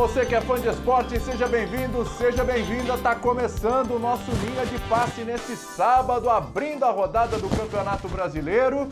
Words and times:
você 0.00 0.24
que 0.24 0.34
é 0.34 0.40
fã 0.40 0.58
de 0.58 0.66
esporte, 0.66 1.20
seja 1.20 1.46
bem-vindo, 1.46 2.06
seja 2.16 2.42
bem-vinda. 2.42 2.96
Tá 2.96 3.14
começando 3.14 3.96
o 3.96 3.98
nosso 3.98 4.30
linha 4.30 4.64
de 4.64 4.78
passe 4.88 5.24
nesse 5.24 5.54
sábado, 5.54 6.30
abrindo 6.30 6.86
a 6.86 6.90
rodada 6.90 7.36
do 7.36 7.50
Campeonato 7.50 8.08
Brasileiro 8.08 8.88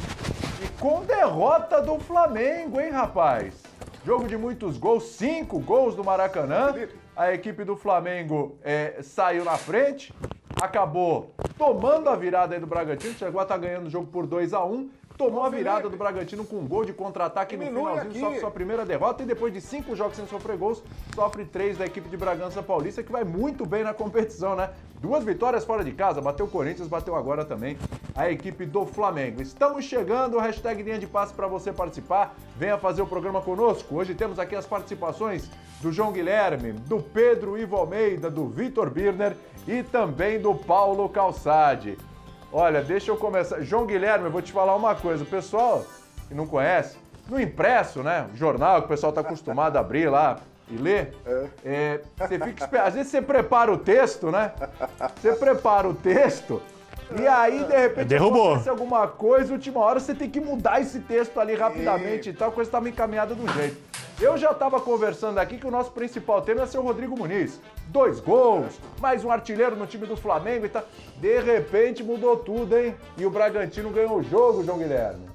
e 0.62 0.68
com 0.78 1.02
derrota 1.06 1.80
do 1.80 1.98
Flamengo, 1.98 2.78
hein, 2.78 2.90
rapaz? 2.90 3.54
Jogo 4.04 4.28
de 4.28 4.36
muitos 4.36 4.76
gols, 4.76 5.04
cinco 5.04 5.58
gols 5.58 5.94
do 5.94 6.04
Maracanã. 6.04 6.74
A 7.16 7.32
equipe 7.32 7.64
do 7.64 7.74
Flamengo 7.74 8.58
é, 8.62 8.98
saiu 9.00 9.46
na 9.46 9.56
frente, 9.56 10.14
acabou 10.60 11.32
tomando 11.56 12.10
a 12.10 12.16
virada 12.16 12.54
aí 12.54 12.60
do 12.60 12.66
Bragantino, 12.66 13.14
chegou 13.14 13.40
a 13.40 13.44
estar 13.44 13.54
tá 13.54 13.66
ganhando 13.66 13.86
o 13.86 13.90
jogo 13.90 14.08
por 14.08 14.26
2 14.26 14.52
a 14.52 14.62
1 14.62 14.90
tomou 15.18 15.42
a 15.42 15.50
virada 15.50 15.88
do 15.88 15.96
Bragantino 15.96 16.44
com 16.44 16.56
um 16.56 16.66
gol 16.66 16.84
de 16.84 16.92
contra-ataque 16.92 17.56
no 17.56 17.66
finalzinho, 17.66 18.10
aqui. 18.10 18.20
sofre 18.20 18.40
sua 18.40 18.50
primeira 18.52 18.86
derrota 18.86 19.24
e 19.24 19.26
depois 19.26 19.52
de 19.52 19.60
cinco 19.60 19.96
jogos 19.96 20.16
sem 20.16 20.26
sofrer 20.28 20.56
gols, 20.56 20.80
sofre 21.14 21.44
três 21.44 21.76
da 21.76 21.84
equipe 21.84 22.08
de 22.08 22.16
Bragança 22.16 22.62
Paulista, 22.62 23.02
que 23.02 23.10
vai 23.10 23.24
muito 23.24 23.66
bem 23.66 23.82
na 23.82 23.92
competição, 23.92 24.54
né? 24.54 24.70
Duas 25.00 25.24
vitórias 25.24 25.64
fora 25.64 25.82
de 25.82 25.92
casa, 25.92 26.20
bateu 26.20 26.46
o 26.46 26.48
Corinthians, 26.48 26.86
bateu 26.86 27.16
agora 27.16 27.44
também 27.44 27.76
a 28.14 28.30
equipe 28.30 28.64
do 28.64 28.86
Flamengo. 28.86 29.42
Estamos 29.42 29.84
chegando, 29.84 30.38
hashtag 30.38 30.82
linha 30.82 30.98
de 30.98 31.06
passe 31.06 31.34
para 31.34 31.48
você 31.48 31.72
participar, 31.72 32.36
venha 32.56 32.78
fazer 32.78 33.02
o 33.02 33.06
programa 33.06 33.40
conosco. 33.40 33.96
Hoje 33.96 34.14
temos 34.14 34.38
aqui 34.38 34.54
as 34.54 34.66
participações 34.66 35.50
do 35.80 35.92
João 35.92 36.12
Guilherme, 36.12 36.72
do 36.72 37.00
Pedro 37.00 37.58
Ivo 37.58 37.76
Almeida, 37.76 38.30
do 38.30 38.48
Vitor 38.48 38.88
Birner 38.88 39.36
e 39.66 39.82
também 39.82 40.40
do 40.40 40.54
Paulo 40.54 41.08
Calçade. 41.08 41.98
Olha, 42.52 42.82
deixa 42.82 43.10
eu 43.10 43.16
começar. 43.16 43.60
João 43.60 43.86
Guilherme, 43.86 44.26
eu 44.26 44.30
vou 44.30 44.40
te 44.40 44.52
falar 44.52 44.74
uma 44.74 44.94
coisa. 44.94 45.22
O 45.22 45.26
pessoal 45.26 45.84
que 46.28 46.34
não 46.34 46.46
conhece, 46.46 46.96
no 47.28 47.40
impresso, 47.40 48.02
né? 48.02 48.26
O 48.32 48.36
jornal 48.36 48.80
que 48.80 48.86
o 48.86 48.88
pessoal 48.88 49.10
está 49.10 49.20
acostumado 49.20 49.76
a 49.76 49.80
abrir 49.80 50.08
lá 50.08 50.38
e 50.70 50.76
ler, 50.76 51.14
é. 51.26 51.46
É, 51.64 52.00
você 52.16 52.38
fica 52.38 52.82
Às 52.82 52.94
vezes 52.94 53.10
você 53.10 53.22
prepara 53.22 53.72
o 53.72 53.78
texto, 53.78 54.30
né? 54.30 54.52
Você 55.16 55.32
prepara 55.34 55.88
o 55.88 55.94
texto. 55.94 56.62
E 57.16 57.26
aí, 57.26 57.64
de 57.64 57.76
repente, 57.76 58.08
Derrubou. 58.08 58.48
acontece 58.50 58.68
alguma 58.68 59.06
coisa, 59.08 59.52
última 59.52 59.80
hora 59.80 59.98
você 59.98 60.14
tem 60.14 60.28
que 60.28 60.40
mudar 60.40 60.80
esse 60.80 61.00
texto 61.00 61.40
ali 61.40 61.54
rapidamente 61.54 62.28
e, 62.28 62.32
e 62.32 62.34
tal, 62.34 62.50
a 62.50 62.52
coisa 62.52 62.68
estava 62.68 62.88
encaminhada 62.88 63.34
de 63.34 63.40
um 63.40 63.48
jeito. 63.48 63.76
Eu 64.20 64.36
já 64.36 64.50
estava 64.50 64.80
conversando 64.80 65.38
aqui 65.38 65.58
que 65.58 65.66
o 65.66 65.70
nosso 65.70 65.92
principal 65.92 66.42
tema 66.42 66.60
ia 66.60 66.66
ser 66.66 66.78
o 66.78 66.82
Rodrigo 66.82 67.16
Muniz. 67.16 67.60
Dois 67.86 68.18
gols, 68.18 68.78
mais 69.00 69.24
um 69.24 69.30
artilheiro 69.30 69.76
no 69.76 69.86
time 69.86 70.06
do 70.06 70.16
Flamengo 70.16 70.66
e 70.66 70.68
tal. 70.68 70.84
De 71.16 71.40
repente 71.40 72.02
mudou 72.02 72.36
tudo, 72.36 72.76
hein? 72.76 72.96
E 73.16 73.24
o 73.24 73.30
Bragantino 73.30 73.90
ganhou 73.90 74.18
o 74.18 74.22
jogo, 74.22 74.64
João 74.64 74.78
Guilherme. 74.78 75.28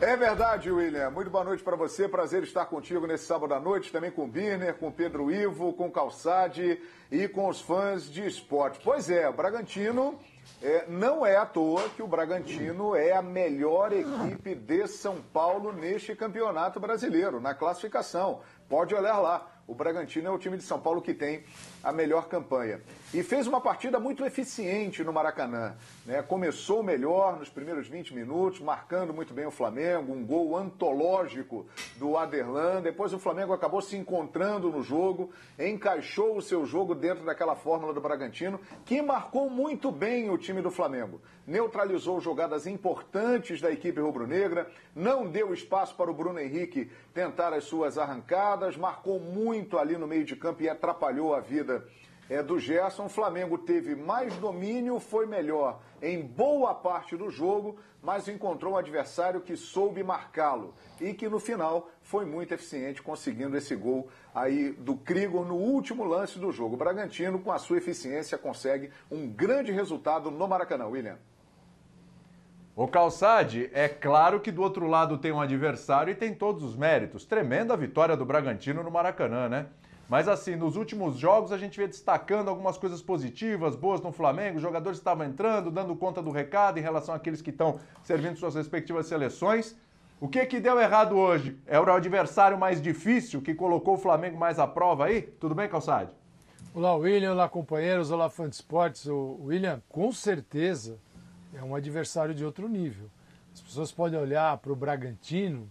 É 0.00 0.16
verdade, 0.16 0.70
William. 0.70 1.10
Muito 1.10 1.30
boa 1.30 1.44
noite 1.44 1.62
para 1.62 1.76
você. 1.76 2.08
Prazer 2.08 2.42
estar 2.42 2.66
contigo 2.66 3.06
nesse 3.06 3.24
sábado 3.24 3.54
à 3.54 3.60
noite, 3.60 3.92
também 3.92 4.10
com 4.10 4.24
o 4.24 4.28
Birner, 4.28 4.74
com 4.74 4.88
o 4.88 4.92
Pedro 4.92 5.30
Ivo, 5.30 5.72
com 5.72 5.86
o 5.86 5.90
Calçade 5.90 6.80
e 7.10 7.26
com 7.28 7.48
os 7.48 7.60
fãs 7.60 8.10
de 8.10 8.26
esporte. 8.26 8.80
Pois 8.82 9.10
é, 9.10 9.28
o 9.28 9.32
Bragantino 9.32 10.18
é, 10.60 10.86
não 10.88 11.24
é 11.24 11.36
à 11.36 11.46
toa 11.46 11.88
que 11.90 12.02
o 12.02 12.06
Bragantino 12.08 12.94
é 12.94 13.12
a 13.12 13.22
melhor 13.22 13.92
equipe 13.92 14.54
de 14.54 14.88
São 14.88 15.22
Paulo 15.32 15.72
neste 15.72 16.16
campeonato 16.16 16.80
brasileiro, 16.80 17.40
na 17.40 17.54
classificação. 17.54 18.40
Pode 18.68 18.94
olhar 18.94 19.18
lá. 19.18 19.46
O 19.68 19.74
Bragantino 19.74 20.28
é 20.28 20.30
o 20.30 20.38
time 20.38 20.56
de 20.56 20.64
São 20.64 20.80
Paulo 20.80 21.00
que 21.00 21.14
tem 21.14 21.44
a 21.82 21.92
melhor 21.92 22.28
campanha. 22.28 22.80
E 23.12 23.22
fez 23.22 23.46
uma 23.46 23.60
partida 23.60 23.98
muito 23.98 24.24
eficiente 24.24 25.02
no 25.02 25.12
Maracanã. 25.12 25.74
Né? 26.04 26.20
Começou 26.22 26.82
melhor 26.82 27.38
nos 27.38 27.48
primeiros 27.48 27.88
20 27.88 28.14
minutos, 28.14 28.60
marcando 28.60 29.14
muito 29.14 29.32
bem 29.32 29.46
o 29.46 29.50
Flamengo, 29.50 30.12
um 30.12 30.24
gol 30.24 30.56
antológico 30.56 31.66
do 31.96 32.16
Aderlan. 32.16 32.82
Depois 32.82 33.12
o 33.14 33.18
Flamengo 33.18 33.52
acabou 33.52 33.80
se 33.80 33.96
encontrando 33.96 34.70
no 34.70 34.82
jogo, 34.82 35.30
encaixou 35.58 36.36
o 36.36 36.42
seu 36.42 36.66
jogo 36.66 36.94
dentro 36.94 37.24
daquela 37.24 37.56
fórmula 37.56 37.94
do 37.94 38.00
Bragantino, 38.00 38.60
que 38.84 39.00
marcou 39.00 39.48
muito 39.48 39.90
bem 39.90 40.28
o 40.28 40.36
time 40.36 40.60
do 40.60 40.70
Flamengo. 40.70 41.20
Neutralizou 41.46 42.20
jogadas 42.20 42.66
importantes 42.66 43.58
da 43.58 43.72
equipe 43.72 44.00
rubro-negra, 44.00 44.70
não 44.94 45.26
deu 45.26 45.54
espaço 45.54 45.94
para 45.94 46.10
o 46.10 46.14
Bruno 46.14 46.38
Henrique 46.38 46.90
tentar 47.14 47.54
as 47.54 47.64
suas 47.64 47.96
arrancadas, 47.96 48.76
marcou 48.76 49.18
muito 49.18 49.78
ali 49.78 49.96
no 49.96 50.06
meio 50.06 50.24
de 50.24 50.36
campo 50.36 50.62
e 50.62 50.68
atrapalhou 50.68 51.34
a 51.34 51.40
vida 51.40 51.67
é, 52.28 52.42
do 52.42 52.58
Gerson. 52.58 53.06
O 53.06 53.08
Flamengo 53.08 53.58
teve 53.58 53.94
mais 53.94 54.34
domínio, 54.36 55.00
foi 55.00 55.26
melhor 55.26 55.80
em 56.02 56.22
boa 56.22 56.74
parte 56.74 57.16
do 57.16 57.30
jogo, 57.30 57.78
mas 58.02 58.28
encontrou 58.28 58.74
um 58.74 58.76
adversário 58.76 59.40
que 59.40 59.56
soube 59.56 60.02
marcá-lo 60.02 60.74
e 61.00 61.12
que 61.12 61.28
no 61.28 61.40
final 61.40 61.90
foi 62.02 62.24
muito 62.24 62.54
eficiente, 62.54 63.02
conseguindo 63.02 63.56
esse 63.56 63.74
gol 63.74 64.08
aí 64.34 64.70
do 64.70 64.96
Krigor 64.96 65.44
no 65.44 65.56
último 65.56 66.04
lance 66.04 66.38
do 66.38 66.52
jogo. 66.52 66.74
O 66.74 66.78
Bragantino, 66.78 67.38
com 67.38 67.50
a 67.50 67.58
sua 67.58 67.78
eficiência, 67.78 68.38
consegue 68.38 68.90
um 69.10 69.28
grande 69.28 69.72
resultado 69.72 70.30
no 70.30 70.46
Maracanã, 70.46 70.86
William. 70.86 71.18
O 72.76 72.86
Calçade, 72.86 73.68
é 73.72 73.88
claro 73.88 74.38
que 74.38 74.52
do 74.52 74.62
outro 74.62 74.86
lado 74.86 75.18
tem 75.18 75.32
um 75.32 75.40
adversário 75.40 76.12
e 76.12 76.14
tem 76.14 76.32
todos 76.32 76.62
os 76.62 76.76
méritos. 76.76 77.24
Tremenda 77.24 77.76
vitória 77.76 78.16
do 78.16 78.24
Bragantino 78.24 78.84
no 78.84 78.90
Maracanã, 78.92 79.48
né? 79.48 79.66
Mas 80.08 80.26
assim, 80.26 80.56
nos 80.56 80.74
últimos 80.74 81.18
jogos 81.18 81.52
a 81.52 81.58
gente 81.58 81.78
vê 81.78 81.86
destacando 81.86 82.48
algumas 82.48 82.78
coisas 82.78 83.02
positivas, 83.02 83.76
boas 83.76 84.00
no 84.00 84.10
Flamengo, 84.10 84.56
os 84.56 84.62
jogadores 84.62 84.98
estavam 84.98 85.26
entrando, 85.26 85.70
dando 85.70 85.94
conta 85.94 86.22
do 86.22 86.30
recado 86.30 86.78
em 86.78 86.82
relação 86.82 87.14
àqueles 87.14 87.42
que 87.42 87.50
estão 87.50 87.78
servindo 88.02 88.38
suas 88.38 88.54
respectivas 88.54 89.06
seleções. 89.06 89.76
O 90.18 90.26
que 90.26 90.44
que 90.46 90.58
deu 90.58 90.80
errado 90.80 91.14
hoje? 91.14 91.58
É 91.66 91.78
o 91.78 91.92
adversário 91.92 92.58
mais 92.58 92.80
difícil 92.80 93.42
que 93.42 93.54
colocou 93.54 93.94
o 93.94 93.98
Flamengo 93.98 94.38
mais 94.38 94.58
à 94.58 94.66
prova 94.66 95.04
aí? 95.04 95.22
Tudo 95.22 95.54
bem, 95.54 95.68
Calçade? 95.68 96.10
Olá, 96.74 96.96
William. 96.96 97.32
Olá, 97.32 97.48
companheiros. 97.48 98.10
Olá, 98.10 98.30
fã 98.30 98.48
de 98.48 98.56
esportes. 98.56 99.06
O 99.06 99.38
William, 99.44 99.82
com 99.90 100.10
certeza, 100.10 100.98
é 101.54 101.62
um 101.62 101.74
adversário 101.74 102.34
de 102.34 102.44
outro 102.44 102.66
nível. 102.66 103.08
As 103.52 103.60
pessoas 103.60 103.92
podem 103.92 104.18
olhar 104.18 104.56
para 104.58 104.72
o 104.72 104.76
Bragantino, 104.76 105.70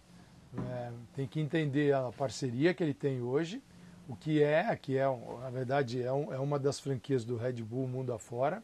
é, 0.57 0.91
tem 1.15 1.27
que 1.27 1.41
entender 1.41 1.93
a 1.93 2.11
parceria 2.15 2.73
que 2.73 2.83
ele 2.83 2.93
tem 2.93 3.21
hoje 3.21 3.61
o 4.07 4.15
que 4.15 4.41
é, 4.41 4.75
que 4.75 4.97
é, 4.97 5.05
na 5.05 5.49
verdade, 5.49 6.01
é, 6.01 6.11
um, 6.11 6.33
é 6.33 6.39
uma 6.39 6.57
das 6.57 6.79
franquias 6.79 7.25
do 7.25 7.35
Red 7.35 7.61
Bull 7.63 7.87
mundo 7.87 8.13
afora, 8.13 8.63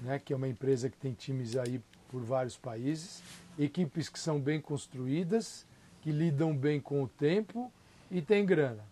né, 0.00 0.18
que 0.18 0.32
é 0.32 0.36
uma 0.36 0.48
empresa 0.48 0.90
que 0.90 0.96
tem 0.96 1.12
times 1.12 1.56
aí 1.56 1.80
por 2.08 2.22
vários 2.22 2.56
países, 2.56 3.22
equipes 3.58 4.08
que 4.08 4.18
são 4.18 4.40
bem 4.40 4.60
construídas, 4.60 5.66
que 6.02 6.10
lidam 6.10 6.56
bem 6.56 6.80
com 6.80 7.02
o 7.02 7.08
tempo 7.08 7.72
e 8.10 8.20
tem 8.20 8.44
grana. 8.44 8.84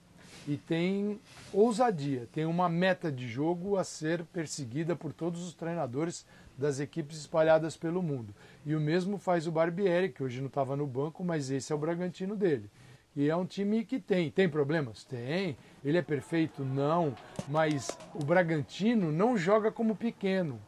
E 0.47 0.57
tem 0.57 1.21
ousadia, 1.53 2.29
tem 2.33 2.45
uma 2.47 2.69
meta 2.69 3.13
de 3.13 3.29
jogo 3.29 3.77
a 3.77 3.85
ser 3.85 4.25
perseguida 4.25 4.97
por 4.97 5.13
todos 5.13 5.47
os 5.47 5.55
treinadores 5.55 6.27
das 6.57 6.81
equipes 6.81 7.19
espalhadas 7.19 7.77
pelo 7.77 8.03
mundo. 8.03 8.35
E 8.67 8.75
o 8.75 8.81
mesmo 8.81 9.19
faz 9.19 9.47
o 9.47 9.53
Barbieri, 9.53 10.09
que 10.09 10.23
hoje 10.23 10.41
não 10.41 10.49
estava 10.49 10.77
no 10.77 10.87
banco, 10.87 11.25
mas 11.25 11.51
esse 11.51 11.73
é 11.73 11.75
o 11.75 11.79
Bragantino 11.79 12.37
dele. 12.37 12.69
E 13.15 13.29
é 13.29 13.37
um 13.37 13.45
time 13.45 13.85
que 13.85 14.01
tem. 14.01 14.31
Tem 14.31 14.49
problemas? 14.49 15.05
Tem. 15.05 15.57
Ele 15.85 15.99
é 15.99 16.03
perfeito? 16.03 16.65
Não. 16.65 17.15
Mas 17.49 17.97
o 18.15 18.25
Bragantino 18.25 19.11
não 19.11 19.37
joga 19.37 19.71
como 19.71 19.97
pequeno. 19.97 20.61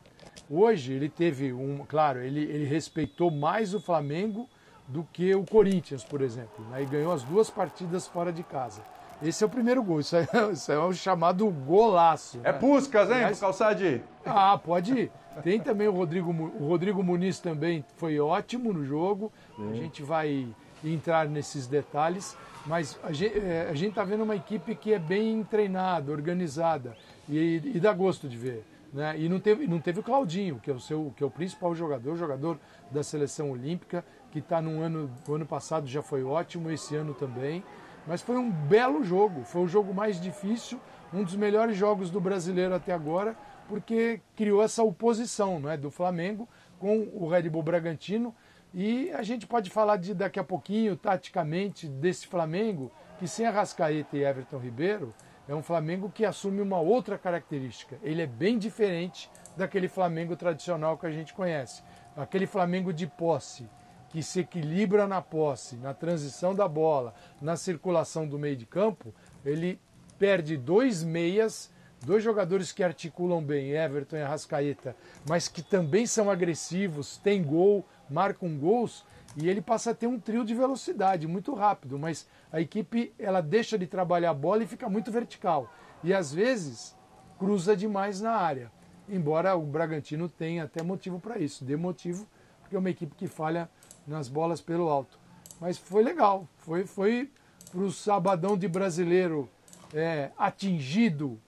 Hoje 0.51 0.93
ele 0.93 1.09
teve 1.09 1.53
um. 1.53 1.85
Claro, 1.87 2.21
ele, 2.21 2.43
ele 2.43 2.65
respeitou 2.65 3.31
mais 3.31 3.75
o 3.75 3.81
Flamengo 3.81 4.49
do 4.87 5.07
que 5.13 5.35
o 5.35 5.45
Corinthians, 5.45 6.05
por 6.05 6.21
exemplo. 6.21 6.65
Né? 6.71 6.83
E 6.83 6.87
ganhou 6.87 7.13
as 7.13 7.23
duas 7.23 7.49
partidas 7.49 8.07
fora 8.07 8.33
de 8.33 8.43
casa. 8.43 8.83
Esse 9.23 9.43
é 9.43 9.47
o 9.47 9.51
primeiro 9.51 9.83
gol. 9.83 10.01
Isso 10.01 10.17
é, 10.17 10.27
isso 10.53 10.71
é 10.71 10.79
o 10.79 10.93
chamado 10.93 11.49
golaço. 11.49 12.39
É 12.45 12.53
né? 12.53 12.59
Puscas, 12.59 13.11
hein, 13.11 13.23
Mas... 13.23 13.41
Calçade? 13.41 14.03
Ah, 14.25 14.59
pode 14.59 14.93
ir. 14.93 15.13
Tem 15.43 15.59
também 15.59 15.89
o 15.89 15.93
Rodrigo, 15.93 16.31
o 16.31 16.69
Rodrigo 16.69 17.03
Muniz 17.03 17.41
também 17.41 17.85
foi 17.97 18.21
ótimo 18.21 18.73
no 18.73 18.85
jogo. 18.85 19.33
Sim. 19.57 19.71
A 19.71 19.75
gente 19.75 20.03
vai 20.03 20.47
entrar 20.85 21.27
nesses 21.27 21.67
detalhes, 21.67 22.37
mas 22.67 22.99
a 23.03 23.13
gente 23.13 23.39
é, 23.39 23.73
está 23.73 24.05
vendo 24.05 24.25
uma 24.25 24.37
equipe 24.37 24.75
que 24.75 24.93
é 24.93 24.99
bem 24.99 25.45
treinada, 25.45 26.11
organizada 26.11 26.97
e, 27.29 27.61
e 27.65 27.81
dá 27.81 27.93
gosto 27.93 28.29
de 28.29 28.37
ver. 28.37 28.65
Né? 28.93 29.19
E 29.19 29.29
não 29.29 29.41
teve, 29.41 29.67
não 29.67 29.81
teve 29.81 30.01
o 30.01 30.03
Claudinho, 30.03 30.61
que 30.63 30.71
é 30.71 30.75
o, 30.75 30.81
seu, 30.81 31.13
que 31.17 31.23
é 31.23 31.27
o 31.27 31.31
principal 31.31 31.75
jogador, 31.75 32.17
jogador 32.17 32.59
da 32.91 33.03
seleção 33.03 33.51
olímpica, 33.51 34.05
que 34.31 34.39
está 34.39 34.63
no 34.63 34.81
ano, 34.81 35.11
o 35.27 35.35
ano 35.35 35.45
passado 35.45 35.87
já 35.87 36.01
foi 36.01 36.23
ótimo, 36.23 36.71
esse 36.71 36.95
ano 36.95 37.13
também. 37.13 37.63
Mas 38.07 38.23
foi 38.23 38.37
um 38.37 38.51
belo 38.51 39.03
jogo, 39.03 39.45
foi 39.45 39.63
o 39.63 39.69
jogo 39.69 39.93
mais 39.93 40.21
difícil, 40.21 40.79
um 41.13 41.25
dos 41.25 41.37
melhores 41.37 41.77
jogos 41.77 42.11
do 42.11 42.21
brasileiro 42.21 42.75
até 42.75 42.93
agora, 42.93 43.37
porque 43.69 44.21
criou 44.37 44.63
essa 44.63 44.83
oposição 44.83 45.59
não 45.59 45.71
é, 45.71 45.77
do 45.77 45.91
Flamengo 45.91 46.49
com 46.79 47.09
o 47.15 47.29
Red 47.29 47.49
Bull 47.49 47.63
Bragantino 47.63 48.35
e 48.75 49.13
a 49.13 49.23
gente 49.23 49.47
pode 49.47 49.71
falar 49.71 49.99
de 49.99 50.13
daqui 50.13 50.41
a 50.41 50.45
pouquinho, 50.45 50.97
taticamente, 50.97 51.87
desse 51.89 52.27
Flamengo, 52.27 52.91
que 53.21 53.29
sem 53.29 53.47
Arrascaeta 53.47 54.17
e 54.17 54.25
Everton 54.25 54.59
Ribeiro, 54.59 55.15
é 55.47 55.55
um 55.55 55.63
Flamengo 55.63 56.11
que 56.11 56.25
assume 56.25 56.61
uma 56.61 56.81
outra 56.81 57.17
característica. 57.17 57.97
Ele 58.03 58.23
é 58.23 58.27
bem 58.27 58.59
diferente 58.59 59.31
daquele 59.57 59.87
Flamengo 59.87 60.35
tradicional 60.35 60.99
que 60.99 61.07
a 61.07 61.11
gente 61.11 61.33
conhece. 61.33 61.85
Aquele 62.17 62.49
Flamengo 62.49 62.93
de 62.93 63.07
posse, 63.07 63.69
que 64.09 64.23
se 64.25 64.41
equilibra 64.41 65.07
na 65.07 65.23
posse, 65.23 65.77
na 65.77 65.95
transição 65.95 66.53
da 66.53 66.67
bola, 66.67 67.15
na 67.41 67.57
circulação 67.57 68.27
do 68.27 68.41
meio 68.41 68.57
de 68.57 68.67
campo, 68.67 69.15
ele 69.45 69.81
perde 70.19 70.57
dois 70.57 71.05
meias, 71.05 71.71
dois 72.05 72.23
jogadores 72.23 72.73
que 72.73 72.83
articulam 72.83 73.43
bem, 73.43 73.71
Everton 73.71 74.17
e 74.17 74.23
Arrascaeta, 74.23 74.95
mas 75.29 75.49
que 75.49 75.63
também 75.63 76.07
são 76.07 76.31
agressivos, 76.31 77.17
têm 77.19 77.43
gol, 77.43 77.85
marcam 78.09 78.57
gols, 78.57 79.05
e 79.37 79.49
ele 79.49 79.61
passa 79.61 79.91
a 79.91 79.95
ter 79.95 80.07
um 80.07 80.19
trio 80.19 80.45
de 80.45 80.55
velocidade 80.55 81.27
muito 81.27 81.55
rápido, 81.55 81.99
mas 81.99 82.27
a 82.53 82.61
equipe 82.61 83.13
ela 83.19 83.41
deixa 83.41 83.77
de 83.77 83.87
trabalhar 83.87 84.31
a 84.31 84.35
bola 84.35 84.63
e 84.63 84.67
fica 84.67 84.89
muito 84.89 85.11
vertical. 85.11 85.69
E 86.05 86.15
às 86.15 86.33
vezes 86.33 86.95
cruza 87.39 87.77
demais 87.77 88.21
na 88.21 88.33
área. 88.33 88.71
Embora 89.09 89.57
o 89.57 89.63
Bragantino 89.63 90.29
tenha 90.29 90.65
até 90.65 90.83
motivo 90.83 91.19
para 91.19 91.39
isso, 91.39 91.65
dê 91.65 91.77
motivo, 91.77 92.27
porque 92.61 92.77
é 92.77 92.79
uma 92.79 92.91
equipe 92.91 93.15
que 93.17 93.27
falha 93.27 93.69
nas 94.07 94.29
bolas 94.29 94.61
pelo 94.61 94.89
alto. 94.89 95.19
Mas 95.61 95.77
foi 95.77 96.03
legal, 96.03 96.49
foi, 96.59 96.87
foi 96.87 97.31
para 97.71 97.81
o 97.81 97.91
sabadão 97.91 98.57
de 98.57 98.69
brasileiro 98.69 99.49
é, 99.93 100.31
atingido 100.39 101.41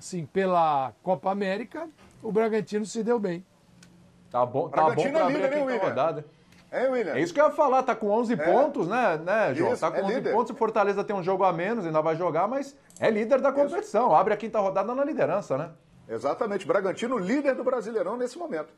assim, 0.00 0.24
pela 0.24 0.92
Copa 1.02 1.30
América, 1.30 1.88
o 2.22 2.32
Bragantino 2.32 2.86
se 2.86 3.02
deu 3.04 3.18
bem. 3.18 3.44
Tá 4.30 4.44
bom, 4.46 4.68
tá 4.68 4.90
bom 4.90 5.10
para 5.10 5.26
abrir 5.26 5.44
aqui 5.44 5.58
a 5.58 5.78
rodada. 5.78 6.24
É, 6.70 6.88
William? 6.88 7.14
É 7.14 7.20
isso 7.20 7.34
que 7.34 7.40
eu 7.40 7.46
ia 7.46 7.50
falar, 7.50 7.82
tá 7.82 7.94
com 7.94 8.08
11 8.08 8.32
é. 8.32 8.36
pontos, 8.36 8.88
né, 8.88 9.18
né, 9.18 9.54
João? 9.54 9.72
Isso, 9.72 9.80
tá 9.80 9.90
com 9.90 9.98
é 9.98 10.04
11 10.04 10.14
líder. 10.14 10.32
pontos, 10.32 10.50
o 10.52 10.54
Fortaleza 10.54 11.04
tem 11.04 11.14
um 11.14 11.22
jogo 11.22 11.44
a 11.44 11.52
menos, 11.52 11.84
ainda 11.84 12.00
vai 12.00 12.16
jogar, 12.16 12.48
mas 12.48 12.76
é 12.98 13.10
líder 13.10 13.40
da 13.40 13.52
competição. 13.52 14.06
Isso. 14.06 14.14
Abre 14.14 14.32
a 14.32 14.36
quinta 14.36 14.58
rodada 14.58 14.94
na 14.94 15.04
liderança, 15.04 15.58
né? 15.58 15.70
Exatamente, 16.08 16.66
Bragantino 16.66 17.18
líder 17.18 17.54
do 17.54 17.64
Brasileirão 17.64 18.16
nesse 18.16 18.38
momento. 18.38 18.72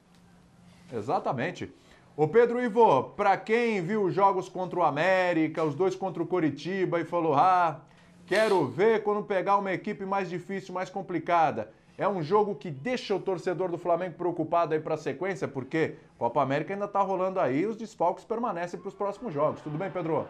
Exatamente. 0.92 1.72
O 2.16 2.26
Pedro 2.26 2.62
Ivo, 2.62 3.04
para 3.16 3.36
quem 3.36 3.80
viu 3.80 4.04
os 4.04 4.14
jogos 4.14 4.48
contra 4.48 4.78
o 4.78 4.82
América, 4.82 5.62
os 5.62 5.74
dois 5.74 5.94
contra 5.94 6.22
o 6.22 6.26
Coritiba 6.26 7.00
e 7.00 7.04
falou: 7.04 7.34
"Ah, 7.34 7.80
quero 8.26 8.66
ver 8.66 9.02
quando 9.02 9.22
pegar 9.22 9.56
uma 9.58 9.72
equipe 9.72 10.04
mais 10.04 10.28
difícil, 10.28 10.74
mais 10.74 10.90
complicada". 10.90 11.70
É 11.98 12.08
um 12.08 12.22
jogo 12.22 12.54
que 12.54 12.70
deixa 12.70 13.14
o 13.14 13.20
torcedor 13.20 13.70
do 13.70 13.76
Flamengo 13.76 14.14
preocupado 14.16 14.72
aí 14.72 14.80
para 14.80 14.94
a 14.94 14.98
sequência, 14.98 15.46
porque 15.46 15.96
Copa 16.18 16.42
América 16.42 16.72
ainda 16.72 16.86
está 16.86 17.00
rolando 17.00 17.38
aí, 17.38 17.66
os 17.66 17.76
desfalques 17.76 18.24
permanecem 18.24 18.80
para 18.80 18.88
os 18.88 18.94
próximos 18.94 19.32
jogos. 19.32 19.60
Tudo 19.60 19.76
bem, 19.76 19.90
Pedro? 19.90 20.26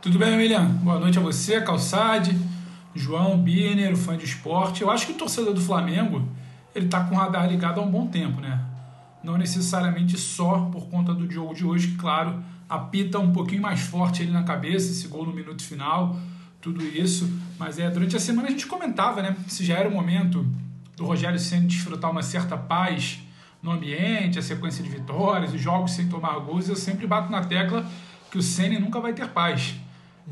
Tudo 0.00 0.18
bem, 0.18 0.36
William. 0.36 0.64
Boa 0.64 0.98
noite 0.98 1.18
a 1.18 1.22
você, 1.22 1.60
Calçade, 1.60 2.36
João, 2.94 3.38
Biner, 3.38 3.92
o 3.92 3.96
fã 3.96 4.16
de 4.16 4.24
esporte. 4.24 4.82
Eu 4.82 4.90
acho 4.90 5.06
que 5.06 5.12
o 5.12 5.16
torcedor 5.16 5.52
do 5.52 5.60
Flamengo 5.60 6.26
ele 6.74 6.86
está 6.86 7.04
com 7.04 7.14
o 7.14 7.18
radar 7.18 7.48
ligado 7.48 7.80
há 7.80 7.84
um 7.84 7.90
bom 7.90 8.06
tempo, 8.06 8.40
né? 8.40 8.60
Não 9.22 9.36
necessariamente 9.36 10.18
só 10.18 10.68
por 10.72 10.88
conta 10.88 11.14
do 11.14 11.30
jogo 11.30 11.54
de 11.54 11.64
hoje, 11.64 11.88
que, 11.88 11.96
claro, 11.96 12.42
apita 12.68 13.18
um 13.18 13.32
pouquinho 13.32 13.62
mais 13.62 13.80
forte 13.80 14.22
ali 14.22 14.32
na 14.32 14.42
cabeça, 14.42 14.90
esse 14.90 15.06
gol 15.06 15.26
no 15.26 15.32
minuto 15.32 15.62
final 15.62 16.16
tudo 16.64 16.82
isso. 16.82 17.30
Mas 17.58 17.78
é, 17.78 17.90
durante 17.90 18.16
a 18.16 18.18
semana 18.18 18.48
a 18.48 18.50
gente 18.50 18.66
comentava, 18.66 19.20
né? 19.20 19.36
Se 19.46 19.62
já 19.62 19.76
era 19.76 19.86
o 19.86 19.92
momento 19.92 20.46
do 20.96 21.04
Rogério 21.04 21.38
Senna 21.38 21.66
desfrutar 21.66 22.10
uma 22.10 22.22
certa 22.22 22.56
paz 22.56 23.20
no 23.62 23.70
ambiente, 23.70 24.38
a 24.38 24.42
sequência 24.42 24.82
de 24.82 24.88
vitórias, 24.88 25.52
os 25.52 25.60
jogos 25.60 25.92
sem 25.92 26.08
tomar 26.08 26.38
gols, 26.38 26.68
eu 26.68 26.76
sempre 26.76 27.06
bato 27.06 27.30
na 27.30 27.44
tecla 27.44 27.86
que 28.30 28.38
o 28.38 28.42
Senna 28.42 28.80
nunca 28.80 28.98
vai 28.98 29.12
ter 29.12 29.28
paz. 29.28 29.74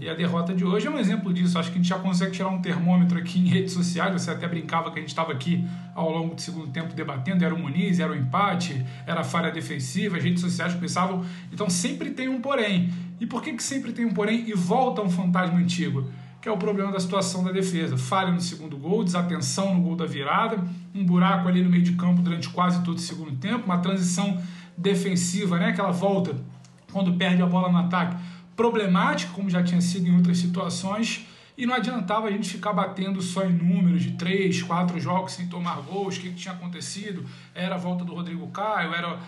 E 0.01 0.09
a 0.09 0.15
derrota 0.15 0.55
de 0.55 0.65
hoje 0.65 0.87
é 0.87 0.91
um 0.91 0.99
exemplo 0.99 1.35
disso. 1.35 1.59
Acho 1.59 1.71
que 1.71 1.75
a 1.75 1.83
gente 1.83 1.89
já 1.89 1.99
consegue 1.99 2.33
tirar 2.33 2.49
um 2.49 2.63
termômetro 2.63 3.19
aqui 3.19 3.39
em 3.39 3.47
redes 3.47 3.75
sociais. 3.75 4.11
Você 4.15 4.31
até 4.31 4.49
brincava 4.49 4.91
que 4.91 4.99
a 4.99 5.01
gente 5.03 5.11
estava 5.11 5.33
aqui 5.33 5.63
ao 5.95 6.11
longo 6.11 6.35
do 6.35 6.41
segundo 6.41 6.69
tempo 6.69 6.95
debatendo: 6.95 7.45
era 7.45 7.55
o 7.55 7.59
Muniz, 7.59 8.01
era 8.01 8.11
o 8.11 8.17
empate, 8.17 8.87
era 9.07 9.21
a 9.21 9.25
falha 9.25 9.51
defensiva. 9.51 10.17
As 10.17 10.25
redes 10.25 10.41
sociais 10.41 10.73
pensavam. 10.75 11.23
Então 11.53 11.69
sempre 11.69 12.11
tem 12.11 12.27
um 12.27 12.41
porém. 12.41 12.91
E 13.21 13.27
por 13.27 13.43
que, 13.43 13.53
que 13.53 13.63
sempre 13.63 13.93
tem 13.93 14.07
um 14.07 14.15
porém 14.15 14.49
e 14.49 14.55
volta 14.55 15.03
um 15.03 15.11
fantasma 15.11 15.59
antigo? 15.59 16.11
Que 16.43 16.49
é 16.49 16.53
o 16.53 16.57
problema 16.57 16.91
da 16.91 16.99
situação 16.99 17.45
da 17.45 17.53
defesa. 17.53 17.97
Falha 17.97 18.33
no 18.33 18.41
segundo 18.41 18.77
gol, 18.77 19.05
desatenção 19.05 19.73
no 19.77 19.81
gol 19.81 19.95
da 19.95 20.05
virada, 20.05 20.59
um 20.93 21.07
buraco 21.07 21.49
ali 21.49 21.63
no 21.63 21.71
meio 21.71 21.85
de 21.85 21.93
campo 21.93 22.21
durante 22.21 22.49
quase 22.49 22.83
todo 22.83 22.97
o 22.97 23.01
segundo 23.01 23.37
tempo, 23.37 23.65
uma 23.65 23.79
transição 23.79 24.43
defensiva, 24.77 25.57
né? 25.57 25.69
aquela 25.69 25.93
volta 25.93 26.35
quando 26.91 27.13
perde 27.15 27.41
a 27.41 27.47
bola 27.47 27.71
no 27.71 27.79
ataque, 27.79 28.17
problemática, 28.57 29.33
como 29.33 29.49
já 29.49 29.63
tinha 29.63 29.81
sido 29.81 30.09
em 30.09 30.17
outras 30.17 30.37
situações, 30.39 31.27
e 31.57 31.65
não 31.65 31.75
adiantava 31.75 32.27
a 32.27 32.31
gente 32.31 32.51
ficar 32.51 32.73
batendo 32.73 33.23
só 33.23 33.45
em 33.45 33.53
números 33.53 34.03
de 34.03 34.13
três, 34.13 34.63
quatro 34.63 34.99
jogos 34.99 35.33
sem 35.33 35.47
tomar 35.47 35.77
gols, 35.83 36.17
o 36.17 36.21
que, 36.21 36.31
que 36.31 36.35
tinha 36.35 36.55
acontecido, 36.55 37.25
era 37.55 37.77
a 37.77 37.79
volta 37.79 38.05
do 38.05 38.15
Rodrigo 38.15 38.49
Caio, 38.49 38.93
era 38.93 39.19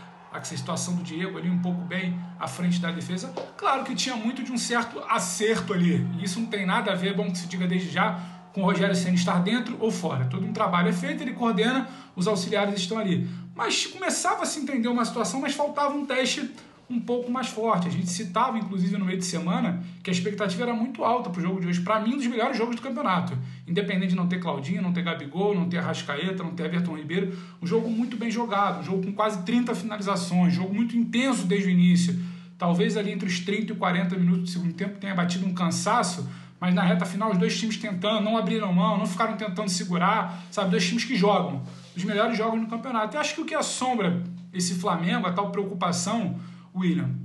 essa 0.43 0.57
situação 0.57 0.97
do 0.97 1.03
Diego 1.03 1.39
ali 1.39 1.49
um 1.49 1.61
pouco 1.61 1.83
bem 1.83 2.19
à 2.39 2.49
frente 2.49 2.81
da 2.81 2.91
defesa. 2.91 3.33
Claro 3.57 3.85
que 3.85 3.95
tinha 3.95 4.17
muito 4.17 4.43
de 4.43 4.53
um 4.53 4.59
certo 4.59 4.99
acerto 5.09 5.73
ali. 5.73 6.07
Isso 6.23 6.41
não 6.41 6.47
tem 6.47 6.67
nada 6.67 6.93
a 6.93 6.95
ver, 6.95 7.11
é 7.11 7.15
bom 7.15 7.31
que 7.31 7.39
se 7.39 7.47
diga 7.47 7.67
desde 7.67 7.91
já, 7.91 8.21
com 8.53 8.63
o 8.63 8.65
Rogério 8.65 8.95
Senna 8.95 9.15
estar 9.15 9.41
dentro 9.43 9.77
ou 9.81 9.91
fora. 9.91 10.27
Todo 10.27 10.47
um 10.47 10.53
trabalho 10.53 10.89
é 10.89 10.93
feito, 10.93 11.23
ele 11.23 11.33
coordena, 11.33 11.89
os 12.15 12.27
auxiliares 12.27 12.75
estão 12.79 12.99
ali. 12.99 13.29
Mas 13.55 13.87
começava 13.87 14.43
a 14.43 14.47
se 14.47 14.61
entender 14.61 14.89
uma 14.89 15.05
situação, 15.05 15.41
mas 15.41 15.55
faltava 15.55 15.95
um 15.95 16.07
teste 16.07 16.51
um 16.89 17.01
pouco 17.01 17.31
mais 17.31 17.49
forte. 17.49 17.89
A 17.89 17.91
gente 17.91 18.09
citava, 18.09 18.59
inclusive, 18.59 18.97
no 18.97 19.05
meio 19.05 19.19
de 19.19 19.25
semana, 19.25 19.83
que 20.03 20.11
a 20.11 20.13
expectativa 20.13 20.65
era 20.65 20.75
muito 20.75 21.05
alta 21.05 21.31
para 21.31 21.39
o 21.39 21.43
jogo 21.43 21.61
de 21.61 21.67
hoje. 21.67 21.81
Para 21.81 22.01
mim, 22.01 22.15
um 22.15 22.17
dos 22.17 22.27
melhores 22.27 22.57
jogos 22.57 22.77
do 22.77 22.83
campeonato. 22.83 23.37
Independente 23.67 24.11
de 24.11 24.17
não 24.17 24.27
ter 24.27 24.39
Claudinho, 24.39 24.83
não 24.83 24.93
ter 24.93 25.03
Gabigol, 25.03 25.55
não 25.55 25.69
ter 25.69 25.79
Arrascaeta, 25.79 26.43
não 26.43 26.55
ter 26.55 26.67
Everton 26.67 26.97
Ribeiro. 26.97 27.37
Um 27.63 27.67
jogo 27.67 27.89
muito 27.91 28.17
bem 28.17 28.31
jogado, 28.31 28.81
um 28.81 28.85
jogo 28.85 29.05
com 29.05 29.13
quase 29.13 29.43
30 29.43 29.75
finalizações, 29.75 30.53
um 30.53 30.63
jogo 30.63 30.75
muito 30.75 30.97
intenso 30.97 31.47
desde 31.47 31.69
o 31.69 31.71
início. 31.71 32.19
Talvez 32.59 32.97
ali 32.97 33.11
entre 33.11 33.29
os 33.29 33.41
30 33.41 33.73
e 33.73 33.77
40 33.77 34.17
minutos 34.17 34.43
do 34.43 34.51
segundo 34.51 34.75
tempo 34.75 34.99
tenha 34.99 35.15
batido 35.15 35.47
um 35.47 35.55
cansaço, 35.55 36.29
mas 36.61 36.75
na 36.75 36.83
reta 36.83 37.05
final 37.05 37.33
os 37.33 37.39
dois 37.39 37.59
times 37.59 37.77
tentando, 37.77 38.23
não 38.23 38.39
abriram 38.39 38.73
mão, 38.73 38.97
não 38.97 39.07
ficaram 39.07 39.37
tentando 39.37 39.69
segurar, 39.69 40.45
sabe? 40.51 40.71
Dois 40.71 40.87
times 40.87 41.05
que 41.05 41.17
jogam, 41.17 41.63
os 41.97 42.05
melhores 42.05 42.39
jogos 42.39 42.61
no 42.61 42.69
campeonato. 42.69 43.17
Eu 43.17 43.21
acho 43.21 43.35
que 43.35 43.41
o 43.41 43.45
que 43.45 43.55
assombra 43.55 44.23
esse 44.53 44.75
Flamengo, 44.77 45.27
a 45.27 45.33
tal 45.33 45.51
preocupação 45.51 46.39
William. 46.75 47.25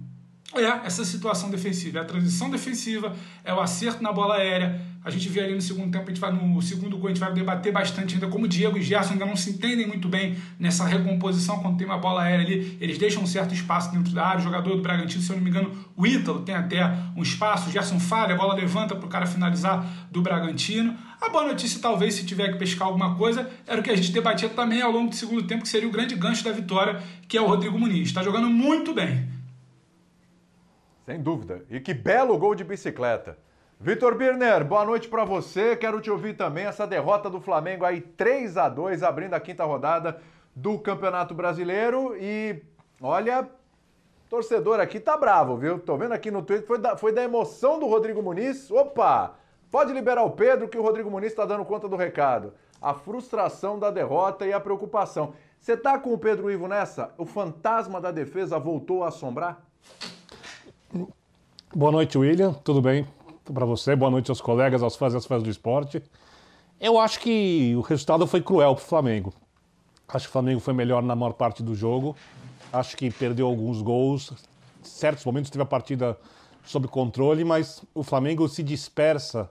É 0.55 0.87
essa 0.87 1.05
situação 1.05 1.51
defensiva, 1.51 1.99
é 1.99 2.01
a 2.01 2.05
transição 2.05 2.49
defensiva, 2.49 3.15
é 3.43 3.53
o 3.53 3.59
acerto 3.59 4.01
na 4.01 4.11
bola 4.11 4.35
aérea. 4.35 4.81
A 5.05 5.11
gente 5.11 5.29
vê 5.29 5.41
ali 5.41 5.53
no 5.53 5.61
segundo 5.61 5.91
tempo, 5.91 6.05
a 6.05 6.07
gente 6.07 6.19
vai 6.19 6.31
no 6.31 6.61
segundo 6.61 6.97
gol, 6.97 7.05
a 7.05 7.09
gente 7.09 7.19
vai 7.19 7.31
debater 7.31 7.71
bastante 7.71 8.15
ainda 8.15 8.27
como 8.27 8.47
Diego 8.47 8.77
e 8.77 8.81
Gerson 8.81 9.13
ainda 9.13 9.27
não 9.27 9.35
se 9.35 9.51
entendem 9.51 9.87
muito 9.87 10.09
bem 10.09 10.35
nessa 10.59 10.85
recomposição 10.85 11.59
quando 11.59 11.77
tem 11.77 11.85
uma 11.85 11.99
bola 11.99 12.23
aérea 12.23 12.45
ali. 12.45 12.77
Eles 12.81 12.97
deixam 12.97 13.21
um 13.21 13.27
certo 13.27 13.53
espaço 13.53 13.91
dentro 13.91 14.11
da 14.11 14.25
área. 14.25 14.39
O 14.39 14.43
jogador 14.43 14.75
do 14.75 14.81
Bragantino, 14.81 15.21
se 15.21 15.31
eu 15.31 15.35
não 15.35 15.43
me 15.43 15.51
engano, 15.51 15.71
o 15.95 16.05
Ítalo 16.05 16.41
tem 16.41 16.55
até 16.55 16.83
um 17.15 17.21
espaço. 17.21 17.69
O 17.69 17.71
Gerson 17.71 17.99
falha, 17.99 18.33
a 18.33 18.37
bola 18.37 18.55
levanta 18.55 18.95
para 18.95 19.05
o 19.05 19.09
cara 19.09 19.27
finalizar 19.27 19.85
do 20.11 20.21
Bragantino. 20.21 20.97
A 21.21 21.29
boa 21.29 21.47
notícia, 21.47 21.79
talvez, 21.79 22.15
se 22.15 22.25
tiver 22.25 22.51
que 22.51 22.57
pescar 22.57 22.87
alguma 22.87 23.15
coisa, 23.15 23.47
era 23.67 23.79
o 23.79 23.83
que 23.83 23.91
a 23.91 23.95
gente 23.95 24.11
debatia 24.11 24.49
também 24.49 24.81
ao 24.81 24.91
longo 24.91 25.09
do 25.09 25.15
segundo 25.15 25.43
tempo, 25.43 25.61
que 25.61 25.69
seria 25.69 25.87
o 25.87 25.91
grande 25.91 26.15
gancho 26.15 26.43
da 26.43 26.51
vitória, 26.51 27.01
que 27.27 27.37
é 27.37 27.41
o 27.41 27.45
Rodrigo 27.45 27.77
Muniz. 27.77 28.07
Está 28.07 28.23
jogando 28.23 28.49
muito 28.49 28.93
bem 28.93 29.38
sem 31.09 31.19
dúvida. 31.19 31.65
E 31.71 31.79
que 31.79 31.91
belo 31.91 32.37
gol 32.37 32.53
de 32.53 32.63
bicicleta. 32.63 33.35
Vitor 33.79 34.13
Birner, 34.13 34.63
boa 34.63 34.85
noite 34.85 35.07
para 35.07 35.25
você. 35.25 35.75
Quero 35.75 35.99
te 35.99 36.11
ouvir 36.11 36.35
também 36.35 36.65
essa 36.65 36.85
derrota 36.85 37.31
do 37.31 37.41
Flamengo 37.41 37.83
aí 37.83 37.99
3 37.99 38.55
a 38.57 38.69
2 38.69 39.01
abrindo 39.01 39.33
a 39.33 39.39
quinta 39.39 39.65
rodada 39.65 40.21
do 40.55 40.77
Campeonato 40.77 41.33
Brasileiro 41.33 42.15
e 42.15 42.61
olha, 43.01 43.49
torcedor 44.29 44.79
aqui 44.79 44.99
tá 44.99 45.17
bravo, 45.17 45.57
viu? 45.57 45.79
Tô 45.79 45.97
vendo 45.97 46.11
aqui 46.11 46.29
no 46.29 46.43
Twitter, 46.43 46.67
foi 46.67 46.77
da, 46.77 46.95
foi 46.95 47.11
da 47.11 47.23
emoção 47.23 47.79
do 47.79 47.87
Rodrigo 47.87 48.21
Muniz. 48.21 48.69
Opa! 48.69 49.33
Pode 49.71 49.91
liberar 49.91 50.21
o 50.21 50.31
Pedro 50.31 50.67
que 50.67 50.77
o 50.77 50.83
Rodrigo 50.83 51.09
Muniz 51.09 51.31
está 51.31 51.43
dando 51.43 51.65
conta 51.65 51.89
do 51.89 51.95
recado. 51.95 52.53
A 52.79 52.93
frustração 52.93 53.79
da 53.79 53.89
derrota 53.89 54.45
e 54.45 54.53
a 54.53 54.59
preocupação. 54.59 55.33
Você 55.59 55.75
tá 55.75 55.97
com 55.97 56.13
o 56.13 56.19
Pedro 56.19 56.51
Ivo 56.51 56.67
nessa? 56.67 57.15
O 57.17 57.25
fantasma 57.25 57.99
da 57.99 58.11
defesa 58.11 58.59
voltou 58.59 59.03
a 59.03 59.07
assombrar? 59.07 59.65
Boa 61.71 61.91
noite, 61.91 62.17
William. 62.17 62.51
Tudo 62.51 62.81
bem 62.81 63.05
para 63.53 63.63
você? 63.63 63.95
Boa 63.95 64.09
noite 64.09 64.31
aos 64.31 64.41
colegas, 64.41 64.81
aos 64.81 64.95
fãs 64.95 65.13
e 65.13 65.17
às 65.17 65.25
fãs 65.25 65.43
do 65.43 65.49
esporte. 65.49 66.01
Eu 66.81 66.97
acho 66.97 67.19
que 67.19 67.75
o 67.75 67.81
resultado 67.81 68.25
foi 68.25 68.41
cruel 68.41 68.73
para 68.73 68.83
o 68.83 68.87
Flamengo. 68.87 69.31
Acho 70.07 70.25
que 70.25 70.29
o 70.29 70.33
Flamengo 70.33 70.59
foi 70.59 70.73
melhor 70.73 71.03
na 71.03 71.15
maior 71.15 71.33
parte 71.33 71.61
do 71.61 71.75
jogo. 71.75 72.15
Acho 72.73 72.97
que 72.97 73.11
perdeu 73.11 73.45
alguns 73.45 73.83
gols. 73.83 74.31
Em 74.81 74.83
certos 74.83 75.23
momentos 75.23 75.51
teve 75.51 75.61
a 75.61 75.65
partida 75.65 76.17
sob 76.65 76.87
controle, 76.87 77.43
mas 77.43 77.83
o 77.93 78.01
Flamengo 78.01 78.47
se 78.47 78.63
dispersa 78.63 79.47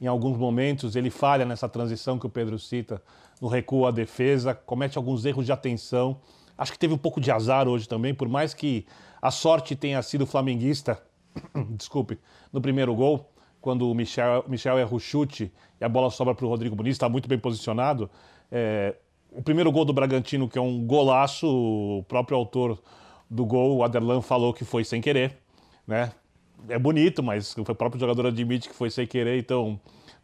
em 0.00 0.06
alguns 0.06 0.38
momentos. 0.38 0.96
Ele 0.96 1.10
falha 1.10 1.44
nessa 1.44 1.68
transição 1.68 2.18
que 2.18 2.24
o 2.24 2.30
Pedro 2.30 2.58
cita, 2.58 3.02
no 3.42 3.48
recuo 3.48 3.86
à 3.86 3.90
defesa, 3.90 4.54
comete 4.54 4.96
alguns 4.96 5.26
erros 5.26 5.44
de 5.44 5.52
atenção. 5.52 6.18
Acho 6.56 6.72
que 6.72 6.78
teve 6.78 6.94
um 6.94 6.98
pouco 6.98 7.20
de 7.20 7.30
azar 7.30 7.68
hoje 7.68 7.86
também, 7.86 8.14
por 8.14 8.26
mais 8.26 8.54
que 8.54 8.86
a 9.20 9.30
sorte 9.30 9.74
tenha 9.76 10.00
sido 10.02 10.26
flamenguista 10.26 11.02
desculpe, 11.76 12.18
no 12.52 12.60
primeiro 12.60 12.94
gol, 12.94 13.30
quando 13.60 13.90
o 13.90 13.94
Michel, 13.94 14.44
Michel 14.48 14.78
erra 14.78 14.94
o 14.94 14.98
chute 14.98 15.52
e 15.80 15.84
a 15.84 15.88
bola 15.88 16.10
sobra 16.10 16.34
para 16.34 16.46
o 16.46 16.48
Rodrigo 16.48 16.76
Muniz, 16.76 16.92
está 16.92 17.08
muito 17.08 17.28
bem 17.28 17.38
posicionado. 17.38 18.10
É, 18.50 18.96
o 19.30 19.42
primeiro 19.42 19.70
gol 19.70 19.84
do 19.84 19.92
Bragantino, 19.92 20.48
que 20.48 20.58
é 20.58 20.62
um 20.62 20.84
golaço, 20.86 21.46
o 21.46 22.02
próprio 22.04 22.36
autor 22.36 22.80
do 23.28 23.44
gol, 23.44 23.76
o 23.76 23.84
Aderlan, 23.84 24.22
falou 24.22 24.54
que 24.54 24.64
foi 24.64 24.84
sem 24.84 25.00
querer, 25.00 25.36
né? 25.86 26.12
É 26.68 26.78
bonito, 26.78 27.22
mas 27.22 27.56
o 27.56 27.64
próprio 27.74 28.00
jogador 28.00 28.26
admite 28.26 28.68
que 28.68 28.74
foi 28.74 28.90
sem 28.90 29.06
querer, 29.06 29.38
então 29.38 29.78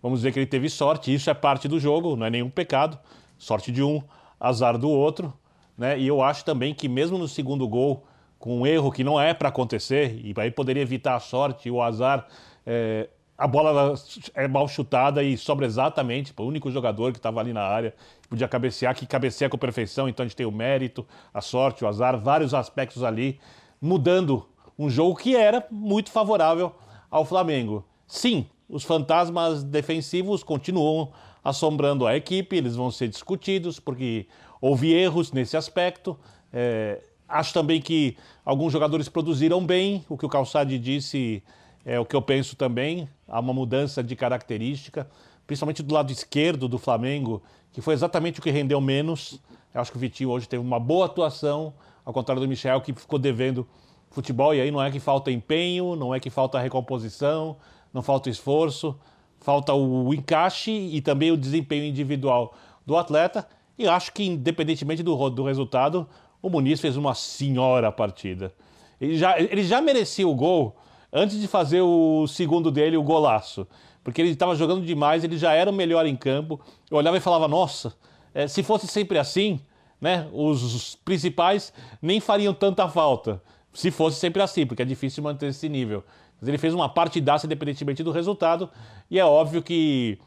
Vamos 0.05 0.19
dizer 0.19 0.33
que 0.33 0.39
ele 0.39 0.47
teve 0.47 0.69
sorte, 0.69 1.15
isso 1.15 1.31
é 1.31 1.35
parte 1.35 1.67
do 1.67 1.81
jogo, 1.81 2.15
não 2.15 2.27
é 2.27 2.31
nenhum 2.31 2.51
pecado. 2.51 2.99
Sorte 3.39 3.73
de 3.73 3.83
um, 3.83 4.03
azar 4.39 4.77
do 4.77 4.91
outro. 4.91 5.33
Né? 5.79 5.99
E 5.99 6.07
eu 6.07 6.21
acho 6.21 6.45
também 6.45 6.75
que, 6.75 6.91
mesmo 6.91 7.17
no 7.17 7.27
segundo 7.27 7.67
gol, 7.67 8.05
com 8.45 8.61
um 8.61 8.67
erro 8.67 8.93
que 8.93 9.03
não 9.03 9.19
é 9.19 9.33
para 9.33 9.49
acontecer, 9.49 10.21
e 10.23 10.35
aí 10.37 10.51
poderia 10.51 10.83
evitar 10.83 11.15
a 11.15 11.19
sorte 11.19 11.71
o 11.71 11.81
azar, 11.81 12.27
é, 12.67 13.09
a 13.39 13.47
bola 13.47 13.95
é 14.35 14.47
mal 14.47 14.69
chutada 14.69 15.23
e 15.23 15.35
sobra 15.39 15.65
exatamente 15.65 16.35
o 16.37 16.43
único 16.43 16.71
jogador 16.71 17.11
que 17.11 17.19
estava 17.19 17.41
ali 17.41 17.55
na 17.55 17.63
área, 17.63 17.95
podia 18.29 18.47
cabecear, 18.47 18.95
que 18.95 19.07
cabeceia 19.07 19.49
com 19.49 19.57
perfeição, 19.57 20.11
então 20.11 20.23
a 20.23 20.27
gente 20.27 20.37
tem 20.37 20.45
o 20.45 20.53
mérito, 20.53 21.07
a 21.33 21.41
sorte, 21.41 21.87
o 21.87 21.89
azar, 21.89 22.19
vários 22.19 22.53
aspectos 22.53 23.03
ali, 23.03 23.41
mudando 23.81 24.47
um 24.79 24.91
jogo 24.91 25.17
que 25.17 25.35
era 25.35 25.67
muito 25.71 26.11
favorável 26.11 26.75
ao 27.11 27.25
Flamengo. 27.25 27.83
Sim, 28.07 28.45
os 28.69 28.85
fantasmas 28.85 29.65
defensivos 29.65 30.43
continuam 30.43 31.13
assombrando 31.43 32.07
a 32.07 32.15
equipe, 32.15 32.57
eles 32.57 32.77
vão 32.77 32.91
ser 32.91 33.09
discutidos, 33.09 33.81
porque 33.81 34.27
houve 34.61 34.93
erros 34.93 35.33
nesse 35.33 35.57
aspecto. 35.57 36.15
É, 36.53 37.01
acho 37.29 37.53
também 37.53 37.81
que 37.81 38.17
alguns 38.45 38.73
jogadores 38.73 39.09
produziram 39.09 39.65
bem, 39.65 40.05
o 40.09 40.17
que 40.17 40.27
o 40.27 40.29
Calçade 40.29 40.79
disse 40.79 41.43
é 41.85 41.99
o 41.99 42.05
que 42.05 42.17
eu 42.17 42.23
penso 42.23 42.57
também. 42.57 43.09
Há 43.29 43.41
uma 43.41 43.53
mudança 43.53 44.03
de 44.03 44.17
característica, 44.17 45.09
principalmente 45.47 45.83
do 45.83 45.95
lado 45.95 46.11
esquerdo 46.11 46.69
do 46.69 46.79
Flamengo, 46.79 47.43
que 47.73 47.81
foi 47.81 47.95
exatamente 47.95 48.41
o 48.41 48.43
que 48.43 48.51
rendeu 48.51 48.81
menos. 48.81 49.41
Eu 49.75 49.81
acho 49.81 49.91
que 49.91 49.97
o 49.97 50.01
Vitinho 50.01 50.31
hoje 50.31 50.49
teve 50.49 50.63
uma 50.63 50.81
boa 50.81 51.07
atuação, 51.07 51.75
ao 52.05 52.13
contrário 52.13 52.41
do 52.41 52.49
Michel, 52.49 52.81
que 52.81 52.93
ficou 52.93 53.19
devendo 53.19 53.67
futebol, 54.11 54.55
e 54.55 54.61
aí 54.61 54.71
não 54.71 54.81
é 54.81 54.91
que 54.91 55.01
falta 55.01 55.31
empenho, 55.31 55.97
não 55.97 56.15
é 56.15 56.21
que 56.21 56.31
falta 56.31 56.59
recomposição, 56.61 57.57
não 57.93 58.03
falta 58.03 58.31
esforço, 58.31 58.97
falta 59.41 59.75
o 59.75 60.15
encaixe 60.15 60.71
e 60.71 61.01
também 61.01 61.33
o 61.33 61.37
desempenho 61.37 61.85
individual 61.85 62.55
do 62.87 62.97
atleta. 62.97 63.47
E 63.77 63.89
acho 63.89 64.13
que, 64.13 64.25
independentemente 64.25 65.03
do, 65.03 65.31
do 65.31 65.43
resultado, 65.45 66.09
o 66.45 66.51
Muniz 66.51 66.79
fez 66.79 66.95
uma 66.99 67.15
senhora 67.15 67.91
partida. 67.91 68.53
Ele 69.01 69.17
já, 69.17 69.41
ele 69.41 69.65
já 69.65 69.81
merecia 69.81 70.29
o 70.29 70.35
gol 70.35 70.77
antes 71.11 71.41
de 71.41 71.49
fazer 71.49 71.81
o 71.81 72.27
segundo 72.27 72.71
dele, 72.71 72.99
o 72.99 73.03
golaço. 73.03 73.67
Porque 74.05 74.21
ele 74.21 74.29
estava 74.29 74.55
jogando 74.55 74.85
demais, 74.85 75.25
ele 75.25 75.39
já 75.39 75.55
era 75.55 75.71
o 75.71 75.73
melhor 75.73 76.05
em 76.05 76.15
campo. 76.15 76.61
Eu 76.91 76.99
olhava 76.99 77.17
e 77.17 77.21
falava, 77.21 77.49
nossa, 77.49 77.95
é, 78.35 78.47
se 78.47 78.63
fosse 78.63 78.87
sempre 78.87 79.19
assim, 79.19 79.59
né, 79.99 80.29
os 80.35 80.97
principais 81.03 81.73
nem 82.03 82.21
fariam 82.21 82.53
tanta 82.53 82.87
falta. 82.91 83.43
Se 83.73 83.91
fosse 83.91 84.21
sempre 84.21 84.43
assim, 84.43 84.67
porque 84.67 84.83
é 84.83 84.85
difícil 84.85 85.23
manter 85.23 85.47
esse 85.47 85.67
nível. 85.67 86.05
Mas 86.39 86.47
ele 86.47 86.59
fez 86.59 86.75
uma 86.75 86.91
partidaça 86.91 87.47
independentemente 87.47 88.03
do 88.03 88.11
resultado, 88.11 88.69
e 89.11 89.19
é 89.19 89.25
óbvio 89.25 89.63
que 89.63 90.19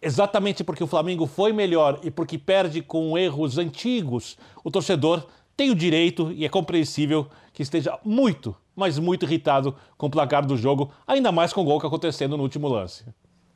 exatamente 0.00 0.62
porque 0.62 0.84
o 0.84 0.86
Flamengo 0.86 1.26
foi 1.26 1.52
melhor 1.52 1.98
e 2.04 2.10
porque 2.10 2.38
perde 2.38 2.82
com 2.82 3.18
erros 3.18 3.58
antigos, 3.58 4.36
o 4.62 4.70
torcedor 4.70 5.26
tem 5.56 5.70
o 5.70 5.74
direito 5.74 6.30
e 6.32 6.44
é 6.44 6.48
compreensível 6.48 7.28
que 7.52 7.62
esteja 7.62 7.98
muito, 8.04 8.54
mas 8.74 8.98
muito 8.98 9.24
irritado 9.24 9.74
com 9.96 10.06
o 10.06 10.10
placar 10.10 10.44
do 10.44 10.56
jogo, 10.56 10.92
ainda 11.06 11.32
mais 11.32 11.52
com 11.52 11.62
o 11.62 11.64
gol 11.64 11.80
que 11.80 11.86
acontecendo 11.86 12.36
no 12.36 12.42
último 12.42 12.68
lance. 12.68 13.06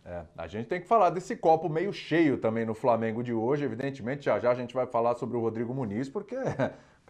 É, 0.05 0.23
a 0.37 0.47
gente 0.49 0.67
tem 0.67 0.81
que 0.81 0.89
falar 0.89 1.11
desse 1.11 1.37
copo 1.37 1.69
meio 1.69 1.93
cheio 1.93 2.39
também 2.39 2.65
no 2.65 2.75
Flamengo 2.75 3.23
de 3.23 3.33
hoje. 3.33 3.65
Evidentemente, 3.65 4.25
já 4.25 4.41
já 4.41 4.51
a 4.51 4.55
gente 4.55 4.75
vai 4.75 4.87
falar 4.87 5.15
sobre 5.15 5.37
o 5.37 5.41
Rodrigo 5.41 5.75
Muniz, 5.75 6.09
porque 6.09 6.35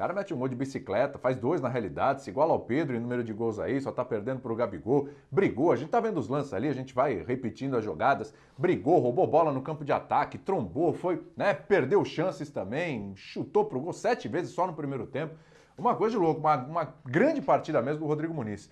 cara 0.00 0.14
mete 0.14 0.33
um 0.33 0.38
gol 0.38 0.49
de 0.49 0.57
bicicleta, 0.57 1.19
faz 1.19 1.37
dois 1.37 1.61
na 1.61 1.69
realidade, 1.69 2.23
se 2.23 2.30
iguala 2.30 2.54
ao 2.54 2.61
Pedro 2.61 2.97
em 2.97 2.99
número 2.99 3.23
de 3.23 3.35
gols 3.35 3.59
aí, 3.59 3.78
só 3.83 3.92
tá 3.92 4.02
perdendo 4.02 4.40
pro 4.40 4.57
Gabigol. 4.57 5.11
Brigou, 5.30 5.73
a 5.73 5.76
gente 5.76 5.90
tá 5.90 6.00
vendo 6.00 6.19
os 6.19 6.26
lances 6.26 6.54
ali, 6.54 6.69
a 6.69 6.73
gente 6.73 6.95
vai 6.95 7.23
repetindo 7.23 7.76
as 7.76 7.85
jogadas. 7.85 8.33
Brigou, 8.57 8.99
roubou 8.99 9.26
bola 9.26 9.52
no 9.52 9.61
campo 9.61 9.85
de 9.85 9.92
ataque, 9.92 10.38
trombou, 10.38 10.95
foi, 10.95 11.23
né, 11.37 11.52
perdeu 11.52 12.02
chances 12.02 12.49
também, 12.49 13.12
chutou 13.14 13.66
pro 13.66 13.78
gol 13.78 13.92
sete 13.92 14.26
vezes 14.26 14.52
só 14.52 14.66
no 14.66 14.73
primeiro 14.73 15.07
tempo. 15.07 15.35
Uma 15.76 15.95
coisa 15.95 16.16
de 16.16 16.23
louco, 16.23 16.40
uma, 16.40 16.57
uma 16.57 16.95
grande 17.04 17.42
partida 17.42 17.83
mesmo 17.83 18.00
do 18.00 18.07
Rodrigo 18.07 18.33
Muniz. 18.33 18.71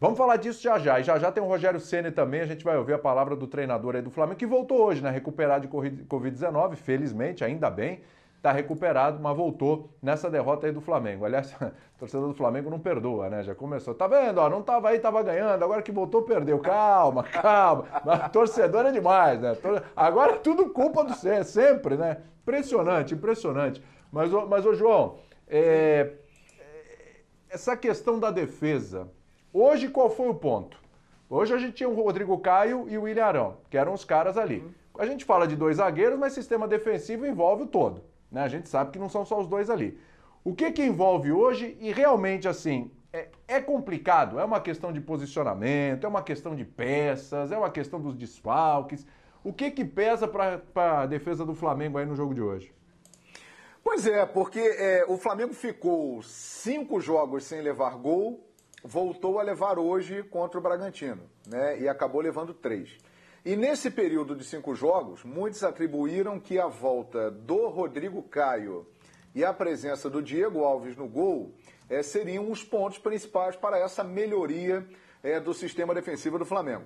Vamos 0.00 0.16
falar 0.16 0.36
disso 0.36 0.62
já 0.62 0.78
já. 0.78 0.98
E 0.98 1.02
já 1.02 1.18
já 1.18 1.30
tem 1.30 1.42
o 1.42 1.46
Rogério 1.46 1.78
Ceni 1.78 2.10
também. 2.10 2.40
A 2.40 2.46
gente 2.46 2.64
vai 2.64 2.78
ouvir 2.78 2.94
a 2.94 2.98
palavra 2.98 3.36
do 3.36 3.46
treinador 3.46 3.96
aí 3.96 4.02
do 4.02 4.10
Flamengo, 4.10 4.38
que 4.38 4.46
voltou 4.46 4.82
hoje, 4.82 5.02
né? 5.02 5.10
Recuperado 5.10 5.68
de 5.68 6.04
Covid-19, 6.06 6.76
felizmente, 6.76 7.44
ainda 7.44 7.68
bem 7.68 8.00
está 8.40 8.52
recuperado, 8.52 9.20
mas 9.20 9.36
voltou 9.36 9.90
nessa 10.02 10.30
derrota 10.30 10.66
aí 10.66 10.72
do 10.72 10.80
Flamengo. 10.80 11.26
Aliás, 11.26 11.54
o 11.60 11.98
torcedor 11.98 12.28
do 12.28 12.34
Flamengo 12.34 12.70
não 12.70 12.80
perdoa, 12.80 13.28
né? 13.28 13.44
Já 13.44 13.54
começou. 13.54 13.94
Tá 13.94 14.06
vendo? 14.08 14.38
Ó, 14.38 14.48
não 14.48 14.62
tava 14.62 14.88
aí, 14.88 14.98
tava 14.98 15.22
ganhando, 15.22 15.62
agora 15.62 15.82
que 15.82 15.92
voltou, 15.92 16.22
perdeu. 16.22 16.58
Calma, 16.58 17.22
calma. 17.28 17.84
Mas 18.04 18.32
torcedor 18.32 18.86
é 18.86 18.92
demais, 18.92 19.38
né? 19.40 19.54
Agora 19.94 20.32
é 20.32 20.36
tudo 20.38 20.70
culpa 20.70 21.04
do 21.04 21.12
Cé, 21.12 21.42
sempre, 21.44 21.96
né? 21.96 22.22
Impressionante, 22.42 23.14
impressionante. 23.14 23.82
Mas, 24.10 24.30
mas 24.48 24.64
ô 24.64 24.74
João, 24.74 25.18
é... 25.46 26.14
essa 27.50 27.76
questão 27.76 28.18
da 28.18 28.30
defesa, 28.30 29.06
hoje 29.52 29.88
qual 29.88 30.08
foi 30.08 30.28
o 30.30 30.34
ponto? 30.34 30.80
Hoje 31.28 31.54
a 31.54 31.58
gente 31.58 31.74
tinha 31.74 31.88
o 31.88 31.94
Rodrigo 31.94 32.38
Caio 32.38 32.86
e 32.88 32.96
o 32.96 33.02
William 33.02 33.26
Arão, 33.26 33.56
que 33.68 33.76
eram 33.76 33.92
os 33.92 34.04
caras 34.04 34.38
ali. 34.38 34.64
A 34.98 35.04
gente 35.04 35.26
fala 35.26 35.46
de 35.46 35.54
dois 35.54 35.76
zagueiros, 35.76 36.18
mas 36.18 36.32
sistema 36.32 36.66
defensivo 36.66 37.26
envolve 37.26 37.64
o 37.64 37.66
todo. 37.66 38.09
Né? 38.30 38.42
A 38.42 38.48
gente 38.48 38.68
sabe 38.68 38.90
que 38.90 38.98
não 38.98 39.08
são 39.08 39.24
só 39.24 39.40
os 39.40 39.46
dois 39.46 39.68
ali. 39.70 39.98
O 40.44 40.54
que, 40.54 40.70
que 40.72 40.82
envolve 40.82 41.30
hoje 41.32 41.76
e 41.80 41.92
realmente 41.92 42.48
assim 42.48 42.90
é, 43.12 43.28
é, 43.48 43.60
complicado, 43.60 44.38
é 44.38 44.44
uma 44.44 44.60
questão 44.60 44.92
de 44.92 45.00
posicionamento, 45.00 46.04
é 46.04 46.08
uma 46.08 46.22
questão 46.22 46.54
de 46.54 46.64
peças, 46.64 47.50
é 47.50 47.58
uma 47.58 47.70
questão 47.70 48.00
dos 48.00 48.14
desfalques. 48.14 49.06
O 49.42 49.52
que 49.52 49.70
que 49.70 49.84
pesa 49.84 50.28
para 50.28 50.62
a 51.02 51.06
defesa 51.06 51.44
do 51.44 51.54
Flamengo 51.54 51.98
aí 51.98 52.06
no 52.06 52.14
jogo 52.14 52.34
de 52.34 52.40
hoje? 52.40 52.72
Pois 53.82 54.06
é, 54.06 54.24
porque 54.26 54.60
é, 54.60 55.04
o 55.08 55.16
Flamengo 55.16 55.54
ficou 55.54 56.22
cinco 56.22 57.00
jogos 57.00 57.44
sem 57.44 57.62
levar 57.62 57.96
gol, 57.96 58.46
voltou 58.84 59.40
a 59.40 59.42
levar 59.42 59.78
hoje 59.78 60.22
contra 60.22 60.58
o 60.58 60.62
Bragantino, 60.62 61.22
né? 61.46 61.80
E 61.80 61.88
acabou 61.88 62.20
levando 62.20 62.54
três. 62.54 62.96
E 63.42 63.56
nesse 63.56 63.90
período 63.90 64.36
de 64.36 64.44
cinco 64.44 64.74
jogos, 64.74 65.24
muitos 65.24 65.64
atribuíram 65.64 66.38
que 66.38 66.58
a 66.58 66.66
volta 66.66 67.30
do 67.30 67.68
Rodrigo 67.68 68.22
Caio 68.22 68.86
e 69.34 69.42
a 69.42 69.52
presença 69.52 70.10
do 70.10 70.22
Diego 70.22 70.62
Alves 70.62 70.94
no 70.94 71.08
gol 71.08 71.54
é, 71.88 72.02
seriam 72.02 72.50
os 72.50 72.62
pontos 72.62 72.98
principais 72.98 73.56
para 73.56 73.78
essa 73.78 74.04
melhoria 74.04 74.86
é, 75.22 75.40
do 75.40 75.54
sistema 75.54 75.94
defensivo 75.94 76.38
do 76.38 76.44
Flamengo. 76.44 76.84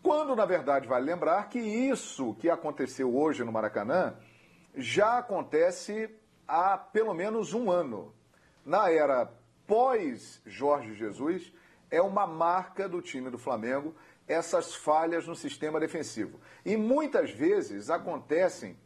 Quando, 0.00 0.36
na 0.36 0.44
verdade, 0.44 0.86
vale 0.86 1.04
lembrar 1.04 1.48
que 1.48 1.58
isso 1.58 2.34
que 2.34 2.48
aconteceu 2.48 3.16
hoje 3.16 3.42
no 3.42 3.50
Maracanã 3.50 4.14
já 4.76 5.18
acontece 5.18 6.08
há 6.46 6.78
pelo 6.78 7.12
menos 7.12 7.52
um 7.52 7.72
ano. 7.72 8.14
Na 8.64 8.88
era 8.88 9.28
pós-Jorge 9.66 10.94
Jesus, 10.94 11.52
é 11.90 12.00
uma 12.00 12.26
marca 12.26 12.88
do 12.88 13.02
time 13.02 13.30
do 13.30 13.38
Flamengo 13.38 13.94
essas 14.28 14.74
falhas 14.74 15.26
no 15.26 15.34
sistema 15.34 15.80
defensivo. 15.80 16.38
E 16.64 16.76
muitas 16.76 17.30
vezes 17.30 17.88
acontecem 17.88 18.76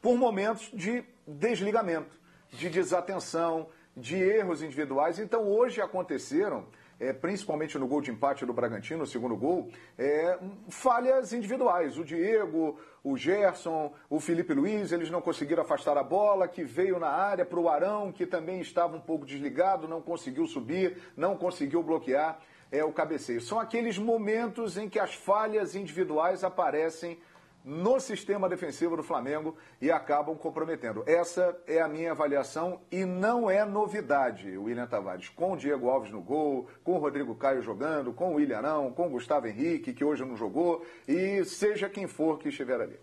por 0.00 0.18
momentos 0.18 0.70
de 0.74 1.04
desligamento, 1.26 2.18
de 2.50 2.68
desatenção, 2.68 3.68
de 3.96 4.16
erros 4.16 4.62
individuais. 4.62 5.18
Então 5.18 5.48
hoje 5.48 5.80
aconteceram, 5.80 6.66
é, 6.98 7.12
principalmente 7.12 7.78
no 7.78 7.86
gol 7.86 8.00
de 8.00 8.10
empate 8.10 8.44
do 8.44 8.52
Bragantino, 8.52 9.04
o 9.04 9.06
segundo 9.06 9.36
gol, 9.36 9.70
é, 9.96 10.38
falhas 10.68 11.32
individuais. 11.32 11.98
O 11.98 12.04
Diego, 12.04 12.78
o 13.04 13.16
Gerson, 13.16 13.92
o 14.10 14.18
Felipe 14.18 14.52
Luiz, 14.54 14.90
eles 14.90 15.10
não 15.10 15.20
conseguiram 15.20 15.62
afastar 15.62 15.96
a 15.96 16.02
bola, 16.02 16.48
que 16.48 16.64
veio 16.64 16.98
na 16.98 17.08
área 17.08 17.44
para 17.44 17.60
o 17.60 17.68
Arão, 17.68 18.10
que 18.10 18.26
também 18.26 18.60
estava 18.60 18.96
um 18.96 19.00
pouco 19.00 19.24
desligado, 19.24 19.86
não 19.86 20.02
conseguiu 20.02 20.46
subir, 20.46 20.98
não 21.16 21.36
conseguiu 21.36 21.82
bloquear 21.82 22.40
é 22.72 22.82
o 22.82 22.92
cabeceio. 22.92 23.40
São 23.40 23.60
aqueles 23.60 23.98
momentos 23.98 24.76
em 24.78 24.88
que 24.88 24.98
as 24.98 25.14
falhas 25.14 25.76
individuais 25.76 26.42
aparecem 26.42 27.18
no 27.64 28.00
sistema 28.00 28.48
defensivo 28.48 28.96
do 28.96 29.04
Flamengo 29.04 29.56
e 29.80 29.90
acabam 29.90 30.34
comprometendo. 30.34 31.04
Essa 31.06 31.56
é 31.66 31.80
a 31.80 31.86
minha 31.86 32.10
avaliação 32.10 32.80
e 32.90 33.04
não 33.04 33.48
é 33.48 33.64
novidade, 33.64 34.56
William 34.58 34.86
Tavares. 34.86 35.28
Com 35.28 35.52
o 35.52 35.56
Diego 35.56 35.88
Alves 35.88 36.10
no 36.10 36.20
gol, 36.20 36.66
com 36.82 36.94
o 36.94 36.98
Rodrigo 36.98 37.34
Caio 37.36 37.62
jogando, 37.62 38.12
com 38.12 38.32
o 38.32 38.34
William 38.34 38.58
Arão, 38.58 38.90
com 38.90 39.06
o 39.06 39.10
Gustavo 39.10 39.46
Henrique, 39.46 39.92
que 39.92 40.04
hoje 40.04 40.24
não 40.24 40.36
jogou, 40.36 40.84
e 41.06 41.44
seja 41.44 41.88
quem 41.88 42.08
for 42.08 42.38
que 42.38 42.48
estiver 42.48 42.80
ali. 42.80 42.98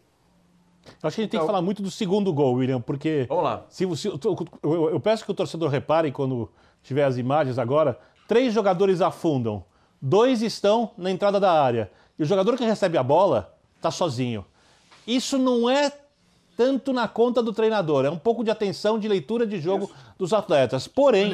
Acho 0.85 0.97
que 0.99 1.05
a 1.05 1.09
gente 1.09 1.17
tem 1.17 1.29
que 1.29 1.35
então- 1.37 1.45
falar 1.47 1.61
muito 1.61 1.81
do 1.81 1.91
segundo 1.91 2.33
gol, 2.33 2.55
William, 2.55 2.81
porque. 2.81 3.25
Vamos 3.29 3.43
lá. 3.43 3.65
Se, 3.69 3.95
se, 3.95 4.07
eu, 4.07 4.19
eu 4.63 4.99
peço 4.99 5.23
que 5.23 5.31
o 5.31 5.35
torcedor 5.35 5.69
repare 5.69 6.11
quando 6.11 6.49
tiver 6.81 7.03
as 7.03 7.17
imagens 7.17 7.59
agora 7.59 7.99
Três 8.29 8.53
jogadores 8.53 9.01
afundam, 9.01 9.63
dois 9.99 10.43
estão 10.43 10.91
na 10.95 11.09
entrada 11.09 11.39
da 11.39 11.51
área 11.51 11.89
e 12.19 12.21
o 12.21 12.25
jogador 12.27 12.55
que 12.55 12.63
recebe 12.63 12.95
a 12.95 13.01
bola 13.01 13.57
está 13.75 13.89
sozinho. 13.89 14.45
Isso 15.07 15.39
não 15.39 15.67
é 15.67 15.91
tanto 16.55 16.93
na 16.93 17.07
conta 17.07 17.41
do 17.41 17.51
treinador, 17.51 18.05
é 18.05 18.09
um 18.11 18.19
pouco 18.19 18.43
de 18.43 18.51
atenção, 18.51 18.99
de 18.99 19.07
leitura 19.07 19.47
de 19.47 19.59
jogo 19.59 19.85
Isso. 19.85 19.95
dos 20.15 20.31
atletas. 20.31 20.87
Porém, 20.87 21.31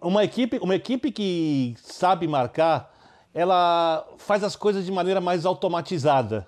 uma 0.00 0.24
equipe, 0.24 0.58
uma 0.62 0.74
equipe 0.74 1.12
que 1.12 1.74
sabe 1.76 2.26
marcar, 2.26 2.90
ela 3.34 4.06
faz 4.16 4.42
as 4.42 4.56
coisas 4.56 4.86
de 4.86 4.90
maneira 4.90 5.20
mais 5.20 5.44
automatizada. 5.44 6.46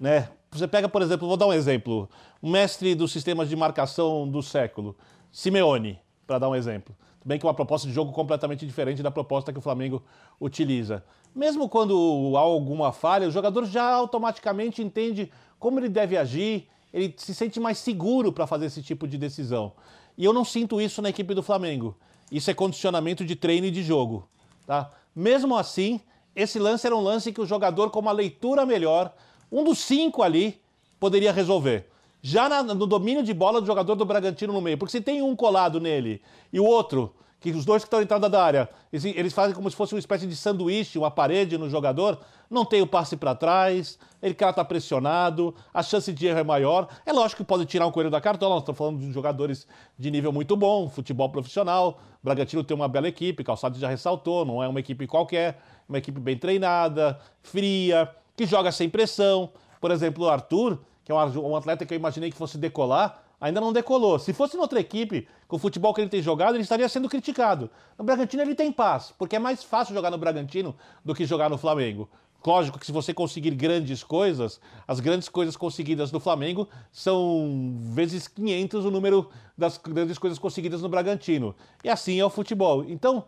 né? 0.00 0.30
Você 0.50 0.66
pega, 0.66 0.88
por 0.88 1.02
exemplo, 1.02 1.28
vou 1.28 1.36
dar 1.36 1.48
um 1.48 1.52
exemplo, 1.52 2.08
o 2.40 2.48
mestre 2.48 2.94
dos 2.94 3.12
sistemas 3.12 3.46
de 3.50 3.56
marcação 3.56 4.26
do 4.26 4.42
século, 4.42 4.96
Simeone, 5.30 5.98
para 6.26 6.38
dar 6.38 6.48
um 6.48 6.54
exemplo. 6.54 6.96
Bem 7.26 7.40
que 7.40 7.44
é 7.44 7.48
uma 7.48 7.54
proposta 7.54 7.88
de 7.88 7.92
jogo 7.92 8.12
completamente 8.12 8.64
diferente 8.64 9.02
da 9.02 9.10
proposta 9.10 9.52
que 9.52 9.58
o 9.58 9.60
Flamengo 9.60 10.00
utiliza. 10.40 11.02
Mesmo 11.34 11.68
quando 11.68 12.34
há 12.36 12.38
alguma 12.38 12.92
falha, 12.92 13.26
o 13.26 13.32
jogador 13.32 13.64
já 13.64 13.82
automaticamente 13.94 14.80
entende 14.80 15.32
como 15.58 15.80
ele 15.80 15.88
deve 15.88 16.16
agir, 16.16 16.68
ele 16.94 17.12
se 17.16 17.34
sente 17.34 17.58
mais 17.58 17.78
seguro 17.78 18.32
para 18.32 18.46
fazer 18.46 18.66
esse 18.66 18.80
tipo 18.80 19.08
de 19.08 19.18
decisão. 19.18 19.72
E 20.16 20.24
eu 20.24 20.32
não 20.32 20.44
sinto 20.44 20.80
isso 20.80 21.02
na 21.02 21.08
equipe 21.08 21.34
do 21.34 21.42
Flamengo. 21.42 21.96
Isso 22.30 22.48
é 22.48 22.54
condicionamento 22.54 23.24
de 23.24 23.34
treino 23.34 23.66
e 23.66 23.72
de 23.72 23.82
jogo. 23.82 24.28
Tá? 24.64 24.92
Mesmo 25.12 25.56
assim, 25.56 26.00
esse 26.32 26.60
lance 26.60 26.86
era 26.86 26.94
um 26.94 27.00
lance 27.00 27.32
que 27.32 27.40
o 27.40 27.46
jogador, 27.46 27.90
com 27.90 27.98
uma 27.98 28.12
leitura 28.12 28.64
melhor, 28.64 29.12
um 29.50 29.64
dos 29.64 29.80
cinco 29.80 30.22
ali, 30.22 30.60
poderia 31.00 31.32
resolver. 31.32 31.90
Já 32.22 32.48
na, 32.48 32.62
no 32.62 32.86
domínio 32.86 33.22
de 33.22 33.32
bola 33.32 33.60
do 33.60 33.66
jogador 33.66 33.94
do 33.94 34.04
Bragantino 34.04 34.52
no 34.52 34.60
meio. 34.60 34.78
Porque 34.78 34.92
se 34.92 35.00
tem 35.00 35.22
um 35.22 35.36
colado 35.36 35.80
nele 35.80 36.20
e 36.52 36.58
o 36.58 36.64
outro 36.64 37.14
que 37.40 37.50
os 37.50 37.64
dois 37.64 37.82
que 37.82 37.86
estão 37.86 38.00
entrando 38.00 38.28
da 38.28 38.42
área, 38.42 38.68
eles 38.92 39.32
fazem 39.32 39.54
como 39.54 39.70
se 39.70 39.76
fosse 39.76 39.94
uma 39.94 39.98
espécie 40.00 40.26
de 40.26 40.34
sanduíche, 40.34 40.98
uma 40.98 41.10
parede 41.10 41.56
no 41.58 41.68
jogador, 41.68 42.18
não 42.50 42.64
tem 42.64 42.80
o 42.82 42.86
passe 42.86 43.16
para 43.16 43.34
trás, 43.34 43.98
ele 44.22 44.34
cara 44.34 44.50
está 44.50 44.64
pressionado, 44.64 45.54
a 45.72 45.82
chance 45.82 46.12
de 46.12 46.26
erro 46.26 46.38
é 46.38 46.42
maior. 46.44 46.88
É 47.04 47.12
lógico 47.12 47.42
que 47.42 47.46
pode 47.46 47.66
tirar 47.66 47.86
um 47.86 47.92
coelho 47.92 48.10
da 48.10 48.20
cartola, 48.20 48.54
nós 48.54 48.62
estamos 48.62 48.78
falando 48.78 48.98
de 48.98 49.12
jogadores 49.12 49.66
de 49.98 50.10
nível 50.10 50.32
muito 50.32 50.56
bom, 50.56 50.88
futebol 50.88 51.28
profissional. 51.28 52.00
O 52.22 52.24
Bragantino 52.24 52.64
tem 52.64 52.74
uma 52.74 52.88
bela 52.88 53.06
equipe, 53.06 53.44
Calçado 53.44 53.78
já 53.78 53.88
ressaltou, 53.88 54.44
não 54.44 54.62
é 54.62 54.66
uma 54.66 54.80
equipe 54.80 55.06
qualquer, 55.06 55.60
uma 55.88 55.98
equipe 55.98 56.18
bem 56.18 56.36
treinada, 56.36 57.20
fria, 57.42 58.10
que 58.36 58.46
joga 58.46 58.72
sem 58.72 58.88
pressão. 58.88 59.50
Por 59.80 59.90
exemplo, 59.90 60.24
o 60.24 60.28
Arthur, 60.28 60.80
que 61.06 61.12
é 61.12 61.14
um 61.14 61.54
atleta 61.54 61.86
que 61.86 61.94
eu 61.94 61.96
imaginei 61.96 62.32
que 62.32 62.36
fosse 62.36 62.58
decolar, 62.58 63.22
ainda 63.40 63.60
não 63.60 63.72
decolou. 63.72 64.18
Se 64.18 64.32
fosse 64.32 64.56
noutra 64.56 64.80
equipe, 64.80 65.28
com 65.46 65.54
o 65.54 65.58
futebol 65.58 65.94
que 65.94 66.00
ele 66.00 66.10
tem 66.10 66.20
jogado, 66.20 66.56
ele 66.56 66.64
estaria 66.64 66.88
sendo 66.88 67.08
criticado. 67.08 67.70
No 67.96 68.04
Bragantino 68.04 68.42
ele 68.42 68.56
tem 68.56 68.72
paz, 68.72 69.14
porque 69.16 69.36
é 69.36 69.38
mais 69.38 69.62
fácil 69.62 69.94
jogar 69.94 70.10
no 70.10 70.18
Bragantino 70.18 70.74
do 71.04 71.14
que 71.14 71.24
jogar 71.24 71.48
no 71.48 71.56
Flamengo. 71.56 72.08
Lógico 72.44 72.76
que 72.76 72.86
se 72.86 72.90
você 72.90 73.14
conseguir 73.14 73.52
grandes 73.52 74.02
coisas, 74.02 74.60
as 74.86 74.98
grandes 74.98 75.28
coisas 75.28 75.56
conseguidas 75.56 76.10
no 76.10 76.18
Flamengo 76.18 76.68
são 76.90 77.76
vezes 77.92 78.26
500 78.26 78.84
o 78.84 78.90
número 78.90 79.30
das 79.56 79.78
grandes 79.78 80.18
coisas 80.18 80.40
conseguidas 80.40 80.82
no 80.82 80.88
Bragantino. 80.88 81.54
E 81.84 81.88
assim 81.88 82.18
é 82.18 82.24
o 82.24 82.30
futebol. 82.30 82.84
Então, 82.84 83.24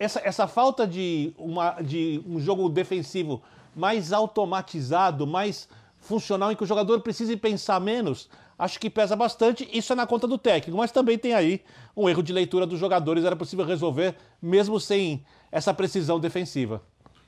essa, 0.00 0.20
essa 0.24 0.48
falta 0.48 0.84
de, 0.84 1.32
uma, 1.38 1.80
de 1.80 2.20
um 2.26 2.40
jogo 2.40 2.68
defensivo 2.68 3.40
mais 3.76 4.12
automatizado, 4.12 5.28
mais 5.28 5.68
funcional, 6.00 6.50
em 6.50 6.56
que 6.56 6.64
o 6.64 6.66
jogador 6.66 7.00
precise 7.00 7.36
pensar 7.36 7.80
menos, 7.80 8.28
acho 8.58 8.78
que 8.80 8.90
pesa 8.90 9.14
bastante. 9.14 9.68
Isso 9.72 9.92
é 9.92 9.96
na 9.96 10.06
conta 10.06 10.26
do 10.26 10.38
técnico, 10.38 10.78
mas 10.78 10.90
também 10.90 11.18
tem 11.18 11.34
aí 11.34 11.62
um 11.96 12.08
erro 12.08 12.22
de 12.22 12.32
leitura 12.32 12.66
dos 12.66 12.78
jogadores. 12.78 13.24
Era 13.24 13.36
possível 13.36 13.64
resolver 13.64 14.14
mesmo 14.40 14.80
sem 14.80 15.24
essa 15.52 15.72
precisão 15.72 16.18
defensiva. 16.18 16.82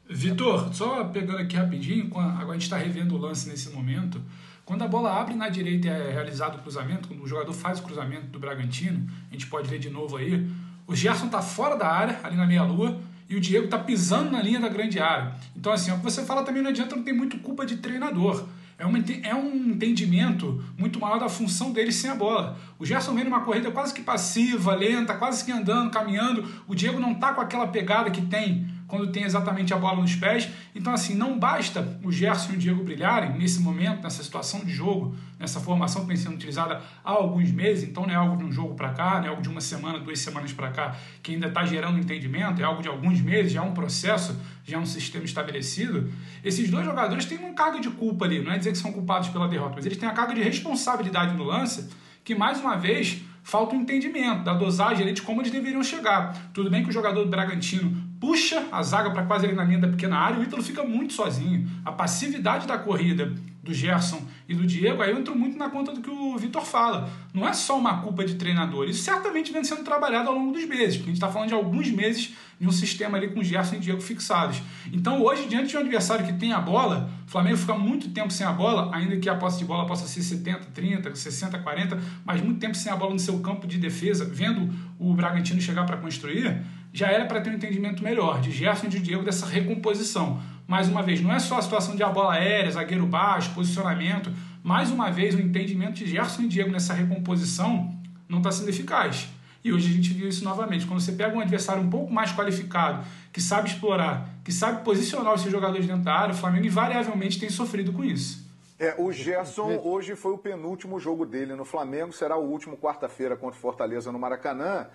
Vitor, 0.08 0.74
só 0.74 1.04
pegando 1.04 1.38
aqui 1.38 1.56
rapidinho, 1.56 2.06
agora 2.18 2.50
a 2.50 2.52
gente 2.54 2.62
está 2.62 2.76
revendo 2.76 3.14
o 3.14 3.18
lance 3.18 3.48
nesse 3.48 3.70
momento. 3.70 4.20
Quando 4.64 4.82
a 4.82 4.88
bola 4.88 5.12
abre 5.12 5.34
na 5.34 5.48
direita 5.48 5.88
e 5.88 5.90
é 5.90 6.12
realizado 6.12 6.56
o 6.56 6.58
cruzamento, 6.58 7.08
quando 7.08 7.22
o 7.22 7.26
jogador 7.26 7.52
faz 7.52 7.78
o 7.78 7.82
cruzamento 7.82 8.26
do 8.26 8.38
Bragantino, 8.38 9.08
a 9.30 9.32
gente 9.32 9.46
pode 9.46 9.68
ver 9.68 9.78
de 9.78 9.90
novo 9.90 10.16
aí, 10.16 10.46
o 10.86 10.94
Gerson 10.94 11.26
está 11.26 11.42
fora 11.42 11.76
da 11.76 11.88
área, 11.88 12.20
ali 12.22 12.36
na 12.36 12.46
meia-lua, 12.46 13.00
e 13.28 13.36
o 13.36 13.40
Diego 13.40 13.64
está 13.64 13.78
pisando 13.78 14.30
na 14.30 14.42
linha 14.42 14.60
da 14.60 14.68
grande 14.68 14.98
área. 14.98 15.34
Então, 15.56 15.72
assim, 15.72 15.90
o 15.90 15.96
que 15.96 16.04
você 16.04 16.24
fala 16.24 16.42
também 16.42 16.62
não 16.62 16.70
adianta, 16.70 16.94
não 16.94 17.02
tem 17.02 17.14
muito 17.14 17.38
culpa 17.38 17.64
de 17.64 17.78
treinador. 17.78 18.44
É, 18.82 18.84
uma, 18.84 18.98
é 19.22 19.32
um 19.32 19.70
entendimento 19.70 20.60
muito 20.76 20.98
maior 20.98 21.20
da 21.20 21.28
função 21.28 21.72
dele 21.72 21.92
sem 21.92 22.10
a 22.10 22.16
bola. 22.16 22.58
O 22.80 22.84
Gerson 22.84 23.14
vem 23.14 23.22
numa 23.22 23.42
corrida 23.42 23.70
quase 23.70 23.94
que 23.94 24.02
passiva, 24.02 24.74
lenta, 24.74 25.14
quase 25.14 25.44
que 25.44 25.52
andando, 25.52 25.92
caminhando. 25.92 26.44
O 26.66 26.74
Diego 26.74 26.98
não 26.98 27.12
está 27.12 27.32
com 27.32 27.40
aquela 27.40 27.68
pegada 27.68 28.10
que 28.10 28.22
tem 28.22 28.66
quando 28.92 29.10
tem 29.10 29.22
exatamente 29.22 29.72
a 29.72 29.78
bola 29.78 30.02
nos 30.02 30.14
pés. 30.14 30.50
Então, 30.74 30.92
assim, 30.92 31.14
não 31.14 31.38
basta 31.38 31.98
o 32.04 32.12
Gerson 32.12 32.52
e 32.52 32.56
o 32.56 32.58
Diego 32.58 32.84
brilharem 32.84 33.38
nesse 33.38 33.58
momento, 33.58 34.02
nessa 34.02 34.22
situação 34.22 34.60
de 34.60 34.70
jogo, 34.70 35.16
nessa 35.40 35.60
formação 35.60 36.02
que 36.02 36.08
vem 36.08 36.16
sendo 36.18 36.34
utilizada 36.34 36.78
há 37.02 37.10
alguns 37.10 37.50
meses. 37.50 37.88
Então, 37.88 38.02
não 38.02 38.12
é 38.12 38.16
algo 38.16 38.36
de 38.36 38.44
um 38.44 38.52
jogo 38.52 38.74
para 38.74 38.90
cá, 38.90 39.18
não 39.18 39.24
é 39.24 39.28
algo 39.28 39.40
de 39.40 39.48
uma 39.48 39.62
semana, 39.62 39.98
duas 39.98 40.18
semanas 40.18 40.52
para 40.52 40.70
cá, 40.72 40.94
que 41.22 41.32
ainda 41.32 41.46
está 41.46 41.64
gerando 41.64 41.98
entendimento, 41.98 42.60
é 42.60 42.64
algo 42.64 42.82
de 42.82 42.88
alguns 42.88 43.18
meses, 43.22 43.52
já 43.52 43.60
é 43.60 43.64
um 43.64 43.72
processo, 43.72 44.38
já 44.62 44.76
é 44.76 44.78
um 44.78 44.84
sistema 44.84 45.24
estabelecido. 45.24 46.12
Esses 46.44 46.68
dois 46.68 46.84
jogadores 46.84 47.24
têm 47.24 47.38
uma 47.38 47.54
carga 47.54 47.80
de 47.80 47.88
culpa 47.88 48.26
ali, 48.26 48.40
não 48.42 48.52
é 48.52 48.58
dizer 48.58 48.72
que 48.72 48.78
são 48.78 48.92
culpados 48.92 49.30
pela 49.30 49.48
derrota, 49.48 49.72
mas 49.76 49.86
eles 49.86 49.96
têm 49.96 50.06
a 50.06 50.12
carga 50.12 50.34
de 50.34 50.42
responsabilidade 50.42 51.34
no 51.34 51.44
lance, 51.44 51.88
que 52.22 52.34
mais 52.34 52.60
uma 52.60 52.76
vez 52.76 53.22
falta 53.42 53.74
o 53.74 53.78
um 53.78 53.80
entendimento 53.80 54.44
da 54.44 54.52
dosagem 54.52 55.14
de 55.14 55.22
como 55.22 55.40
eles 55.40 55.50
deveriam 55.50 55.82
chegar. 55.82 56.50
Tudo 56.52 56.68
bem 56.68 56.82
que 56.82 56.90
o 56.90 56.92
jogador 56.92 57.24
do 57.24 57.30
Bragantino 57.30 58.11
puxa 58.22 58.68
a 58.70 58.80
zaga 58.84 59.10
para 59.10 59.24
quase 59.24 59.46
ali 59.46 59.54
na 59.56 59.64
linha 59.64 59.80
da 59.80 59.88
pequena 59.88 60.16
área, 60.16 60.38
o 60.38 60.44
Ítalo 60.44 60.62
fica 60.62 60.84
muito 60.84 61.12
sozinho. 61.12 61.68
A 61.84 61.90
passividade 61.90 62.68
da 62.68 62.78
corrida 62.78 63.34
do 63.60 63.74
Gerson 63.74 64.22
e 64.48 64.54
do 64.54 64.64
Diego, 64.64 65.02
aí 65.02 65.10
eu 65.10 65.18
entro 65.18 65.36
muito 65.36 65.58
na 65.58 65.68
conta 65.68 65.92
do 65.92 66.00
que 66.00 66.08
o 66.08 66.36
Vitor 66.36 66.64
fala. 66.64 67.10
Não 67.34 67.48
é 67.48 67.52
só 67.52 67.76
uma 67.76 68.00
culpa 68.00 68.24
de 68.24 68.36
treinador, 68.36 68.88
isso 68.88 69.02
certamente 69.02 69.52
vem 69.52 69.64
sendo 69.64 69.82
trabalhado 69.82 70.28
ao 70.28 70.36
longo 70.36 70.52
dos 70.52 70.64
meses, 70.66 70.96
porque 70.96 71.10
a 71.10 71.12
gente 71.12 71.16
está 71.16 71.28
falando 71.28 71.48
de 71.48 71.54
alguns 71.54 71.90
meses 71.90 72.32
de 72.60 72.68
um 72.68 72.70
sistema 72.70 73.18
ali 73.18 73.28
com 73.28 73.42
Gerson 73.42 73.76
e 73.76 73.78
Diego 73.80 74.00
fixados. 74.00 74.62
Então 74.92 75.20
hoje, 75.20 75.48
diante 75.48 75.70
de 75.70 75.76
um 75.76 75.80
adversário 75.80 76.24
que 76.24 76.32
tem 76.32 76.52
a 76.52 76.60
bola, 76.60 77.10
o 77.26 77.30
Flamengo 77.30 77.56
fica 77.56 77.74
muito 77.74 78.08
tempo 78.10 78.32
sem 78.32 78.46
a 78.46 78.52
bola, 78.52 78.94
ainda 78.94 79.16
que 79.16 79.28
a 79.28 79.34
posse 79.34 79.58
de 79.58 79.64
bola 79.64 79.84
possa 79.84 80.06
ser 80.06 80.22
70, 80.22 80.66
30, 80.72 81.14
60, 81.14 81.58
40, 81.58 82.00
mas 82.24 82.40
muito 82.40 82.60
tempo 82.60 82.76
sem 82.76 82.92
a 82.92 82.96
bola 82.96 83.12
no 83.12 83.18
seu 83.18 83.40
campo 83.40 83.66
de 83.66 83.78
defesa, 83.78 84.24
vendo 84.24 84.72
o 84.98 85.12
Bragantino 85.12 85.60
chegar 85.60 85.84
para 85.86 85.96
construir, 85.96 86.62
já 86.92 87.08
era 87.08 87.24
para 87.24 87.40
ter 87.40 87.50
um 87.50 87.54
entendimento 87.54 88.02
melhor 88.02 88.40
de 88.40 88.50
Gerson 88.50 88.86
e 88.86 88.90
de 88.90 88.98
Diego 88.98 89.24
dessa 89.24 89.46
recomposição. 89.46 90.40
Mais 90.66 90.88
uma 90.88 91.02
vez, 91.02 91.20
não 91.20 91.32
é 91.32 91.38
só 91.38 91.58
a 91.58 91.62
situação 91.62 91.96
de 91.96 92.02
a 92.02 92.08
bola 92.08 92.34
aérea, 92.34 92.70
zagueiro 92.70 93.06
baixo, 93.06 93.54
posicionamento. 93.54 94.32
Mais 94.62 94.90
uma 94.90 95.10
vez, 95.10 95.34
o 95.34 95.40
entendimento 95.40 95.94
de 95.94 96.06
Gerson 96.06 96.42
e 96.42 96.48
Diego 96.48 96.70
nessa 96.70 96.94
recomposição 96.94 97.90
não 98.28 98.38
está 98.38 98.50
sendo 98.50 98.68
eficaz. 98.68 99.28
E 99.64 99.72
hoje 99.72 99.90
a 99.90 99.94
gente 99.94 100.12
viu 100.12 100.28
isso 100.28 100.44
novamente. 100.44 100.86
Quando 100.86 101.00
você 101.00 101.12
pega 101.12 101.36
um 101.36 101.40
adversário 101.40 101.82
um 101.82 101.90
pouco 101.90 102.12
mais 102.12 102.32
qualificado, 102.32 103.04
que 103.32 103.40
sabe 103.40 103.68
explorar, 103.68 104.28
que 104.44 104.52
sabe 104.52 104.84
posicionar 104.84 105.32
os 105.34 105.40
seus 105.40 105.52
jogadores 105.52 105.86
dentro 105.86 106.02
da 106.02 106.14
área, 106.14 106.34
o 106.34 106.36
Flamengo 106.36 106.66
invariavelmente 106.66 107.38
tem 107.38 107.48
sofrido 107.48 107.92
com 107.92 108.04
isso. 108.04 108.42
É, 108.78 108.96
o 108.98 109.12
Gerson 109.12 109.80
hoje 109.84 110.16
foi 110.16 110.32
o 110.32 110.38
penúltimo 110.38 110.98
jogo 110.98 111.24
dele 111.24 111.54
no 111.54 111.64
Flamengo, 111.64 112.12
será 112.12 112.36
o 112.36 112.44
último 112.44 112.76
quarta-feira 112.76 113.36
contra 113.36 113.58
Fortaleza 113.60 114.10
no 114.10 114.18
Maracanã. 114.18 114.88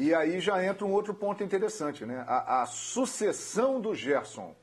E 0.00 0.14
aí 0.14 0.38
já 0.38 0.64
entra 0.64 0.86
um 0.86 0.92
outro 0.92 1.12
ponto 1.12 1.42
interessante, 1.42 2.06
né? 2.06 2.24
A, 2.24 2.62
a 2.62 2.66
sucessão 2.66 3.80
do 3.80 3.96
Gerson. 3.96 4.54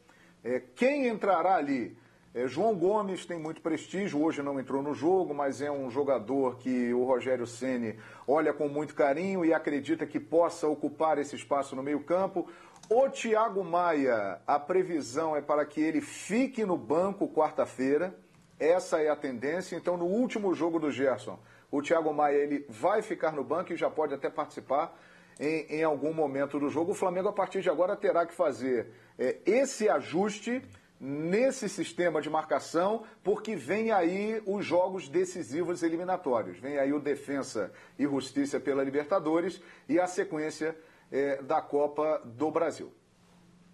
É, 0.42 0.62
quem 0.74 1.10
entrará 1.10 1.56
ali? 1.56 1.98
É, 2.34 2.48
João 2.48 2.74
Gomes 2.74 3.26
tem 3.26 3.38
muito 3.38 3.62
prestígio, 3.62 4.24
hoje 4.24 4.42
não 4.42 4.58
entrou 4.58 4.82
no 4.82 4.94
jogo, 4.94 5.34
mas 5.34 5.62
é 5.62 5.70
um 5.70 5.90
jogador 5.90 6.56
que 6.56 6.94
o 6.94 7.04
Rogério 7.04 7.46
Ceni 7.46 8.00
olha 8.26 8.54
com 8.54 8.70
muito 8.70 8.96
carinho 8.96 9.44
e 9.44 9.54
acredita 9.54 10.06
que 10.06 10.22
possa 10.22 10.70
ocupar 10.70 11.18
esse 11.18 11.36
espaço 11.36 11.76
no 11.76 11.84
meio-campo. 11.84 12.50
O 12.90 13.10
Thiago 13.10 13.62
Maia, 13.62 14.40
a 14.48 14.58
previsão 14.58 15.36
é 15.36 15.42
para 15.42 15.66
que 15.66 15.82
ele 15.82 16.00
fique 16.00 16.64
no 16.64 16.78
banco 16.78 17.28
quarta-feira. 17.28 18.16
Essa 18.58 19.02
é 19.02 19.10
a 19.10 19.18
tendência. 19.18 19.76
Então, 19.76 19.98
no 19.98 20.06
último 20.06 20.54
jogo 20.54 20.80
do 20.80 20.90
Gerson, 20.90 21.38
o 21.70 21.82
Thiago 21.82 22.14
Maia 22.14 22.38
ele 22.38 22.66
vai 22.70 23.02
ficar 23.02 23.34
no 23.34 23.44
banco 23.44 23.74
e 23.74 23.76
já 23.76 23.90
pode 23.90 24.14
até 24.14 24.30
participar 24.30 24.98
em, 25.40 25.66
em 25.78 25.84
algum 25.84 26.14
momento 26.14 26.60
do 26.60 26.70
jogo. 26.70 26.92
O 26.92 26.96
Flamengo, 26.96 27.30
a 27.30 27.34
partir 27.34 27.62
de 27.62 27.70
agora, 27.70 27.96
terá 27.96 28.26
que 28.26 28.34
fazer 28.34 28.92
é, 29.18 29.38
esse 29.46 29.90
ajuste 29.90 30.62
nesse 31.00 31.68
sistema 31.68 32.22
de 32.22 32.30
marcação, 32.30 33.04
porque 33.24 33.56
vem 33.56 33.92
aí 33.92 34.42
os 34.46 34.66
jogos 34.66 35.10
decisivos 35.10 35.84
eliminatórios. 35.84 36.58
Vem 36.58 36.78
aí 36.78 36.94
o 36.94 37.00
Defensa 37.00 37.72
e 38.00 38.04
Justiça 38.04 38.60
pela 38.60 38.84
Libertadores 38.84 39.62
e 39.90 40.00
a 40.00 40.08
sequência 40.08 40.76
é, 41.12 41.42
da 41.42 41.62
Copa 41.62 42.22
do 42.24 42.50
Brasil. 42.50 42.92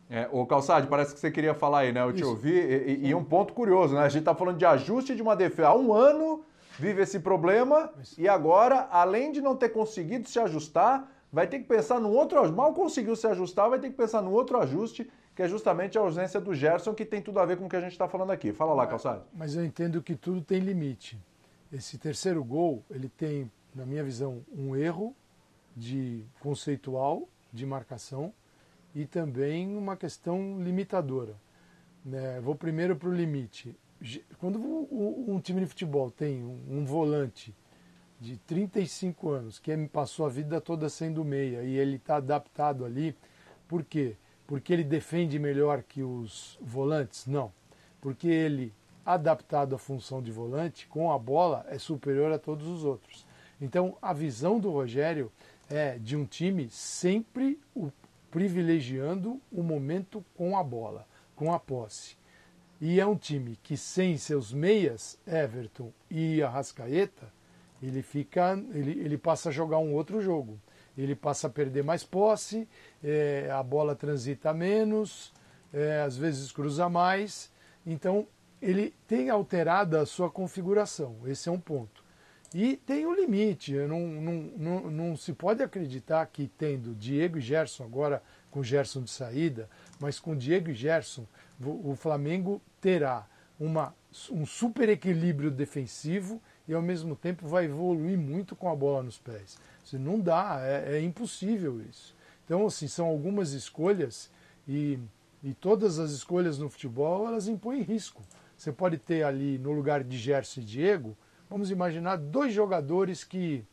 É, 0.10 0.28
o 0.30 0.46
Calçade, 0.46 0.88
parece 0.88 1.14
que 1.14 1.22
você 1.22 1.32
queria 1.32 1.54
falar 1.54 1.80
aí, 1.80 1.94
né? 1.94 2.02
Eu 2.02 2.12
te 2.12 2.24
ouvi. 2.24 2.52
E, 2.52 3.08
e, 3.08 3.16
um 3.16 3.24
ponto 3.24 3.54
curioso, 3.54 3.96
né? 3.96 4.02
A 4.02 4.10
gente 4.10 4.24
está 4.24 4.36
falando 4.36 4.58
de 4.58 4.66
ajuste 4.66 5.16
de 5.16 5.22
uma 5.22 5.38
defesa. 5.38 5.70
Há 5.70 5.76
um 5.76 5.94
ano 5.94 6.44
vive 6.78 7.02
esse 7.02 7.20
problema 7.20 7.94
e 8.18 8.28
agora, 8.28 8.88
além 8.92 9.32
de 9.32 9.40
não 9.40 9.56
ter 9.56 9.70
conseguido 9.70 10.28
se 10.28 10.40
ajustar, 10.40 11.10
vai 11.32 11.48
ter 11.48 11.60
que 11.60 11.66
pensar 11.66 12.00
no 12.00 12.10
outro, 12.10 12.52
mal 12.52 12.74
conseguiu 12.74 13.16
se 13.16 13.26
ajustar, 13.28 13.70
vai 13.70 13.80
ter 13.80 13.90
que 13.90 13.96
pensar 13.96 14.22
no 14.22 14.32
outro 14.32 14.60
ajuste, 14.60 15.10
que 15.36 15.42
é 15.42 15.48
justamente 15.48 15.98
a 15.98 16.02
ausência 16.02 16.42
do 16.42 16.54
Gerson, 16.54 16.94
que 16.94 17.06
tem 17.06 17.22
tudo 17.22 17.40
a 17.40 17.46
ver 17.46 17.58
com 17.58 17.66
o 17.66 17.70
que 17.70 17.76
a 17.76 17.82
gente 17.82 17.94
está 17.94 18.08
falando 18.08 18.32
aqui. 18.32 18.52
Fala 18.52 18.74
lá, 18.74 18.86
Calçado. 18.86 19.24
Mas 19.34 19.56
eu 19.56 19.64
entendo 19.64 20.02
que 20.02 20.16
tudo 20.16 20.42
tem 20.42 20.60
limite. 20.60 21.18
Esse 21.72 21.98
terceiro 21.98 22.44
gol, 22.44 22.84
ele 22.90 23.08
tem, 23.08 23.50
na 23.74 23.86
minha 23.86 24.04
visão, 24.04 24.44
um 24.54 24.76
erro 24.76 25.16
de 25.76 26.26
conceitual 26.42 27.30
de 27.52 27.66
marcação 27.66 28.34
e 28.94 29.06
também 29.06 29.78
uma 29.78 29.96
questão 29.96 30.62
limitadora. 30.62 31.36
Né? 32.04 32.42
Vou 32.42 32.56
primeiro 32.56 32.96
para 32.96 33.08
o 33.08 33.14
limite. 33.14 33.74
quando 34.38 34.60
um 34.60 35.40
time 35.40 35.62
de 35.62 35.68
futebol 35.68 36.12
tem 36.12 36.44
um 36.44 36.84
volante 36.84 37.56
de 38.22 38.38
35 38.38 39.32
anos 39.32 39.58
que 39.58 39.76
passou 39.88 40.28
a 40.28 40.30
vida 40.30 40.62
toda 40.62 40.88
sendo 40.90 41.26
meia 41.26 41.64
e 41.64 41.76
ele 41.76 41.96
está 41.96 42.18
adaptado 42.18 42.86
ali, 42.86 43.18
por 43.68 43.84
quê? 43.84 44.16
Porque 44.46 44.72
ele 44.72 44.84
defende 44.84 45.40
melhor 45.40 45.82
que 45.82 46.04
os 46.04 46.60
volantes? 46.62 47.26
Não. 47.26 47.52
Porque 48.00 48.28
ele, 48.28 48.72
adaptado 49.04 49.74
à 49.74 49.80
função 49.80 50.22
de 50.22 50.32
volante, 50.32 50.88
com 50.88 51.12
a 51.12 51.18
bola, 51.18 51.66
é 51.68 51.80
superior 51.80 52.32
a 52.32 52.38
todos 52.38 52.68
os 52.68 52.84
outros. 52.84 53.26
Então, 53.60 53.98
a 54.00 54.14
visão 54.14 54.60
do 54.60 54.70
Rogério 54.70 55.32
é 55.68 55.98
de 55.98 56.16
um 56.16 56.26
time 56.26 56.70
sempre 56.70 57.60
o 57.76 57.92
privilegiando 58.30 59.42
o 59.52 59.64
momento 59.64 60.24
com 60.38 60.58
a 60.58 60.64
bola, 60.64 61.08
com 61.36 61.54
a 61.54 61.60
posse. 61.60 62.16
E 62.80 63.00
é 63.00 63.06
um 63.06 63.16
time 63.16 63.58
que 63.64 63.76
sem 63.76 64.18
seus 64.18 64.54
meias, 64.54 65.18
Everton 65.28 65.92
e 66.10 66.42
Arrascaeta, 66.42 67.32
ele 67.82 68.02
fica, 68.02 68.62
ele, 68.74 68.92
ele 68.92 69.18
passa 69.18 69.50
a 69.50 69.52
jogar 69.52 69.78
um 69.80 69.94
outro 69.94 70.22
jogo. 70.22 70.60
Ele 70.98 71.16
passa 71.16 71.48
a 71.48 71.50
perder 71.50 71.84
mais 71.84 72.04
posse, 72.04 72.68
é, 73.04 73.50
a 73.52 73.64
bola 73.64 73.96
transita 73.96 74.54
menos, 74.54 75.34
é, 75.74 76.02
às 76.02 76.18
vezes 76.18 76.52
cruza 76.52 76.90
mais. 76.90 77.52
Então 77.86 78.28
ele 78.62 78.94
tem 79.08 79.30
alterado 79.30 79.98
a 79.98 80.06
sua 80.06 80.30
configuração. 80.30 81.18
Esse 81.26 81.50
é 81.50 81.52
um 81.52 81.60
ponto. 81.60 82.04
E 82.54 82.76
tem 82.76 83.08
um 83.08 83.16
limite. 83.16 83.74
Não, 83.74 84.00
não, 84.00 84.34
não, 84.58 84.92
não 84.92 85.16
se 85.16 85.34
pode 85.34 85.64
acreditar 85.64 86.26
que 86.28 86.48
tendo 86.58 86.94
Diego 86.94 87.38
e 87.38 87.42
Gerson, 87.42 87.86
agora 87.86 88.22
com 88.52 88.62
Gerson 88.62 89.04
de 89.04 89.10
saída, 89.10 89.70
mas 90.00 90.20
com 90.20 90.36
Diego 90.36 90.70
e 90.70 90.74
Gerson, 90.74 91.26
o 91.64 91.96
Flamengo 91.96 92.62
terá 92.82 93.26
uma, 93.58 93.96
um 94.30 94.46
super 94.46 94.90
equilíbrio 94.90 95.50
defensivo 95.50 96.42
e 96.72 96.74
ao 96.74 96.82
mesmo 96.82 97.18
tempo 97.18 97.50
vai 97.50 97.66
evoluir 97.66 98.18
muito 98.18 98.56
com 98.56 98.72
a 98.72 98.76
bola 98.76 99.04
nos 99.04 99.18
pés. 99.18 99.60
Você 99.84 99.98
não 99.98 100.18
dá, 100.18 100.62
é, 100.64 100.96
é, 100.96 101.02
impossível 101.02 101.82
isso. 101.82 102.16
Então, 102.46 102.66
assim, 102.66 102.88
são 102.88 103.08
algumas 103.08 103.52
escolhas 103.52 104.32
e, 104.66 104.98
e 105.44 105.54
todas 105.54 106.00
as 106.00 106.12
escolhas 106.12 106.58
no 106.58 106.70
futebol 106.70 107.28
elas 107.28 107.50
impõem 107.50 107.82
risco. 107.82 108.24
Você 108.58 108.72
pode 108.72 108.98
ter 108.98 109.24
ali 109.24 109.58
no 109.58 109.74
lugar 109.74 110.02
de 110.02 110.18
Gerson 110.18 110.62
e 110.62 110.64
Diego, 110.64 111.18
vamos 111.50 111.72
imaginar 111.72 112.16
dois 112.16 112.54
jogadores 112.54 113.26
que 113.26 113.66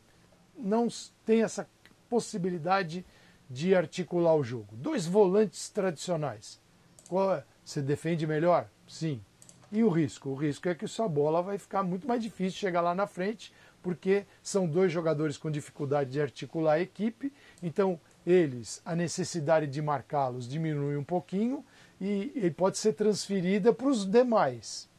não 0.57 0.89
têm 1.25 1.43
essa 1.43 1.69
possibilidade 2.09 3.05
de 3.49 3.73
articular 3.73 4.35
o 4.35 4.43
jogo. 4.43 4.75
Dois 4.75 5.05
volantes 5.05 5.69
tradicionais. 5.69 6.59
Qual 7.07 7.33
é? 7.33 7.45
Você 7.63 7.81
defende 7.81 8.27
melhor? 8.27 8.67
Sim. 8.85 9.21
E 9.71 9.83
o 9.83 9.89
risco? 9.89 10.29
O 10.29 10.35
risco 10.35 10.67
é 10.67 10.75
que 10.75 10.87
sua 10.87 11.07
bola 11.07 11.41
vai 11.41 11.57
ficar 11.57 11.83
muito 11.83 12.07
mais 12.07 12.21
difícil 12.21 12.59
chegar 12.59 12.81
lá 12.81 12.95
na 12.95 13.05
frente, 13.05 13.53
porque 13.83 14.25
são 14.41 14.67
dois 14.67 14.91
jogadores 14.91 15.37
com 15.37 15.51
dificuldade 15.51 16.11
de 16.11 16.21
articular 16.21 16.73
a 16.73 16.79
equipe. 16.79 17.31
Então, 17.61 17.99
eles, 18.25 18.81
a 18.83 18.95
necessidade 18.95 19.67
de 19.67 19.81
marcá-los 19.81 20.47
diminui 20.47 20.97
um 20.97 21.03
pouquinho 21.03 21.63
e, 22.01 22.31
e 22.35 22.51
pode 22.51 22.77
ser 22.77 22.93
transferida 22.93 23.71
para 23.73 23.87
os 23.87 24.05
demais. 24.05 24.89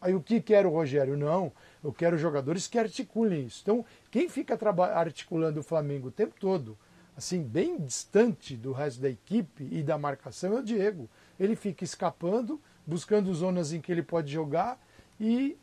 Aí 0.00 0.14
o 0.14 0.22
que 0.22 0.40
quer 0.40 0.64
o 0.64 0.70
Rogério? 0.70 1.16
Não, 1.16 1.52
eu 1.84 1.92
quero 1.92 2.16
jogadores 2.16 2.66
que 2.66 2.78
articulem 2.78 3.46
isso. 3.46 3.60
Então, 3.62 3.84
quem 4.10 4.28
fica 4.28 4.58
articulando 4.94 5.60
o 5.60 5.62
Flamengo 5.62 6.08
o 6.08 6.12
tempo 6.12 6.34
todo, 6.40 6.78
assim, 7.16 7.42
bem 7.42 7.76
distante 7.76 8.56
do 8.56 8.72
resto 8.72 9.02
da 9.02 9.10
equipe 9.10 9.68
e 9.70 9.82
da 9.82 9.98
marcação, 9.98 10.56
é 10.56 10.60
o 10.60 10.64
Diego. 10.64 11.08
Ele 11.38 11.54
fica 11.54 11.84
escapando, 11.84 12.58
buscando 12.90 13.32
zonas 13.32 13.72
em 13.72 13.80
que 13.80 13.92
ele 13.92 14.02
pode 14.02 14.32
jogar 14.32 14.76
e 15.20 15.56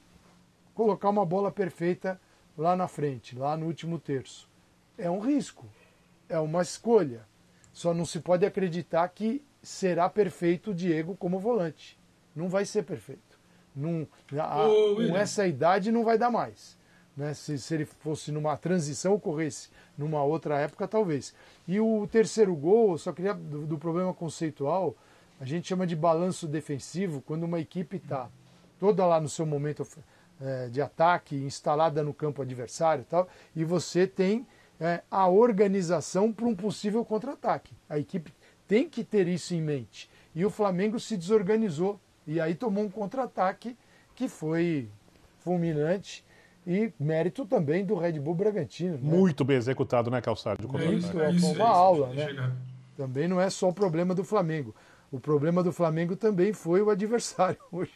colocar 0.74 1.10
uma 1.10 1.26
bola 1.26 1.52
perfeita 1.52 2.20
lá 2.58 2.74
na 2.74 2.88
frente, 2.88 3.38
lá 3.38 3.58
no 3.58 3.66
último 3.66 4.00
terço. 4.00 4.50
É 4.98 5.12
um 5.12 5.20
risco, 5.20 5.66
é 6.30 6.40
uma 6.40 6.62
escolha. 6.62 7.28
Só 7.74 7.94
não 7.94 8.06
se 8.06 8.22
pode 8.22 8.46
acreditar 8.46 9.06
que 9.10 9.44
será 9.62 10.10
perfeito 10.10 10.72
o 10.72 10.74
Diego 10.74 11.18
como 11.18 11.38
volante. 11.38 12.00
Não 12.34 12.48
vai 12.48 12.66
ser 12.66 12.84
perfeito. 12.84 13.38
Não, 13.76 14.08
a, 14.40 14.66
com 14.96 15.18
essa 15.18 15.46
idade 15.46 15.92
não 15.92 16.06
vai 16.06 16.18
dar 16.18 16.32
mais. 16.32 16.78
Né? 17.16 17.34
Se, 17.34 17.60
se 17.60 17.74
ele 17.74 17.86
fosse 17.86 18.32
numa 18.32 18.56
transição, 18.56 19.16
ocorresse 19.16 19.70
numa 19.98 20.24
outra 20.24 20.60
época, 20.60 20.88
talvez. 20.88 21.36
E 21.68 21.78
o 21.80 22.08
terceiro 22.08 22.56
gol, 22.56 22.92
eu 22.94 22.98
só 22.98 23.12
queria 23.12 23.34
do, 23.34 23.68
do 23.68 23.78
problema 23.78 24.14
conceitual, 24.14 24.96
a 25.40 25.46
gente 25.46 25.68
chama 25.68 25.86
de 25.86 25.96
balanço 25.96 26.48
defensivo, 26.48 27.22
quando 27.22 27.44
uma 27.44 27.60
equipe 27.60 27.98
está 27.98 28.30
toda 28.80 29.06
lá 29.06 29.20
no 29.20 29.30
seu 29.30 29.46
momento 29.46 29.88
é, 30.42 30.68
de 30.70 30.82
ataque, 30.82 31.36
instalada 31.36 32.04
no 32.04 32.14
campo 32.14 32.42
adversário 32.42 33.02
e 33.02 33.06
tal, 33.06 33.28
e 33.56 33.64
você 33.64 34.08
tem 34.08 34.46
é, 34.80 35.02
a 35.10 35.28
organização 35.28 36.32
para 36.32 36.46
um 36.46 36.56
possível 36.56 37.04
contra-ataque. 37.04 37.74
A 37.90 37.98
equipe 37.98 38.34
tem 38.68 38.90
que 38.90 39.04
ter 39.04 39.28
isso 39.28 39.54
em 39.54 39.62
mente. 39.62 40.10
E 40.36 40.46
o 40.46 40.50
Flamengo 40.50 41.00
se 41.00 41.18
desorganizou 41.18 42.00
e 42.26 42.40
aí 42.40 42.54
tomou 42.54 42.84
um 42.84 42.90
contra-ataque 42.90 43.78
que 44.14 44.28
foi 44.28 44.90
fulminante 45.40 46.26
e 46.66 46.92
mérito 47.00 47.46
também 47.46 47.86
do 47.86 47.96
Red 47.96 48.20
Bull 48.20 48.36
Bragantino. 48.36 48.96
Né? 48.96 49.00
Muito 49.02 49.46
bem 49.46 49.56
executado, 49.56 50.12
né, 50.12 50.20
Calçado? 50.20 50.68
É, 50.78 50.86
isso, 50.94 51.20
é, 51.20 51.34
foi 51.34 51.52
uma 51.54 51.70
aula, 51.70 52.14
né? 52.14 52.52
Também 52.98 53.28
não 53.28 53.40
é 53.40 53.50
só 53.50 53.70
o 53.70 53.74
problema 53.74 54.14
do 54.14 54.24
Flamengo. 54.24 54.76
O 55.12 55.20
problema 55.20 55.64
do 55.64 55.72
Flamengo 55.72 56.16
também 56.16 56.54
foi 56.54 56.82
o 56.82 56.90
adversário 56.90 57.60
hoje. 57.72 57.92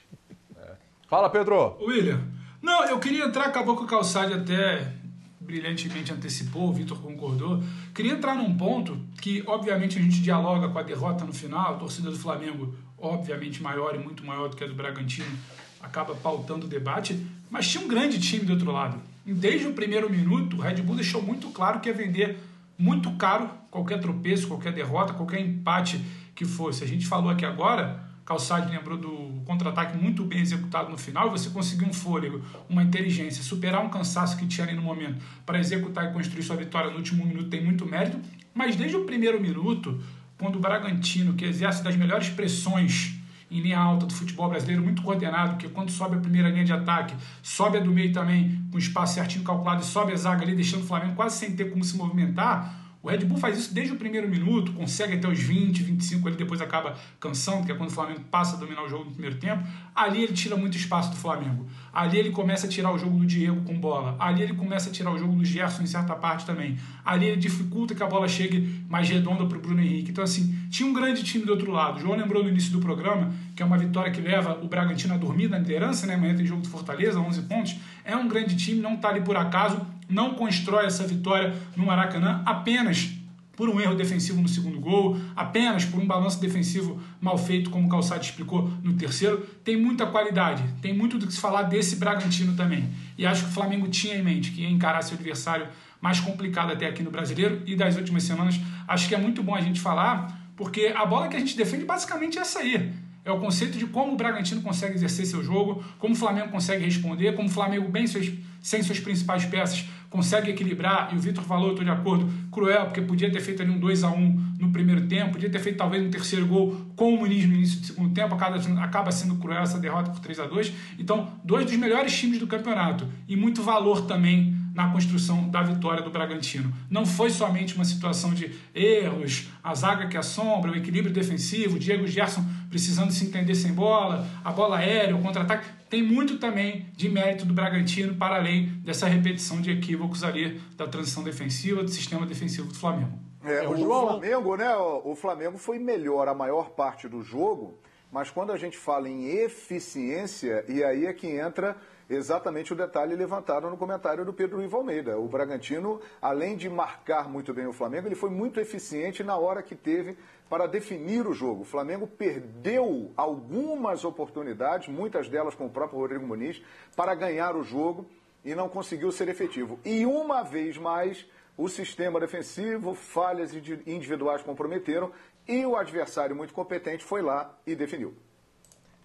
É. 0.56 0.76
Fala, 1.08 1.30
Pedro. 1.30 1.78
William. 1.82 2.22
Não, 2.62 2.86
eu 2.86 3.00
queria 3.00 3.26
entrar, 3.26 3.46
acabou 3.46 3.76
que 3.76 3.84
o 3.84 3.88
Calçade 3.88 4.34
até 4.34 4.94
brilhantemente 5.40 6.14
antecipou, 6.14 6.70
o 6.70 6.74
Vitor 6.74 7.02
concordou. 7.02 7.62
Queria 7.94 8.14
entrar 8.14 8.36
num 8.36 8.56
ponto 8.56 8.98
que, 9.20 9.44
obviamente, 9.48 9.98
a 9.98 10.02
gente 10.02 10.22
dialoga 10.22 10.70
com 10.70 10.78
a 10.78 10.84
derrota 10.84 11.26
no 11.26 11.34
final, 11.34 11.74
a 11.76 11.78
torcida 11.78 12.10
do 12.10 12.18
Flamengo, 12.18 12.74
obviamente 12.98 13.62
maior 13.62 13.96
e 13.96 13.98
muito 13.98 14.24
maior 14.24 14.48
do 14.48 14.56
que 14.56 14.64
a 14.64 14.68
do 14.68 14.76
Bragantino, 14.76 15.38
acaba 15.82 16.16
pautando 16.16 16.68
o 16.68 16.70
debate, 16.70 17.26
mas 17.50 17.68
tinha 17.68 17.84
um 17.84 17.88
grande 17.88 18.20
time 18.20 18.46
do 18.46 18.54
outro 18.54 18.72
lado. 18.72 19.02
E 19.26 19.34
desde 19.34 19.68
o 19.68 19.74
primeiro 19.74 20.10
minuto, 20.10 20.58
o 20.58 20.62
Red 20.62 20.76
Bull 20.76 20.96
deixou 20.96 21.22
muito 21.22 21.50
claro 21.50 21.80
que 21.80 21.90
ia 21.90 21.96
vender 21.96 22.38
muito 22.78 23.12
caro 23.14 23.50
qualquer 23.70 24.00
tropeço, 24.00 24.48
qualquer 24.48 24.74
derrota, 24.74 25.14
qualquer 25.14 25.40
empate 25.40 26.02
que 26.36 26.46
fosse. 26.46 26.84
A 26.84 26.88
gente 26.88 27.06
falou 27.06 27.30
aqui 27.30 27.46
agora, 27.46 28.12
Calçade 28.26 28.72
lembrou 28.72 28.98
do 28.98 29.42
contra-ataque 29.46 29.98
muito 29.98 30.24
bem 30.24 30.40
executado 30.40 30.90
no 30.90 30.98
final, 30.98 31.30
você 31.30 31.50
conseguiu 31.50 31.88
um 31.88 31.94
fôlego, 31.94 32.42
uma 32.70 32.84
inteligência, 32.84 33.44
superar 33.44 33.84
um 33.84 33.90
cansaço 33.90 34.38
que 34.38 34.48
tinha 34.48 34.66
ali 34.66 34.76
no 34.76 34.82
momento 34.82 35.22
para 35.46 35.60
executar 35.60 36.10
e 36.10 36.14
construir 36.14 36.44
sua 36.44 36.56
vitória 36.56 36.90
no 36.90 36.98
último 36.98 37.26
minuto 37.26 37.50
tem 37.50 37.64
muito 37.64 37.86
mérito, 37.86 38.20
mas 38.54 38.76
desde 38.76 38.96
o 38.96 39.06
primeiro 39.06 39.42
minuto, 39.42 40.02
quando 40.38 40.56
o 40.56 40.60
Bragantino, 40.60 41.34
que 41.34 41.46
exerce 41.46 41.84
das 41.84 41.96
melhores 41.96 42.30
pressões 42.30 43.16
em 43.50 43.60
linha 43.60 43.78
alta 43.78 44.06
do 44.06 44.14
futebol 44.14 44.50
brasileiro, 44.50 44.82
muito 44.82 45.02
coordenado, 45.02 45.56
porque 45.56 45.68
quando 45.68 45.92
sobe 45.92 46.16
a 46.16 46.20
primeira 46.20 46.50
linha 46.50 46.64
de 46.64 46.72
ataque, 46.72 47.14
sobe 47.44 47.78
a 47.78 47.82
do 47.82 47.92
meio 47.92 48.14
também, 48.14 48.64
com 48.72 48.78
espaço 48.78 49.16
certinho 49.16 49.44
calculado, 49.44 49.82
e 49.82 49.86
sobe 49.86 50.14
a 50.14 50.16
zaga 50.16 50.44
ali, 50.44 50.56
deixando 50.56 50.84
o 50.84 50.86
Flamengo 50.86 51.16
quase 51.16 51.38
sem 51.38 51.54
ter 51.54 51.70
como 51.70 51.84
se 51.84 51.98
movimentar, 51.98 52.81
o 53.04 53.10
Red 53.10 53.26
Bull 53.26 53.38
faz 53.38 53.58
isso 53.58 53.74
desde 53.74 53.94
o 53.94 53.98
primeiro 53.98 54.30
minuto, 54.30 54.74
consegue 54.74 55.16
até 55.16 55.28
os 55.28 55.40
20, 55.40 55.82
25, 55.82 56.30
ele 56.30 56.36
depois 56.36 56.62
acaba 56.62 56.96
cansando, 57.20 57.66
que 57.66 57.72
é 57.72 57.76
quando 57.76 57.90
o 57.90 57.94
Flamengo 57.94 58.22
passa 58.30 58.56
a 58.56 58.60
dominar 58.60 58.84
o 58.84 58.90
jogo 58.90 59.06
no 59.06 59.12
primeiro 59.12 59.38
tempo. 59.38 59.64
Ali 59.96 60.22
ele 60.24 60.34
tira 60.34 60.56
muito 60.56 60.78
espaço 60.78 61.10
do 61.10 61.16
Flamengo. 61.16 61.66
Ali 61.92 62.20
ele 62.20 62.30
começa 62.30 62.68
a 62.68 62.70
tirar 62.70 62.94
o 62.94 63.00
jogo 63.00 63.18
do 63.18 63.26
Diego 63.26 63.62
com 63.64 63.80
bola. 63.80 64.16
Ali 64.20 64.44
ele 64.44 64.54
começa 64.54 64.90
a 64.90 64.94
tirar 64.94 65.12
o 65.12 65.18
jogo 65.18 65.34
do 65.34 65.44
Gerson 65.44 65.82
em 65.82 65.88
certa 65.88 66.16
parte 66.16 66.46
também. 66.46 66.78
Ali 67.04 67.26
ele 67.26 67.38
dificulta 67.38 67.96
que 67.96 68.04
a 68.04 68.08
bola 68.08 68.28
chegue 68.28 68.86
mais 68.88 69.10
redonda 69.10 69.46
para 69.48 69.58
o 69.58 69.62
Bruno 69.62 69.82
Henrique. 69.82 70.12
Então, 70.12 70.24
assim, 70.24 70.56
tinha 70.70 70.88
um 70.88 70.94
grande 70.94 71.24
time 71.24 71.44
do 71.44 71.52
outro 71.52 71.72
lado. 71.72 71.98
O 71.98 72.02
João 72.02 72.16
lembrou 72.16 72.44
no 72.44 72.50
início 72.50 72.72
do 72.72 72.80
programa 72.80 73.34
que 73.56 73.64
é 73.64 73.66
uma 73.66 73.78
vitória 73.78 74.12
que 74.12 74.22
leva 74.22 74.60
o 74.62 74.68
Bragantino 74.68 75.14
a 75.14 75.18
dormir 75.18 75.48
na 75.48 75.60
liderança, 75.60 76.08
né? 76.08 76.16
Amanhã 76.16 76.36
tem 76.36 76.46
jogo 76.46 76.62
do 76.62 76.68
Fortaleza, 76.68 77.20
11 77.20 77.42
pontos. 77.44 77.76
É 78.04 78.16
um 78.16 78.28
grande 78.28 78.56
time, 78.56 78.82
não 78.82 78.96
está 78.96 79.10
ali 79.10 79.22
por 79.22 79.38
acaso 79.38 79.86
não 80.12 80.34
constrói 80.34 80.86
essa 80.86 81.06
vitória 81.06 81.56
no 81.76 81.86
Maracanã 81.86 82.42
apenas 82.46 83.12
por 83.56 83.70
um 83.70 83.80
erro 83.80 83.94
defensivo 83.96 84.42
no 84.42 84.48
segundo 84.48 84.80
gol, 84.80 85.18
apenas 85.36 85.86
por 85.86 86.02
um 86.02 86.08
balanço 86.08 86.40
defensivo 86.40 87.00
mal 87.20 87.38
feito, 87.38 87.70
como 87.70 87.86
o 87.86 87.90
Calçado 87.90 88.24
explicou 88.24 88.68
no 88.82 88.94
terceiro. 88.94 89.46
Tem 89.64 89.78
muita 89.78 90.06
qualidade, 90.06 90.64
tem 90.82 90.94
muito 90.94 91.18
do 91.18 91.28
que 91.28 91.34
se 91.34 91.40
falar 91.40 91.64
desse 91.64 91.98
Bragantino 91.98 92.56
também. 92.56 92.90
E 93.18 93.26
acho 93.26 93.44
que 93.44 93.50
o 93.50 93.54
Flamengo 93.54 93.88
tinha 93.88 94.16
em 94.16 94.24
mente 94.24 94.52
que 94.52 94.62
ia 94.62 94.70
encarar 94.70 95.04
seu 95.04 95.16
adversário 95.16 95.68
mais 96.02 96.20
complicado 96.20 96.72
até 96.72 96.88
aqui 96.88 97.04
no 97.04 97.12
brasileiro 97.12 97.62
e 97.66 97.76
das 97.76 97.96
últimas 97.96 98.24
semanas. 98.24 98.60
Acho 98.88 99.08
que 99.08 99.14
é 99.14 99.18
muito 99.20 99.44
bom 99.44 99.54
a 99.54 99.62
gente 99.62 99.80
falar, 99.80 100.52
porque 100.56 100.92
a 100.96 101.06
bola 101.06 101.28
que 101.28 101.36
a 101.36 101.40
gente 101.40 101.56
defende 101.56 101.86
basicamente 101.86 102.40
é 102.40 102.42
essa 102.42 102.60
aí. 102.60 102.92
É 103.24 103.32
o 103.32 103.40
conceito 103.40 103.78
de 103.78 103.86
como 103.86 104.14
o 104.14 104.16
Bragantino 104.16 104.62
consegue 104.64 104.96
exercer 104.96 105.28
seu 105.28 105.44
jogo, 105.44 105.84
como 106.00 106.16
o 106.16 106.18
Flamengo 106.18 106.50
consegue 106.50 106.84
responder, 106.84 107.36
como 107.36 107.48
o 107.48 107.52
Flamengo 107.52 107.88
bem 107.88 108.06
sem 108.08 108.82
suas 108.82 109.00
principais 109.00 109.46
peças, 109.46 109.86
consegue 110.12 110.52
equilibrar, 110.52 111.10
e 111.14 111.16
o 111.16 111.20
Vitor 111.20 111.42
falou, 111.46 111.68
eu 111.68 111.72
estou 111.72 111.86
de 111.86 111.90
acordo, 111.90 112.30
cruel, 112.52 112.86
porque 112.86 113.02
podia 113.02 113.32
ter 113.32 113.40
feito 113.40 113.62
ali 113.62 113.72
um 113.72 113.80
2 113.80 114.04
a 114.04 114.12
1 114.12 114.56
no 114.60 114.70
primeiro 114.70 115.08
tempo, 115.08 115.32
podia 115.32 115.50
ter 115.50 115.60
feito 115.60 115.78
talvez 115.78 116.06
um 116.06 116.12
terceiro 116.12 116.46
gol 116.46 116.76
com 116.98 117.14
o 117.14 117.18
Muniz 117.18 117.48
no 117.48 117.56
início 117.56 117.80
do 117.80 117.88
segundo 117.88 118.14
tempo, 118.14 118.36
acaba, 118.36 118.58
acaba 118.84 119.12
sendo 119.12 119.36
cruel 119.36 119.62
essa 119.62 119.80
derrota 119.80 120.12
por 120.12 120.20
3 120.20 120.42
a 120.42 120.46
2 120.48 120.74
Então, 121.00 121.30
dois 121.46 121.66
dos 121.66 121.76
melhores 121.78 122.14
times 122.16 122.40
do 122.40 122.46
campeonato, 122.46 123.08
e 123.26 123.38
muito 123.38 123.64
valor 123.64 124.02
também 124.02 124.61
na 124.74 124.92
construção 124.92 125.50
da 125.50 125.62
vitória 125.62 126.02
do 126.02 126.10
Bragantino. 126.10 126.74
Não 126.90 127.06
foi 127.06 127.30
somente 127.30 127.76
uma 127.76 127.86
situação 127.86 128.34
de 128.34 128.56
erros, 128.74 129.50
a 129.64 129.74
zaga 129.76 130.08
que 130.08 130.18
assombra, 130.18 130.72
o 130.72 130.76
equilíbrio 130.76 131.14
defensivo, 131.14 131.78
Diego 131.78 132.08
Gerson 132.08 132.44
precisando 132.70 133.12
se 133.12 133.26
entender 133.26 133.54
sem 133.54 133.74
bola, 133.74 134.26
a 134.44 134.52
bola 134.52 134.78
aérea, 134.78 135.16
o 135.16 135.22
contra-ataque. 135.22 135.68
Tem 135.90 136.02
muito 136.02 136.38
também 136.38 136.88
de 136.96 137.10
mérito 137.10 137.46
do 137.46 137.54
Bragantino, 137.54 138.16
para 138.16 138.36
além 138.36 138.68
dessa 138.82 139.08
repetição 139.08 139.62
de 139.62 139.70
equívocos 139.70 140.24
ali 140.24 140.62
da 140.78 140.88
transição 140.88 141.22
defensiva, 141.22 141.84
do 141.84 141.90
sistema 141.90 142.26
defensivo 142.26 142.70
do 142.70 142.76
Flamengo. 142.76 143.20
É, 143.44 143.68
o, 143.68 143.72
o 143.72 144.08
Flamengo, 144.08 144.56
né? 144.56 144.74
O 144.76 145.16
Flamengo 145.16 145.58
foi 145.58 145.80
melhor 145.80 146.30
a 146.30 146.34
maior 146.34 146.70
parte 146.70 147.10
do 147.10 147.22
jogo, 147.22 147.78
mas 148.10 148.30
quando 148.30 148.52
a 148.52 148.58
gente 148.58 148.78
fala 148.78 149.10
em 149.10 149.26
eficiência, 149.26 150.64
e 150.70 150.82
aí 150.84 151.06
é 151.06 151.14
que 151.14 151.28
entra 151.28 151.76
exatamente 152.16 152.74
o 152.74 152.76
detalhe 152.76 153.16
levantado 153.16 153.70
no 153.70 153.78
comentário 153.78 154.26
do 154.26 154.34
Pedro 154.34 154.62
Ivo 154.62 154.78
Almeida. 154.78 155.18
O 155.18 155.28
Bragantino, 155.28 156.02
além 156.22 156.56
de 156.56 156.70
marcar 156.70 157.30
muito 157.30 157.54
bem 157.54 157.66
o 157.68 157.74
Flamengo, 157.74 158.08
ele 158.08 158.16
foi 158.16 158.30
muito 158.30 158.60
eficiente 158.60 159.24
na 159.24 159.38
hora 159.38 159.64
que 159.64 159.76
teve 159.76 160.18
para 160.50 160.68
definir 160.68 161.26
o 161.26 161.34
jogo. 161.34 161.62
O 161.62 161.66
Flamengo 161.66 162.06
perdeu 162.06 163.12
algumas 163.16 164.04
oportunidades, 164.04 164.90
muitas 164.90 165.30
delas 165.30 165.56
com 165.56 165.66
o 165.66 165.70
próprio 165.70 166.00
Rodrigo 166.00 166.28
Muniz, 166.28 166.62
para 166.96 167.16
ganhar 167.16 167.56
o 167.56 167.64
jogo 167.64 168.06
e 168.44 168.54
não 168.54 168.68
conseguiu 168.68 169.12
ser 169.12 169.30
efetivo. 169.30 169.80
E 169.86 170.06
uma 170.06 170.44
vez 170.44 170.78
mais, 170.78 171.26
o 171.58 171.70
sistema 171.70 172.20
defensivo, 172.20 172.94
falhas 172.94 173.54
individuais 173.54 174.42
comprometeram 174.42 175.12
e 175.48 175.66
o 175.66 175.76
adversário 175.76 176.36
muito 176.36 176.54
competente 176.54 177.04
foi 177.04 177.22
lá 177.22 177.58
e 177.66 177.76
definiu. 177.76 178.14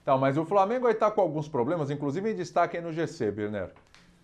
Então, 0.07 0.16
mas 0.19 0.38
o 0.38 0.45
Flamengo 0.45 0.88
está 0.88 1.11
com 1.11 1.21
alguns 1.21 1.49
problemas, 1.49 1.90
inclusive 1.90 2.31
em 2.31 2.35
destaque 2.37 2.77
aí 2.77 2.83
no 2.83 2.92
GC, 2.92 3.29
Birner. 3.33 3.73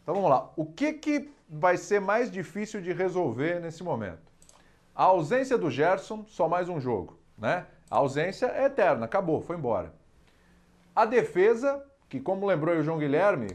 Então 0.00 0.14
vamos 0.14 0.30
lá. 0.30 0.48
O 0.54 0.64
que, 0.64 0.92
que 0.92 1.28
vai 1.48 1.76
ser 1.76 2.00
mais 2.00 2.30
difícil 2.30 2.80
de 2.80 2.92
resolver 2.92 3.58
nesse 3.58 3.82
momento? 3.82 4.20
A 4.94 5.02
ausência 5.02 5.58
do 5.58 5.68
Gerson, 5.68 6.24
só 6.28 6.48
mais 6.48 6.68
um 6.68 6.78
jogo, 6.78 7.18
né? 7.36 7.66
A 7.90 7.96
ausência 7.96 8.46
é 8.46 8.66
eterna, 8.66 9.06
acabou, 9.06 9.40
foi 9.40 9.56
embora. 9.56 9.92
A 10.94 11.04
defesa, 11.04 11.84
que 12.08 12.20
como 12.20 12.46
lembrou 12.46 12.76
o 12.76 12.82
João 12.84 12.98
Guilherme, 12.98 13.48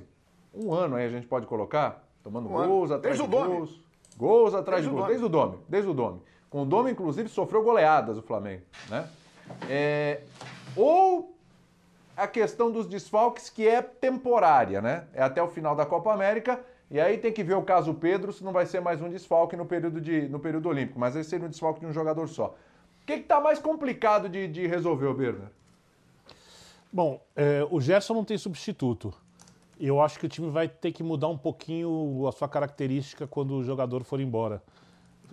um 0.53 0.73
ano 0.73 0.97
aí 0.97 1.05
a 1.05 1.09
gente 1.09 1.27
pode 1.27 1.47
colocar, 1.47 2.05
tomando 2.21 2.49
um 2.49 2.51
gols 2.51 2.91
atrás 2.91 3.17
desde 3.17 3.23
de 3.23 3.41
gols. 3.41 3.81
Gols 4.17 4.53
atrás 4.53 4.81
desde 4.81 4.89
de 4.89 4.95
gols, 4.97 5.07
desde 5.07 5.25
o 5.25 5.29
Dome, 5.29 5.59
desde 5.69 5.89
o 5.89 5.93
Dome. 5.93 6.21
Com 6.49 6.63
o 6.63 6.65
Dome, 6.65 6.91
inclusive, 6.91 7.29
sofreu 7.29 7.63
goleadas 7.63 8.17
o 8.17 8.21
Flamengo, 8.21 8.63
né? 8.89 9.07
É, 9.69 10.23
ou 10.75 11.36
a 12.17 12.27
questão 12.27 12.71
dos 12.71 12.87
desfalques, 12.87 13.47
que 13.47 13.67
é 13.67 13.79
temporária, 13.79 14.81
né? 14.81 15.05
É 15.13 15.21
até 15.21 15.41
o 15.41 15.47
final 15.47 15.75
da 15.75 15.85
Copa 15.85 16.11
América. 16.11 16.59
E 16.89 16.99
aí 16.99 17.17
tem 17.17 17.31
que 17.31 17.43
ver 17.43 17.53
o 17.53 17.61
caso 17.61 17.93
Pedro, 17.93 18.33
se 18.33 18.43
não 18.43 18.51
vai 18.51 18.65
ser 18.65 18.79
mais 18.79 18.99
um 19.01 19.09
desfalque 19.09 19.55
no 19.55 19.65
período, 19.65 20.01
de, 20.01 20.27
no 20.27 20.39
período 20.39 20.67
olímpico, 20.67 20.99
mas 20.99 21.15
aí 21.15 21.23
seria 21.23 21.45
um 21.45 21.49
desfalque 21.49 21.79
de 21.79 21.85
um 21.85 21.93
jogador 21.93 22.27
só. 22.27 22.55
O 23.03 23.05
que 23.05 23.13
está 23.13 23.39
mais 23.39 23.59
complicado 23.59 24.27
de, 24.27 24.47
de 24.47 24.65
resolver, 24.65 25.13
Berner? 25.13 25.49
Bom, 26.91 27.21
é, 27.35 27.67
o 27.69 27.79
Gerson 27.79 28.15
não 28.15 28.23
tem 28.23 28.37
substituto. 28.37 29.13
Eu 29.79 30.01
acho 30.01 30.17
que 30.17 30.25
o 30.25 30.29
time 30.29 30.49
vai 30.49 30.67
ter 30.67 30.91
que 30.91 31.03
mudar 31.03 31.27
um 31.27 31.37
pouquinho 31.37 32.25
a 32.27 32.31
sua 32.31 32.47
característica 32.47 33.27
quando 33.27 33.53
o 33.53 33.63
jogador 33.63 34.03
for 34.03 34.19
embora. 34.19 34.63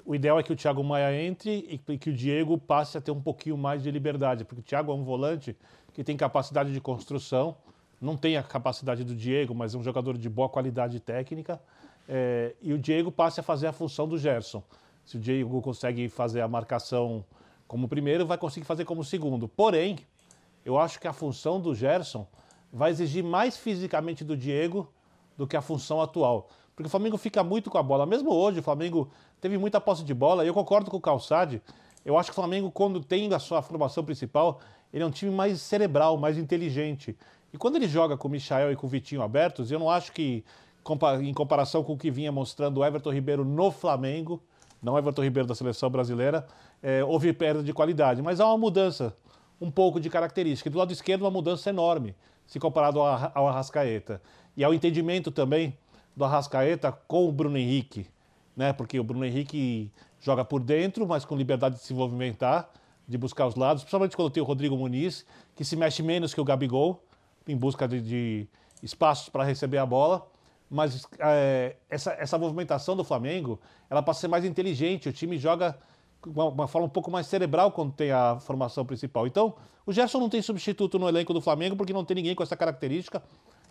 O 0.04 0.14
ideal 0.14 0.38
é 0.38 0.42
que 0.42 0.52
o 0.52 0.56
Thiago 0.56 0.84
Maia 0.84 1.22
entre 1.22 1.66
e 1.88 1.98
que 1.98 2.10
o 2.10 2.12
Diego 2.12 2.58
passe 2.58 2.98
a 2.98 3.00
ter 3.00 3.10
um 3.10 3.20
pouquinho 3.20 3.56
mais 3.56 3.82
de 3.82 3.90
liberdade, 3.90 4.44
porque 4.44 4.60
o 4.60 4.64
Thiago 4.64 4.92
é 4.92 4.94
um 4.94 5.02
volante 5.02 5.56
que 5.94 6.04
tem 6.04 6.14
capacidade 6.16 6.72
de 6.72 6.80
construção, 6.80 7.56
não 8.00 8.16
tem 8.16 8.36
a 8.36 8.42
capacidade 8.42 9.02
do 9.02 9.14
Diego, 9.14 9.54
mas 9.54 9.74
é 9.74 9.78
um 9.78 9.82
jogador 9.82 10.18
de 10.18 10.28
boa 10.28 10.48
qualidade 10.48 11.00
técnica. 11.00 11.58
É, 12.06 12.54
e 12.60 12.74
o 12.74 12.78
Diego 12.78 13.10
passe 13.10 13.40
a 13.40 13.42
fazer 13.42 13.66
a 13.66 13.72
função 13.72 14.06
do 14.06 14.18
Gerson. 14.18 14.62
Se 15.06 15.16
o 15.16 15.20
Diego 15.20 15.62
consegue 15.62 16.08
fazer 16.10 16.42
a 16.42 16.48
marcação 16.48 17.24
como 17.66 17.88
primeiro, 17.88 18.26
vai 18.26 18.36
conseguir 18.36 18.66
fazer 18.66 18.84
como 18.84 19.02
segundo. 19.02 19.48
Porém, 19.48 19.98
eu 20.64 20.78
acho 20.78 21.00
que 21.00 21.08
a 21.08 21.12
função 21.14 21.58
do 21.58 21.74
Gerson 21.74 22.26
vai 22.70 22.90
exigir 22.90 23.24
mais 23.24 23.56
fisicamente 23.56 24.22
do 24.22 24.36
Diego 24.36 24.92
do 25.36 25.46
que 25.46 25.56
a 25.56 25.62
função 25.62 26.02
atual. 26.02 26.48
Porque 26.74 26.88
o 26.88 26.90
Flamengo 26.90 27.16
fica 27.16 27.44
muito 27.44 27.70
com 27.70 27.78
a 27.78 27.82
bola. 27.82 28.04
Mesmo 28.04 28.32
hoje, 28.32 28.60
o 28.60 28.62
Flamengo 28.62 29.08
teve 29.40 29.56
muita 29.56 29.80
posse 29.80 30.02
de 30.02 30.12
bola. 30.12 30.44
E 30.44 30.48
eu 30.48 30.54
concordo 30.54 30.90
com 30.90 30.96
o 30.96 31.00
Calçade. 31.00 31.62
Eu 32.04 32.18
acho 32.18 32.30
que 32.30 32.32
o 32.32 32.34
Flamengo, 32.34 32.70
quando 32.70 33.02
tem 33.02 33.32
a 33.32 33.38
sua 33.38 33.62
formação 33.62 34.04
principal, 34.04 34.60
ele 34.92 35.02
é 35.02 35.06
um 35.06 35.10
time 35.10 35.30
mais 35.30 35.60
cerebral, 35.60 36.16
mais 36.16 36.36
inteligente. 36.36 37.16
E 37.52 37.56
quando 37.56 37.76
ele 37.76 37.86
joga 37.86 38.16
com 38.16 38.26
o 38.26 38.30
Michael 38.30 38.72
e 38.72 38.76
com 38.76 38.86
o 38.86 38.90
Vitinho 38.90 39.22
abertos, 39.22 39.70
eu 39.70 39.78
não 39.78 39.88
acho 39.88 40.12
que, 40.12 40.44
em 41.22 41.32
comparação 41.32 41.84
com 41.84 41.92
o 41.92 41.96
que 41.96 42.10
vinha 42.10 42.32
mostrando 42.32 42.78
o 42.78 42.84
Everton 42.84 43.12
Ribeiro 43.12 43.44
no 43.44 43.70
Flamengo, 43.70 44.42
não 44.82 44.98
Everton 44.98 45.22
Ribeiro 45.22 45.48
da 45.48 45.54
seleção 45.54 45.88
brasileira, 45.88 46.46
é, 46.82 47.02
houve 47.04 47.32
perda 47.32 47.62
de 47.62 47.72
qualidade. 47.72 48.20
Mas 48.20 48.40
há 48.40 48.46
uma 48.46 48.58
mudança, 48.58 49.16
um 49.60 49.70
pouco 49.70 50.00
de 50.00 50.10
característica. 50.10 50.68
Do 50.68 50.78
lado 50.78 50.92
esquerdo, 50.92 51.22
uma 51.22 51.30
mudança 51.30 51.70
enorme, 51.70 52.14
se 52.46 52.58
comparado 52.58 53.00
ao 53.00 53.48
Arrascaeta. 53.48 54.20
E 54.56 54.62
ao 54.62 54.74
entendimento 54.74 55.30
também 55.30 55.78
do 56.16 56.24
Arrascaeta 56.24 56.92
com 56.92 57.28
o 57.28 57.32
Bruno 57.32 57.56
Henrique, 57.56 58.06
né? 58.56 58.72
porque 58.72 58.98
o 58.98 59.04
Bruno 59.04 59.24
Henrique 59.24 59.90
joga 60.20 60.44
por 60.44 60.60
dentro, 60.60 61.06
mas 61.06 61.24
com 61.24 61.36
liberdade 61.36 61.76
de 61.76 61.82
se 61.82 61.92
movimentar 61.92 62.70
de 63.06 63.18
buscar 63.18 63.46
os 63.46 63.54
lados, 63.54 63.82
principalmente 63.82 64.16
quando 64.16 64.30
tem 64.30 64.42
o 64.42 64.46
Rodrigo 64.46 64.76
Muniz, 64.76 65.26
que 65.54 65.64
se 65.64 65.76
mexe 65.76 66.02
menos 66.02 66.32
que 66.32 66.40
o 66.40 66.44
Gabigol, 66.44 67.02
em 67.46 67.56
busca 67.56 67.86
de, 67.86 68.00
de 68.00 68.48
espaços 68.82 69.28
para 69.28 69.44
receber 69.44 69.78
a 69.78 69.86
bola. 69.86 70.26
Mas 70.70 71.06
é, 71.18 71.76
essa, 71.90 72.12
essa 72.12 72.38
movimentação 72.38 72.96
do 72.96 73.04
Flamengo, 73.04 73.60
ela 73.90 74.02
passa 74.02 74.20
a 74.20 74.22
ser 74.22 74.28
mais 74.28 74.44
inteligente, 74.44 75.08
o 75.08 75.12
time 75.12 75.36
joga 75.36 75.78
uma, 76.26 76.46
uma 76.46 76.66
forma 76.66 76.86
um 76.86 76.90
pouco 76.90 77.10
mais 77.10 77.26
cerebral 77.26 77.70
quando 77.70 77.92
tem 77.92 78.10
a 78.10 78.38
formação 78.40 78.84
principal. 78.84 79.26
Então, 79.26 79.54
o 79.84 79.92
Gerson 79.92 80.18
não 80.18 80.30
tem 80.30 80.40
substituto 80.40 80.98
no 80.98 81.06
elenco 81.06 81.34
do 81.34 81.40
Flamengo 81.40 81.76
porque 81.76 81.92
não 81.92 82.04
tem 82.04 82.14
ninguém 82.14 82.34
com 82.34 82.42
essa 82.42 82.56
característica. 82.56 83.22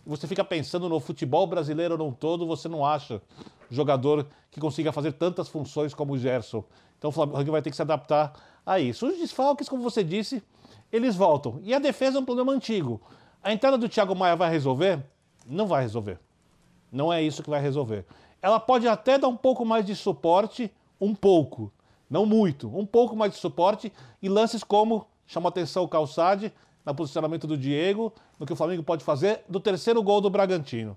Você 0.06 0.26
fica 0.26 0.44
pensando 0.44 0.88
no 0.88 1.00
futebol 1.00 1.46
brasileiro 1.46 1.96
não 1.96 2.12
todo, 2.12 2.46
você 2.46 2.68
não 2.68 2.84
acha 2.84 3.22
jogador 3.70 4.26
que 4.50 4.60
consiga 4.60 4.92
fazer 4.92 5.12
tantas 5.12 5.48
funções 5.48 5.94
como 5.94 6.12
o 6.12 6.18
Gerson. 6.18 6.62
Então 6.98 7.08
o 7.08 7.12
Flamengo 7.12 7.50
vai 7.50 7.62
ter 7.62 7.70
que 7.70 7.76
se 7.76 7.82
adaptar 7.82 8.32
a 8.64 8.78
isso. 8.78 9.06
Os 9.06 9.18
desfalques, 9.18 9.68
como 9.68 9.82
você 9.82 10.04
disse, 10.04 10.42
eles 10.92 11.16
voltam. 11.16 11.58
E 11.62 11.74
a 11.74 11.78
defesa 11.78 12.18
é 12.18 12.20
um 12.20 12.24
problema 12.24 12.52
antigo. 12.52 13.00
A 13.42 13.52
entrada 13.52 13.76
do 13.78 13.88
Thiago 13.88 14.14
Maia 14.14 14.36
vai 14.36 14.50
resolver? 14.50 15.02
Não 15.46 15.66
vai 15.66 15.82
resolver. 15.82 16.18
Não 16.92 17.12
é 17.12 17.22
isso 17.22 17.42
que 17.42 17.50
vai 17.50 17.60
resolver. 17.60 18.04
Ela 18.40 18.60
pode 18.60 18.86
até 18.86 19.18
dar 19.18 19.28
um 19.28 19.36
pouco 19.36 19.64
mais 19.64 19.84
de 19.84 19.96
suporte, 19.96 20.70
um 21.00 21.14
pouco, 21.14 21.72
não 22.08 22.24
muito, 22.24 22.68
um 22.76 22.86
pouco 22.86 23.16
mais 23.16 23.32
de 23.32 23.38
suporte 23.38 23.92
e 24.22 24.28
lances 24.28 24.62
como 24.62 25.06
chama 25.26 25.48
atenção 25.48 25.82
o 25.82 25.88
Calçade 25.88 26.52
no 26.84 26.94
posicionamento 26.94 27.46
do 27.46 27.56
Diego, 27.56 28.12
no 28.38 28.46
que 28.46 28.52
o 28.52 28.56
Flamengo 28.56 28.82
pode 28.82 29.04
fazer 29.04 29.42
do 29.48 29.58
terceiro 29.58 30.02
gol 30.02 30.20
do 30.20 30.28
Bragantino. 30.28 30.96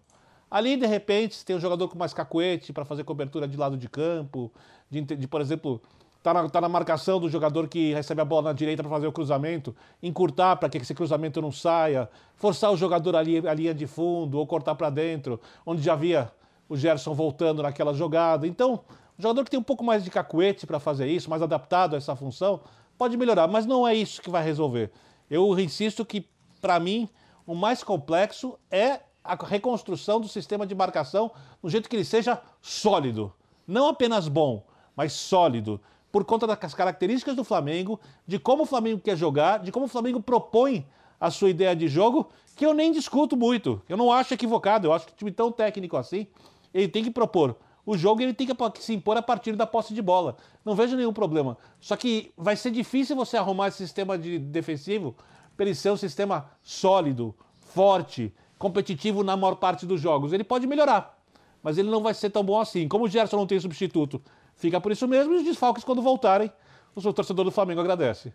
Ali, 0.50 0.78
de 0.78 0.86
repente, 0.86 1.44
tem 1.44 1.56
um 1.56 1.60
jogador 1.60 1.88
com 1.90 1.98
mais 1.98 2.14
cacuete 2.14 2.72
para 2.72 2.86
fazer 2.86 3.04
cobertura 3.04 3.48
de 3.48 3.58
lado 3.58 3.78
de 3.78 3.90
campo, 3.90 4.52
de, 4.90 5.02
de 5.02 5.28
por 5.28 5.42
exemplo, 5.42 5.82
tá 6.24 6.34
na, 6.34 6.50
tá 6.50 6.62
na 6.62 6.70
marcação 6.70 7.20
do 7.20 7.30
jogador 7.30 7.68
que 7.68 7.94
recebe 7.94 8.22
a 8.22 8.26
bola 8.26 8.50
na 8.50 8.54
direita 8.54 8.82
para 8.82 8.90
fazer 8.90 9.08
o 9.08 9.12
cruzamento, 9.12 9.76
encurtar 10.02 10.56
para 10.56 10.70
que 10.70 10.78
esse 10.78 10.94
cruzamento 10.94 11.42
não 11.42 11.52
saia, 11.52 12.10
forçar 12.36 12.72
o 12.72 12.78
jogador 12.78 13.16
ali 13.16 13.46
a 13.48 13.54
linha 13.54 13.74
de 13.74 13.86
fundo 13.88 14.38
ou 14.38 14.48
cortar 14.48 14.76
para 14.76 14.90
dentro, 14.90 15.40
onde 15.66 15.82
já 15.82 15.94
havia 15.94 16.32
o 16.70 16.78
Gerson 16.78 17.14
voltando 17.14 17.62
naquela 17.62 17.94
jogada. 17.94 18.48
Então, 18.48 18.82
o 19.18 19.22
jogador 19.22 19.44
que 19.44 19.52
tem 19.52 19.60
um 19.60 19.64
pouco 19.64 19.84
mais 19.84 20.04
de 20.04 20.10
cacuete 20.10 20.66
para 20.66 20.80
fazer 20.80 21.08
isso, 21.08 21.30
mais 21.30 21.42
adaptado 21.42 21.94
a 21.94 21.98
essa 21.98 22.16
função, 22.16 22.62
pode 22.98 23.18
melhorar, 23.18 23.48
mas 23.48 23.66
não 23.66 23.88
é 23.88 23.94
isso 23.94 24.22
que 24.22 24.30
vai 24.30 24.44
resolver. 24.44 24.92
Eu 25.30 25.58
insisto 25.60 26.06
que, 26.06 26.28
para 26.62 26.80
mim, 26.80 27.10
o 27.46 27.54
mais 27.54 27.84
complexo 27.84 28.58
é 28.72 29.02
a 29.24 29.36
reconstrução 29.36 30.22
do 30.22 30.28
sistema 30.28 30.66
de 30.66 30.74
marcação 30.74 31.32
no 31.62 31.70
jeito 31.70 31.90
que 31.90 31.96
ele 31.96 32.06
seja 32.06 32.42
sólido. 32.62 33.34
Não 33.68 33.90
apenas 33.90 34.28
bom, 34.28 34.66
mas 34.96 35.14
sólido 35.14 35.82
por 36.12 36.24
conta 36.24 36.48
das 36.48 36.74
características 36.74 37.36
do 37.36 37.44
Flamengo, 37.44 38.00
de 38.26 38.40
como 38.40 38.64
o 38.64 38.66
Flamengo 38.66 39.02
quer 39.02 39.18
jogar, 39.18 39.60
de 39.60 39.72
como 39.72 39.86
o 39.86 39.90
Flamengo 39.90 40.22
propõe 40.22 40.88
a 41.20 41.30
sua 41.30 41.50
ideia 41.50 41.76
de 41.76 41.88
jogo, 41.88 42.30
que 42.56 42.66
eu 42.66 42.74
nem 42.74 42.92
discuto 42.92 43.36
muito. 43.36 43.82
Eu 43.90 43.98
não 43.98 44.12
acho 44.12 44.34
equivocado, 44.34 44.88
eu 44.88 44.94
acho 44.94 45.06
que 45.06 45.14
o 45.14 45.16
time 45.16 45.32
tão 45.32 45.52
técnico 45.52 45.98
assim, 45.98 46.28
ele 46.74 46.88
tem 46.88 47.04
que 47.04 47.12
propor 47.12 47.56
o 47.88 47.98
jogo 47.98 48.22
ele 48.22 48.34
tem 48.34 48.46
que 48.46 48.84
se 48.84 48.94
impor 48.94 49.16
a 49.16 49.22
partir 49.22 49.56
da 49.56 49.66
posse 49.66 49.94
de 49.94 50.02
bola. 50.02 50.36
Não 50.66 50.76
vejo 50.76 50.98
nenhum 50.98 51.14
problema. 51.14 51.58
Só 51.80 51.96
que 51.96 52.34
vai 52.36 52.58
ser 52.58 52.70
difícil 52.70 53.16
você 53.16 53.38
arrumar 53.38 53.70
esse 53.70 53.78
sistema 53.78 54.18
de 54.18 54.38
defensivo 54.38 55.16
para 55.56 55.68
ele 55.68 55.74
ser 55.74 55.90
um 55.90 55.96
sistema 55.96 56.52
sólido, 56.62 57.34
forte, 57.62 58.34
competitivo 58.60 59.24
na 59.24 59.38
maior 59.38 59.56
parte 59.56 59.86
dos 59.86 60.02
jogos. 60.02 60.34
Ele 60.34 60.44
pode 60.44 60.68
melhorar, 60.68 61.18
mas 61.64 61.78
ele 61.78 61.90
não 61.90 62.04
vai 62.04 62.14
ser 62.14 62.30
tão 62.30 62.44
bom 62.44 62.60
assim. 62.60 62.90
Como 62.90 63.06
o 63.06 63.08
Gerson 63.08 63.38
não 63.38 63.48
tem 63.48 63.58
substituto, 63.58 64.22
fica 64.58 64.82
por 64.82 64.92
isso 64.92 65.08
mesmo, 65.08 65.34
e 65.36 65.38
os 65.38 65.46
desfalques, 65.46 65.86
quando 65.86 66.02
voltarem, 66.02 66.52
o 66.94 67.00
seu 67.00 67.14
torcedor 67.14 67.46
do 67.46 67.52
Flamengo 67.52 67.80
agradece. 67.80 68.34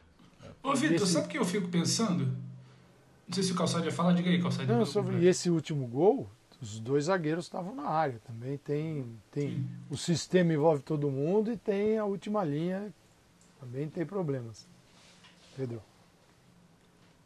Ô, 0.62 0.75
Vitor, 0.75 1.07
sabe 1.07 1.27
o 1.27 1.29
que 1.29 1.37
eu 1.37 1.45
fico 1.45 1.69
pensando? 1.69 2.25
Não 3.29 3.35
sei 3.35 3.43
se 3.43 3.53
o 3.53 3.55
Calçado 3.55 3.85
ia 3.85 3.93
falar, 3.93 4.15
diga 4.15 4.31
aí, 4.31 4.41
Calçado. 4.41 4.73
Não, 4.73 4.87
sobre 4.87 5.19
e 5.19 5.29
esse 5.29 5.51
último 5.51 5.87
gol, 5.87 6.31
os 6.62 6.79
dois 6.79 7.05
zagueiros 7.07 7.46
estavam 7.46 7.75
na 7.75 7.88
área. 7.88 8.20
Também 8.25 8.57
tem, 8.57 9.05
tem 9.33 9.66
o 9.90 9.96
sistema 9.96 10.53
envolve 10.53 10.83
todo 10.83 11.11
mundo 11.11 11.51
e 11.51 11.57
tem 11.57 11.98
a 11.98 12.05
última 12.05 12.44
linha, 12.44 12.94
também 13.61 13.88
tem 13.88 14.07
problemas. 14.07 14.64
Pedro. 15.57 15.83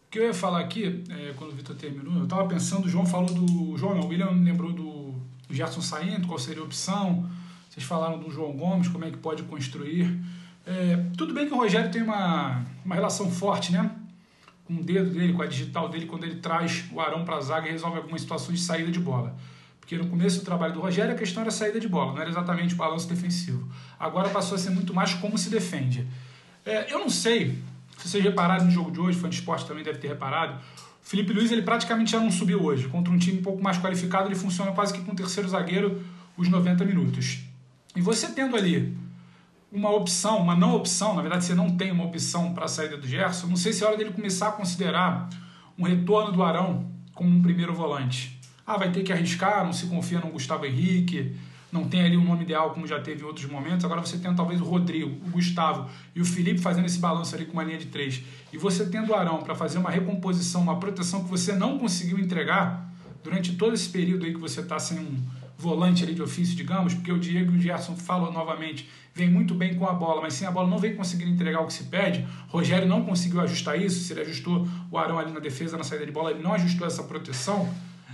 O 0.07 0.11
que 0.11 0.19
eu 0.19 0.25
ia 0.25 0.35
falar 0.35 0.61
aqui, 0.61 1.05
é, 1.11 1.35
quando 1.37 1.53
o 1.53 1.55
Vitor 1.55 1.77
terminou, 1.77 2.15
eu 2.15 2.25
estava 2.25 2.49
pensando, 2.49 2.87
o 2.87 2.89
João 2.89 3.05
falou 3.05 3.33
do. 3.33 3.77
João 3.77 3.95
não, 3.95 4.05
o 4.05 4.09
William 4.09 4.31
lembrou 4.31 4.73
do, 4.73 5.13
do 5.47 5.55
Gerson 5.55 5.83
saindo, 5.83 6.27
qual 6.27 6.39
seria 6.39 6.63
a 6.63 6.65
opção. 6.65 7.29
Vocês 7.69 7.85
falaram 7.85 8.19
do 8.19 8.31
João 8.31 8.57
Gomes, 8.57 8.89
como 8.89 9.05
é 9.05 9.11
que 9.11 9.19
pode 9.19 9.43
construir. 9.43 10.19
É, 10.65 10.97
tudo 11.17 11.35
bem 11.35 11.47
que 11.47 11.53
o 11.53 11.59
Rogério 11.59 11.91
tem 11.91 12.03
uma, 12.03 12.65
uma 12.85 12.95
relação 12.95 13.31
forte, 13.31 13.71
né? 13.71 13.95
Com 14.67 14.75
o 14.75 14.83
dedo 14.83 15.11
dele, 15.11 15.33
com 15.33 15.43
a 15.43 15.47
digital 15.47 15.89
dele, 15.89 16.07
quando 16.07 16.25
ele 16.25 16.37
traz 16.37 16.85
o 16.93 17.01
Arão 17.01 17.25
para 17.25 17.37
a 17.37 17.41
zaga 17.41 17.69
e 17.69 17.73
resolve 17.73 17.99
algumas 17.99 18.21
situações 18.21 18.59
de 18.59 18.65
saída 18.65 18.91
de 18.91 18.99
bola. 18.99 19.37
Porque 19.81 19.97
no 19.97 20.09
começo 20.09 20.41
do 20.41 20.45
trabalho 20.45 20.73
do 20.73 20.81
Rogério 20.81 21.15
a 21.15 21.17
questão 21.17 21.43
era 21.43 21.51
saída 21.51 21.79
de 21.79 21.89
bola, 21.89 22.13
não 22.13 22.21
era 22.21 22.29
exatamente 22.29 22.75
o 22.75 22.77
balanço 22.77 23.09
defensivo. 23.09 23.69
Agora 23.99 24.29
passou 24.29 24.57
a 24.57 24.59
ser 24.59 24.71
muito 24.71 24.93
mais 24.93 25.15
como 25.15 25.39
se 25.39 25.49
defende. 25.49 26.07
É, 26.65 26.93
eu 26.93 26.99
não 26.99 27.09
sei 27.09 27.57
se 27.97 28.09
vocês 28.09 28.23
repararam 28.23 28.65
no 28.65 28.71
jogo 28.71 28.91
de 28.91 29.01
hoje, 29.01 29.19
fã 29.19 29.29
de 29.29 29.37
esporte 29.37 29.65
também 29.67 29.83
deve 29.83 29.99
ter 29.99 30.09
reparado, 30.09 30.55
o 30.55 31.09
Felipe 31.09 31.33
Luiz 31.33 31.53
ele 31.53 31.63
praticamente 31.63 32.11
já 32.11 32.21
não 32.21 32.31
subiu 32.31 32.63
hoje. 32.63 32.89
Contra 32.89 33.13
um 33.13 33.19
time 33.19 33.39
um 33.39 33.43
pouco 33.43 33.63
mais 33.63 33.79
qualificado, 33.79 34.29
ele 34.29 34.35
funciona 34.35 34.73
quase 34.73 34.93
que 34.93 35.01
com 35.01 35.13
o 35.13 35.15
terceiro 35.15 35.49
zagueiro 35.49 36.03
os 36.37 36.49
90 36.49 36.85
minutos. 36.85 37.45
E 37.95 38.01
você 38.01 38.29
tendo 38.29 38.57
ali 38.57 38.97
uma 39.71 39.91
opção, 39.91 40.39
uma 40.39 40.55
não 40.55 40.75
opção, 40.75 41.15
na 41.15 41.23
verdade 41.23 41.45
você 41.45 41.55
não 41.55 41.77
tem 41.77 41.91
uma 41.91 42.05
opção 42.05 42.55
para 42.55 42.65
a 42.65 42.69
saída 42.69 42.97
do 42.97 43.07
Gerson, 43.07 43.47
não 43.49 43.57
sei 43.57 43.73
se 43.73 43.83
é 43.83 43.87
hora 43.87 43.97
dele 43.97 44.13
começar 44.13 44.49
a 44.49 44.53
considerar 44.53 45.29
um 45.79 45.85
retorno 45.85 46.33
do 46.33 46.43
Arão 46.43 46.91
como 47.15 47.31
um 47.31 47.43
primeiro 47.43 47.75
volante. 47.75 48.39
Ah, 48.67 48.77
vai 48.77 48.91
ter 48.91 49.03
que 49.03 49.13
arriscar, 49.13 49.65
não 49.65 49.73
se 49.73 49.87
confia 49.87 50.19
no 50.19 50.31
Gustavo 50.31 50.65
Henrique, 50.67 51.37
não 51.71 51.85
tem 51.89 52.03
ali 52.03 52.17
um 52.17 52.25
nome 52.25 52.45
ideal 52.45 52.71
como 52.71 52.87
já 52.87 53.01
teve 53.01 53.23
em 53.23 53.25
outros 53.25 53.47
momentos. 53.47 53.85
Agora 53.85 54.01
você 54.01 54.19
tem 54.19 54.35
talvez 54.35 54.61
o 54.61 54.65
Rodrigo, 54.65 55.11
o 55.27 55.31
Gustavo 55.31 55.89
e 56.15 56.21
o 56.21 56.25
Felipe 56.25 56.61
fazendo 56.61 56.87
esse 56.87 56.99
balanço 56.99 57.35
ali 57.35 57.45
com 57.45 57.53
uma 57.53 57.65
linha 57.65 57.79
de 57.79 57.87
três. 57.87 58.23
E 58.53 58.59
você 58.59 58.87
tendo 58.87 59.11
o 59.11 59.15
Arão 59.15 59.43
para 59.43 59.55
fazer 59.55 59.79
uma 59.79 59.91
recomposição, 59.91 60.63
uma 60.63 60.79
proteção 60.79 61.25
que 61.25 61.31
você 61.31 61.53
não 61.53 61.79
conseguiu 61.79 62.19
entregar 62.19 62.91
durante 63.23 63.55
todo 63.57 63.75
esse 63.75 63.89
período 63.89 64.25
aí 64.25 64.33
que 64.33 64.41
você 64.41 64.61
está 64.61 64.79
sem 64.79 64.99
um 64.99 65.17
volante 65.59 66.05
ali 66.05 66.15
de 66.15 66.23
ofício, 66.23 66.55
digamos, 66.55 66.95
porque 66.95 67.11
o 67.11 67.19
Diego 67.19 67.53
e 67.53 67.57
o 67.57 67.61
Gerson 67.61 67.97
falam 67.97 68.31
novamente, 68.31 68.89
vem 69.15 69.31
muito 69.31 69.55
bem 69.55 69.75
com 69.75 69.87
a 69.87 69.93
bola, 69.93 70.21
mas 70.21 70.35
sem 70.35 70.47
a 70.47 70.51
bola 70.51 70.69
não 70.69 70.79
vem 70.79 70.95
conseguindo 70.95 71.31
entregar 71.31 71.61
o 71.61 71.67
que 71.67 71.73
se 71.73 71.85
pede. 71.85 72.27
Rogério 72.49 72.87
não 72.87 73.05
conseguiu 73.05 73.41
ajustar 73.41 73.81
isso, 73.81 74.01
se 74.01 74.13
ele 74.13 74.21
ajustou 74.21 74.69
o 74.91 74.99
Arão 74.99 75.19
ali 75.19 75.33
na 75.33 75.41
defesa, 75.41 75.77
na 75.77 75.85
saída 75.85 76.05
de 76.05 76.13
bola, 76.13 76.31
ele 76.31 76.43
não 76.43 76.53
ajustou 76.53 76.87
essa 76.87 77.03
proteção. 77.03 77.73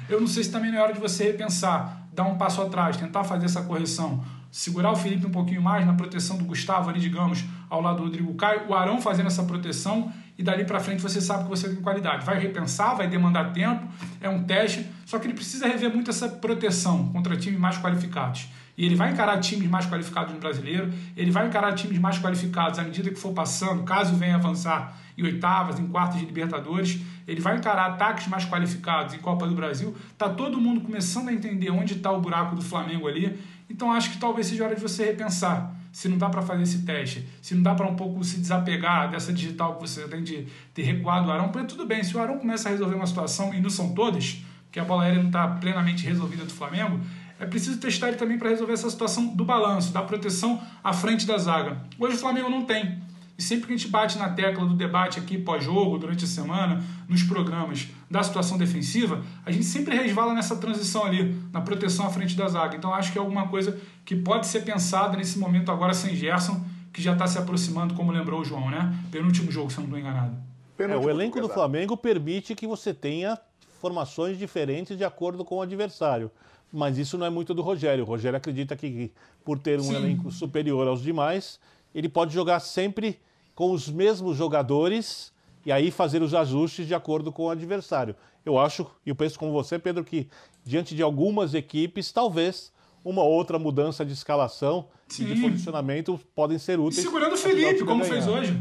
Eu 0.08 0.20
não 0.20 0.28
sei 0.28 0.44
se 0.44 0.50
também 0.50 0.70
não 0.70 0.78
é 0.78 0.82
hora 0.82 0.92
de 0.92 1.00
você 1.00 1.24
repensar, 1.24 2.06
dar 2.12 2.24
um 2.24 2.36
passo 2.36 2.62
atrás, 2.62 2.96
tentar 2.96 3.24
fazer 3.24 3.46
essa 3.46 3.62
correção. 3.62 4.24
Segurar 4.50 4.92
o 4.92 4.96
Felipe 4.96 5.26
um 5.26 5.30
pouquinho 5.30 5.62
mais 5.62 5.86
na 5.86 5.94
proteção 5.94 6.36
do 6.36 6.44
Gustavo 6.44 6.90
ali, 6.90 7.00
digamos, 7.00 7.44
ao 7.70 7.80
lado 7.80 7.98
do 7.98 8.04
Rodrigo 8.04 8.34
Caio, 8.34 8.68
o 8.68 8.74
Arão 8.74 9.00
fazendo 9.00 9.26
essa 9.26 9.42
proteção 9.44 10.12
e 10.38 10.42
dali 10.42 10.64
para 10.64 10.80
frente 10.80 11.02
você 11.02 11.20
sabe 11.20 11.44
que 11.44 11.50
você 11.50 11.68
tem 11.68 11.76
qualidade. 11.76 12.24
Vai 12.24 12.38
repensar, 12.38 12.94
vai 12.94 13.08
demandar 13.08 13.52
tempo, 13.52 13.86
é 14.20 14.28
um 14.28 14.42
teste, 14.44 14.86
só 15.04 15.18
que 15.18 15.26
ele 15.26 15.34
precisa 15.34 15.66
rever 15.66 15.92
muito 15.92 16.10
essa 16.10 16.28
proteção 16.28 17.08
contra 17.08 17.36
times 17.36 17.60
mais 17.60 17.78
qualificados. 17.78 18.48
E 18.76 18.86
ele 18.86 18.96
vai 18.96 19.12
encarar 19.12 19.38
times 19.38 19.68
mais 19.68 19.86
qualificados 19.86 20.32
no 20.32 20.40
brasileiro, 20.40 20.90
ele 21.16 21.30
vai 21.30 21.46
encarar 21.46 21.74
times 21.74 21.98
mais 21.98 22.18
qualificados 22.18 22.78
à 22.78 22.82
medida 22.82 23.10
que 23.10 23.18
for 23.18 23.32
passando, 23.32 23.82
caso 23.82 24.16
venha 24.16 24.36
avançar 24.36 24.96
em 25.16 25.22
oitavas, 25.24 25.78
em 25.78 25.86
quartas 25.86 26.18
de 26.18 26.24
Libertadores, 26.24 26.98
ele 27.28 27.40
vai 27.40 27.56
encarar 27.58 27.86
ataques 27.90 28.26
mais 28.28 28.46
qualificados 28.46 29.14
em 29.14 29.18
Copa 29.18 29.46
do 29.46 29.54
Brasil. 29.54 29.94
Tá 30.16 30.28
todo 30.28 30.58
mundo 30.58 30.80
começando 30.80 31.28
a 31.28 31.32
entender 31.32 31.70
onde 31.70 31.94
está 31.94 32.10
o 32.10 32.20
buraco 32.20 32.56
do 32.56 32.62
Flamengo 32.62 33.06
ali. 33.06 33.38
Então 33.68 33.92
acho 33.92 34.10
que 34.10 34.18
talvez 34.18 34.46
seja 34.46 34.64
hora 34.64 34.74
de 34.74 34.80
você 34.80 35.04
repensar 35.04 35.81
se 35.92 36.08
não 36.08 36.16
dá 36.16 36.30
para 36.30 36.42
fazer 36.42 36.62
esse 36.62 36.82
teste, 36.82 37.28
se 37.42 37.54
não 37.54 37.62
dá 37.62 37.74
para 37.74 37.86
um 37.86 37.94
pouco 37.94 38.24
se 38.24 38.40
desapegar 38.40 39.10
dessa 39.10 39.32
digital 39.32 39.76
que 39.76 39.82
você 39.82 40.08
tem 40.08 40.24
de 40.24 40.46
ter 40.72 40.82
recuado 40.82 41.28
o 41.28 41.30
Arão, 41.30 41.50
porque 41.50 41.66
tudo 41.68 41.84
bem, 41.84 42.02
se 42.02 42.16
o 42.16 42.20
Arão 42.20 42.38
começa 42.38 42.68
a 42.68 42.72
resolver 42.72 42.94
uma 42.94 43.06
situação, 43.06 43.52
e 43.52 43.60
não 43.60 43.70
são 43.70 43.94
todas, 43.94 44.42
porque 44.64 44.80
a 44.80 44.84
bola 44.84 45.04
aérea 45.04 45.18
não 45.18 45.26
está 45.26 45.46
plenamente 45.46 46.04
resolvida 46.04 46.44
do 46.44 46.52
Flamengo, 46.52 46.98
é 47.38 47.44
preciso 47.44 47.78
testar 47.78 48.08
ele 48.08 48.16
também 48.16 48.38
para 48.38 48.48
resolver 48.48 48.72
essa 48.72 48.88
situação 48.88 49.34
do 49.34 49.44
balanço, 49.44 49.92
da 49.92 50.00
proteção 50.02 50.62
à 50.82 50.92
frente 50.92 51.26
da 51.26 51.36
zaga. 51.36 51.82
Hoje 51.98 52.14
o 52.16 52.18
Flamengo 52.18 52.48
não 52.48 52.64
tem. 52.64 53.02
E 53.36 53.42
sempre 53.42 53.66
que 53.66 53.72
a 53.72 53.76
gente 53.76 53.88
bate 53.88 54.18
na 54.18 54.28
tecla 54.28 54.66
do 54.66 54.74
debate 54.74 55.18
aqui 55.18 55.38
pós-jogo, 55.38 55.98
durante 55.98 56.24
a 56.24 56.28
semana, 56.28 56.82
nos 57.08 57.22
programas 57.22 57.88
da 58.10 58.22
situação 58.22 58.58
defensiva, 58.58 59.24
a 59.44 59.50
gente 59.50 59.64
sempre 59.64 59.96
resvala 59.96 60.34
nessa 60.34 60.56
transição 60.56 61.04
ali, 61.04 61.34
na 61.52 61.60
proteção 61.60 62.06
à 62.06 62.10
frente 62.10 62.36
da 62.36 62.46
zaga. 62.48 62.76
Então 62.76 62.92
acho 62.94 63.10
que 63.12 63.18
é 63.18 63.20
alguma 63.20 63.48
coisa 63.48 63.80
que 64.04 64.14
pode 64.14 64.46
ser 64.46 64.60
pensada 64.60 65.16
nesse 65.16 65.38
momento 65.38 65.70
agora 65.70 65.94
sem 65.94 66.14
Gerson, 66.14 66.62
que 66.92 67.00
já 67.00 67.14
está 67.14 67.26
se 67.26 67.38
aproximando, 67.38 67.94
como 67.94 68.12
lembrou 68.12 68.40
o 68.40 68.44
João, 68.44 68.70
né? 68.70 68.94
Penúltimo 69.10 69.50
jogo, 69.50 69.70
se 69.70 69.78
eu 69.78 69.80
não 69.80 69.86
estou 69.86 69.98
enganado. 69.98 70.36
É, 70.78 70.96
o 70.96 71.08
elenco 71.08 71.40
do 71.40 71.48
Flamengo 71.48 71.96
permite 71.96 72.54
que 72.54 72.66
você 72.66 72.92
tenha 72.92 73.38
formações 73.80 74.38
diferentes 74.38 74.96
de 74.96 75.04
acordo 75.04 75.44
com 75.44 75.56
o 75.56 75.62
adversário. 75.62 76.30
Mas 76.72 76.96
isso 76.96 77.18
não 77.18 77.26
é 77.26 77.30
muito 77.30 77.52
do 77.52 77.60
Rogério. 77.60 78.04
O 78.04 78.06
Rogério 78.06 78.36
acredita 78.36 78.74
que, 78.74 79.12
por 79.44 79.58
ter 79.58 79.78
um 79.78 79.84
Sim. 79.84 79.96
elenco 79.96 80.30
superior 80.30 80.88
aos 80.88 81.02
demais, 81.02 81.60
ele 81.94 82.08
pode 82.08 82.32
jogar 82.32 82.60
sempre 82.60 83.18
com 83.54 83.72
os 83.72 83.88
mesmos 83.88 84.36
jogadores 84.36 85.32
e 85.64 85.70
aí 85.70 85.90
fazer 85.90 86.22
os 86.22 86.34
ajustes 86.34 86.86
de 86.86 86.94
acordo 86.94 87.30
com 87.32 87.44
o 87.44 87.50
adversário. 87.50 88.16
Eu 88.44 88.58
acho, 88.58 88.86
e 89.06 89.10
eu 89.10 89.14
penso 89.14 89.38
como 89.38 89.52
você, 89.52 89.78
Pedro, 89.78 90.04
que 90.04 90.28
diante 90.64 90.94
de 90.94 91.02
algumas 91.02 91.54
equipes, 91.54 92.10
talvez 92.10 92.72
uma 93.04 93.22
outra 93.22 93.58
mudança 93.58 94.04
de 94.04 94.12
escalação 94.12 94.88
Sim. 95.08 95.24
e 95.24 95.34
de 95.34 95.40
posicionamento 95.40 96.18
podem 96.34 96.58
ser 96.58 96.78
úteis. 96.78 96.98
E 96.98 97.02
segurando 97.02 97.34
o 97.34 97.36
Felipe, 97.36 97.84
como 97.84 98.04
fez 98.04 98.26
hoje. 98.26 98.58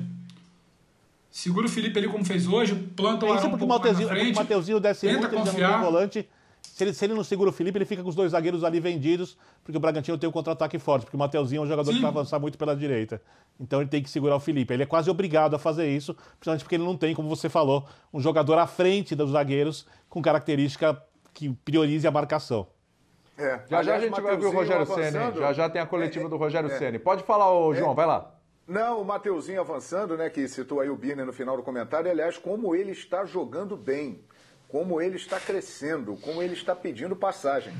Segura 1.30 1.66
o 1.66 1.70
Felipe 1.70 1.98
ali 1.98 2.10
como 2.10 2.26
fez 2.26 2.46
hoje, 2.46 2.76
planta 2.76 3.26
o 3.26 3.30
é 3.30 3.32
Arão 3.38 3.54
um 3.54 3.58
pouco 3.58 3.84
frente, 4.06 4.34
o 4.34 4.36
Mateuzinho 4.36 4.82
desce 4.82 5.08
muito, 5.08 5.26
ele 5.28 5.46
já 5.46 5.70
não 5.70 5.72
tem 5.72 5.80
volante 5.80 6.30
se 6.62 6.84
ele, 6.84 6.94
se 6.94 7.06
ele 7.06 7.14
não 7.14 7.24
segura 7.24 7.50
o 7.50 7.54
Felipe, 7.54 7.78
ele 7.78 7.86
fica 7.86 8.02
com 8.02 8.10
os 8.10 8.16
dois 8.16 8.32
zagueiros 8.32 8.64
ali 8.64 8.80
vendidos, 8.80 9.38
porque 9.64 9.78
o 9.78 9.80
Bragantino 9.80 10.18
tem 10.18 10.30
um 10.30 10.32
contra-ataque 10.32 10.80
forte, 10.80 11.04
porque 11.04 11.16
o 11.16 11.20
Mateuzinho 11.20 11.62
é 11.62 11.64
um 11.64 11.68
jogador 11.68 11.92
Sim. 11.92 11.98
que 11.98 12.02
vai 12.02 12.12
avançar 12.12 12.40
muito 12.40 12.58
pela 12.58 12.76
direita. 12.76 13.22
Então 13.60 13.82
ele 13.82 13.90
tem 13.90 14.02
que 14.02 14.10
segurar 14.10 14.36
o 14.36 14.40
Felipe. 14.40 14.74
Ele 14.74 14.84
é 14.84 14.86
quase 14.86 15.10
obrigado 15.10 15.56
a 15.56 15.60
fazer 15.60 15.88
isso, 15.90 16.14
principalmente 16.14 16.64
porque 16.64 16.76
ele 16.76 16.84
não 16.84 16.96
tem, 16.96 17.14
como 17.14 17.28
você 17.30 17.50
falou, 17.50 17.88
um 18.14 18.20
jogador 18.20 18.58
à 18.58 18.68
frente 18.68 19.16
dos 19.16 19.32
zagueiros 19.32 19.86
com 20.10 20.22
característica 20.22 21.02
que 21.34 21.50
priorize 21.66 22.08
a 22.08 22.12
marcação. 22.12 22.68
É. 23.38 23.62
Já 23.70 23.84
já 23.84 23.96
a 23.96 24.00
gente 24.00 24.22
vai 24.22 24.34
ouvir 24.34 24.46
o 24.46 24.52
Rogério 24.52 24.86
Senna, 24.86 25.32
já 25.32 25.54
já 25.54 25.70
tem 25.70 25.82
a 25.82 25.86
coletiva 25.86 26.26
é, 26.26 26.30
do 26.30 26.38
Rogério 26.38 26.72
é, 26.72 26.78
Senna. 26.78 27.00
Pode 27.00 27.24
falar, 27.24 27.52
ô, 27.52 27.74
João, 27.74 27.92
é. 27.92 27.96
vai 27.96 28.06
lá. 28.06 28.36
Não, 28.68 29.02
o 29.02 29.06
Mateuzinho 29.06 29.60
avançando, 29.60 30.16
né, 30.16 30.30
que 30.30 30.48
citou 30.48 30.80
aí 30.80 30.90
o 30.90 30.96
Birner 30.96 31.26
no 31.26 31.34
final 31.34 31.58
do 31.58 31.64
comentário, 31.64 32.10
aliás, 32.10 32.38
como 32.38 32.76
ele 32.76 32.92
está 32.92 33.26
jogando 33.26 33.76
bem 33.76 34.24
como 34.72 35.02
ele 35.02 35.18
está 35.18 35.38
crescendo, 35.38 36.16
como 36.22 36.42
ele 36.42 36.54
está 36.54 36.74
pedindo 36.74 37.14
passagem. 37.14 37.74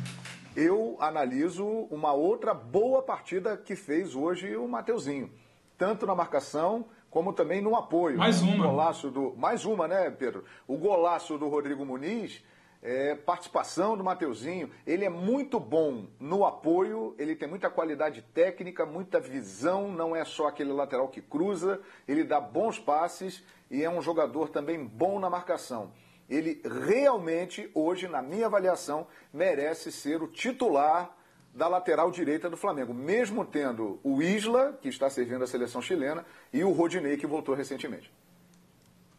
Eu 0.54 0.98
analiso 1.00 1.66
uma 1.90 2.12
outra 2.12 2.54
boa 2.54 3.02
partida 3.02 3.56
que 3.56 3.78
fez 3.78 4.14
hoje 4.14 4.58
o 4.58 4.68
Mateuzinho, 4.68 5.32
tanto 5.78 6.06
na 6.06 6.14
marcação 6.14 6.86
como 7.10 7.32
também 7.32 7.62
no 7.62 7.78
apoio. 7.78 8.18
Mais 8.18 8.42
uma. 8.42 8.66
O 8.66 8.70
golaço 8.70 9.10
do, 9.10 9.34
mais 9.38 9.64
uma, 9.64 9.88
né, 9.88 10.12
Pedro? 10.12 10.44
O 10.68 10.76
golaço 10.76 11.38
do 11.38 11.48
Rodrigo 11.48 11.86
Muniz, 11.86 12.44
é, 12.84 13.16
participação 13.16 13.96
do 13.96 14.04
Mateuzinho. 14.04 14.70
Ele 14.86 15.06
é 15.06 15.10
muito 15.10 15.62
bom 15.62 16.08
no 16.20 16.46
apoio, 16.46 17.16
ele 17.18 17.38
tem 17.38 17.48
muita 17.48 17.70
qualidade 17.70 18.22
técnica, 18.34 18.86
muita 18.86 19.18
visão, 19.18 19.90
não 19.90 20.14
é 20.14 20.26
só 20.26 20.48
aquele 20.48 20.74
lateral 20.74 21.08
que 21.08 21.22
cruza, 21.22 21.80
ele 22.06 22.26
dá 22.26 22.42
bons 22.42 22.78
passes 22.78 23.42
e 23.70 23.82
é 23.82 23.90
um 23.90 24.02
jogador 24.02 24.50
também 24.50 24.84
bom 24.84 25.22
na 25.22 25.30
marcação 25.30 25.94
ele 26.32 26.62
realmente, 26.64 27.70
hoje, 27.76 28.08
na 28.08 28.22
minha 28.22 28.46
avaliação, 28.46 29.06
merece 29.34 29.92
ser 29.92 30.24
o 30.24 30.28
titular 30.28 31.16
da 31.54 31.68
lateral 31.68 32.10
direita 32.10 32.50
do 32.50 32.56
Flamengo, 32.56 32.94
mesmo 32.94 33.44
tendo 33.44 34.00
o 34.02 34.22
Isla, 34.22 34.78
que 34.82 34.88
está 34.88 35.10
servindo 35.10 35.44
a 35.44 35.48
seleção 35.48 35.82
chilena, 35.82 36.26
e 36.54 36.64
o 36.64 36.72
Rodinei, 36.72 37.18
que 37.18 37.28
voltou 37.28 37.54
recentemente. 37.54 38.12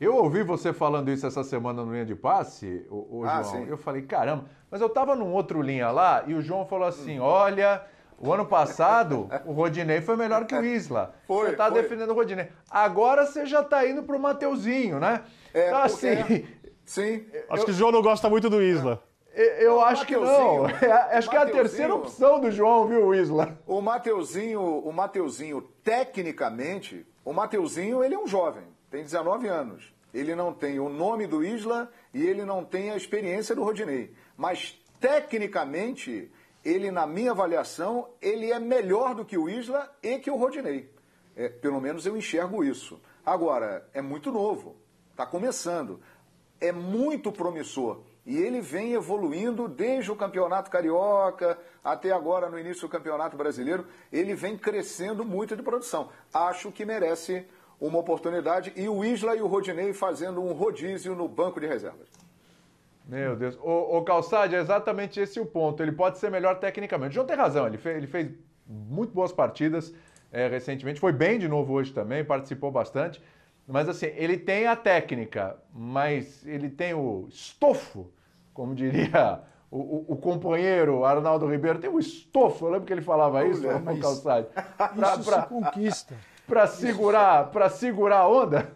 Eu 0.00 0.16
ouvi 0.16 0.42
você 0.42 0.72
falando 0.72 1.10
isso 1.10 1.26
essa 1.26 1.44
semana 1.44 1.84
no 1.84 1.92
linha 1.92 2.06
de 2.06 2.14
passe, 2.14 2.84
o, 2.90 3.18
o 3.18 3.24
ah, 3.24 3.42
João. 3.42 3.52
Sim. 3.52 3.66
Eu 3.68 3.76
falei, 3.76 4.02
caramba, 4.02 4.46
mas 4.70 4.80
eu 4.80 4.86
estava 4.86 5.14
num 5.14 5.32
outro 5.32 5.60
linha 5.60 5.90
lá 5.90 6.24
e 6.26 6.34
o 6.34 6.42
João 6.42 6.66
falou 6.66 6.88
assim: 6.88 7.20
hum. 7.20 7.22
olha, 7.22 7.84
o 8.18 8.32
ano 8.32 8.44
passado 8.44 9.28
o 9.44 9.52
Rodinei 9.52 10.00
foi 10.00 10.16
melhor 10.16 10.44
que 10.44 10.56
o 10.56 10.64
Isla. 10.64 11.14
Foi, 11.26 11.46
você 11.46 11.52
está 11.52 11.70
defendendo 11.70 12.10
o 12.10 12.14
Rodinei. 12.14 12.48
Agora 12.70 13.26
você 13.26 13.46
já 13.46 13.60
está 13.60 13.86
indo 13.86 14.02
para 14.02 14.16
o 14.16 14.18
Mateuzinho, 14.18 14.98
né? 14.98 15.22
É, 15.54 15.68
então, 15.68 15.82
assim, 15.82 16.46
Sim. 16.84 17.26
Acho 17.48 17.62
eu... 17.62 17.66
que 17.66 17.70
o 17.70 17.74
João 17.74 17.92
não 17.92 18.02
gosta 18.02 18.28
muito 18.28 18.50
do 18.50 18.62
Isla. 18.62 19.02
Eu 19.34 19.80
acho 19.80 20.06
que 20.06 20.16
não. 20.16 20.68
É, 20.68 21.16
acho 21.16 21.30
que 21.30 21.36
é 21.36 21.38
a 21.38 21.46
terceira 21.46 21.94
opção 21.94 22.38
do 22.38 22.50
João, 22.50 22.86
viu, 22.86 23.14
Isla? 23.14 23.58
O 23.66 23.80
Mateuzinho, 23.80 24.60
o 24.60 24.92
Mateuzinho, 24.92 25.62
tecnicamente, 25.82 27.06
o 27.24 27.32
Mateuzinho, 27.32 28.04
ele 28.04 28.14
é 28.14 28.18
um 28.18 28.26
jovem, 28.26 28.64
tem 28.90 29.02
19 29.02 29.48
anos. 29.48 29.92
Ele 30.12 30.34
não 30.34 30.52
tem 30.52 30.78
o 30.78 30.90
nome 30.90 31.26
do 31.26 31.42
Isla 31.42 31.90
e 32.12 32.22
ele 32.22 32.44
não 32.44 32.62
tem 32.62 32.90
a 32.90 32.96
experiência 32.96 33.54
do 33.54 33.64
Rodinei. 33.64 34.12
Mas, 34.36 34.78
tecnicamente, 35.00 36.30
ele, 36.62 36.90
na 36.90 37.06
minha 37.06 37.30
avaliação, 37.30 38.10
ele 38.20 38.52
é 38.52 38.58
melhor 38.58 39.14
do 39.14 39.24
que 39.24 39.38
o 39.38 39.48
Isla 39.48 39.90
e 40.02 40.18
que 40.18 40.30
o 40.30 40.36
Rodinei. 40.36 40.90
É, 41.34 41.48
pelo 41.48 41.80
menos 41.80 42.04
eu 42.04 42.14
enxergo 42.14 42.62
isso. 42.62 43.00
Agora, 43.24 43.88
é 43.94 44.02
muito 44.02 44.30
novo, 44.30 44.76
está 45.10 45.24
começando, 45.24 46.00
é 46.62 46.72
muito 46.72 47.32
promissor. 47.32 48.00
E 48.24 48.38
ele 48.38 48.60
vem 48.60 48.94
evoluindo 48.94 49.68
desde 49.68 50.12
o 50.12 50.16
Campeonato 50.16 50.70
Carioca 50.70 51.58
até 51.82 52.12
agora 52.12 52.48
no 52.48 52.58
início 52.58 52.82
do 52.82 52.90
Campeonato 52.90 53.36
Brasileiro. 53.36 53.84
Ele 54.12 54.34
vem 54.34 54.56
crescendo 54.56 55.24
muito 55.24 55.56
de 55.56 55.62
produção. 55.62 56.08
Acho 56.32 56.70
que 56.70 56.84
merece 56.84 57.44
uma 57.80 57.98
oportunidade. 57.98 58.72
E 58.76 58.88
o 58.88 59.04
Isla 59.04 59.34
e 59.34 59.42
o 59.42 59.48
Rodinei 59.48 59.92
fazendo 59.92 60.40
um 60.40 60.52
rodízio 60.52 61.16
no 61.16 61.26
banco 61.26 61.60
de 61.60 61.66
reservas. 61.66 62.08
Meu 63.04 63.34
Deus. 63.34 63.58
O, 63.60 63.98
o 63.98 64.04
Calçade, 64.04 64.54
é 64.54 64.60
exatamente 64.60 65.18
esse 65.18 65.40
o 65.40 65.44
ponto. 65.44 65.82
Ele 65.82 65.90
pode 65.90 66.18
ser 66.18 66.30
melhor 66.30 66.60
tecnicamente. 66.60 67.10
O 67.10 67.14
João 67.14 67.26
tem 67.26 67.36
razão, 67.36 67.66
ele 67.66 67.76
fez, 67.76 67.96
ele 67.96 68.06
fez 68.06 68.30
muito 68.64 69.12
boas 69.12 69.32
partidas 69.32 69.92
é, 70.30 70.46
recentemente. 70.46 71.00
Foi 71.00 71.12
bem 71.12 71.40
de 71.40 71.48
novo 71.48 71.72
hoje 71.72 71.92
também, 71.92 72.24
participou 72.24 72.70
bastante. 72.70 73.20
Mas 73.66 73.88
assim, 73.88 74.06
ele 74.06 74.36
tem 74.36 74.66
a 74.66 74.76
técnica, 74.76 75.56
mas 75.72 76.44
ele 76.46 76.68
tem 76.68 76.94
o 76.94 77.26
estofo, 77.28 78.10
como 78.52 78.74
diria 78.74 79.40
o, 79.70 79.78
o, 79.78 80.04
o 80.08 80.16
companheiro 80.16 81.04
Arnaldo 81.04 81.46
Ribeiro, 81.46 81.78
tem 81.78 81.88
o 81.88 81.98
estofo, 81.98 82.66
eu 82.66 82.70
lembro 82.72 82.86
que 82.86 82.92
ele 82.92 83.00
falava 83.00 83.46
isso 83.46 83.62
no 83.62 84.00
calçado. 84.00 84.46
Pra, 84.46 84.92
isso 85.16 85.24
pra, 85.24 85.42
se 85.42 85.48
conquista. 85.48 86.16
Para 86.46 86.66
segurar, 86.66 87.50
para 87.50 87.70
segurar 87.70 88.18
a 88.18 88.28
onda? 88.28 88.70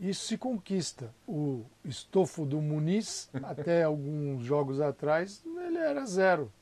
Isso 0.00 0.26
se 0.26 0.36
conquista. 0.36 1.14
O 1.26 1.64
estofo 1.84 2.44
do 2.44 2.60
Muniz, 2.60 3.30
até 3.42 3.84
alguns 3.84 4.42
jogos 4.42 4.80
atrás, 4.80 5.44
ele 5.44 5.78
era 5.78 6.04
zero. 6.04 6.52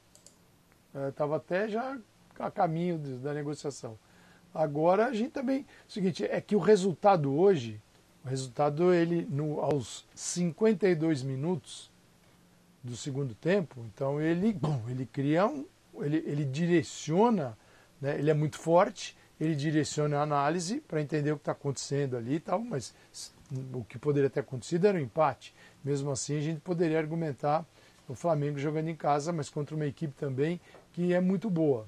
Estava 1.08 1.34
é, 1.34 1.36
até 1.38 1.68
já 1.68 1.98
a 2.38 2.50
caminho 2.50 2.98
da 2.98 3.32
negociação. 3.32 3.98
Agora 4.54 5.06
a 5.06 5.12
gente 5.12 5.32
também. 5.32 5.66
O 5.88 5.92
seguinte, 5.92 6.24
é 6.24 6.40
que 6.40 6.54
o 6.54 6.60
resultado 6.60 7.34
hoje, 7.34 7.80
o 8.24 8.28
resultado 8.28 8.94
ele 8.94 9.26
no, 9.28 9.60
aos 9.60 10.06
52 10.14 11.22
minutos 11.22 11.90
do 12.82 12.96
segundo 12.96 13.34
tempo, 13.34 13.84
então 13.92 14.20
ele, 14.20 14.52
bom, 14.52 14.82
ele 14.88 15.06
cria 15.06 15.46
um. 15.46 15.66
Ele, 16.00 16.18
ele 16.26 16.44
direciona, 16.44 17.56
né, 18.00 18.18
ele 18.18 18.30
é 18.30 18.34
muito 18.34 18.58
forte, 18.58 19.16
ele 19.40 19.54
direciona 19.54 20.18
a 20.18 20.22
análise 20.22 20.80
para 20.80 21.00
entender 21.00 21.32
o 21.32 21.36
que 21.36 21.42
está 21.42 21.52
acontecendo 21.52 22.16
ali 22.16 22.34
e 22.34 22.40
tal, 22.40 22.60
mas 22.60 22.94
o 23.72 23.84
que 23.84 23.98
poderia 23.98 24.30
ter 24.30 24.40
acontecido 24.40 24.86
era 24.86 24.98
um 24.98 25.00
empate. 25.00 25.54
Mesmo 25.84 26.10
assim, 26.10 26.36
a 26.36 26.40
gente 26.40 26.60
poderia 26.60 26.98
argumentar 26.98 27.64
o 28.08 28.14
Flamengo 28.14 28.58
jogando 28.58 28.88
em 28.88 28.96
casa, 28.96 29.32
mas 29.32 29.48
contra 29.48 29.74
uma 29.74 29.86
equipe 29.86 30.14
também 30.14 30.60
que 30.92 31.12
é 31.12 31.20
muito 31.20 31.48
boa. 31.48 31.86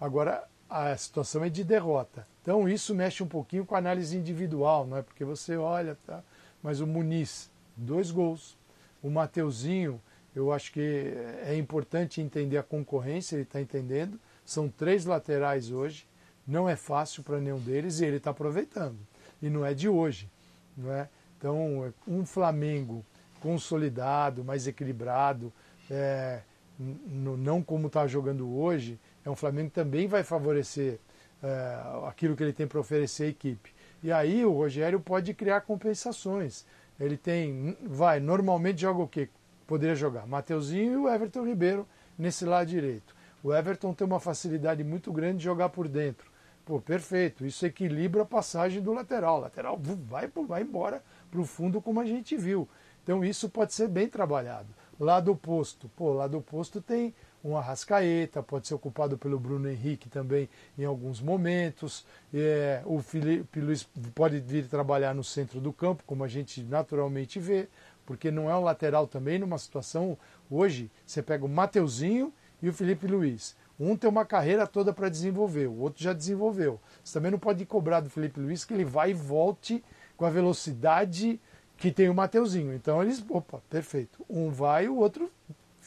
Agora, 0.00 0.46
a 0.68 0.96
situação 0.96 1.44
é 1.44 1.48
de 1.48 1.64
derrota. 1.64 2.26
Então 2.42 2.68
isso 2.68 2.94
mexe 2.94 3.22
um 3.22 3.26
pouquinho 3.26 3.64
com 3.64 3.74
a 3.74 3.78
análise 3.78 4.16
individual, 4.16 4.86
não 4.86 4.96
é? 4.96 5.02
Porque 5.02 5.24
você 5.24 5.56
olha, 5.56 5.96
tá? 6.06 6.22
Mas 6.62 6.80
o 6.80 6.86
Muniz, 6.86 7.50
dois 7.76 8.10
gols. 8.10 8.56
O 9.02 9.10
Mateuzinho, 9.10 10.00
eu 10.34 10.52
acho 10.52 10.72
que 10.72 11.12
é 11.44 11.56
importante 11.56 12.20
entender 12.20 12.58
a 12.58 12.62
concorrência, 12.62 13.36
ele 13.36 13.42
está 13.42 13.60
entendendo. 13.60 14.18
São 14.44 14.68
três 14.68 15.04
laterais 15.04 15.70
hoje, 15.70 16.06
não 16.46 16.68
é 16.68 16.74
fácil 16.74 17.22
para 17.22 17.40
nenhum 17.40 17.60
deles 17.60 18.00
e 18.00 18.04
ele 18.04 18.16
está 18.16 18.30
aproveitando. 18.30 18.98
E 19.40 19.48
não 19.48 19.64
é 19.64 19.72
de 19.74 19.88
hoje, 19.88 20.28
não 20.76 20.92
é? 20.92 21.08
Então, 21.36 21.92
um 22.06 22.26
Flamengo 22.26 23.04
consolidado, 23.40 24.42
mais 24.42 24.66
equilibrado, 24.66 25.52
é, 25.88 26.40
não 26.78 27.62
como 27.62 27.86
está 27.86 28.06
jogando 28.06 28.56
hoje, 28.56 28.98
é 29.24 29.30
um 29.30 29.36
Flamengo 29.36 29.68
que 29.68 29.74
também 29.74 30.06
vai 30.06 30.22
favorecer 30.22 30.98
é, 31.42 31.78
aquilo 32.06 32.36
que 32.36 32.42
ele 32.42 32.52
tem 32.52 32.66
para 32.66 32.80
oferecer 32.80 33.24
à 33.24 33.28
equipe. 33.28 33.72
E 34.02 34.12
aí 34.12 34.44
o 34.44 34.52
Rogério 34.52 35.00
pode 35.00 35.34
criar 35.34 35.62
compensações. 35.62 36.64
Ele 36.98 37.16
tem, 37.16 37.76
vai, 37.82 38.20
normalmente 38.20 38.80
joga 38.80 39.02
o 39.02 39.08
quê? 39.08 39.28
Poderia 39.66 39.94
jogar 39.94 40.26
Mateuzinho 40.26 40.92
e 40.92 40.96
o 40.96 41.08
Everton 41.08 41.44
Ribeiro 41.44 41.86
nesse 42.18 42.44
lado 42.44 42.68
direito. 42.68 43.14
O 43.42 43.54
Everton 43.54 43.92
tem 43.94 44.06
uma 44.06 44.18
facilidade 44.18 44.82
muito 44.82 45.12
grande 45.12 45.38
de 45.38 45.44
jogar 45.44 45.68
por 45.68 45.86
dentro. 45.86 46.28
Pô, 46.64 46.80
perfeito. 46.80 47.46
Isso 47.46 47.64
equilibra 47.64 48.22
a 48.22 48.26
passagem 48.26 48.82
do 48.82 48.92
lateral. 48.92 49.38
O 49.38 49.40
lateral 49.40 49.80
vai, 50.08 50.30
vai 50.46 50.62
embora 50.62 51.02
para 51.30 51.40
o 51.40 51.44
fundo 51.44 51.80
como 51.80 52.00
a 52.00 52.04
gente 52.04 52.36
viu. 52.36 52.68
Então 53.02 53.24
isso 53.24 53.48
pode 53.48 53.72
ser 53.72 53.88
bem 53.88 54.08
trabalhado. 54.08 54.68
Lado 54.98 55.32
oposto. 55.32 55.88
Pô, 55.96 56.12
lado 56.12 56.36
oposto 56.36 56.82
tem 56.82 57.14
um 57.44 57.56
Arrascaeta, 57.56 58.42
pode 58.42 58.66
ser 58.66 58.74
ocupado 58.74 59.16
pelo 59.16 59.38
Bruno 59.38 59.68
Henrique 59.68 60.08
também 60.08 60.48
em 60.76 60.84
alguns 60.84 61.20
momentos. 61.20 62.04
É, 62.32 62.82
o 62.84 63.00
Felipe 63.00 63.60
Luiz 63.60 63.84
pode 64.14 64.40
vir 64.40 64.66
trabalhar 64.66 65.14
no 65.14 65.24
centro 65.24 65.60
do 65.60 65.72
campo, 65.72 66.02
como 66.06 66.24
a 66.24 66.28
gente 66.28 66.62
naturalmente 66.62 67.38
vê, 67.38 67.68
porque 68.04 68.30
não 68.30 68.50
é 68.50 68.56
um 68.56 68.64
lateral 68.64 69.06
também 69.06 69.38
numa 69.38 69.58
situação. 69.58 70.16
Hoje, 70.50 70.90
você 71.06 71.22
pega 71.22 71.44
o 71.44 71.48
Mateuzinho 71.48 72.32
e 72.60 72.68
o 72.68 72.72
Felipe 72.72 73.06
Luiz. 73.06 73.56
Um 73.78 73.96
tem 73.96 74.10
uma 74.10 74.24
carreira 74.24 74.66
toda 74.66 74.92
para 74.92 75.08
desenvolver, 75.08 75.68
o 75.68 75.78
outro 75.78 76.02
já 76.02 76.12
desenvolveu. 76.12 76.80
Você 77.04 77.14
também 77.14 77.30
não 77.30 77.38
pode 77.38 77.64
cobrar 77.64 78.00
do 78.00 78.10
Felipe 78.10 78.40
Luiz 78.40 78.64
que 78.64 78.74
ele 78.74 78.84
vai 78.84 79.10
e 79.10 79.14
volte 79.14 79.84
com 80.16 80.24
a 80.24 80.30
velocidade 80.30 81.40
que 81.76 81.92
tem 81.92 82.08
o 82.08 82.14
Mateuzinho. 82.14 82.74
Então 82.74 83.00
eles, 83.00 83.24
opa, 83.28 83.62
perfeito. 83.70 84.24
Um 84.28 84.50
vai, 84.50 84.88
o 84.88 84.96
outro 84.96 85.30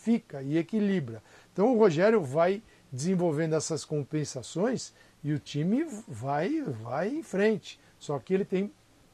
fica 0.04 0.41
e 0.41 0.58
equilibra. 0.58 1.22
Então 1.54 1.74
o 1.74 1.78
Rogério 1.78 2.22
vai 2.22 2.62
desenvolvendo 2.91 3.56
essas 3.56 3.86
compensações 3.86 4.93
e 5.24 5.32
o 5.32 5.39
time 5.39 5.86
vai, 6.08 6.62
vai 6.62 7.10
em 7.10 7.24
frente. 7.24 7.80
Só 7.99 8.18
que 8.20 8.34
ele 8.34 8.45
tem 8.45 8.72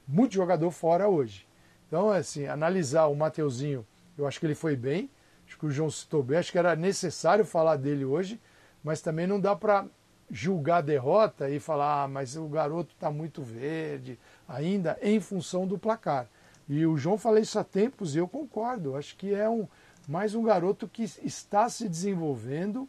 muito 0.07 0.33
jogador 0.33 0.71
fora 0.71 1.07
hoje. 1.07 1.45
Então, 1.87 2.09
assim, 2.09 2.47
analisar 2.47 3.07
o 3.07 3.15
Mateuzinho, 3.15 3.85
eu 4.17 4.25
acho 4.25 4.39
que 4.39 4.45
ele 4.45 4.55
foi 4.55 4.75
bem. 4.75 5.09
Acho 5.45 5.57
que 5.57 5.65
o 5.65 5.71
João 5.71 5.89
citou 5.89 6.23
bem. 6.23 6.37
Acho 6.37 6.51
que 6.51 6.57
era 6.57 6.75
necessário 6.75 7.45
falar 7.45 7.75
dele 7.75 8.05
hoje, 8.05 8.39
mas 8.83 9.01
também 9.01 9.27
não 9.27 9.39
dá 9.39 9.55
para 9.55 9.85
julgar 10.29 10.77
a 10.77 10.81
derrota 10.81 11.49
e 11.49 11.59
falar, 11.59 12.03
ah, 12.03 12.07
mas 12.07 12.35
o 12.35 12.47
garoto 12.47 12.93
está 12.93 13.09
muito 13.09 13.41
verde, 13.41 14.19
ainda 14.47 14.97
em 15.01 15.19
função 15.19 15.65
do 15.65 15.77
placar. 15.77 16.27
E 16.67 16.85
o 16.85 16.97
João 16.97 17.17
falou 17.17 17.39
isso 17.39 17.57
há 17.57 17.63
tempos 17.63 18.13
e 18.13 18.17
eu 18.17 18.27
concordo. 18.27 18.95
Acho 18.97 19.15
que 19.15 19.33
é 19.33 19.47
um, 19.47 19.67
mais 20.07 20.33
um 20.33 20.43
garoto 20.43 20.87
que 20.87 21.03
está 21.03 21.67
se 21.69 21.89
desenvolvendo 21.89 22.87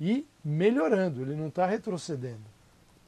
e 0.00 0.26
melhorando, 0.44 1.22
ele 1.22 1.34
não 1.34 1.48
está 1.48 1.66
retrocedendo. 1.66 2.44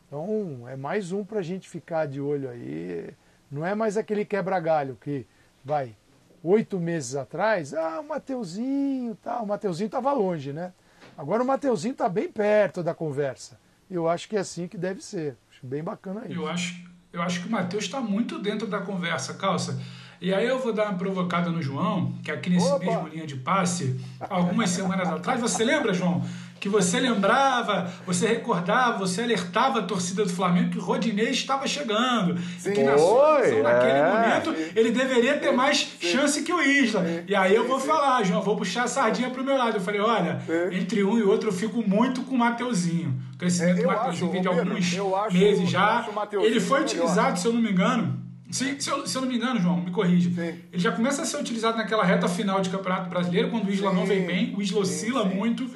Então 0.06 0.66
é 0.68 0.76
mais 0.76 1.12
um 1.12 1.24
para 1.24 1.40
a 1.40 1.42
gente 1.42 1.68
ficar 1.68 2.06
de 2.06 2.20
olho 2.20 2.48
aí. 2.48 3.14
Não 3.50 3.64
é 3.64 3.74
mais 3.74 3.96
aquele 3.96 4.24
quebra-galho 4.24 4.96
que 5.00 5.26
vai 5.64 5.94
oito 6.42 6.80
meses 6.80 7.14
atrás, 7.16 7.74
ah, 7.74 8.00
o 8.00 8.08
Mateuzinho, 8.08 9.14
tá, 9.16 9.42
o 9.42 9.46
Mateuzinho 9.46 9.86
estava 9.86 10.12
longe, 10.12 10.52
né? 10.52 10.72
Agora 11.16 11.42
o 11.42 11.46
Mateuzinho 11.46 11.92
está 11.92 12.08
bem 12.08 12.30
perto 12.30 12.82
da 12.82 12.94
conversa. 12.94 13.61
Eu 13.90 14.08
acho 14.08 14.28
que 14.28 14.36
é 14.36 14.40
assim 14.40 14.66
que 14.66 14.78
deve 14.78 15.02
ser. 15.02 15.36
Acho 15.50 15.66
bem 15.66 15.82
bacana 15.82 16.22
isso. 16.26 16.40
Eu 16.40 16.48
acho, 16.48 16.84
eu 17.12 17.20
acho 17.20 17.42
que 17.42 17.48
o 17.48 17.50
Matheus 17.50 17.84
está 17.84 18.00
muito 18.00 18.38
dentro 18.38 18.66
da 18.66 18.80
conversa, 18.80 19.34
calça. 19.34 19.78
E 20.20 20.34
aí 20.34 20.46
eu 20.46 20.58
vou 20.58 20.70
dar 20.70 20.84
uma 20.84 20.98
provocada 20.98 21.48
no 21.48 21.62
João, 21.62 22.12
que 22.22 22.30
aqui 22.30 22.50
nesse 22.50 22.66
Opa. 22.66 22.84
mesmo 22.84 23.08
linha 23.08 23.26
de 23.26 23.36
passe, 23.36 23.98
algumas 24.28 24.68
semanas 24.68 25.08
atrás, 25.08 25.40
você 25.40 25.64
lembra, 25.64 25.94
João? 25.94 26.22
Que 26.60 26.68
você 26.68 27.00
lembrava, 27.00 27.90
você 28.04 28.26
recordava, 28.26 28.98
você 28.98 29.22
alertava 29.22 29.78
a 29.78 29.82
torcida 29.82 30.22
do 30.22 30.28
Flamengo 30.28 30.72
que 30.72 30.78
o 30.78 30.82
Rodinei 30.82 31.30
estava 31.30 31.66
chegando. 31.66 32.38
Sim. 32.58 32.72
E 32.72 32.74
que 32.74 32.82
na 32.82 32.98
sua 32.98 33.40
visão, 33.40 33.62
naquele 33.62 33.92
é. 33.92 34.12
momento, 34.12 34.54
ele 34.76 34.90
deveria 34.90 35.38
ter 35.38 35.52
mais 35.52 35.78
Sim. 35.78 36.08
chance 36.08 36.42
que 36.42 36.52
o 36.52 36.60
Isla. 36.60 37.02
Sim. 37.02 37.24
E 37.26 37.34
aí 37.34 37.54
eu 37.54 37.66
vou 37.66 37.80
falar, 37.80 38.22
João, 38.24 38.42
vou 38.42 38.56
puxar 38.56 38.82
a 38.82 38.88
sardinha 38.88 39.30
pro 39.30 39.42
meu 39.42 39.56
lado. 39.56 39.78
Eu 39.78 39.80
falei, 39.80 40.02
olha, 40.02 40.38
entre 40.70 41.02
um 41.02 41.18
e 41.18 41.22
outro 41.22 41.48
eu 41.48 41.52
fico 41.54 41.82
muito 41.82 42.24
com 42.24 42.34
o 42.34 42.38
Mateuzinho. 42.38 43.18
O 43.32 43.38
crescimento 43.38 43.78
é, 43.78 43.82
do 43.82 43.88
Mateuzinho 43.88 44.30
vem 44.30 44.42
de 44.42 44.48
alguns 44.48 44.92
meses 45.32 45.70
já. 45.70 46.06
Ele 46.42 46.60
foi 46.60 46.82
utilizado, 46.82 47.38
se 47.38 47.46
eu 47.46 47.54
não 47.54 47.62
me 47.62 47.70
engano, 47.70 48.29
se, 48.51 48.80
se, 48.80 48.90
eu, 48.90 49.07
se, 49.07 49.16
eu, 49.16 49.22
não 49.22 49.28
me 49.28 49.36
engano, 49.36 49.61
João, 49.61 49.80
me 49.80 49.90
corrija. 49.90 50.30
Sim. 50.30 50.59
Ele 50.72 50.82
já 50.82 50.92
começa 50.92 51.22
a 51.22 51.24
ser 51.24 51.38
utilizado 51.38 51.76
naquela 51.76 52.05
reta 52.05 52.28
final 52.28 52.61
de 52.61 52.70
Campeonato 52.70 53.09
Brasileiro, 53.09 53.51
quando 53.51 53.66
o 53.66 53.70
Isla 53.70 53.90
sim, 53.90 53.96
não 53.96 54.07
vem 54.07 54.26
bem, 54.26 54.55
o 54.57 54.62
Isla 54.62 54.80
oscila 54.80 55.24
muito. 55.24 55.70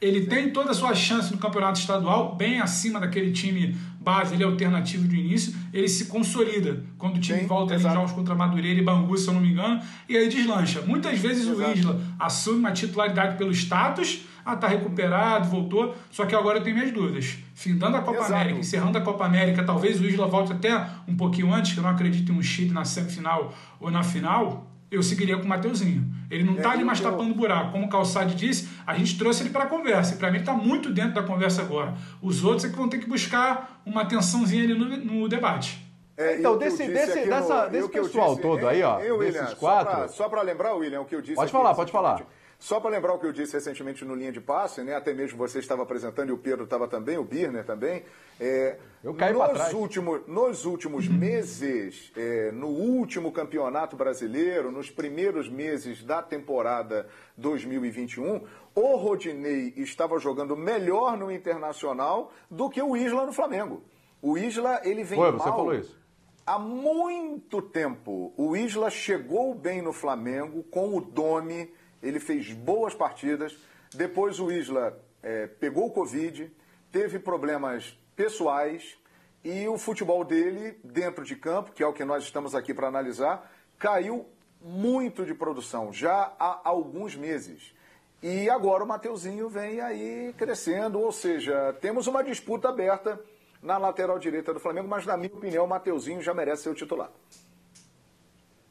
Ele 0.00 0.26
tem 0.26 0.50
toda 0.50 0.70
a 0.70 0.74
sua 0.74 0.94
chance 0.94 1.30
no 1.30 1.36
campeonato 1.36 1.78
estadual, 1.78 2.34
bem 2.34 2.58
acima 2.58 2.98
daquele 2.98 3.32
time 3.32 3.76
base, 4.00 4.32
ele 4.32 4.42
é 4.42 4.46
alternativo 4.46 5.06
do 5.06 5.14
início, 5.14 5.54
ele 5.74 5.88
se 5.88 6.06
consolida 6.06 6.82
quando 6.96 7.16
o 7.16 7.20
time 7.20 7.40
Sim, 7.40 7.46
volta 7.46 7.74
em 7.74 7.78
jogos 7.78 8.12
contra 8.12 8.34
Madureira 8.34 8.80
e 8.80 8.82
Bangu, 8.82 9.14
se 9.18 9.28
eu 9.28 9.34
não 9.34 9.42
me 9.42 9.50
engano, 9.50 9.82
e 10.08 10.16
aí 10.16 10.26
deslancha. 10.28 10.80
Muitas 10.80 11.18
vezes 11.18 11.46
exato. 11.46 11.70
o 11.70 11.72
Isla 11.74 12.00
assume 12.18 12.60
uma 12.60 12.72
titularidade 12.72 13.36
pelo 13.36 13.52
status, 13.52 14.22
ah, 14.52 14.56
tá 14.56 14.68
recuperado, 14.68 15.48
voltou, 15.48 15.94
só 16.10 16.26
que 16.26 16.34
agora 16.34 16.58
eu 16.58 16.62
tenho 16.62 16.76
minhas 16.76 16.92
dúvidas. 16.92 17.38
Findando 17.54 17.96
a 17.96 18.00
Copa 18.00 18.18
exato. 18.18 18.34
América, 18.34 18.58
encerrando 18.58 18.98
a 18.98 19.00
Copa 19.00 19.24
América, 19.24 19.62
talvez 19.62 20.00
o 20.00 20.04
Isla 20.04 20.26
volte 20.26 20.52
até 20.52 20.86
um 21.06 21.16
pouquinho 21.16 21.52
antes, 21.52 21.72
que 21.72 21.78
eu 21.78 21.82
não 21.82 21.90
acredito 21.90 22.32
em 22.32 22.36
um 22.36 22.42
Chile 22.42 22.72
na 22.72 22.84
semifinal 22.84 23.52
ou 23.80 23.90
na 23.90 24.02
final, 24.02 24.66
eu 24.90 25.02
seguiria 25.02 25.36
com 25.36 25.44
o 25.44 25.48
Mateuzinho. 25.48 26.04
Ele 26.30 26.42
não 26.42 26.54
está 26.54 26.70
é, 26.70 26.72
ali 26.72 26.84
mais 26.84 27.00
eu... 27.00 27.10
tapando 27.10 27.32
buraco. 27.32 27.72
Como 27.72 27.86
o 27.86 27.88
Calçade 27.88 28.34
disse, 28.34 28.68
a 28.86 28.94
gente 28.94 29.16
trouxe 29.16 29.42
ele 29.42 29.50
para 29.50 29.64
a 29.64 29.66
conversa. 29.66 30.14
E 30.14 30.16
para 30.18 30.28
mim 30.28 30.38
ele 30.38 30.42
está 30.42 30.52
muito 30.52 30.92
dentro 30.92 31.14
da 31.14 31.22
conversa 31.22 31.62
agora. 31.62 31.94
Os 32.20 32.44
outros 32.44 32.64
é 32.64 32.68
que 32.68 32.76
vão 32.76 32.88
ter 32.88 32.98
que 32.98 33.08
buscar 33.08 33.80
uma 33.86 34.02
atençãozinha 34.02 34.64
ali 34.64 34.74
no, 34.74 34.96
no 34.96 35.28
debate. 35.28 35.86
É, 36.16 36.38
então, 36.38 36.58
desse, 36.58 36.86
desse, 36.86 37.24
dessa, 37.26 37.64
no, 37.64 37.70
desse 37.70 37.88
pessoal 37.88 38.30
disse, 38.30 38.42
todo 38.42 38.68
aí, 38.68 38.82
ó, 38.82 38.98
eu, 39.00 39.18
desses 39.20 39.40
William, 39.40 39.56
quatro... 39.56 40.12
Só 40.12 40.28
para 40.28 40.42
lembrar, 40.42 40.74
William, 40.74 41.00
o 41.00 41.04
que 41.06 41.14
eu 41.14 41.22
disse... 41.22 41.34
Pode 41.34 41.50
falar, 41.50 41.74
pode 41.74 41.90
falar. 41.90 42.20
Só 42.60 42.78
para 42.78 42.90
lembrar 42.90 43.14
o 43.14 43.18
que 43.18 43.26
eu 43.26 43.32
disse 43.32 43.54
recentemente 43.54 44.04
no 44.04 44.14
Linha 44.14 44.30
de 44.30 44.40
Passe, 44.40 44.82
né? 44.82 44.94
até 44.94 45.14
mesmo 45.14 45.38
você 45.38 45.58
estava 45.60 45.82
apresentando 45.82 46.28
e 46.28 46.32
o 46.32 46.36
Pedro 46.36 46.64
estava 46.64 46.86
também, 46.86 47.16
o 47.16 47.24
Birner 47.24 47.64
também. 47.64 48.04
É, 48.38 48.76
eu 49.02 49.14
caí 49.14 49.32
nos, 49.32 49.72
últimos, 49.72 50.20
nos 50.26 50.66
últimos 50.66 51.08
meses, 51.08 52.12
é, 52.14 52.52
no 52.52 52.66
último 52.66 53.32
campeonato 53.32 53.96
brasileiro, 53.96 54.70
nos 54.70 54.90
primeiros 54.90 55.48
meses 55.48 56.04
da 56.04 56.22
temporada 56.22 57.08
2021, 57.38 58.42
o 58.74 58.96
Rodinei 58.96 59.72
estava 59.78 60.18
jogando 60.18 60.54
melhor 60.54 61.16
no 61.16 61.32
Internacional 61.32 62.30
do 62.50 62.68
que 62.68 62.82
o 62.82 62.94
Isla 62.94 63.24
no 63.24 63.32
Flamengo. 63.32 63.82
O 64.20 64.36
Isla, 64.36 64.82
ele 64.84 65.02
vem 65.02 65.18
Foi, 65.18 65.30
mal... 65.30 65.40
você 65.40 65.48
falou 65.48 65.74
isso. 65.74 65.98
Há 66.44 66.58
muito 66.58 67.62
tempo, 67.62 68.34
o 68.36 68.54
Isla 68.54 68.90
chegou 68.90 69.54
bem 69.54 69.80
no 69.80 69.94
Flamengo 69.94 70.62
com 70.64 70.94
o 70.94 71.00
Domi 71.00 71.72
ele 72.02 72.20
fez 72.20 72.52
boas 72.52 72.94
partidas. 72.94 73.56
Depois 73.94 74.38
o 74.38 74.50
Isla 74.50 74.98
é, 75.22 75.46
pegou 75.46 75.86
o 75.86 75.90
Covid, 75.90 76.50
teve 76.90 77.18
problemas 77.18 77.98
pessoais 78.16 78.96
e 79.42 79.66
o 79.68 79.78
futebol 79.78 80.24
dele, 80.24 80.78
dentro 80.84 81.24
de 81.24 81.34
campo, 81.36 81.72
que 81.72 81.82
é 81.82 81.86
o 81.86 81.92
que 81.92 82.04
nós 82.04 82.24
estamos 82.24 82.54
aqui 82.54 82.74
para 82.74 82.88
analisar, 82.88 83.50
caiu 83.78 84.28
muito 84.60 85.24
de 85.24 85.34
produção, 85.34 85.92
já 85.92 86.34
há 86.38 86.60
alguns 86.64 87.16
meses. 87.16 87.74
E 88.22 88.50
agora 88.50 88.84
o 88.84 88.86
Mateuzinho 88.86 89.48
vem 89.48 89.80
aí 89.80 90.34
crescendo, 90.36 91.00
ou 91.00 91.10
seja, 91.10 91.72
temos 91.80 92.06
uma 92.06 92.22
disputa 92.22 92.68
aberta 92.68 93.18
na 93.62 93.78
lateral 93.78 94.18
direita 94.18 94.52
do 94.52 94.60
Flamengo, 94.60 94.88
mas 94.88 95.06
na 95.06 95.16
minha 95.16 95.32
opinião 95.32 95.64
o 95.64 95.68
Mateuzinho 95.68 96.20
já 96.20 96.34
merece 96.34 96.64
ser 96.64 96.70
o 96.70 96.74
titular. 96.74 97.10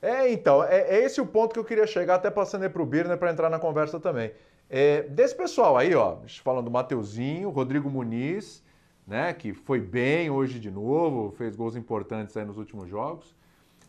É, 0.01 0.31
então, 0.31 0.63
é, 0.63 0.79
é, 0.81 1.03
esse 1.03 1.19
o 1.19 1.25
ponto 1.25 1.53
que 1.53 1.59
eu 1.59 1.65
queria 1.65 1.85
chegar, 1.85 2.15
até 2.15 2.29
passando 2.29 2.63
aí 2.63 2.69
para 2.69 2.81
o 2.81 2.85
Birner 2.85 3.17
para 3.17 3.31
entrar 3.31 3.49
na 3.49 3.59
conversa 3.59 3.99
também. 3.99 4.31
É, 4.69 5.03
desse 5.03 5.35
pessoal 5.35 5.77
aí, 5.77 5.93
ó, 5.93 6.17
falando 6.43 6.65
do 6.65 6.71
Mateuzinho, 6.71 7.49
Rodrigo 7.49 7.89
Muniz, 7.89 8.63
né, 9.05 9.33
que 9.33 9.53
foi 9.53 9.79
bem 9.79 10.29
hoje 10.29 10.59
de 10.59 10.69
novo, 10.69 11.31
fez 11.31 11.55
gols 11.55 11.75
importantes 11.75 12.37
aí 12.37 12.45
nos 12.45 12.57
últimos 12.57 12.87
jogos. 12.87 13.35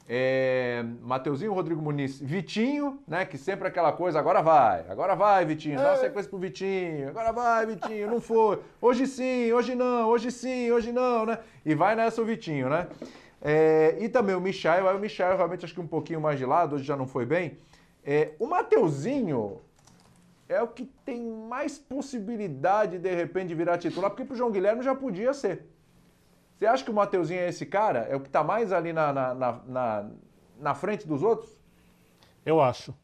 É, 0.08 0.82
Mateuzinho, 1.02 1.52
Rodrigo 1.52 1.80
Muniz, 1.80 2.18
Vitinho, 2.18 2.98
né, 3.06 3.24
que 3.24 3.38
sempre 3.38 3.68
aquela 3.68 3.92
coisa, 3.92 4.18
agora 4.18 4.42
vai, 4.42 4.84
agora 4.88 5.14
vai, 5.14 5.44
Vitinho, 5.44 5.76
dá 5.76 5.90
uma 5.90 5.92
é. 5.92 5.96
sequência 5.98 6.28
pro 6.28 6.38
Vitinho, 6.38 7.10
agora 7.10 7.30
vai, 7.30 7.66
Vitinho, 7.66 8.10
não 8.10 8.20
foi, 8.20 8.58
hoje 8.80 9.06
sim, 9.06 9.52
hoje 9.52 9.76
não, 9.76 10.08
hoje 10.08 10.32
sim, 10.32 10.72
hoje 10.72 10.90
não, 10.90 11.26
né, 11.26 11.38
e 11.64 11.76
vai 11.76 11.94
nessa 11.94 12.20
o 12.20 12.24
Vitinho, 12.24 12.68
né. 12.68 12.88
É, 13.42 13.96
e 13.98 14.08
também 14.08 14.34
o 14.34 14.40
Michael, 14.40 14.88
aí 14.88 14.96
o 14.96 14.98
Michael 14.98 15.36
realmente 15.36 15.64
acho 15.64 15.74
que 15.74 15.80
um 15.80 15.86
pouquinho 15.86 16.20
mais 16.20 16.38
de 16.38 16.44
lado, 16.44 16.76
hoje 16.76 16.84
já 16.84 16.96
não 16.96 17.06
foi 17.06 17.24
bem. 17.24 17.58
É, 18.04 18.32
o 18.38 18.46
Mateuzinho 18.46 19.60
é 20.48 20.62
o 20.62 20.68
que 20.68 20.84
tem 21.04 21.22
mais 21.22 21.78
possibilidade 21.78 22.98
de 22.98 23.14
repente 23.14 23.48
de 23.48 23.54
virar 23.54 23.78
titular, 23.78 24.10
porque 24.10 24.24
pro 24.24 24.36
João 24.36 24.50
Guilherme 24.50 24.82
já 24.82 24.94
podia 24.94 25.32
ser. 25.32 25.66
Você 26.58 26.66
acha 26.66 26.84
que 26.84 26.90
o 26.90 26.94
Mateuzinho 26.94 27.40
é 27.40 27.48
esse 27.48 27.64
cara? 27.64 28.00
É 28.00 28.14
o 28.14 28.20
que 28.20 28.26
está 28.26 28.44
mais 28.44 28.72
ali 28.72 28.92
na, 28.92 29.12
na, 29.12 29.34
na, 29.34 30.10
na, 30.58 30.74
frente 30.74 31.06
dos 31.06 31.22
outros? 31.22 31.50
Eu 32.44 32.60
acho. 32.60 32.94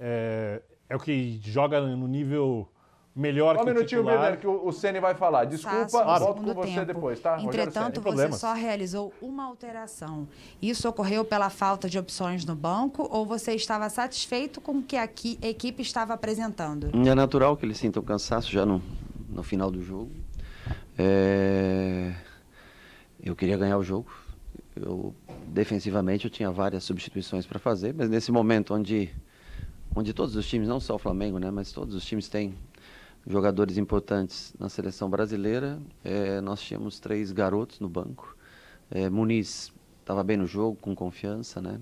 É, 0.00 0.60
é 0.88 0.96
o 0.96 0.98
que 0.98 1.38
joga 1.42 1.80
no 1.80 2.08
nível 2.08 2.68
melhor 3.16 3.56
Só 3.56 3.64
que 3.64 3.70
um 3.70 3.72
minutinho, 3.72 4.02
titular. 4.02 4.18
Bernardo, 4.18 4.40
que 4.40 4.46
o, 4.46 4.70
Ceni 4.70 5.00
vai 5.00 5.14
falar. 5.14 5.46
Desculpa, 5.46 5.86
claro. 5.88 6.24
volto 6.24 6.42
com 6.42 6.52
você 6.52 6.74
tempo. 6.74 6.84
depois, 6.84 7.18
tá? 7.18 7.40
Entretanto, 7.40 8.02
você 8.02 8.30
só 8.32 8.52
realizou 8.52 9.12
uma 9.22 9.44
alteração. 9.44 10.28
Isso 10.60 10.86
ocorreu 10.86 11.24
pela 11.24 11.48
falta 11.48 11.88
de 11.88 11.98
opções 11.98 12.44
no 12.44 12.54
banco 12.54 13.08
ou 13.10 13.24
você 13.24 13.54
estava 13.54 13.88
satisfeito 13.88 14.60
com 14.60 14.72
o 14.78 14.82
que 14.82 14.98
a 14.98 15.04
equipe 15.04 15.80
estava 15.80 16.12
apresentando? 16.12 16.90
É 16.94 17.14
natural 17.14 17.56
que 17.56 17.64
ele 17.64 17.74
sinta 17.74 17.98
o 17.98 18.02
cansaço 18.02 18.52
já 18.52 18.66
no, 18.66 18.82
no 19.30 19.42
final 19.42 19.70
do 19.70 19.82
jogo. 19.82 20.10
É... 20.98 22.12
Eu 23.22 23.34
queria 23.34 23.56
ganhar 23.56 23.78
o 23.78 23.82
jogo. 23.82 24.10
Eu, 24.74 25.14
defensivamente, 25.46 26.26
eu 26.26 26.30
tinha 26.30 26.50
várias 26.50 26.84
substituições 26.84 27.46
para 27.46 27.58
fazer, 27.58 27.94
mas 27.94 28.10
nesse 28.10 28.30
momento 28.30 28.74
onde 28.74 29.10
onde 29.94 30.12
todos 30.12 30.36
os 30.36 30.46
times, 30.46 30.68
não 30.68 30.78
só 30.78 30.96
o 30.96 30.98
Flamengo, 30.98 31.38
né, 31.38 31.50
mas 31.50 31.72
todos 31.72 31.94
os 31.94 32.04
times 32.04 32.28
têm 32.28 32.54
jogadores 33.26 33.76
importantes 33.76 34.54
na 34.58 34.68
seleção 34.68 35.10
brasileira. 35.10 35.78
É, 36.04 36.40
nós 36.40 36.60
tínhamos 36.60 37.00
três 37.00 37.32
garotos 37.32 37.80
no 37.80 37.88
banco. 37.88 38.36
É, 38.90 39.10
Muniz 39.10 39.72
estava 40.00 40.22
bem 40.22 40.36
no 40.36 40.46
jogo, 40.46 40.76
com 40.80 40.94
confiança, 40.94 41.60
né? 41.60 41.80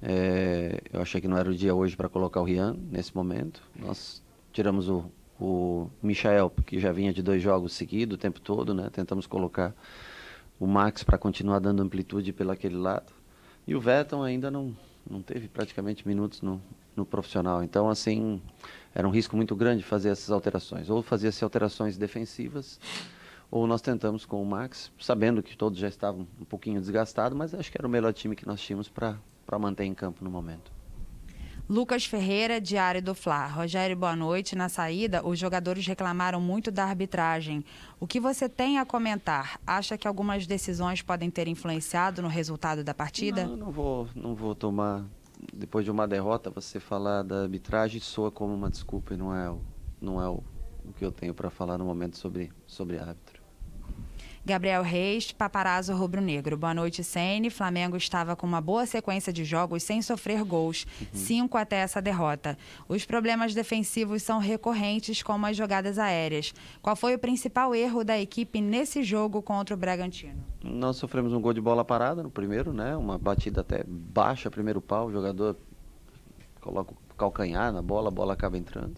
É, 0.00 0.80
eu 0.92 1.02
achei 1.02 1.20
que 1.20 1.26
não 1.26 1.36
era 1.36 1.50
o 1.50 1.54
dia 1.54 1.74
hoje 1.74 1.96
para 1.96 2.08
colocar 2.08 2.40
o 2.40 2.44
Rian 2.44 2.76
nesse 2.90 3.14
momento. 3.14 3.60
Nós 3.76 4.22
tiramos 4.52 4.88
o, 4.88 5.10
o 5.40 5.90
Michael, 6.00 6.52
que 6.64 6.78
já 6.78 6.92
vinha 6.92 7.12
de 7.12 7.22
dois 7.22 7.42
jogos 7.42 7.72
seguidos 7.72 8.14
o 8.14 8.18
tempo 8.18 8.40
todo, 8.40 8.72
né? 8.72 8.88
Tentamos 8.92 9.26
colocar 9.26 9.74
o 10.60 10.66
Max 10.66 11.02
para 11.02 11.18
continuar 11.18 11.58
dando 11.58 11.82
amplitude 11.82 12.32
pelo 12.32 12.52
aquele 12.52 12.76
lado. 12.76 13.12
E 13.66 13.74
o 13.74 13.80
Vetton 13.80 14.22
ainda 14.22 14.50
não, 14.50 14.74
não 15.08 15.20
teve 15.20 15.48
praticamente 15.48 16.06
minutos 16.06 16.42
no, 16.42 16.62
no 16.96 17.04
profissional. 17.04 17.62
Então, 17.62 17.88
assim, 17.88 18.40
era 18.94 19.06
um 19.06 19.10
risco 19.10 19.36
muito 19.36 19.54
grande 19.54 19.82
fazer 19.82 20.10
essas 20.10 20.30
alterações. 20.30 20.90
Ou 20.90 21.02
fazia-se 21.02 21.44
alterações 21.44 21.96
defensivas, 21.96 22.80
ou 23.50 23.66
nós 23.66 23.80
tentamos 23.80 24.24
com 24.24 24.42
o 24.42 24.46
Max, 24.46 24.92
sabendo 24.98 25.42
que 25.42 25.56
todos 25.56 25.78
já 25.78 25.88
estavam 25.88 26.26
um 26.40 26.44
pouquinho 26.44 26.80
desgastados, 26.80 27.36
mas 27.36 27.54
acho 27.54 27.70
que 27.70 27.78
era 27.78 27.86
o 27.86 27.90
melhor 27.90 28.12
time 28.12 28.36
que 28.36 28.46
nós 28.46 28.60
tínhamos 28.60 28.88
para 28.88 29.18
manter 29.58 29.84
em 29.84 29.94
campo 29.94 30.24
no 30.24 30.30
momento. 30.30 30.78
Lucas 31.68 32.06
Ferreira, 32.06 32.58
Diário 32.58 33.02
do 33.02 33.14
Fla. 33.14 33.46
Rogério, 33.46 33.94
boa 33.94 34.16
noite. 34.16 34.56
Na 34.56 34.70
saída, 34.70 35.26
os 35.26 35.38
jogadores 35.38 35.86
reclamaram 35.86 36.40
muito 36.40 36.70
da 36.70 36.84
arbitragem. 36.84 37.62
O 38.00 38.06
que 38.06 38.18
você 38.18 38.48
tem 38.48 38.78
a 38.78 38.86
comentar? 38.86 39.60
Acha 39.66 39.98
que 39.98 40.08
algumas 40.08 40.46
decisões 40.46 41.02
podem 41.02 41.30
ter 41.30 41.46
influenciado 41.46 42.22
no 42.22 42.28
resultado 42.28 42.82
da 42.82 42.94
partida? 42.94 43.44
Não, 43.44 43.54
não 43.54 43.70
vou, 43.70 44.08
não 44.14 44.34
vou 44.34 44.54
tomar 44.54 45.04
depois 45.52 45.84
de 45.84 45.90
uma 45.90 46.06
derrota, 46.06 46.50
você 46.50 46.78
falar 46.80 47.22
da 47.22 47.42
arbitragem 47.42 48.00
soa 48.00 48.30
como 48.30 48.54
uma 48.54 48.70
desculpa 48.70 49.14
e 49.14 49.16
não 49.16 49.34
é 49.34 49.50
o, 49.50 49.62
não 50.00 50.20
é 50.20 50.28
o, 50.28 50.42
o 50.84 50.92
que 50.92 51.04
eu 51.04 51.12
tenho 51.12 51.34
para 51.34 51.50
falar 51.50 51.78
no 51.78 51.84
momento 51.84 52.16
sobre, 52.16 52.52
sobre 52.66 52.98
árbitro. 52.98 53.37
Gabriel 54.48 54.82
Reis, 54.82 55.30
paparazzo 55.30 55.94
rubro-negro. 55.94 56.56
Boa 56.56 56.72
noite, 56.72 57.04
Sene. 57.04 57.50
Flamengo 57.50 57.98
estava 57.98 58.34
com 58.34 58.46
uma 58.46 58.62
boa 58.62 58.86
sequência 58.86 59.30
de 59.30 59.44
jogos 59.44 59.82
sem 59.82 60.00
sofrer 60.00 60.42
gols, 60.42 60.86
uhum. 61.02 61.06
cinco 61.12 61.58
até 61.58 61.76
essa 61.76 62.00
derrota. 62.00 62.56
Os 62.88 63.04
problemas 63.04 63.52
defensivos 63.52 64.22
são 64.22 64.38
recorrentes, 64.38 65.22
como 65.22 65.44
as 65.44 65.54
jogadas 65.54 65.98
aéreas. 65.98 66.54
Qual 66.80 66.96
foi 66.96 67.14
o 67.14 67.18
principal 67.18 67.74
erro 67.74 68.02
da 68.02 68.18
equipe 68.18 68.58
nesse 68.62 69.02
jogo 69.02 69.42
contra 69.42 69.74
o 69.74 69.78
Bragantino? 69.78 70.42
Nós 70.64 70.96
sofremos 70.96 71.34
um 71.34 71.42
gol 71.42 71.52
de 71.52 71.60
bola 71.60 71.84
parada 71.84 72.22
no 72.22 72.30
primeiro, 72.30 72.72
né? 72.72 72.96
Uma 72.96 73.18
batida 73.18 73.60
até 73.60 73.84
baixa, 73.86 74.50
primeiro 74.50 74.80
pau, 74.80 75.08
o 75.08 75.12
jogador 75.12 75.58
coloca 76.58 76.94
o 76.94 77.14
calcanhar 77.18 77.70
na 77.70 77.82
bola, 77.82 78.08
a 78.08 78.10
bola 78.10 78.32
acaba 78.32 78.56
entrando. 78.56 78.94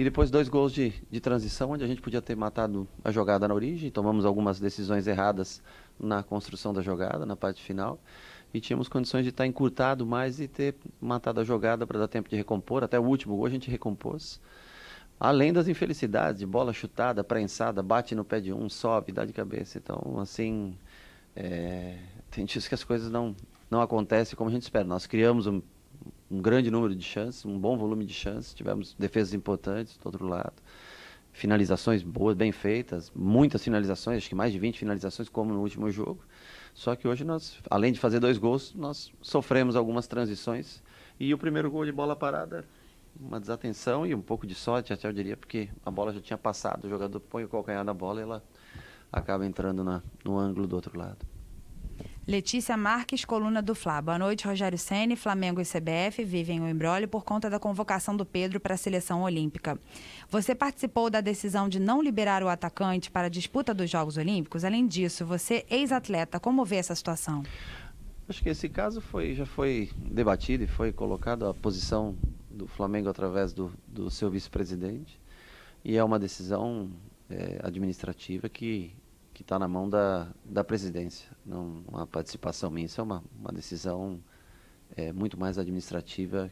E 0.00 0.04
depois 0.04 0.30
dois 0.30 0.48
gols 0.48 0.72
de, 0.72 0.94
de 1.10 1.20
transição, 1.20 1.72
onde 1.72 1.84
a 1.84 1.86
gente 1.86 2.00
podia 2.00 2.22
ter 2.22 2.34
matado 2.34 2.88
a 3.04 3.12
jogada 3.12 3.46
na 3.46 3.52
origem, 3.52 3.90
tomamos 3.90 4.24
algumas 4.24 4.58
decisões 4.58 5.06
erradas 5.06 5.62
na 5.98 6.22
construção 6.22 6.72
da 6.72 6.80
jogada, 6.80 7.26
na 7.26 7.36
parte 7.36 7.62
final. 7.62 8.00
E 8.54 8.62
tínhamos 8.62 8.88
condições 8.88 9.24
de 9.24 9.28
estar 9.28 9.46
encurtado 9.46 10.06
mais 10.06 10.40
e 10.40 10.48
ter 10.48 10.74
matado 10.98 11.38
a 11.38 11.44
jogada 11.44 11.86
para 11.86 11.98
dar 11.98 12.08
tempo 12.08 12.30
de 12.30 12.36
recompor. 12.36 12.82
Até 12.82 12.98
o 12.98 13.02
último 13.02 13.36
gol 13.36 13.44
a 13.44 13.50
gente 13.50 13.70
recompôs. 13.70 14.40
Além 15.20 15.52
das 15.52 15.68
infelicidades, 15.68 16.40
de 16.40 16.46
bola 16.46 16.72
chutada, 16.72 17.22
prensada, 17.22 17.82
bate 17.82 18.14
no 18.14 18.24
pé 18.24 18.40
de 18.40 18.54
um, 18.54 18.70
sobe, 18.70 19.12
dá 19.12 19.26
de 19.26 19.34
cabeça. 19.34 19.76
Então, 19.76 20.18
assim, 20.18 20.78
é, 21.36 21.98
tem 22.30 22.46
dias 22.46 22.66
que 22.66 22.74
as 22.74 22.82
coisas 22.82 23.10
não, 23.10 23.36
não 23.70 23.82
acontecem 23.82 24.34
como 24.34 24.48
a 24.48 24.52
gente 24.54 24.62
espera. 24.62 24.82
Nós 24.86 25.06
criamos 25.06 25.46
um, 25.46 25.60
um 26.30 26.40
grande 26.40 26.70
número 26.70 26.94
de 26.94 27.04
chances, 27.04 27.44
um 27.44 27.58
bom 27.58 27.76
volume 27.76 28.04
de 28.04 28.14
chances, 28.14 28.54
tivemos 28.54 28.94
defesas 28.98 29.34
importantes 29.34 29.96
do 29.96 30.06
outro 30.06 30.26
lado. 30.26 30.54
finalizações 31.32 32.02
boas, 32.02 32.36
bem 32.36 32.52
feitas, 32.52 33.10
muitas 33.14 33.62
finalizações, 33.62 34.18
acho 34.18 34.28
que 34.28 34.34
mais 34.34 34.52
de 34.52 34.58
20 34.58 34.78
finalizações, 34.78 35.28
como 35.28 35.52
no 35.52 35.60
último 35.60 35.90
jogo. 35.90 36.22
Só 36.74 36.96
que 36.96 37.06
hoje 37.06 37.24
nós, 37.24 37.58
além 37.70 37.92
de 37.92 38.00
fazer 38.00 38.20
dois 38.20 38.36
gols, 38.36 38.74
nós 38.74 39.12
sofremos 39.22 39.76
algumas 39.76 40.06
transições. 40.06 40.82
E 41.18 41.32
o 41.32 41.38
primeiro 41.38 41.70
gol 41.70 41.84
de 41.84 41.92
bola 41.92 42.16
parada, 42.16 42.64
uma 43.18 43.40
desatenção 43.40 44.06
e 44.06 44.14
um 44.14 44.20
pouco 44.20 44.46
de 44.46 44.54
sorte, 44.54 44.92
até 44.92 45.06
eu 45.06 45.12
diria, 45.12 45.36
porque 45.36 45.68
a 45.84 45.90
bola 45.90 46.12
já 46.12 46.20
tinha 46.20 46.38
passado, 46.38 46.84
o 46.84 46.88
jogador 46.88 47.20
põe 47.20 47.44
o 47.44 47.48
calcanhar 47.48 47.84
na 47.84 47.94
bola 47.94 48.20
e 48.20 48.22
ela 48.22 48.42
acaba 49.12 49.46
entrando 49.46 49.84
na, 49.84 50.02
no 50.24 50.38
ângulo 50.38 50.66
do 50.66 50.76
outro 50.76 50.98
lado. 50.98 51.18
Letícia 52.26 52.76
Marques, 52.76 53.24
coluna 53.24 53.62
do 53.62 53.74
Fla. 53.74 54.00
Boa 54.00 54.18
noite, 54.18 54.46
Rogério 54.46 54.76
Ceni. 54.76 55.16
Flamengo 55.16 55.60
e 55.60 55.64
CBF 55.64 56.22
vivem 56.22 56.60
o 56.60 56.68
embrólio 56.68 57.08
por 57.08 57.24
conta 57.24 57.48
da 57.48 57.58
convocação 57.58 58.14
do 58.14 58.26
Pedro 58.26 58.60
para 58.60 58.74
a 58.74 58.76
seleção 58.76 59.22
olímpica. 59.22 59.78
Você 60.28 60.54
participou 60.54 61.08
da 61.08 61.20
decisão 61.22 61.68
de 61.68 61.80
não 61.80 62.02
liberar 62.02 62.42
o 62.42 62.48
atacante 62.48 63.10
para 63.10 63.26
a 63.26 63.30
disputa 63.30 63.72
dos 63.72 63.90
Jogos 63.90 64.18
Olímpicos? 64.18 64.64
Além 64.64 64.86
disso, 64.86 65.24
você, 65.24 65.64
ex-atleta, 65.70 66.38
como 66.38 66.64
vê 66.64 66.76
essa 66.76 66.94
situação? 66.94 67.42
Acho 68.28 68.42
que 68.42 68.50
esse 68.50 68.68
caso 68.68 69.00
foi, 69.00 69.34
já 69.34 69.46
foi 69.46 69.90
debatido 69.96 70.62
e 70.62 70.66
foi 70.66 70.92
colocado 70.92 71.46
a 71.46 71.54
posição 71.54 72.16
do 72.50 72.66
Flamengo 72.66 73.08
através 73.08 73.52
do, 73.52 73.72
do 73.88 74.10
seu 74.10 74.30
vice-presidente. 74.30 75.18
E 75.82 75.96
é 75.96 76.04
uma 76.04 76.18
decisão 76.18 76.90
é, 77.30 77.58
administrativa 77.64 78.48
que 78.48 78.92
que 79.40 79.42
está 79.42 79.58
na 79.58 79.66
mão 79.66 79.88
da, 79.88 80.28
da 80.44 80.62
presidência, 80.62 81.26
não 81.46 81.82
uma 81.88 82.06
participação 82.06 82.70
minha. 82.70 82.84
Isso 82.84 83.00
é 83.00 83.04
uma, 83.04 83.24
uma 83.38 83.50
decisão 83.50 84.20
é, 84.94 85.14
muito 85.14 85.40
mais 85.40 85.56
administrativa 85.56 86.50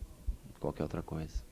que 0.55 0.59
qualquer 0.59 0.85
outra 0.85 1.03
coisa. 1.03 1.45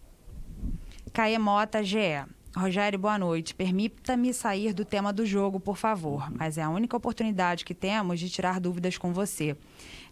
Caia 1.12 1.38
Mota, 1.38 1.84
GE. 1.84 2.24
Rogério, 2.56 2.98
boa 2.98 3.18
noite. 3.18 3.54
Permita-me 3.54 4.32
sair 4.32 4.72
do 4.72 4.82
tema 4.82 5.12
do 5.12 5.26
jogo, 5.26 5.60
por 5.60 5.76
favor, 5.76 6.32
mas 6.32 6.56
é 6.56 6.62
a 6.62 6.70
única 6.70 6.96
oportunidade 6.96 7.66
que 7.66 7.74
temos 7.74 8.18
de 8.18 8.30
tirar 8.30 8.58
dúvidas 8.58 8.96
com 8.96 9.12
você. 9.12 9.54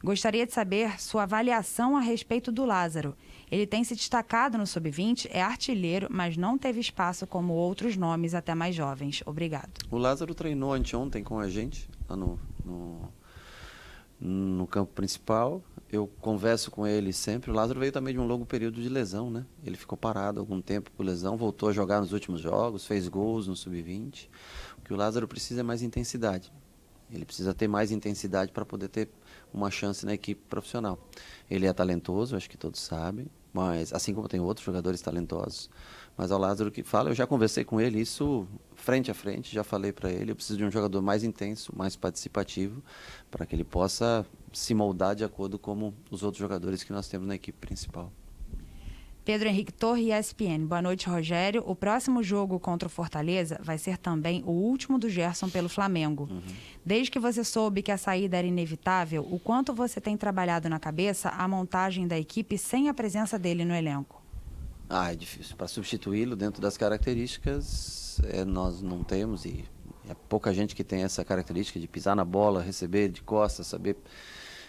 Gostaria 0.02 0.44
de 0.46 0.52
saber 0.52 1.00
sua 1.00 1.22
avaliação 1.22 1.96
a 1.96 2.00
respeito 2.00 2.52
do 2.52 2.66
Lázaro. 2.66 3.16
Ele 3.51 3.66
tem 3.66 3.84
se 3.84 3.95
destacado 3.95 4.59
no 4.59 4.66
sub-20, 4.66 5.28
é 5.30 5.42
artilheiro, 5.42 6.09
mas 6.11 6.36
não 6.36 6.57
teve 6.59 6.80
espaço 6.80 7.26
como 7.26 7.53
outros 7.53 7.97
nomes 7.97 8.34
até 8.34 8.55
mais 8.55 8.74
jovens. 8.74 9.22
Obrigado. 9.26 9.72
O 9.90 9.99
Lázaro 9.99 10.34
treinou 10.34 10.72
anteontem 10.72 11.22
com 11.22 11.38
a 11.38 11.49
gente, 11.49 11.88
lá 12.09 12.16
no, 12.16 12.38
no, 12.64 13.09
no 14.20 14.66
campo 14.66 14.92
principal. 14.92 15.62
Eu 15.90 16.09
converso 16.20 16.70
com 16.70 16.86
ele 16.86 17.12
sempre. 17.12 17.51
O 17.51 17.55
Lázaro 17.55 17.78
veio 17.78 17.92
também 17.92 18.14
de 18.14 18.18
um 18.18 18.26
longo 18.26 18.45
período 18.45 18.82
de 18.82 18.88
lesão, 18.88 19.30
né? 19.30 19.45
Ele 19.64 19.76
ficou 19.76 19.97
parado 19.97 20.40
algum 20.40 20.61
tempo 20.61 20.90
por 20.90 21.05
lesão, 21.05 21.36
voltou 21.36 21.68
a 21.68 21.72
jogar 21.72 22.01
nos 22.01 22.12
últimos 22.12 22.40
jogos, 22.40 22.86
fez 22.86 23.07
gols 23.07 23.47
no 23.47 23.55
sub-20. 23.55 24.28
O 24.78 24.82
que 24.82 24.92
o 24.92 24.97
Lázaro 24.97 25.28
precisa 25.28 25.61
é 25.61 25.62
mais 25.62 25.82
intensidade. 25.82 26.53
Ele 27.16 27.24
precisa 27.24 27.54
ter 27.54 27.68
mais 27.68 27.90
intensidade 27.90 28.52
para 28.52 28.64
poder 28.64 28.88
ter 28.88 29.08
uma 29.52 29.70
chance 29.70 30.04
na 30.04 30.14
equipe 30.14 30.40
profissional. 30.48 30.98
Ele 31.50 31.66
é 31.66 31.72
talentoso, 31.72 32.36
acho 32.36 32.50
que 32.50 32.56
todos 32.56 32.80
sabem, 32.80 33.26
mas 33.52 33.92
assim 33.92 34.12
como 34.12 34.28
tem 34.28 34.40
outros 34.40 34.66
jogadores 34.66 35.00
talentosos. 35.00 35.70
Mas 36.16 36.30
ao 36.30 36.38
Lázaro 36.38 36.70
que 36.70 36.82
fala, 36.82 37.10
eu 37.10 37.14
já 37.14 37.26
conversei 37.26 37.64
com 37.64 37.80
ele 37.80 38.00
isso 38.00 38.46
frente 38.74 39.10
a 39.10 39.14
frente, 39.14 39.54
já 39.54 39.64
falei 39.64 39.92
para 39.92 40.10
ele, 40.10 40.32
eu 40.32 40.36
preciso 40.36 40.58
de 40.58 40.64
um 40.64 40.70
jogador 40.70 41.00
mais 41.02 41.24
intenso, 41.24 41.72
mais 41.76 41.96
participativo, 41.96 42.82
para 43.30 43.46
que 43.46 43.54
ele 43.54 43.64
possa 43.64 44.26
se 44.52 44.74
moldar 44.74 45.14
de 45.14 45.24
acordo 45.24 45.58
com 45.58 45.92
os 46.10 46.22
outros 46.22 46.40
jogadores 46.40 46.84
que 46.84 46.92
nós 46.92 47.08
temos 47.08 47.26
na 47.26 47.34
equipe 47.34 47.58
principal. 47.58 48.12
Pedro 49.24 49.48
Henrique 49.48 49.72
Torre, 49.72 50.12
ESPN. 50.12 50.66
Boa 50.66 50.82
noite, 50.82 51.08
Rogério. 51.08 51.64
O 51.66 51.74
próximo 51.74 52.22
jogo 52.22 52.60
contra 52.60 52.86
o 52.86 52.90
Fortaleza 52.90 53.58
vai 53.62 53.78
ser 53.78 53.96
também 53.96 54.42
o 54.44 54.50
último 54.50 54.98
do 54.98 55.08
Gerson 55.08 55.48
pelo 55.48 55.68
Flamengo. 55.68 56.28
Uhum. 56.30 56.42
Desde 56.84 57.10
que 57.10 57.18
você 57.18 57.42
soube 57.42 57.80
que 57.80 57.90
a 57.90 57.96
saída 57.96 58.36
era 58.36 58.46
inevitável, 58.46 59.26
o 59.30 59.38
quanto 59.38 59.72
você 59.72 59.98
tem 59.98 60.14
trabalhado 60.14 60.68
na 60.68 60.78
cabeça 60.78 61.30
a 61.30 61.48
montagem 61.48 62.06
da 62.06 62.18
equipe 62.18 62.58
sem 62.58 62.90
a 62.90 62.94
presença 62.94 63.38
dele 63.38 63.64
no 63.64 63.74
elenco? 63.74 64.22
Ah, 64.90 65.10
é 65.10 65.16
difícil. 65.16 65.56
Para 65.56 65.68
substituí-lo 65.68 66.36
dentro 66.36 66.60
das 66.60 66.76
características, 66.76 68.20
é, 68.24 68.44
nós 68.44 68.82
não 68.82 69.02
temos 69.02 69.46
e 69.46 69.64
é 70.06 70.14
pouca 70.28 70.52
gente 70.52 70.76
que 70.76 70.84
tem 70.84 71.02
essa 71.02 71.24
característica 71.24 71.80
de 71.80 71.88
pisar 71.88 72.14
na 72.14 72.26
bola, 72.26 72.62
receber 72.62 73.08
de 73.08 73.22
costas, 73.22 73.66
saber 73.68 73.96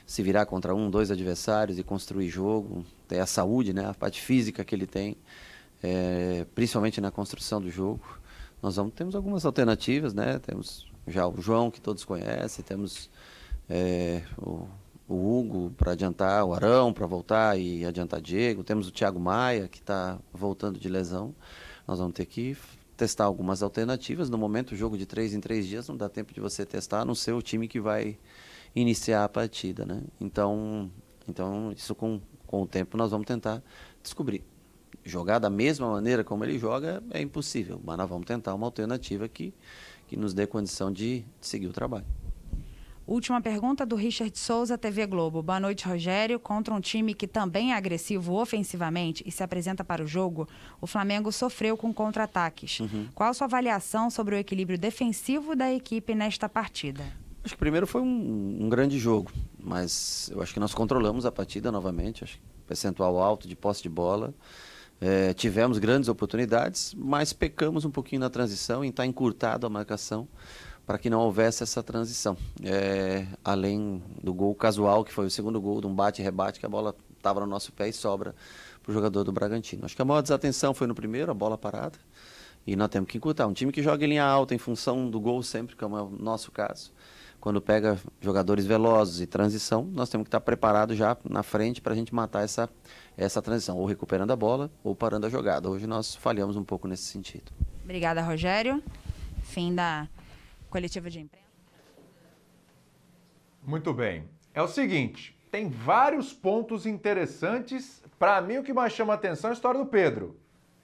se 0.05 0.21
virar 0.21 0.45
contra 0.45 0.75
um, 0.75 0.89
dois 0.89 1.09
adversários 1.09 1.79
e 1.79 1.83
construir 1.83 2.29
jogo, 2.29 2.85
ter 3.07 3.19
a 3.19 3.25
saúde, 3.25 3.73
né, 3.73 3.85
a 3.85 3.93
parte 3.93 4.21
física 4.21 4.63
que 4.63 4.75
ele 4.75 4.85
tem, 4.85 5.17
é, 5.81 6.45
principalmente 6.53 7.01
na 7.01 7.11
construção 7.11 7.61
do 7.61 7.69
jogo. 7.69 8.01
Nós 8.61 8.75
vamos, 8.75 8.93
temos 8.93 9.15
algumas 9.15 9.45
alternativas, 9.45 10.13
né? 10.13 10.39
Temos 10.39 10.87
já 11.07 11.27
o 11.27 11.39
João, 11.39 11.69
que 11.69 11.79
todos 11.79 12.03
conhecem, 12.03 12.63
temos 12.63 13.09
é, 13.69 14.23
o, 14.37 14.67
o, 15.07 15.39
Hugo 15.39 15.71
para 15.77 15.91
adiantar, 15.91 16.43
o 16.45 16.53
Arão 16.53 16.91
para 16.91 17.05
voltar 17.05 17.59
e 17.59 17.85
adiantar 17.85 18.21
Diego, 18.21 18.63
temos 18.63 18.87
o 18.87 18.91
Thiago 18.91 19.19
Maia, 19.19 19.67
que 19.67 19.79
está 19.79 20.17
voltando 20.33 20.79
de 20.79 20.89
lesão. 20.89 21.35
Nós 21.87 21.99
vamos 21.99 22.13
ter 22.13 22.25
que 22.25 22.57
testar 22.97 23.25
algumas 23.25 23.61
alternativas. 23.61 24.29
No 24.29 24.37
momento, 24.37 24.71
o 24.71 24.75
jogo 24.75 24.97
de 24.97 25.05
três 25.05 25.33
em 25.33 25.39
três 25.39 25.67
dias 25.67 25.87
não 25.87 25.95
dá 25.95 26.09
tempo 26.09 26.33
de 26.33 26.39
você 26.39 26.65
testar, 26.65 27.01
a 27.01 27.05
não 27.05 27.13
ser 27.13 27.33
o 27.33 27.41
time 27.41 27.67
que 27.67 27.79
vai 27.79 28.17
iniciar 28.76 29.23
a 29.23 29.30
partida, 29.30 29.86
né? 29.86 30.01
Então, 30.19 30.91
então 31.28 31.71
isso 31.71 31.95
com, 31.95 32.19
com 32.45 32.63
o 32.63 32.67
tempo 32.67 32.97
nós 32.97 33.11
vamos 33.11 33.26
tentar 33.26 33.63
descobrir. 34.03 34.43
Jogar 35.03 35.39
da 35.39 35.49
mesma 35.49 35.89
maneira 35.91 36.23
como 36.23 36.43
ele 36.43 36.57
joga 36.57 37.03
é 37.11 37.21
impossível, 37.21 37.80
mas 37.84 37.97
nós 37.97 38.09
vamos 38.09 38.26
tentar 38.26 38.53
uma 38.53 38.65
alternativa 38.65 39.28
que, 39.28 39.53
que 40.07 40.17
nos 40.17 40.34
dê 40.34 40.47
condição 40.47 40.91
de, 40.91 41.19
de 41.39 41.47
seguir 41.47 41.67
o 41.67 41.73
trabalho. 41.73 42.05
Última 43.07 43.39
pergunta 43.39 43.86
do 43.86 43.95
Richard 43.95 44.36
Souza, 44.36 44.80
TV 44.80 45.05
Globo. 45.05 45.43
Boa 45.43 45.59
noite, 45.59 45.88
Rogério. 45.88 46.39
Contra 46.39 46.73
um 46.73 46.82
time 46.82 47.13
que 47.13 47.28
também 47.28 47.71
é 47.71 47.76
agressivo 47.78 48.34
ofensivamente 48.34 49.23
e 49.28 49.32
se 49.32 49.43
apresenta 49.43 49.84
para 49.84 50.03
o 50.03 50.07
jogo, 50.07 50.47
o 50.82 50.88
Flamengo 50.88 51.32
sofreu 51.32 51.78
com 51.78 51.93
contra-ataques. 51.93 52.80
Uhum. 52.80 53.07
Qual 53.13 53.30
a 53.30 53.34
sua 53.34 53.45
avaliação 53.45 54.09
sobre 54.09 54.34
o 54.34 54.39
equilíbrio 54.39 54.76
defensivo 54.76 55.55
da 55.55 55.71
equipe 55.71 56.15
nesta 56.15 56.49
partida? 56.49 57.05
Acho 57.45 57.53
que 57.53 57.59
primeiro 57.59 57.85
foi 57.85 58.01
um, 58.01 58.57
um, 58.63 58.69
grande 58.69 58.97
jogo, 58.97 59.31
mas 59.59 60.31
eu 60.33 60.41
acho 60.41 60.51
que 60.51 60.59
nós 60.59 60.73
controlamos 60.73 61.27
a 61.27 61.31
partida 61.31 61.71
novamente, 61.71 62.23
acho 62.23 62.37
que 62.37 62.43
percentual 62.65 63.21
alto 63.21 63.47
de 63.47 63.55
posse 63.55 63.83
de 63.83 63.89
bola. 63.89 64.33
É, 64.99 65.31
tivemos 65.31 65.77
grandes 65.77 66.09
oportunidades, 66.09 66.95
mas 66.97 67.33
pecamos 67.33 67.85
um 67.85 67.91
pouquinho 67.91 68.21
na 68.21 68.31
transição 68.31 68.83
em 68.83 68.89
estar 68.89 69.05
encurtado 69.05 69.67
a 69.67 69.69
marcação 69.69 70.27
para 70.87 70.97
que 70.97 71.07
não 71.07 71.19
houvesse 71.19 71.61
essa 71.61 71.83
transição. 71.83 72.35
É, 72.63 73.27
além 73.43 74.01
do 74.23 74.33
gol 74.33 74.55
casual, 74.55 75.05
que 75.05 75.13
foi 75.13 75.27
o 75.27 75.29
segundo 75.29 75.61
gol 75.61 75.79
de 75.81 75.85
um 75.85 75.93
bate-rebate, 75.93 76.59
que 76.59 76.65
a 76.65 76.69
bola 76.69 76.95
estava 77.15 77.41
no 77.41 77.45
nosso 77.45 77.71
pé 77.71 77.89
e 77.89 77.93
sobra 77.93 78.33
para 78.81 78.89
o 78.89 78.93
jogador 78.93 79.23
do 79.23 79.31
Bragantino. 79.31 79.85
Acho 79.85 79.95
que 79.95 80.01
a 80.01 80.05
maior 80.05 80.23
desatenção 80.23 80.73
foi 80.73 80.87
no 80.87 80.95
primeiro, 80.95 81.29
a 81.29 81.35
bola 81.35 81.59
parada. 81.59 81.99
E 82.65 82.75
nós 82.75 82.89
temos 82.89 83.07
que 83.07 83.19
encurtar. 83.19 83.45
Um 83.45 83.53
time 83.53 83.71
que 83.71 83.83
joga 83.83 84.03
em 84.03 84.07
linha 84.07 84.25
alta 84.25 84.55
em 84.55 84.57
função 84.57 85.07
do 85.07 85.19
gol 85.19 85.43
sempre, 85.43 85.75
como 85.75 85.95
é 85.95 86.01
o 86.01 86.09
nosso 86.09 86.51
caso 86.51 86.91
quando 87.45 87.61
pega 87.61 87.95
jogadores 88.19 88.65
velozes 88.65 89.21
e 89.21 89.27
transição, 89.27 89.83
nós 89.93 90.09
temos 90.09 90.25
que 90.25 90.29
estar 90.29 90.39
preparados 90.39 90.97
já 90.97 91.15
na 91.23 91.43
frente 91.43 91.79
para 91.79 91.93
a 91.93 91.95
gente 91.95 92.11
matar 92.11 92.43
essa, 92.43 92.67
essa 93.15 93.39
transição, 93.39 93.77
ou 93.77 93.85
recuperando 93.85 94.31
a 94.31 94.35
bola 94.35 94.71
ou 94.83 94.95
parando 94.95 95.27
a 95.27 95.29
jogada. 95.29 95.69
Hoje 95.69 95.85
nós 95.85 96.15
falhamos 96.15 96.55
um 96.55 96.63
pouco 96.63 96.87
nesse 96.87 97.03
sentido. 97.03 97.51
Obrigada, 97.83 98.19
Rogério. 98.23 98.81
Fim 99.43 99.75
da 99.75 100.07
coletiva 100.71 101.07
de 101.07 101.19
imprensa. 101.19 101.45
Muito 103.63 103.93
bem. 103.93 104.27
É 104.51 104.63
o 104.63 104.67
seguinte, 104.67 105.39
tem 105.51 105.69
vários 105.69 106.33
pontos 106.33 106.87
interessantes. 106.87 108.01
Para 108.17 108.41
mim, 108.41 108.57
o 108.57 108.63
que 108.63 108.73
mais 108.73 108.91
chama 108.91 109.13
atenção 109.13 109.51
é 109.51 109.53
a 109.53 109.53
história 109.53 109.79
do 109.79 109.85
Pedro. 109.85 110.35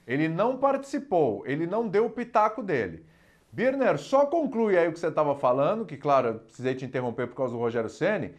Ele 0.05 0.29
não 0.29 0.57
participou, 0.57 1.41
ele 1.47 1.65
não 1.65 1.87
deu 1.87 2.05
o 2.05 2.11
pitaco 2.11 2.61
dele. 2.61 3.03
Birner, 3.51 3.97
só 3.97 4.25
conclui 4.25 4.77
aí 4.77 4.87
o 4.87 4.93
que 4.93 4.99
você 4.99 5.07
estava 5.07 5.35
falando, 5.35 5.85
que 5.85 5.97
claro, 5.97 6.27
eu 6.29 6.35
precisei 6.35 6.73
te 6.73 6.85
interromper 6.85 7.27
por 7.27 7.35
causa 7.35 7.53
do 7.53 7.59
Rogério 7.59 7.89
Ceni. 7.89 8.33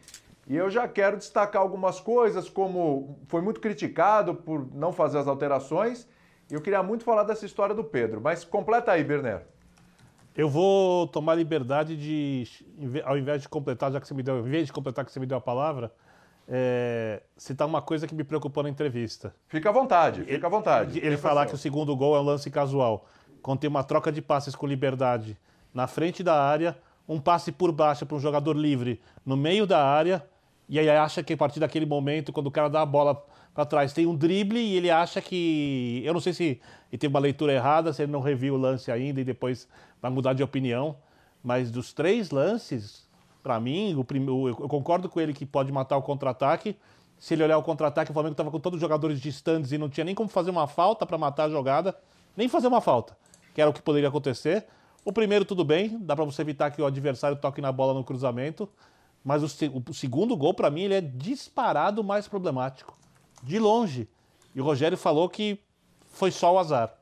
E 0.48 0.56
eu 0.56 0.70
já 0.70 0.88
quero 0.88 1.16
destacar 1.16 1.60
algumas 1.60 2.00
coisas, 2.00 2.48
como 2.48 3.18
foi 3.28 3.42
muito 3.42 3.60
criticado 3.60 4.34
por 4.34 4.66
não 4.74 4.92
fazer 4.92 5.18
as 5.18 5.28
alterações. 5.28 6.08
E 6.50 6.54
eu 6.54 6.60
queria 6.60 6.82
muito 6.82 7.04
falar 7.04 7.22
dessa 7.24 7.46
história 7.46 7.74
do 7.74 7.84
Pedro. 7.84 8.20
Mas 8.20 8.42
completa 8.42 8.92
aí, 8.92 9.04
Birner. 9.04 9.42
Eu 10.34 10.48
vou 10.48 11.06
tomar 11.08 11.34
liberdade 11.34 11.94
de, 11.94 12.48
ao 13.04 13.18
invés 13.18 13.42
de 13.42 13.48
completar, 13.48 13.92
já 13.92 14.00
que 14.00 14.08
você 14.08 14.14
me 14.14 14.22
deu, 14.22 14.36
ao 14.36 14.40
invés 14.40 14.66
de 14.66 14.72
completar 14.72 15.04
que 15.04 15.12
você 15.12 15.20
me 15.20 15.26
deu 15.26 15.36
a 15.36 15.40
palavra, 15.40 15.92
é, 16.48 17.22
citar 17.36 17.68
uma 17.68 17.82
coisa 17.82 18.06
que 18.06 18.14
me 18.14 18.24
preocupou 18.24 18.62
na 18.62 18.70
entrevista. 18.70 19.34
Fica 19.46 19.68
à 19.68 19.72
vontade, 19.72 20.24
fica 20.24 20.46
à 20.46 20.50
vontade. 20.50 20.98
Ele, 20.98 21.08
ele 21.08 21.16
falar 21.18 21.46
que 21.46 21.54
o 21.54 21.58
segundo 21.58 21.94
gol 21.94 22.16
é 22.16 22.20
um 22.20 22.24
lance 22.24 22.50
casual 22.50 23.06
tem 23.58 23.68
uma 23.68 23.82
troca 23.84 24.10
de 24.12 24.22
passes 24.22 24.54
com 24.54 24.66
liberdade 24.66 25.36
na 25.74 25.86
frente 25.86 26.22
da 26.22 26.42
área, 26.42 26.76
um 27.08 27.20
passe 27.20 27.50
por 27.50 27.72
baixo 27.72 28.06
para 28.06 28.16
um 28.16 28.20
jogador 28.20 28.56
livre 28.56 29.00
no 29.24 29.36
meio 29.36 29.66
da 29.66 29.84
área, 29.84 30.24
e 30.68 30.78
aí 30.78 30.88
acha 30.88 31.22
que 31.22 31.32
a 31.32 31.36
partir 31.36 31.60
daquele 31.60 31.84
momento, 31.84 32.32
quando 32.32 32.46
o 32.46 32.50
cara 32.50 32.68
dá 32.68 32.82
a 32.82 32.86
bola 32.86 33.22
para 33.52 33.66
trás, 33.66 33.92
tem 33.92 34.06
um 34.06 34.14
drible 34.14 34.58
e 34.58 34.76
ele 34.76 34.90
acha 34.90 35.20
que. 35.20 36.00
Eu 36.04 36.14
não 36.14 36.20
sei 36.20 36.32
se 36.32 36.44
ele 36.90 36.98
teve 36.98 37.08
uma 37.08 37.20
leitura 37.20 37.52
errada, 37.52 37.92
se 37.92 38.02
ele 38.02 38.12
não 38.12 38.20
reviu 38.20 38.54
o 38.54 38.56
lance 38.56 38.90
ainda 38.90 39.20
e 39.20 39.24
depois 39.24 39.68
vai 40.00 40.10
mudar 40.10 40.32
de 40.32 40.42
opinião. 40.42 40.96
Mas 41.44 41.70
dos 41.70 41.92
três 41.92 42.30
lances, 42.30 43.06
para 43.42 43.58
mim, 43.60 43.94
o 43.96 44.04
prim... 44.04 44.24
eu 44.26 44.68
concordo 44.68 45.08
com 45.08 45.20
ele 45.20 45.32
que 45.34 45.44
pode 45.44 45.70
matar 45.72 45.96
o 45.96 46.02
contra-ataque. 46.02 46.76
Se 47.18 47.34
ele 47.34 47.44
olhar 47.44 47.58
o 47.58 47.62
contra-ataque, 47.62 48.10
o 48.10 48.14
Flamengo 48.14 48.32
estava 48.32 48.50
com 48.50 48.58
todos 48.58 48.76
os 48.76 48.80
jogadores 48.80 49.20
distantes 49.20 49.72
e 49.72 49.78
não 49.78 49.88
tinha 49.88 50.04
nem 50.04 50.14
como 50.14 50.28
fazer 50.28 50.50
uma 50.50 50.66
falta 50.66 51.04
para 51.04 51.18
matar 51.18 51.44
a 51.44 51.50
jogada, 51.50 51.94
nem 52.36 52.48
fazer 52.48 52.66
uma 52.66 52.80
falta, 52.80 53.16
que 53.54 53.60
era 53.60 53.70
o 53.70 53.72
que 53.72 53.82
poderia 53.82 54.08
acontecer. 54.08 54.66
O 55.04 55.12
primeiro, 55.12 55.44
tudo 55.44 55.64
bem, 55.64 55.98
dá 56.00 56.14
para 56.14 56.24
você 56.24 56.42
evitar 56.42 56.70
que 56.70 56.80
o 56.80 56.86
adversário 56.86 57.36
toque 57.36 57.60
na 57.60 57.72
bola 57.72 57.94
no 57.94 58.04
cruzamento. 58.04 58.68
Mas 59.24 59.42
o, 59.42 59.72
o 59.88 59.94
segundo 59.94 60.36
gol, 60.36 60.54
para 60.54 60.70
mim, 60.70 60.82
ele 60.82 60.94
é 60.94 61.00
disparado 61.00 62.02
mais 62.02 62.26
problemático. 62.26 62.96
De 63.42 63.58
longe. 63.58 64.08
E 64.54 64.60
o 64.60 64.64
Rogério 64.64 64.98
falou 64.98 65.28
que 65.28 65.58
foi 66.08 66.30
só 66.30 66.54
o 66.54 66.58
azar. 66.58 66.94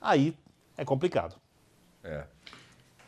Aí 0.00 0.36
é 0.76 0.84
complicado. 0.84 1.36
É. 2.02 2.24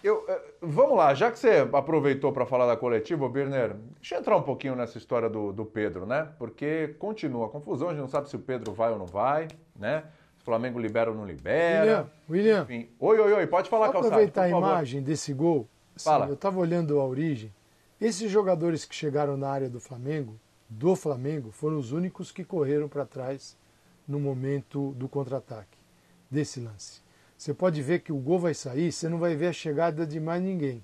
Eu, 0.02 0.24
eh, 0.28 0.40
vamos 0.60 0.96
lá, 0.96 1.12
já 1.14 1.30
que 1.30 1.38
você 1.38 1.68
aproveitou 1.72 2.32
para 2.32 2.46
falar 2.46 2.66
da 2.66 2.76
coletiva, 2.76 3.28
Birner, 3.28 3.74
deixa 3.96 4.14
eu 4.14 4.20
entrar 4.20 4.36
um 4.36 4.42
pouquinho 4.42 4.76
nessa 4.76 4.98
história 4.98 5.28
do, 5.28 5.52
do 5.52 5.64
Pedro, 5.64 6.06
né? 6.06 6.28
Porque 6.38 6.94
continua 6.98 7.46
a 7.46 7.48
confusão, 7.48 7.88
a 7.88 7.92
gente 7.92 8.02
não 8.02 8.08
sabe 8.08 8.28
se 8.28 8.36
o 8.36 8.38
Pedro 8.38 8.72
vai 8.72 8.92
ou 8.92 8.98
não 8.98 9.06
vai, 9.06 9.48
né? 9.74 10.04
Flamengo 10.46 10.78
libera 10.78 11.10
ou 11.10 11.16
não 11.16 11.26
libera. 11.26 11.80
William, 11.80 12.10
William. 12.30 12.62
Enfim. 12.62 12.88
Oi, 13.00 13.18
oi, 13.18 13.32
oi, 13.32 13.46
pode 13.48 13.68
falar, 13.68 13.86
Calçado. 13.86 14.06
aproveitar 14.06 14.42
a 14.44 14.48
imagem 14.48 15.02
desse 15.02 15.34
gol. 15.34 15.68
Assim, 15.96 16.04
Fala. 16.04 16.28
Eu 16.28 16.34
estava 16.34 16.60
olhando 16.60 17.00
a 17.00 17.04
origem. 17.04 17.52
Esses 18.00 18.30
jogadores 18.30 18.84
que 18.84 18.94
chegaram 18.94 19.36
na 19.36 19.48
área 19.48 19.68
do 19.68 19.80
Flamengo, 19.80 20.38
do 20.68 20.94
Flamengo, 20.94 21.50
foram 21.50 21.78
os 21.78 21.90
únicos 21.90 22.30
que 22.30 22.44
correram 22.44 22.88
para 22.88 23.04
trás 23.04 23.56
no 24.06 24.20
momento 24.20 24.92
do 24.92 25.08
contra-ataque, 25.08 25.76
desse 26.30 26.60
lance. 26.60 27.00
Você 27.36 27.52
pode 27.52 27.82
ver 27.82 28.02
que 28.02 28.12
o 28.12 28.16
gol 28.16 28.38
vai 28.38 28.54
sair, 28.54 28.92
você 28.92 29.08
não 29.08 29.18
vai 29.18 29.34
ver 29.34 29.48
a 29.48 29.52
chegada 29.52 30.06
de 30.06 30.20
mais 30.20 30.40
ninguém. 30.40 30.82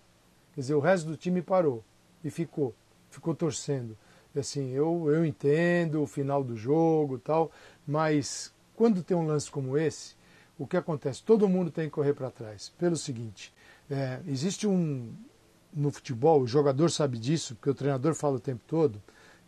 Quer 0.54 0.62
dizer, 0.62 0.74
o 0.74 0.80
resto 0.80 1.06
do 1.06 1.16
time 1.16 1.40
parou 1.40 1.84
e 2.24 2.30
ficou, 2.30 2.74
ficou 3.10 3.32
torcendo. 3.32 3.96
E 4.34 4.40
assim, 4.40 4.70
eu, 4.72 5.08
eu 5.08 5.24
entendo 5.24 6.02
o 6.02 6.06
final 6.06 6.42
do 6.42 6.56
jogo 6.56 7.16
e 7.16 7.20
tal, 7.20 7.52
mas 7.86 8.52
quando 8.82 9.00
tem 9.00 9.16
um 9.16 9.24
lance 9.24 9.48
como 9.48 9.78
esse, 9.78 10.16
o 10.58 10.66
que 10.66 10.76
acontece? 10.76 11.22
Todo 11.22 11.48
mundo 11.48 11.70
tem 11.70 11.84
que 11.84 11.92
correr 11.92 12.14
para 12.14 12.32
trás. 12.32 12.72
Pelo 12.76 12.96
seguinte, 12.96 13.54
é, 13.88 14.18
existe 14.26 14.66
um. 14.66 15.14
No 15.72 15.92
futebol, 15.92 16.40
o 16.40 16.48
jogador 16.48 16.90
sabe 16.90 17.16
disso, 17.16 17.54
porque 17.54 17.70
o 17.70 17.74
treinador 17.74 18.12
fala 18.12 18.38
o 18.38 18.40
tempo 18.40 18.60
todo, 18.66 19.00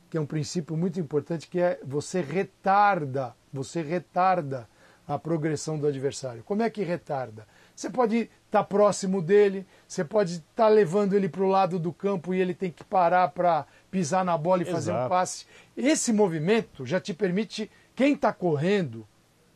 que 0.08 0.16
é 0.16 0.20
um 0.20 0.24
princípio 0.24 0.76
muito 0.76 1.00
importante 1.00 1.48
que 1.48 1.58
é 1.58 1.80
você 1.84 2.20
retarda, 2.20 3.34
você 3.52 3.82
retarda 3.82 4.68
a 5.06 5.18
progressão 5.18 5.80
do 5.80 5.88
adversário. 5.88 6.44
Como 6.44 6.62
é 6.62 6.70
que 6.70 6.84
retarda? 6.84 7.44
Você 7.74 7.90
pode 7.90 8.16
estar 8.16 8.30
tá 8.50 8.64
próximo 8.64 9.20
dele, 9.20 9.66
você 9.88 10.04
pode 10.04 10.34
estar 10.34 10.44
tá 10.54 10.68
levando 10.68 11.14
ele 11.14 11.28
para 11.28 11.42
o 11.42 11.48
lado 11.48 11.80
do 11.80 11.92
campo 11.92 12.32
e 12.32 12.40
ele 12.40 12.54
tem 12.54 12.70
que 12.70 12.84
parar 12.84 13.30
para 13.30 13.66
pisar 13.90 14.24
na 14.24 14.38
bola 14.38 14.62
e 14.62 14.64
fazer 14.64 14.92
um 14.92 14.94
Exato. 14.94 15.08
passe. 15.08 15.46
Esse 15.76 16.12
movimento 16.12 16.86
já 16.86 17.00
te 17.00 17.12
permite, 17.12 17.68
quem 17.96 18.14
está 18.14 18.32
correndo, 18.32 19.04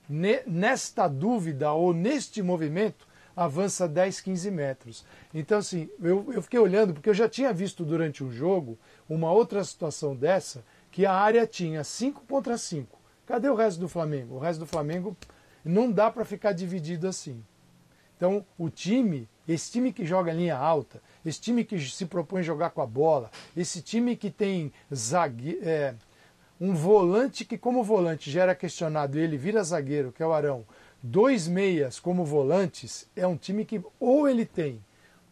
nesta 0.08 1.06
dúvida 1.06 1.72
ou 1.72 1.92
neste 1.92 2.42
movimento, 2.42 3.06
avança 3.36 3.86
10, 3.86 4.20
15 4.20 4.50
metros. 4.50 5.04
Então, 5.32 5.58
assim, 5.58 5.88
eu, 6.02 6.32
eu 6.32 6.42
fiquei 6.42 6.58
olhando, 6.58 6.94
porque 6.94 7.08
eu 7.08 7.14
já 7.14 7.28
tinha 7.28 7.52
visto 7.52 7.84
durante 7.84 8.24
um 8.24 8.32
jogo 8.32 8.76
uma 9.08 9.30
outra 9.30 9.62
situação 9.62 10.16
dessa, 10.16 10.64
que 10.90 11.06
a 11.06 11.12
área 11.12 11.46
tinha 11.46 11.84
5 11.84 12.24
contra 12.28 12.58
5. 12.58 12.98
Cadê 13.26 13.48
o 13.48 13.54
resto 13.54 13.78
do 13.78 13.88
Flamengo? 13.88 14.36
O 14.36 14.38
resto 14.38 14.60
do 14.60 14.66
Flamengo 14.66 15.16
não 15.64 15.92
dá 15.92 16.10
para 16.10 16.24
ficar 16.24 16.52
dividido 16.52 17.06
assim. 17.06 17.44
Então, 18.16 18.44
o 18.58 18.68
time, 18.68 19.28
esse 19.46 19.70
time 19.70 19.92
que 19.92 20.04
joga 20.04 20.32
linha 20.32 20.56
alta, 20.56 21.00
esse 21.24 21.40
time 21.40 21.64
que 21.64 21.78
se 21.78 22.06
propõe 22.06 22.42
jogar 22.42 22.70
com 22.70 22.82
a 22.82 22.86
bola, 22.86 23.30
esse 23.56 23.80
time 23.80 24.16
que 24.16 24.30
tem 24.30 24.72
zague, 24.92 25.60
é, 25.62 25.94
um 26.60 26.74
volante 26.74 27.44
que, 27.44 27.56
como 27.58 27.82
volante, 27.84 28.30
já 28.30 28.42
era 28.42 28.54
questionado 28.54 29.18
ele 29.18 29.36
vira 29.36 29.62
zagueiro, 29.62 30.12
que 30.12 30.22
é 30.22 30.26
o 30.26 30.32
Arão, 30.32 30.64
dois 31.02 31.46
meias 31.46 32.00
como 32.00 32.24
volantes, 32.24 33.08
é 33.14 33.26
um 33.26 33.36
time 33.36 33.64
que 33.64 33.80
ou 34.00 34.28
ele 34.28 34.44
tem 34.44 34.82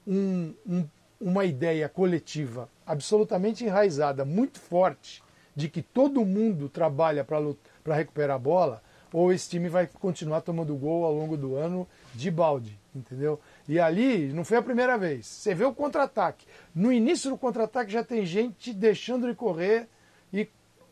um- 0.07 0.55
um- 0.67 0.85
uma 1.21 1.45
ideia 1.45 1.89
coletiva 1.89 2.69
absolutamente 2.87 3.65
enraizada, 3.65 4.25
muito 4.25 4.61
forte, 4.61 5.23
de 5.55 5.69
que 5.69 5.83
todo 5.83 6.25
mundo 6.25 6.69
trabalha 6.69 7.25
para 7.25 7.95
recuperar 7.97 8.37
a 8.37 8.39
bola, 8.39 8.83
ou 9.13 9.33
esse 9.33 9.49
time 9.49 9.69
vai 9.69 9.87
continuar 9.87 10.43
tomando 10.43 10.77
gol 10.77 11.05
ao 11.05 11.13
longo 11.15 11.37
do 11.37 11.57
ano 11.57 11.89
de 12.15 12.31
balde, 12.31 12.79
entendeu? 12.95 13.41
E 13.67 13.81
ali 13.81 14.33
não 14.33 14.45
foi 14.45 14.59
a 14.59 14.63
primeira 14.63 14.99
vez. 14.99 15.27
Você 15.27 15.55
vê 15.55 15.65
o 15.65 15.73
contra-ataque. 15.73 16.47
No 16.75 16.93
início 16.93 17.31
do 17.31 17.39
contra-ataque 17.39 17.91
já 17.91 18.05
tem 18.05 18.27
gente 18.27 18.73
deixando 18.75 19.27
ele 19.27 19.35
correr 19.35 19.89
e 20.33 20.47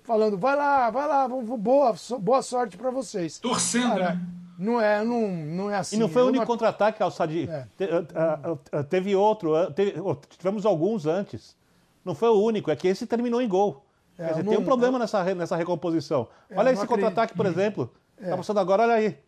falando: 0.05 0.39
vai 0.39 0.55
lá, 0.55 0.91
vai 0.91 1.09
lá, 1.09 1.27
boa, 1.29 1.95
boa 2.21 2.43
sorte 2.43 2.77
para 2.77 2.91
vocês. 2.91 3.39
Torcendo, 3.39 3.89
Cara, 3.99 4.15
né? 4.15 4.21
não 4.59 4.81
é, 4.81 5.03
não, 5.05 5.29
não 5.29 5.71
é 5.71 5.77
assim. 5.77 5.97
E 5.97 5.99
não 5.99 6.09
foi 6.09 6.23
o 6.23 6.27
É 6.27 6.29
único 6.29 6.43
uma- 6.43 6.47
contra-ataque, 6.47 7.03
Alçadi. 7.03 7.49
É. 7.51 7.67
Te- 7.77 7.91
ah, 8.15 8.39
ah, 8.45 8.57
ah, 8.73 8.83
teve 8.85 9.17
outro, 9.17 9.53
teve- 9.73 10.01
oh, 10.01 10.15
tivemos 10.15 10.65
alguns 10.65 11.07
antes. 11.07 11.57
Não 12.05 12.15
foi 12.15 12.29
o 12.29 12.35
único, 12.41 12.71
é 12.71 12.77
que 12.77 12.87
esse 12.87 13.07
terminou 13.07 13.41
em 13.43 13.49
gol. 13.49 13.83
É, 14.19 14.27
Quer 14.27 14.29
dizer, 14.29 14.41
eu 14.43 14.45
tem 14.51 14.57
um 14.59 14.61
não- 14.61 14.65
problema 14.67 14.99
nessa, 14.99 15.25
nessa 15.35 15.57
recomposição. 15.57 16.29
É, 16.49 16.57
olha 16.59 16.71
esse 16.71 16.81
não 16.83 16.87
contra-ataque, 16.87 17.35
por 17.35 17.47
exemplo. 17.47 17.91
Tá 18.23 18.37
passando 18.37 18.61
agora, 18.61 18.85
olha 18.85 18.95
aí. 18.95 19.19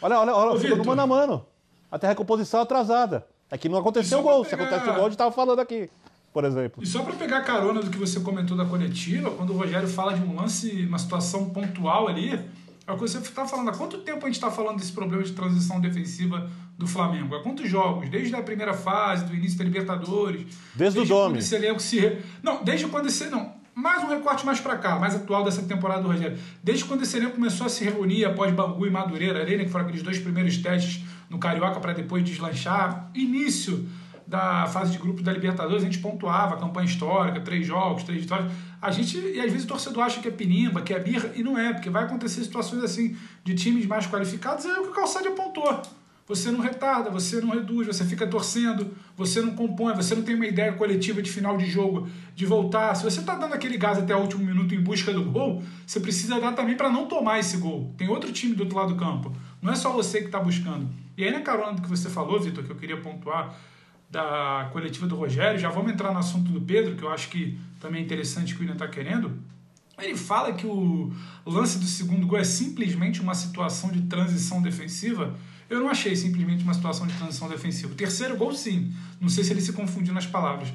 Olha, 0.00 0.20
olha, 0.20 0.34
olha, 0.36 0.60
ficou 0.60 0.76
no 0.76 0.84
mano 0.84 1.02
a 1.02 1.06
mano. 1.06 1.46
Até 1.90 2.06
a 2.06 2.10
recomposição 2.10 2.60
atrasada. 2.60 3.26
É 3.50 3.56
que 3.58 3.68
não 3.68 3.78
aconteceu 3.78 4.18
o 4.20 4.22
gol. 4.22 4.44
Se 4.44 4.54
acontece 4.54 4.88
o 4.88 4.94
gol, 4.94 5.06
a 5.06 5.08
gente 5.08 5.18
tava 5.18 5.32
falando 5.32 5.58
aqui, 5.60 5.90
por 6.36 6.44
exemplo. 6.44 6.82
E 6.82 6.86
só 6.86 7.02
para 7.02 7.14
pegar 7.14 7.40
carona 7.40 7.80
do 7.80 7.88
que 7.88 7.96
você 7.96 8.20
comentou 8.20 8.54
da 8.54 8.66
coletiva, 8.66 9.30
quando 9.30 9.54
o 9.54 9.56
Rogério 9.56 9.88
fala 9.88 10.12
de 10.12 10.22
um 10.22 10.36
lance, 10.36 10.84
uma 10.84 10.98
situação 10.98 11.48
pontual 11.48 12.08
ali, 12.08 12.38
é 12.86 12.92
o 12.92 12.94
que 12.94 13.00
você 13.00 13.16
está 13.16 13.46
falando. 13.46 13.70
Há 13.70 13.72
quanto 13.72 13.96
tempo 14.02 14.18
a 14.18 14.28
gente 14.28 14.34
está 14.34 14.50
falando 14.50 14.76
desse 14.76 14.92
problema 14.92 15.22
de 15.22 15.32
transição 15.32 15.80
defensiva 15.80 16.46
do 16.76 16.86
Flamengo? 16.86 17.34
Há 17.34 17.42
quantos 17.42 17.66
jogos? 17.70 18.10
Desde 18.10 18.34
a 18.36 18.42
primeira 18.42 18.74
fase, 18.74 19.24
do 19.24 19.34
início 19.34 19.56
da 19.56 19.64
Libertadores? 19.64 20.42
Desde 20.74 20.98
o 20.98 21.02
quando 21.06 21.08
Domi. 21.08 21.38
esse 21.38 21.54
elenco 21.54 21.80
se... 21.80 21.98
re- 22.00 22.18
Não, 22.42 22.62
desde 22.62 22.86
quando 22.88 23.06
esse... 23.06 23.30
Não, 23.30 23.54
mais 23.74 24.04
um 24.04 24.08
recorte 24.08 24.44
mais 24.44 24.60
para 24.60 24.76
cá, 24.76 24.98
mais 24.98 25.14
atual 25.14 25.42
dessa 25.42 25.62
temporada 25.62 26.02
do 26.02 26.08
Rogério. 26.08 26.36
Desde 26.62 26.84
quando 26.84 27.02
esse 27.02 27.16
elenco 27.16 27.36
começou 27.36 27.66
a 27.66 27.70
se 27.70 27.82
reunir 27.82 28.26
após 28.26 28.52
Bangu 28.52 28.86
e 28.86 28.90
Madureira, 28.90 29.40
ali, 29.40 29.56
né, 29.56 29.64
que 29.64 29.70
foram 29.70 29.86
aqueles 29.86 30.02
dois 30.02 30.18
primeiros 30.18 30.58
testes 30.58 31.02
no 31.30 31.38
Carioca 31.38 31.80
para 31.80 31.94
depois 31.94 32.22
deslanchar. 32.22 33.10
Início 33.14 33.88
da 34.26 34.66
fase 34.66 34.92
de 34.92 34.98
grupos 34.98 35.22
da 35.22 35.32
Libertadores, 35.32 35.82
a 35.82 35.86
gente 35.86 35.98
pontuava, 35.98 36.56
campanha 36.56 36.86
histórica, 36.86 37.40
três 37.40 37.66
jogos, 37.66 38.02
três 38.02 38.20
vitórias. 38.22 38.50
A 38.82 38.90
gente, 38.90 39.18
e 39.18 39.40
às 39.40 39.50
vezes 39.50 39.64
o 39.64 39.68
torcedor 39.68 40.04
acha 40.04 40.20
que 40.20 40.28
é 40.28 40.30
pinimba, 40.30 40.82
que 40.82 40.92
é 40.92 40.98
birra, 40.98 41.30
e 41.34 41.42
não 41.42 41.56
é, 41.56 41.72
porque 41.72 41.88
vai 41.88 42.04
acontecer 42.04 42.42
situações 42.42 42.82
assim, 42.82 43.16
de 43.44 43.54
times 43.54 43.86
mais 43.86 44.06
qualificados, 44.06 44.64
é 44.64 44.78
o 44.80 44.82
que 44.82 44.88
o 44.88 44.92
Calçade 44.92 45.28
apontou. 45.28 45.80
Você 46.28 46.50
não 46.50 46.58
retarda, 46.58 47.08
você 47.08 47.40
não 47.40 47.50
reduz, 47.50 47.86
você 47.86 48.04
fica 48.04 48.26
torcendo, 48.26 48.92
você 49.16 49.40
não 49.40 49.54
compõe, 49.54 49.94
você 49.94 50.12
não 50.12 50.24
tem 50.24 50.34
uma 50.34 50.46
ideia 50.46 50.72
coletiva 50.72 51.22
de 51.22 51.30
final 51.30 51.56
de 51.56 51.66
jogo, 51.66 52.08
de 52.34 52.44
voltar. 52.44 52.96
Se 52.96 53.04
você 53.04 53.20
está 53.20 53.36
dando 53.36 53.54
aquele 53.54 53.78
gás 53.78 53.96
até 53.96 54.14
o 54.14 54.18
último 54.18 54.44
minuto 54.44 54.74
em 54.74 54.80
busca 54.80 55.12
do 55.12 55.22
gol, 55.22 55.62
você 55.86 56.00
precisa 56.00 56.40
dar 56.40 56.52
também 56.52 56.76
para 56.76 56.90
não 56.90 57.06
tomar 57.06 57.38
esse 57.38 57.56
gol. 57.58 57.94
Tem 57.96 58.08
outro 58.08 58.32
time 58.32 58.56
do 58.56 58.64
outro 58.64 58.76
lado 58.76 58.94
do 58.94 58.98
campo. 58.98 59.32
Não 59.62 59.72
é 59.72 59.76
só 59.76 59.92
você 59.92 60.18
que 60.18 60.26
está 60.26 60.40
buscando. 60.40 60.88
E 61.16 61.22
aí, 61.22 61.30
na 61.30 61.42
carona 61.42 61.74
do 61.74 61.82
que 61.82 61.88
você 61.88 62.10
falou, 62.10 62.40
Vitor, 62.40 62.64
que 62.64 62.70
eu 62.70 62.76
queria 62.76 62.96
pontuar 62.96 63.54
da 64.10 64.68
coletiva 64.72 65.06
do 65.06 65.16
Rogério, 65.16 65.58
já 65.58 65.68
vamos 65.68 65.92
entrar 65.92 66.12
no 66.12 66.18
assunto 66.18 66.50
do 66.50 66.60
Pedro, 66.60 66.96
que 66.96 67.02
eu 67.02 67.10
acho 67.10 67.28
que 67.28 67.58
também 67.80 68.02
é 68.02 68.04
interessante 68.04 68.54
que 68.54 68.58
o 68.58 68.60
William 68.60 68.74
está 68.74 68.88
querendo. 68.88 69.38
Ele 69.98 70.16
fala 70.16 70.52
que 70.52 70.66
o 70.66 71.12
lance 71.44 71.78
do 71.78 71.86
segundo 71.86 72.26
gol 72.26 72.38
é 72.38 72.44
simplesmente 72.44 73.20
uma 73.20 73.34
situação 73.34 73.90
de 73.90 74.02
transição 74.02 74.60
defensiva. 74.60 75.34
Eu 75.68 75.80
não 75.80 75.88
achei 75.88 76.14
simplesmente 76.14 76.62
uma 76.62 76.74
situação 76.74 77.06
de 77.06 77.14
transição 77.14 77.48
defensiva. 77.48 77.92
O 77.92 77.96
terceiro 77.96 78.36
gol, 78.36 78.52
sim. 78.52 78.92
Não 79.20 79.28
sei 79.28 79.42
se 79.42 79.52
ele 79.52 79.60
se 79.60 79.72
confundiu 79.72 80.12
nas 80.12 80.26
palavras. 80.26 80.68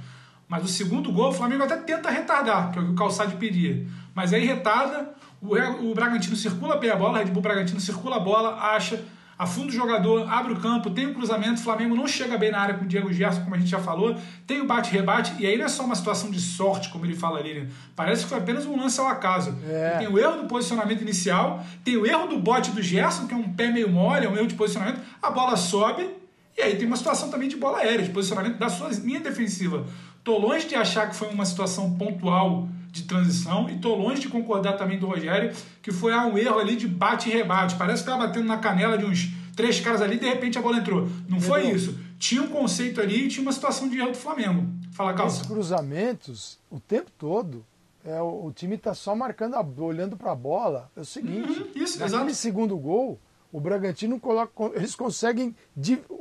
Mas 0.47 0.65
o 0.65 0.67
segundo 0.67 1.11
gol, 1.13 1.29
o 1.29 1.33
Flamengo 1.33 1.63
até 1.63 1.77
tenta 1.77 2.09
retardar, 2.09 2.71
que 2.71 2.79
é 2.79 2.81
o 2.81 2.85
que 2.85 2.91
o 2.91 2.95
Calçade 2.95 3.35
pedia. 3.37 3.87
Mas 4.13 4.33
aí 4.33 4.45
retarda, 4.45 5.13
o, 5.41 5.55
o 5.89 5.95
Bragantino 5.95 6.35
circula 6.35 6.75
bem 6.75 6.89
a 6.89 6.95
bola, 6.95 7.19
o 7.19 7.23
Red 7.23 7.31
Bull 7.31 7.41
Bragantino 7.41 7.79
circula 7.79 8.17
a 8.17 8.19
bola, 8.19 8.55
acha, 8.55 9.01
afunda 9.41 9.69
o 9.69 9.71
jogador, 9.71 10.31
abre 10.31 10.53
o 10.53 10.57
campo, 10.57 10.91
tem 10.91 11.07
o 11.07 11.15
cruzamento, 11.15 11.59
o 11.59 11.63
Flamengo 11.63 11.95
não 11.95 12.07
chega 12.07 12.37
bem 12.37 12.51
na 12.51 12.59
área 12.59 12.75
com 12.75 12.85
o 12.85 12.87
Diego 12.87 13.11
Gerson, 13.11 13.41
como 13.41 13.55
a 13.55 13.57
gente 13.57 13.71
já 13.71 13.79
falou, 13.79 14.15
tem 14.45 14.61
o 14.61 14.67
bate-rebate, 14.67 15.33
e 15.39 15.47
aí 15.47 15.57
não 15.57 15.65
é 15.65 15.67
só 15.67 15.83
uma 15.83 15.95
situação 15.95 16.29
de 16.29 16.39
sorte, 16.39 16.89
como 16.89 17.07
ele 17.07 17.15
fala 17.15 17.39
ali, 17.39 17.55
né? 17.55 17.67
Parece 17.95 18.21
que 18.21 18.29
foi 18.29 18.37
apenas 18.37 18.67
um 18.67 18.79
lance 18.79 18.99
ao 18.99 19.07
acaso. 19.07 19.57
É. 19.67 19.97
Tem 19.97 20.07
o 20.07 20.19
erro 20.19 20.43
do 20.43 20.47
posicionamento 20.47 21.01
inicial, 21.01 21.65
tem 21.83 21.97
o 21.97 22.05
erro 22.05 22.27
do 22.27 22.37
bote 22.37 22.69
do 22.69 22.83
Gerson, 22.83 23.25
que 23.25 23.33
é 23.33 23.37
um 23.37 23.51
pé 23.51 23.71
meio 23.71 23.89
mole, 23.89 24.27
é 24.27 24.29
um 24.29 24.37
erro 24.37 24.45
de 24.45 24.53
posicionamento, 24.53 25.01
a 25.19 25.31
bola 25.31 25.57
sobe, 25.57 26.07
e 26.55 26.61
aí 26.61 26.75
tem 26.75 26.85
uma 26.85 26.97
situação 26.97 27.31
também 27.31 27.49
de 27.49 27.57
bola 27.57 27.79
aérea, 27.79 28.05
de 28.05 28.11
posicionamento 28.11 28.59
da 28.59 28.69
sua 28.69 28.89
linha 28.89 29.21
defensiva. 29.21 29.87
Tô 30.23 30.37
longe 30.37 30.67
de 30.67 30.75
achar 30.75 31.09
que 31.09 31.15
foi 31.15 31.29
uma 31.29 31.45
situação 31.45 31.97
pontual 31.97 32.69
de 32.91 33.03
transição 33.03 33.69
e 33.69 33.77
tô 33.79 33.95
longe 33.95 34.21
de 34.21 34.27
concordar 34.27 34.73
também 34.73 34.99
do 34.99 35.07
Rogério 35.07 35.53
que 35.81 35.91
foi 35.91 36.11
ah, 36.13 36.25
um 36.25 36.37
erro 36.37 36.59
ali 36.59 36.75
de 36.75 36.87
bate 36.87 37.29
e 37.29 37.31
rebate. 37.33 37.75
Parece 37.75 38.03
que 38.03 38.09
estava 38.09 38.27
batendo 38.27 38.45
na 38.47 38.57
canela 38.57 38.97
de 38.97 39.05
uns 39.05 39.29
três 39.55 39.79
caras 39.79 40.01
ali 40.01 40.17
e 40.17 40.19
de 40.19 40.27
repente 40.27 40.57
a 40.57 40.61
bola 40.61 40.77
entrou. 40.77 41.07
Não 41.27 41.39
foi 41.39 41.67
isso. 41.69 41.97
Tinha 42.19 42.41
um 42.41 42.49
conceito 42.49 42.99
ali 43.01 43.25
e 43.25 43.27
tinha 43.29 43.41
uma 43.41 43.51
situação 43.53 43.87
de 43.87 43.97
erro 43.97 44.11
do 44.11 44.17
Flamengo. 44.17 44.67
Fala, 44.91 45.13
Calça. 45.13 45.37
Esses 45.37 45.47
cruzamentos, 45.47 46.59
o 46.69 46.79
tempo 46.79 47.09
todo, 47.17 47.65
é, 48.05 48.21
o, 48.21 48.45
o 48.47 48.51
time 48.51 48.75
está 48.75 48.93
só 48.93 49.15
marcando, 49.15 49.55
a, 49.55 49.65
olhando 49.79 50.17
para 50.17 50.31
a 50.33 50.35
bola. 50.35 50.91
É 50.95 50.99
o 50.99 51.05
seguinte, 51.05 51.49
Uhum, 51.49 51.67
isso, 51.75 51.97
naquele 51.99 52.17
exato. 52.23 52.35
segundo 52.35 52.77
gol, 52.77 53.17
o 53.51 53.59
Bragantino 53.59 54.19
coloca, 54.19 54.51
eles 54.75 54.95
conseguem, 54.95 55.55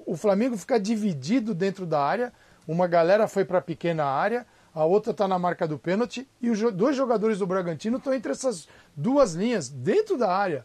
o 0.07 0.16
Flamengo 0.16 0.57
fica 0.57 0.79
dividido 0.81 1.53
dentro 1.55 1.85
da 1.85 2.01
área, 2.03 2.33
uma 2.66 2.87
galera 2.87 3.27
foi 3.29 3.45
para 3.45 3.59
a 3.59 3.62
pequena 3.62 4.05
área, 4.05 4.47
a 4.75 4.85
outra 4.85 5.12
está 5.12 5.27
na 5.27 5.39
marca 5.39 5.66
do 5.66 5.79
pênalti 5.79 6.29
e 6.41 6.51
os 6.51 6.61
dois 6.73 6.97
jogadores 6.97 7.39
do 7.39 7.47
Bragantino 7.47 7.99
estão 7.99 8.14
entre 8.14 8.33
essas 8.33 8.68
duas 8.97 9.35
linhas, 9.35 9.68
dentro 9.68 10.16
da 10.16 10.33
área, 10.33 10.64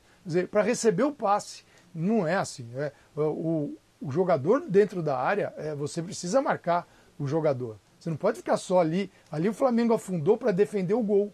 para 0.52 0.62
receber 0.62 1.04
o 1.04 1.12
passe. 1.12 1.64
Não 1.94 2.28
é 2.28 2.36
assim. 2.36 2.68
é, 2.76 2.92
o, 3.16 3.78
o 4.02 4.12
jogador 4.12 4.62
dentro 4.62 5.02
da 5.02 5.18
área, 5.18 5.54
é, 5.58 5.74
você 5.74 6.02
precisa 6.02 6.42
marcar 6.42 6.88
o 7.18 7.28
jogador. 7.28 7.80
Você 8.00 8.10
não 8.10 8.18
pode 8.18 8.38
ficar 8.38 8.58
só 8.58 8.80
ali. 8.80 9.12
Ali 9.32 9.50
o 9.50 9.54
Flamengo 9.54 9.94
afundou 9.94 10.38
para 10.38 10.52
defender 10.52 10.94
o 10.94 11.02
gol. 11.02 11.34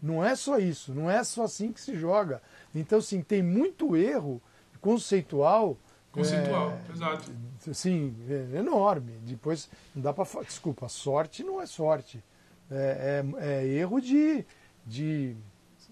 Não 0.00 0.22
é 0.22 0.34
só 0.34 0.58
isso, 0.58 0.92
não 0.92 1.08
é 1.08 1.22
só 1.22 1.44
assim 1.44 1.72
que 1.72 1.80
se 1.80 1.96
joga. 1.96 2.42
Então, 2.74 3.00
sim, 3.00 3.22
tem 3.22 3.42
muito 3.42 3.96
erro 3.96 4.42
conceitual. 4.80 5.78
Conceitual, 6.12 6.78
exato. 6.92 7.32
é, 7.66 7.70
assim, 7.70 8.14
é 8.54 8.58
enorme. 8.58 9.12
Depois, 9.22 9.68
não 9.94 10.02
dá 10.02 10.12
para. 10.12 10.24
Desculpa, 10.42 10.88
sorte 10.88 11.42
não 11.42 11.60
é 11.60 11.66
sorte. 11.66 12.22
É, 12.70 13.22
é- 13.40 13.62
é 13.62 13.66
erro 13.66 14.00
de, 14.00 14.44
de. 14.86 15.34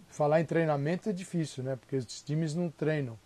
Falar 0.08 0.40
em 0.40 0.44
treinamento 0.44 1.08
é 1.08 1.12
difícil, 1.12 1.62
né? 1.64 1.76
Porque 1.76 1.96
os 1.96 2.22
times 2.22 2.54
não 2.54 2.68
treinam. 2.68 3.18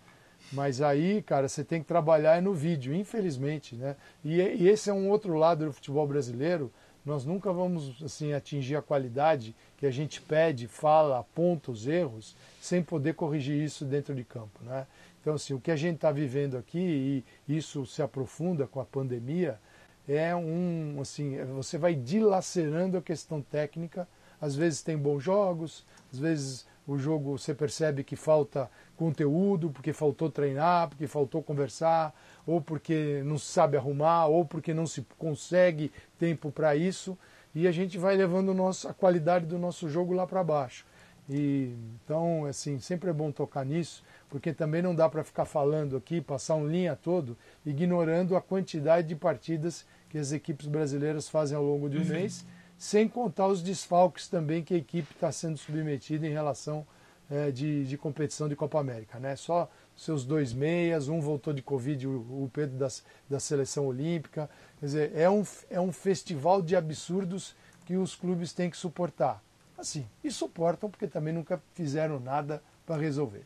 Mas 0.53 0.81
aí, 0.83 1.23
cara, 1.23 1.49
você 1.49 1.65
tem 1.65 1.81
que 1.81 1.89
trabalhar 1.89 2.37
é 2.37 2.41
no 2.41 2.53
vídeo, 2.55 2.95
infelizmente, 2.95 3.75
né? 3.75 3.97
E, 4.23 4.37
e 4.41 4.69
esse 4.69 4.91
é 4.91 4.93
um 4.93 5.09
outro 5.11 5.35
lado 5.35 5.65
do 5.65 5.73
futebol 5.73 6.07
brasileiro. 6.07 6.71
Nós 7.05 7.25
nunca 7.25 7.53
vamos 7.53 8.03
assim 8.03 8.33
atingir 8.33 8.77
a 8.77 8.83
qualidade 8.83 9.55
que 9.77 9.85
a 9.87 9.91
gente 9.91 10.23
pede, 10.23 10.67
fala, 10.69 11.19
aponta 11.19 11.71
os 11.71 11.87
erros, 11.87 12.35
sem 12.61 12.83
poder 12.83 13.15
corrigir 13.15 13.63
isso 13.63 13.85
dentro 13.85 14.15
de 14.15 14.25
campo, 14.25 14.59
né? 14.63 14.87
Então, 15.25 15.37
assim, 15.37 15.55
o 15.55 15.59
que 15.59 15.71
a 15.71 15.77
gente 15.77 15.95
está 15.95 16.13
vivendo 16.13 16.55
aqui 16.55 17.25
e 17.49 17.57
isso 17.57 17.87
se 17.87 18.03
aprofunda 18.03 18.67
com 18.67 18.79
a 18.79 18.85
pandemia 18.85 19.59
é 20.07 20.37
um, 20.37 20.99
assim, 21.01 21.43
você 21.55 21.79
vai 21.79 21.95
dilacerando 21.95 22.99
a 22.99 23.01
questão 23.01 23.41
técnica. 23.41 24.07
Às 24.39 24.55
vezes 24.55 24.83
tem 24.83 24.99
bons 24.99 25.23
jogos, 25.23 25.87
às 26.13 26.19
vezes 26.19 26.67
o 26.87 26.99
jogo 26.99 27.39
você 27.39 27.55
percebe 27.55 28.05
que 28.05 28.17
falta 28.17 28.71
conteúdo, 28.99 29.71
porque 29.71 29.95
faltou 29.95 30.29
treinar, 30.31 30.91
porque 30.91 31.07
faltou 31.07 31.43
conversar, 31.43 32.15
ou 32.47 32.61
porque 32.61 33.23
não 33.25 33.39
se 33.39 33.47
sabe 33.47 33.79
arrumar, 33.79 34.27
ou 34.27 34.45
porque 34.45 34.75
não 34.75 34.87
se 34.87 35.07
consegue 35.17 35.91
tempo 36.19 36.53
para 36.53 36.77
isso, 36.77 37.17
e 37.55 37.67
a 37.67 37.73
gente 37.73 37.97
vai 37.97 38.15
levando 38.15 38.55
a 38.87 38.93
qualidade 38.93 39.47
do 39.47 39.59
nosso 39.59 39.89
jogo 39.89 40.13
lá 40.13 40.27
para 40.27 40.45
baixo. 40.45 40.85
E 41.29 41.75
então, 42.03 42.45
assim, 42.45 42.79
sempre 42.79 43.09
é 43.09 43.13
bom 43.13 43.33
tocar 43.33 43.65
nisso, 43.65 44.05
porque 44.29 44.53
também 44.53 44.83
não 44.83 44.95
dá 44.95 45.09
para 45.09 45.25
ficar 45.25 45.45
falando 45.45 45.97
aqui, 45.97 46.21
passar 46.21 46.55
um 46.55 46.67
linha 46.67 46.95
todo, 46.95 47.37
ignorando 47.65 48.37
a 48.37 48.43
quantidade 48.43 49.09
de 49.09 49.17
partidas 49.17 49.87
que 50.11 50.19
as 50.19 50.33
equipes 50.33 50.67
brasileiras 50.67 51.29
fazem 51.29 51.57
ao 51.57 51.65
longo 51.65 51.89
de 51.89 51.99
um 51.99 52.05
mês, 52.05 52.45
sem 52.77 53.09
contar 53.09 53.47
os 53.49 53.63
desfalques 53.63 54.29
também 54.29 54.63
que 54.63 54.75
a 54.75 54.77
equipe 54.77 55.13
está 55.13 55.33
sendo 55.33 55.57
submetida 55.57 56.27
em 56.27 56.31
relação 56.31 56.87
eh, 57.31 57.51
de, 57.51 57.87
de 57.87 57.97
competição 57.97 58.49
de 58.49 58.55
Copa 58.55 58.79
América. 58.79 59.19
Né? 59.19 59.35
Só 59.35 59.71
seus 59.97 60.25
dois 60.25 60.53
meias, 60.53 61.09
um 61.09 61.21
voltou 61.21 61.55
de 61.55 61.63
Covid, 61.63 62.07
o, 62.07 62.45
o 62.45 62.51
Pedro 62.53 62.77
das, 62.77 63.03
da 63.31 63.41
seleção 63.41 63.87
olímpica. 63.87 64.51
Quer 64.79 64.87
dizer, 64.87 65.13
é 65.15 65.31
um, 65.31 65.43
é 65.71 65.81
um 65.81 65.91
festival 65.91 66.61
de 66.61 66.77
absurdos 66.77 67.57
que 67.87 67.97
os 67.97 68.15
clubes 68.15 68.53
têm 68.53 68.69
que 68.69 68.77
suportar. 68.77 69.43
Assim, 69.77 70.07
e 70.23 70.31
suportam 70.31 70.89
porque 70.89 71.07
também 71.07 71.33
nunca 71.35 71.63
fizeram 71.75 72.21
nada 72.21 72.63
para 72.87 73.01
resolver. 73.01 73.45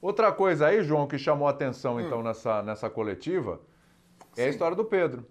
Outra 0.00 0.30
coisa 0.30 0.66
aí, 0.66 0.84
João, 0.84 1.06
que 1.06 1.18
chamou 1.18 1.48
a 1.48 1.50
atenção 1.50 2.00
então 2.00 2.22
nessa, 2.22 2.62
nessa 2.62 2.88
coletiva 2.88 3.60
é 4.36 4.44
a 4.44 4.48
história 4.48 4.76
do 4.76 4.84
Pedro. 4.84 5.26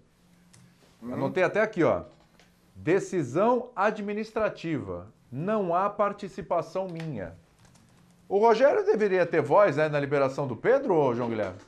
Anotei 1.02 1.42
até 1.42 1.60
aqui, 1.60 1.84
ó. 1.84 2.04
Decisão 2.74 3.70
administrativa. 3.74 5.06
Não 5.30 5.74
há 5.74 5.88
participação 5.88 6.88
minha. 6.88 7.34
O 8.28 8.38
Rogério 8.38 8.84
deveria 8.84 9.24
ter 9.24 9.40
voz 9.40 9.76
né, 9.76 9.88
na 9.88 10.00
liberação 10.00 10.46
do 10.46 10.56
Pedro, 10.56 10.94
ou 10.94 11.14
João 11.14 11.28
Guilherme? 11.28 11.58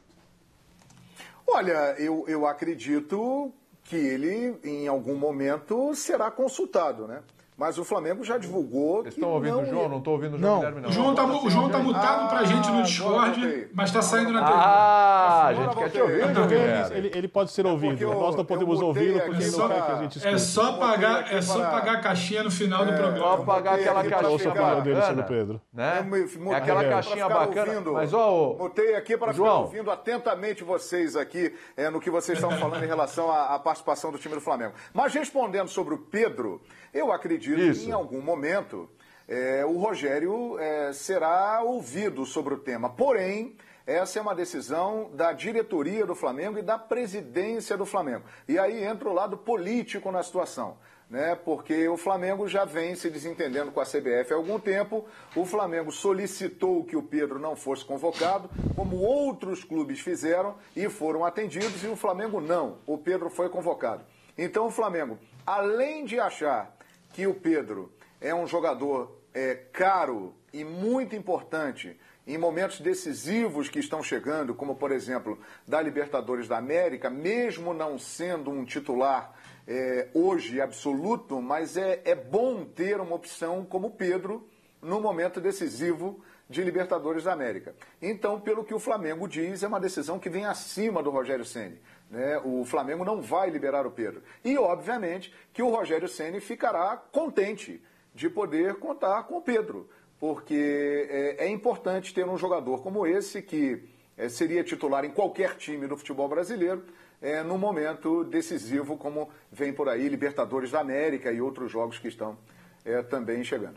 Olha, 1.46 1.94
eu, 1.98 2.24
eu 2.28 2.46
acredito 2.46 3.52
que 3.84 3.96
ele, 3.96 4.58
em 4.64 4.86
algum 4.88 5.16
momento, 5.16 5.94
será 5.94 6.30
consultado, 6.30 7.06
né? 7.06 7.22
Mas 7.58 7.76
o 7.76 7.82
Flamengo 7.84 8.22
já 8.22 8.38
divulgou 8.38 9.02
Vocês 9.02 9.14
que 9.14 9.20
estão 9.20 9.34
ouvindo 9.34 9.56
não 9.56 9.62
o 9.62 9.66
João? 9.66 9.88
Não 9.88 9.98
estou 9.98 10.12
ouvindo 10.14 10.36
o 10.36 10.38
João 10.38 10.52
Não. 10.52 10.58
Guilherme, 10.60 10.80
não. 10.80 10.88
O 10.90 10.92
João 10.92 11.14
tá, 11.14 11.26
mu- 11.26 11.44
o 11.44 11.50
João 11.50 11.68
tá 11.68 11.78
mutado 11.78 12.28
pra 12.28 12.44
gente 12.44 12.70
no 12.70 12.78
Ah, 12.78 12.82
Discord, 12.82 13.68
mas 13.74 13.90
tá 13.90 14.00
saindo 14.00 14.32
na 14.32 14.44
TV. 14.44 14.58
Ah, 14.58 15.46
a 15.48 15.54
gente 15.54 15.76
quer 15.76 15.90
te 15.90 15.98
voltei. 15.98 16.02
ouvir, 16.02 16.54
Ele, 16.54 17.08
ele- 17.08 17.18
ele 17.18 17.28
pode 17.28 17.50
ser 17.50 17.66
ouvido, 17.66 17.90
porque 17.90 18.04
eu- 18.04 18.14
nós 18.14 18.36
não 18.36 18.44
podemos 18.44 18.80
ouvi-lo 18.80 19.20
porque 19.20 19.42
ele 19.42 19.50
não 19.50 19.58
só- 19.58 19.68
quer 19.68 19.84
que 19.86 19.90
a 19.90 19.96
gente 19.96 20.16
escute. 20.18 20.34
É 20.34 20.38
só 20.38 20.72
pagar, 20.74 21.34
é 21.34 21.42
só 21.42 21.58
para- 21.58 21.70
pagar 21.70 21.92
a 21.94 22.00
caixinha 22.00 22.42
no 22.44 22.50
final 22.52 22.84
do 22.84 22.92
Só 22.92 22.96
programa. 22.96 23.44
pagar 23.44 23.70
botei 23.72 23.84
aquela 23.88 24.04
caixinha 24.04 24.32
opinião 24.50 24.80
dele 24.82 25.00
sobre 25.00 25.00
bacana. 25.00 25.22
o 25.22 25.24
Pedro. 25.26 25.60
Né? 25.72 26.06
É 26.52 26.54
aquela 26.54 26.84
caixinha 26.84 27.28
bacana. 27.28 27.72
ouvindo. 27.72 27.92
Mas, 27.92 28.14
ó, 28.14 28.52
ô, 28.52 28.58
Mutei 28.58 28.94
aqui 28.94 29.16
para 29.16 29.32
ficar 29.32 29.44
João. 29.46 29.60
ouvindo 29.62 29.90
atentamente 29.90 30.62
vocês 30.62 31.16
aqui 31.16 31.52
é, 31.76 31.90
no 31.90 32.00
que 32.00 32.08
vocês 32.10 32.38
estão 32.38 32.56
falando 32.56 32.84
em 32.84 32.86
relação 32.86 33.30
à 33.32 33.58
participação 33.58 34.12
do 34.12 34.18
time 34.18 34.34
do 34.36 34.40
Flamengo. 34.40 34.74
Mas 34.94 35.12
respondendo 35.12 35.68
sobre 35.68 35.94
o 35.94 35.98
Pedro, 35.98 36.60
eu 36.92 37.12
acredito 37.12 37.60
Isso. 37.60 37.82
que 37.82 37.90
em 37.90 37.92
algum 37.92 38.20
momento 38.20 38.88
é, 39.26 39.64
o 39.64 39.78
Rogério 39.78 40.58
é, 40.58 40.92
será 40.92 41.62
ouvido 41.62 42.24
sobre 42.24 42.54
o 42.54 42.58
tema. 42.58 42.88
Porém, 42.90 43.56
essa 43.86 44.18
é 44.18 44.22
uma 44.22 44.34
decisão 44.34 45.10
da 45.14 45.32
diretoria 45.32 46.04
do 46.04 46.14
Flamengo 46.14 46.58
e 46.58 46.62
da 46.62 46.78
presidência 46.78 47.76
do 47.76 47.86
Flamengo. 47.86 48.24
E 48.46 48.58
aí 48.58 48.84
entra 48.84 49.08
o 49.08 49.12
lado 49.12 49.36
político 49.36 50.10
na 50.10 50.22
situação 50.22 50.76
né? 51.08 51.34
Porque 51.34 51.88
o 51.88 51.96
Flamengo 51.96 52.46
já 52.46 52.64
vem 52.64 52.94
se 52.94 53.08
desentendendo 53.08 53.72
com 53.72 53.80
a 53.80 53.84
CBF 53.84 54.32
há 54.32 54.36
algum 54.36 54.58
tempo. 54.58 55.06
O 55.34 55.44
Flamengo 55.44 55.90
solicitou 55.90 56.84
que 56.84 56.96
o 56.96 57.02
Pedro 57.02 57.38
não 57.38 57.56
fosse 57.56 57.84
convocado, 57.84 58.50
como 58.76 58.96
outros 58.96 59.64
clubes 59.64 60.00
fizeram 60.00 60.56
e 60.76 60.88
foram 60.88 61.24
atendidos, 61.24 61.82
e 61.82 61.88
o 61.88 61.96
Flamengo 61.96 62.40
não. 62.40 62.78
O 62.86 62.98
Pedro 62.98 63.30
foi 63.30 63.48
convocado. 63.48 64.04
Então 64.36 64.66
o 64.66 64.70
Flamengo, 64.70 65.18
além 65.46 66.04
de 66.04 66.20
achar 66.20 66.76
que 67.18 67.26
o 67.26 67.34
Pedro 67.34 67.90
é 68.20 68.32
um 68.32 68.46
jogador 68.46 69.18
é, 69.34 69.56
caro 69.72 70.36
e 70.52 70.62
muito 70.62 71.16
importante 71.16 71.98
em 72.24 72.38
momentos 72.38 72.80
decisivos 72.80 73.68
que 73.68 73.80
estão 73.80 74.04
chegando, 74.04 74.54
como 74.54 74.76
por 74.76 74.92
exemplo 74.92 75.36
da 75.66 75.82
Libertadores 75.82 76.46
da 76.46 76.58
América, 76.58 77.10
mesmo 77.10 77.74
não 77.74 77.98
sendo 77.98 78.52
um 78.52 78.64
titular 78.64 79.34
é, 79.66 80.06
hoje 80.14 80.60
absoluto, 80.60 81.42
mas 81.42 81.76
é, 81.76 82.00
é 82.04 82.14
bom 82.14 82.64
ter 82.64 83.00
uma 83.00 83.16
opção 83.16 83.64
como 83.64 83.90
Pedro 83.90 84.48
no 84.80 85.00
momento 85.00 85.40
decisivo 85.40 86.22
de 86.48 86.62
Libertadores 86.62 87.24
da 87.24 87.32
América. 87.32 87.74
Então, 88.00 88.40
pelo 88.40 88.64
que 88.64 88.72
o 88.72 88.78
Flamengo 88.78 89.26
diz, 89.26 89.64
é 89.64 89.66
uma 89.66 89.80
decisão 89.80 90.20
que 90.20 90.30
vem 90.30 90.44
acima 90.44 91.02
do 91.02 91.10
Rogério 91.10 91.44
Ceni. 91.44 91.80
Né? 92.10 92.38
O 92.44 92.64
Flamengo 92.64 93.04
não 93.04 93.20
vai 93.20 93.50
liberar 93.50 93.86
o 93.86 93.90
Pedro. 93.90 94.22
E, 94.44 94.56
obviamente, 94.56 95.32
que 95.52 95.62
o 95.62 95.70
Rogério 95.70 96.08
Ceni 96.08 96.40
ficará 96.40 96.96
contente 96.96 97.82
de 98.14 98.28
poder 98.28 98.76
contar 98.76 99.24
com 99.24 99.36
o 99.36 99.42
Pedro, 99.42 99.88
porque 100.18 101.06
é, 101.10 101.44
é 101.46 101.48
importante 101.48 102.12
ter 102.12 102.26
um 102.26 102.36
jogador 102.36 102.82
como 102.82 103.06
esse 103.06 103.42
que 103.42 103.82
é, 104.16 104.28
seria 104.28 104.64
titular 104.64 105.04
em 105.04 105.10
qualquer 105.10 105.56
time 105.56 105.86
do 105.86 105.96
futebol 105.96 106.28
brasileiro, 106.28 106.84
é, 107.20 107.42
num 107.42 107.58
momento 107.58 108.24
decisivo 108.24 108.96
como 108.96 109.28
vem 109.52 109.72
por 109.72 109.88
aí 109.88 110.08
Libertadores 110.08 110.70
da 110.70 110.80
América 110.80 111.30
e 111.30 111.40
outros 111.40 111.70
jogos 111.70 111.98
que 111.98 112.08
estão 112.08 112.36
é, 112.84 113.02
também 113.02 113.44
chegando. 113.44 113.76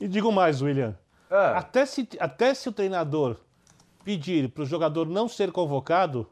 E 0.00 0.06
digo 0.06 0.30
mais, 0.30 0.60
William. 0.60 0.96
É. 1.30 1.36
Até, 1.56 1.86
se, 1.86 2.08
até 2.20 2.54
se 2.54 2.68
o 2.68 2.72
treinador 2.72 3.38
pedir 4.04 4.50
para 4.50 4.62
o 4.62 4.66
jogador 4.66 5.08
não 5.08 5.28
ser 5.28 5.50
convocado, 5.50 6.28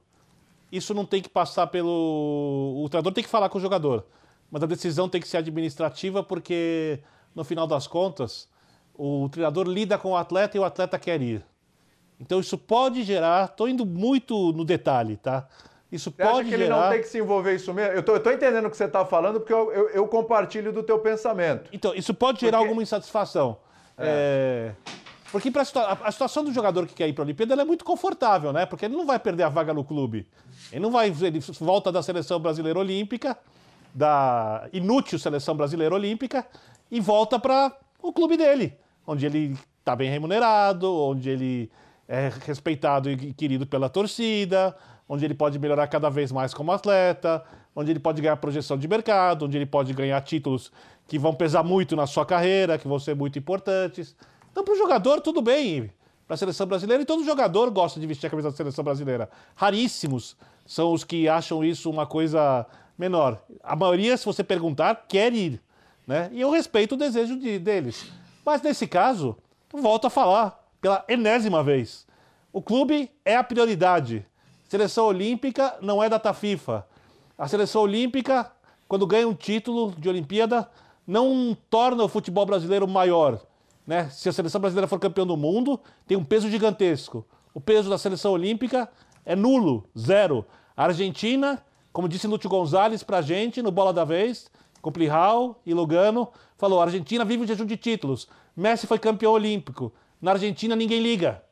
isso 0.77 0.93
não 0.95 1.05
tem 1.05 1.21
que 1.23 1.29
passar 1.29 1.67
pelo. 1.69 2.83
O 2.85 2.89
treinador 2.89 3.13
tem 3.13 3.23
que 3.25 3.31
falar 3.31 3.49
com 3.49 3.59
o 3.59 3.61
jogador. 3.61 4.05
Mas 4.51 4.63
a 4.63 4.67
decisão 4.67 5.09
tem 5.09 5.21
que 5.21 5.29
ser 5.29 5.39
administrativa, 5.39 6.23
porque 6.23 7.01
no 7.35 7.43
final 7.45 7.67
das 7.67 7.87
contas, 7.87 8.49
o 8.95 9.29
treinador 9.31 9.67
lida 9.67 9.99
com 9.99 10.11
o 10.13 10.17
atleta 10.17 10.57
e 10.57 10.61
o 10.61 10.65
atleta 10.65 10.99
quer 10.99 11.21
ir. 11.21 11.45
Então 12.21 12.39
isso 12.39 12.57
pode 12.57 13.03
gerar, 13.03 13.47
estou 13.47 13.69
indo 13.69 13.85
muito 13.85 14.53
no 14.53 14.65
detalhe, 14.65 15.17
tá? 15.17 15.49
Isso 15.91 16.11
Você 16.11 16.23
pode 16.23 16.41
acha 16.41 16.49
que 16.49 16.55
ele 16.55 16.65
gerar... 16.65 16.85
não 16.85 16.91
tem 16.91 17.01
que 17.01 17.09
se 17.09 17.19
envolver 17.19 17.55
isso 17.55 17.73
mesmo? 17.73 17.93
Eu 17.93 18.03
tô, 18.03 18.15
eu 18.15 18.21
tô 18.23 18.31
entendendo 18.31 18.67
o 18.67 18.71
que 18.71 18.77
você 18.77 18.85
está 18.85 19.05
falando 19.05 19.41
porque 19.41 19.53
eu, 19.53 19.73
eu, 19.73 19.89
eu 19.91 20.09
compartilho 20.09 20.73
do 20.73 20.83
teu 20.83 20.99
pensamento. 20.99 21.69
Então, 21.73 21.95
isso 21.95 22.13
pode 22.15 22.41
gerar 22.41 22.59
Porque- 22.59 22.69
alguma 22.69 22.83
insatisfação. 22.83 23.57
É, 23.99 24.73
Porque 25.31 25.51
pra 25.51 25.65
situa- 25.65 25.99
a, 26.03 26.11
situação 26.11 26.45
do 26.45 26.53
jogador 26.53 26.87
que 26.87 26.95
quer 26.95 27.09
ir 27.09 27.13
para 27.13 27.23
a 27.23 27.27
Olimpíada 27.27 27.55
é 27.61 27.65
muito 27.65 27.85
confortável, 27.85 28.53
né? 28.53 28.67
Porque 28.67 28.85
ele 28.85 28.97
não 28.97 29.07
vai 29.07 29.19
perder 29.19 29.45
a 29.45 29.49
vaga 29.49 29.73
no 29.75 29.85
clube. 29.85 30.27
Ele 30.73 30.81
não 30.81 30.91
vai. 30.91 31.09
Ele 31.09 31.41
volta 31.61 31.91
da 31.91 32.03
seleção 32.03 32.39
brasileira 32.41 32.79
olímpica, 32.79 33.37
da 33.95 34.69
inútil 34.73 35.19
seleção 35.19 35.57
brasileira 35.57 35.95
olímpica, 35.95 36.47
e 36.91 37.01
volta 37.01 37.39
para 37.39 37.77
o 38.03 38.13
clube 38.13 38.37
dele, 38.37 38.77
onde 39.07 39.27
ele 39.27 39.57
está 39.79 39.95
bem 39.95 40.11
remunerado, 40.11 40.93
onde 40.93 41.31
ele 41.31 41.71
é 42.09 42.31
respeitado 42.47 43.11
e 43.11 43.33
querido 43.33 43.67
pela 43.67 43.89
torcida, 43.89 44.77
onde 45.09 45.25
ele 45.25 45.35
pode 45.35 45.59
melhorar 45.59 45.87
cada 45.87 46.09
vez 46.09 46.33
mais 46.33 46.53
como 46.53 46.73
atleta, 46.73 47.43
onde 47.75 47.91
ele 47.91 48.01
pode 48.01 48.21
ganhar 48.21 48.37
projeção 48.37 48.77
de 48.77 48.87
mercado, 48.87 49.47
onde 49.47 49.57
ele 49.57 49.67
pode 49.67 49.93
ganhar 49.93 50.21
títulos 50.21 50.71
que 51.07 51.19
vão 51.19 51.35
pesar 51.35 51.63
muito 51.63 51.97
na 51.97 52.07
sua 52.07 52.25
carreira, 52.25 52.79
que 52.79 52.89
vão 52.89 52.99
ser 52.99 53.15
muito 53.15 53.39
importantes. 53.39 54.17
Então, 54.51 54.65
para 54.65 54.75
o 54.75 54.79
jogador, 54.79 55.21
tudo 55.21 55.43
bem. 55.43 55.91
Para 56.27 56.35
a 56.35 56.37
seleção 56.39 56.67
brasileira, 56.67 57.03
e 57.03 57.07
todo 57.07 57.25
jogador 57.25 57.71
gosta 57.71 58.01
de 58.01 58.07
vestir 58.07 58.27
a 58.27 58.31
camisa 58.31 58.51
da 58.51 58.57
seleção 58.57 58.83
brasileira. 58.83 59.29
Raríssimos 59.55 60.37
são 60.65 60.93
os 60.93 61.05
que 61.05 61.29
acham 61.29 61.63
isso 61.63 61.91
uma 61.91 62.07
coisa 62.07 62.67
menor. 62.97 63.43
A 63.63 63.77
maioria, 63.77 64.17
se 64.17 64.25
você 64.25 64.43
perguntar, 64.43 65.05
quer 65.07 65.33
ir. 65.35 65.61
Né? 66.07 66.31
E 66.33 66.41
eu 66.41 66.51
respeito 66.51 66.95
o 66.95 66.99
desejo 66.99 67.39
de- 67.39 67.59
deles. 67.59 68.07
Mas 68.45 68.63
nesse 68.63 68.87
caso, 68.87 69.37
volto 69.73 70.07
a 70.07 70.11
falar 70.11 70.63
pela 70.81 71.05
enésima 71.09 71.63
vez. 71.63 72.07
O 72.53 72.63
clube 72.63 73.11
é 73.25 73.37
a 73.37 73.45
prioridade. 73.45 74.25
Seleção 74.69 75.07
olímpica 75.07 75.77
não 75.83 76.03
é 76.03 76.09
data 76.09 76.33
FIFA. 76.33 76.87
A 77.37 77.49
seleção 77.49 77.83
olímpica, 77.83 78.51
quando 78.89 79.07
ganha 79.07 79.27
um 79.29 79.35
título 79.35 79.93
de 79.99 80.09
Olimpíada, 80.09 80.71
não 81.07 81.57
torna 81.69 82.05
o 82.05 82.09
futebol 82.09 82.47
brasileiro 82.47 82.87
maior. 82.89 83.41
Né? 83.87 84.09
Se 84.11 84.29
a 84.29 84.33
seleção 84.33 84.61
brasileira 84.61 84.89
for 84.89 84.99
campeã 84.99 85.27
do 85.27 85.37
mundo, 85.37 85.79
tem 86.07 86.17
um 86.17 86.25
peso 86.25 86.49
gigantesco. 86.49 87.27
O 87.53 87.61
peso 87.61 87.89
da 87.91 87.99
seleção 87.99 88.33
olímpica 88.33 88.89
é 89.25 89.37
nulo, 89.37 89.85
zero. 89.99 90.45
A 90.77 90.85
Argentina, 90.85 91.63
como 91.93 92.09
disse 92.09 92.27
Lúcio 92.27 92.49
Gonzalez 92.49 93.03
pra 93.03 93.23
gente 93.23 93.63
no 93.63 93.71
Bola 93.71 93.93
da 93.93 94.05
Vez, 94.05 94.51
com 94.81 94.91
Plihal 94.91 95.61
e 95.65 95.73
Lugano, 95.73 96.29
falou: 96.57 96.81
a 96.81 96.85
Argentina 96.85 97.25
vive 97.25 97.45
um 97.45 97.47
jejum 97.47 97.67
de 97.67 97.77
títulos. 97.77 98.29
Messi 98.57 98.87
foi 98.87 98.99
campeão 98.99 99.33
olímpico. 99.33 99.93
Na 100.21 100.33
Argentina 100.33 100.75
ninguém 100.75 101.01
liga. 101.01 101.43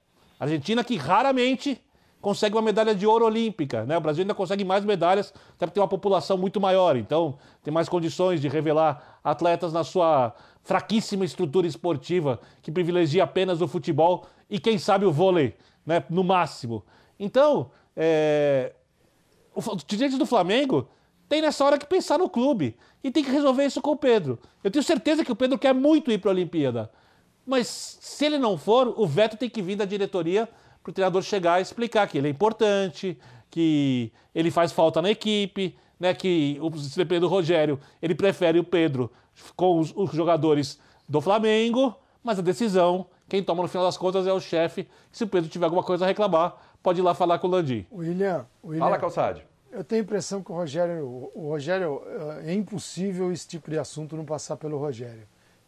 A 0.41 0.45
Argentina 0.45 0.83
que 0.83 0.97
raramente 0.97 1.81
consegue 2.21 2.55
uma 2.55 2.63
medalha 2.63 2.95
de 2.95 3.07
ouro 3.07 3.27
olímpica, 3.27 3.85
né? 3.85 3.99
O 3.99 4.01
Brasil 4.01 4.23
ainda 4.23 4.35
consegue 4.35 4.65
mais 4.65 4.85
medalhas, 4.85 5.35
até 5.57 5.67
porque 5.67 5.75
tem 5.75 5.83
uma 5.83 5.89
população 5.89 6.39
muito 6.39 6.61
maior, 6.61 6.97
então 6.97 7.37
tem 7.65 7.75
mais 7.75 7.89
condições 7.89 8.41
de 8.41 8.49
revelar 8.49 9.19
atletas 9.25 9.73
na 9.73 9.83
sua 9.83 10.33
fraquíssima 10.63 11.25
estrutura 11.25 11.67
esportiva, 11.67 12.41
que 12.61 12.71
privilegia 12.71 13.25
apenas 13.25 13.61
o 13.61 13.69
futebol 13.69 14.27
e 14.49 14.59
quem 14.59 14.79
sabe 14.79 15.05
o 15.05 15.13
vôlei, 15.13 15.55
né? 15.85 16.05
No 16.09 16.23
máximo. 16.23 16.85
Então, 17.19 17.71
é, 17.97 18.73
os 19.55 19.85
dirigentes 19.85 20.19
do 20.19 20.27
Flamengo 20.27 20.89
tem 21.29 21.41
nessa 21.41 21.65
hora 21.65 21.79
que 21.79 21.87
pensar 21.87 22.19
no 22.19 22.29
clube 22.29 22.77
e 23.03 23.11
tem 23.11 23.25
que 23.25 23.31
resolver 23.31 23.65
isso 23.65 23.81
com 23.81 23.93
o 23.93 23.97
Pedro. 23.97 24.39
Eu 24.63 24.71
tenho 24.71 24.83
certeza 24.83 25.25
que 25.25 25.33
o 25.33 25.37
Pedro 25.37 25.59
quer 25.59 25.75
muito 25.75 26.11
ir 26.11 26.19
para 26.19 26.31
a 26.31 26.35
Olimpíada. 26.35 26.91
Mas 27.47 27.99
se 28.01 28.27
ele 28.27 28.39
não 28.39 28.57
for, 28.57 28.95
o 28.97 29.07
veto 29.07 29.37
tem 29.37 29.51
que 29.51 29.63
vir 29.63 29.77
da 29.77 29.85
diretoria 29.85 30.49
para 30.83 30.91
o 30.91 30.93
treinador 30.93 31.23
chegar 31.23 31.59
e 31.59 31.63
explicar 31.63 32.07
que 32.07 32.19
ele 32.19 32.29
é 32.29 32.31
importante, 32.31 33.19
que 33.51 34.13
ele 34.35 34.51
faz 34.51 34.73
falta 34.73 35.03
na 35.03 35.11
equipe, 35.11 35.77
né? 36.03 36.13
Que 36.13 36.59
o 36.61 36.77
se 36.77 36.97
depender 36.97 37.21
do 37.21 37.29
Rogério, 37.29 37.79
ele 38.03 38.13
prefere 38.13 38.59
o 38.59 38.65
Pedro 38.65 39.09
com 39.55 39.79
os, 39.79 39.93
os 39.95 40.11
jogadores 40.11 40.79
do 41.09 41.21
Flamengo, 41.21 41.95
mas 42.25 42.41
a 42.41 42.43
decisão, 42.43 43.07
quem 43.29 43.41
toma 43.41 43.63
no 43.63 43.69
final 43.69 43.87
das 43.87 43.97
contas 43.97 44.27
é 44.27 44.33
o 44.33 44.41
chefe. 44.41 44.89
Se 45.13 45.23
o 45.23 45.29
Pedro 45.29 45.49
tiver 45.49 45.65
alguma 45.65 45.85
coisa 45.85 46.05
a 46.05 46.09
reclamar, 46.09 46.57
pode 46.83 46.99
ir 46.99 47.03
lá 47.03 47.15
falar 47.15 47.39
com 47.39 47.47
o 47.47 47.51
Landim. 47.51 47.87
William, 47.93 48.45
William 48.65 48.81
Fala, 48.85 48.99
Calçade. 48.99 49.47
eu 49.71 49.85
tenho 49.85 50.03
a 50.03 50.05
impressão 50.05 50.43
que 50.43 50.51
o 50.51 50.57
Rogério, 50.57 51.31
o 51.35 51.49
Rogério, 51.51 52.03
eh, 52.05 52.51
é 52.51 52.53
impossível 52.53 53.31
esse 53.31 53.47
tipo 53.47 53.71
de 53.71 53.79
assunto 53.79 54.17
não 54.17 54.25
passar 54.25 54.57
pelo 54.57 54.79
Rogério. 54.79 55.23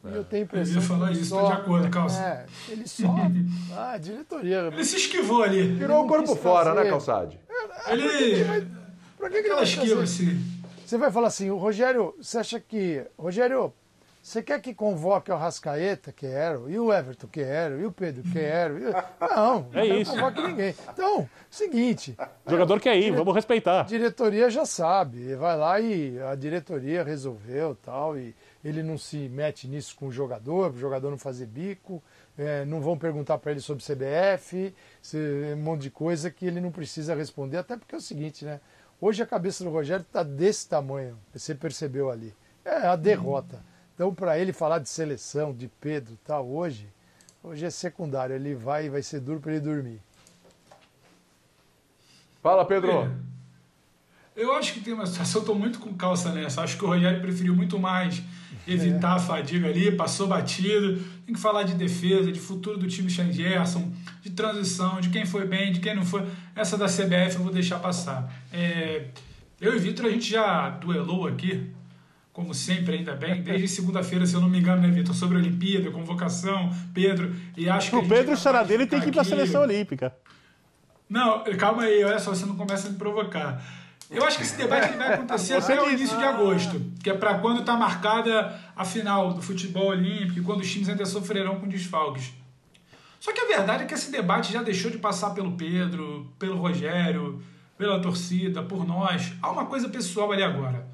E 0.04 0.16
eu 0.16 0.24
tenho 0.24 0.42
a 0.42 0.46
impressão 0.46 0.74
Eu 0.74 0.82
ia 0.82 0.88
falar 0.88 1.06
que 1.06 1.12
ele 1.12 1.20
isso, 1.20 1.30
só, 1.30 1.40
tô 1.42 1.46
de 1.46 1.52
acordo, 1.52 1.90
Calça. 1.90 2.22
É, 2.22 2.46
ele 2.68 2.88
só, 2.88 3.06
ah, 3.78 3.96
diretoria. 3.96 4.58
Ele 4.72 4.84
se 4.84 4.96
esquivou 4.96 5.44
ali. 5.44 5.78
Tirou 5.78 6.04
o 6.04 6.08
corpo 6.08 6.34
fora, 6.34 6.72
trazer. 6.72 6.84
né, 6.84 6.90
Calçade? 6.90 7.40
Ele. 7.88 8.83
Pra 9.24 9.30
que, 9.30 9.42
que 9.42 9.54
vai 9.54 9.64
esquiva, 9.64 10.02
assim. 10.02 10.38
Você 10.84 10.98
vai 10.98 11.10
falar 11.10 11.28
assim, 11.28 11.48
o 11.50 11.56
Rogério, 11.56 12.14
você 12.20 12.36
acha 12.38 12.60
que. 12.60 13.02
Rogério, 13.18 13.72
você 14.22 14.42
quer 14.42 14.60
que 14.60 14.74
convoque 14.74 15.30
o 15.32 15.36
Rascaeta, 15.36 16.12
quero, 16.12 16.68
e 16.68 16.78
o 16.78 16.92
Everton, 16.92 17.26
quero, 17.28 17.80
e 17.80 17.86
o 17.86 17.92
Pedro, 17.92 18.22
quero. 18.32 18.78
e- 18.78 18.92
Não, 19.34 19.66
É 19.72 19.88
não 19.88 19.96
isso. 19.96 20.10
convoque 20.12 20.42
ninguém. 20.42 20.74
Então, 20.92 21.26
seguinte, 21.50 22.14
O 22.44 22.50
jogador 22.50 22.78
quer 22.80 22.96
ir, 22.98 23.12
vamos 23.12 23.34
respeitar. 23.34 23.80
a 23.80 23.84
diretoria 23.84 24.50
já 24.50 24.66
sabe, 24.66 25.34
vai 25.36 25.56
lá 25.56 25.80
e 25.80 26.18
a 26.20 26.34
diretoria 26.34 27.02
resolveu 27.02 27.74
tal, 27.82 28.18
e 28.18 28.34
ele 28.62 28.82
não 28.82 28.98
se 28.98 29.16
mete 29.30 29.66
nisso 29.66 29.96
com 29.96 30.08
o 30.08 30.12
jogador, 30.12 30.68
para 30.70 30.76
o 30.76 30.80
jogador 30.80 31.10
não 31.10 31.18
fazer 31.18 31.46
bico, 31.46 32.02
é, 32.36 32.64
não 32.66 32.80
vão 32.82 32.96
perguntar 32.98 33.38
para 33.38 33.52
ele 33.52 33.60
sobre 33.60 33.82
CBF, 33.84 34.74
um 35.54 35.56
monte 35.56 35.82
de 35.82 35.90
coisa 35.90 36.30
que 36.30 36.44
ele 36.46 36.60
não 36.60 36.70
precisa 36.70 37.14
responder, 37.14 37.56
até 37.58 37.76
porque 37.76 37.94
é 37.94 37.98
o 37.98 38.02
seguinte, 38.02 38.44
né? 38.44 38.60
Hoje 39.00 39.22
a 39.22 39.26
cabeça 39.26 39.62
do 39.64 39.70
Rogério 39.70 40.02
está 40.02 40.22
desse 40.22 40.68
tamanho, 40.68 41.18
você 41.32 41.54
percebeu 41.54 42.10
ali. 42.10 42.34
É 42.64 42.86
a 42.86 42.96
derrota. 42.96 43.62
Então, 43.94 44.14
para 44.14 44.38
ele 44.38 44.52
falar 44.52 44.78
de 44.78 44.88
seleção, 44.88 45.52
de 45.52 45.68
Pedro 45.68 46.18
tal, 46.24 46.48
hoje, 46.48 46.88
hoje 47.42 47.64
é 47.64 47.70
secundário. 47.70 48.34
Ele 48.34 48.54
vai 48.54 48.88
vai 48.88 49.02
ser 49.02 49.20
duro 49.20 49.40
para 49.40 49.52
ele 49.52 49.60
dormir. 49.60 50.00
Fala, 52.42 52.64
Pedro. 52.64 53.10
É. 54.36 54.42
Eu 54.42 54.54
acho 54.54 54.72
que 54.72 54.80
tem 54.80 54.92
uma 54.92 55.06
situação, 55.06 55.40
eu 55.40 55.46
tô 55.46 55.54
muito 55.54 55.78
com 55.78 55.94
calça 55.94 56.32
nessa. 56.32 56.62
Acho 56.62 56.76
que 56.76 56.84
o 56.84 56.88
Rogério 56.88 57.20
preferiu 57.20 57.54
muito 57.54 57.78
mais 57.78 58.22
evitar 58.66 59.14
a 59.14 59.18
fadiga 59.18 59.68
ali, 59.68 59.92
passou 59.92 60.26
batido. 60.26 61.00
Tem 61.26 61.34
que 61.34 61.40
falar 61.40 61.64
de 61.64 61.74
defesa, 61.74 62.32
de 62.32 62.40
futuro 62.40 62.78
do 62.78 62.86
time 62.86 63.10
Sean 63.10 63.32
Gerson, 63.32 63.92
de 64.22 64.30
transição, 64.30 65.00
de 65.00 65.10
quem 65.10 65.26
foi 65.26 65.46
bem, 65.46 65.72
de 65.72 65.80
quem 65.80 65.94
não 65.94 66.04
foi. 66.04 66.24
Essa 66.54 66.76
da 66.76 66.86
CBF 66.86 67.36
eu 67.36 67.42
vou 67.42 67.52
deixar 67.52 67.78
passar. 67.78 68.32
É, 68.52 69.06
eu 69.60 69.74
e 69.74 69.78
Vitor, 69.78 70.06
a 70.06 70.10
gente 70.10 70.30
já 70.30 70.70
duelou 70.70 71.26
aqui, 71.26 71.70
como 72.32 72.52
sempre, 72.52 72.96
ainda 72.96 73.14
bem, 73.14 73.42
desde 73.42 73.68
segunda-feira, 73.68 74.26
se 74.26 74.34
eu 74.34 74.40
não 74.40 74.48
me 74.48 74.58
engano, 74.58 74.82
né, 74.82 74.88
Vitor? 74.88 75.14
Sobre 75.14 75.36
a 75.36 75.40
Olimpíada, 75.40 75.90
convocação, 75.90 76.70
Pedro. 76.92 77.34
E 77.56 77.68
acho 77.68 77.90
que 77.90 77.96
O 77.96 78.02
Pedro 78.02 78.14
é 78.14 78.18
capaz 78.18 78.38
de 78.38 78.42
Charadele 78.42 78.86
tem 78.86 79.00
que 79.00 79.08
ir 79.08 79.12
para 79.12 79.22
a 79.22 79.24
seleção 79.24 79.62
olímpica. 79.62 80.14
não, 81.08 81.44
calma 81.56 81.84
aí, 81.84 82.02
olha 82.02 82.18
só, 82.18 82.34
você 82.34 82.44
não 82.44 82.56
começa 82.56 82.88
a 82.88 82.90
me 82.90 82.96
provocar. 82.96 83.62
Eu 84.14 84.24
acho 84.24 84.36
que 84.38 84.44
esse 84.44 84.56
debate 84.56 84.88
ele 84.88 84.96
vai 84.96 85.14
acontecer 85.14 85.54
até 85.58 85.82
o 85.82 85.90
início 85.90 86.16
de 86.16 86.24
agosto, 86.24 86.80
que 87.02 87.10
é 87.10 87.14
para 87.14 87.38
quando 87.38 87.60
está 87.60 87.76
marcada 87.76 88.58
a 88.76 88.84
final 88.84 89.34
do 89.34 89.42
futebol 89.42 89.88
olímpico, 89.88 90.38
e 90.38 90.42
quando 90.42 90.60
os 90.60 90.70
times 90.70 90.88
ainda 90.88 91.04
sofrerão 91.04 91.60
com 91.60 91.66
desfalques. 91.66 92.32
Só 93.18 93.32
que 93.32 93.40
a 93.40 93.46
verdade 93.46 93.84
é 93.84 93.86
que 93.86 93.94
esse 93.94 94.10
debate 94.10 94.52
já 94.52 94.62
deixou 94.62 94.90
de 94.90 94.98
passar 94.98 95.30
pelo 95.30 95.52
Pedro, 95.52 96.30
pelo 96.38 96.56
Rogério, 96.56 97.42
pela 97.76 98.00
torcida, 98.00 98.62
por 98.62 98.86
nós. 98.86 99.32
Há 99.42 99.50
uma 99.50 99.66
coisa 99.66 99.88
pessoal 99.88 100.30
ali 100.30 100.42
agora. 100.42 100.86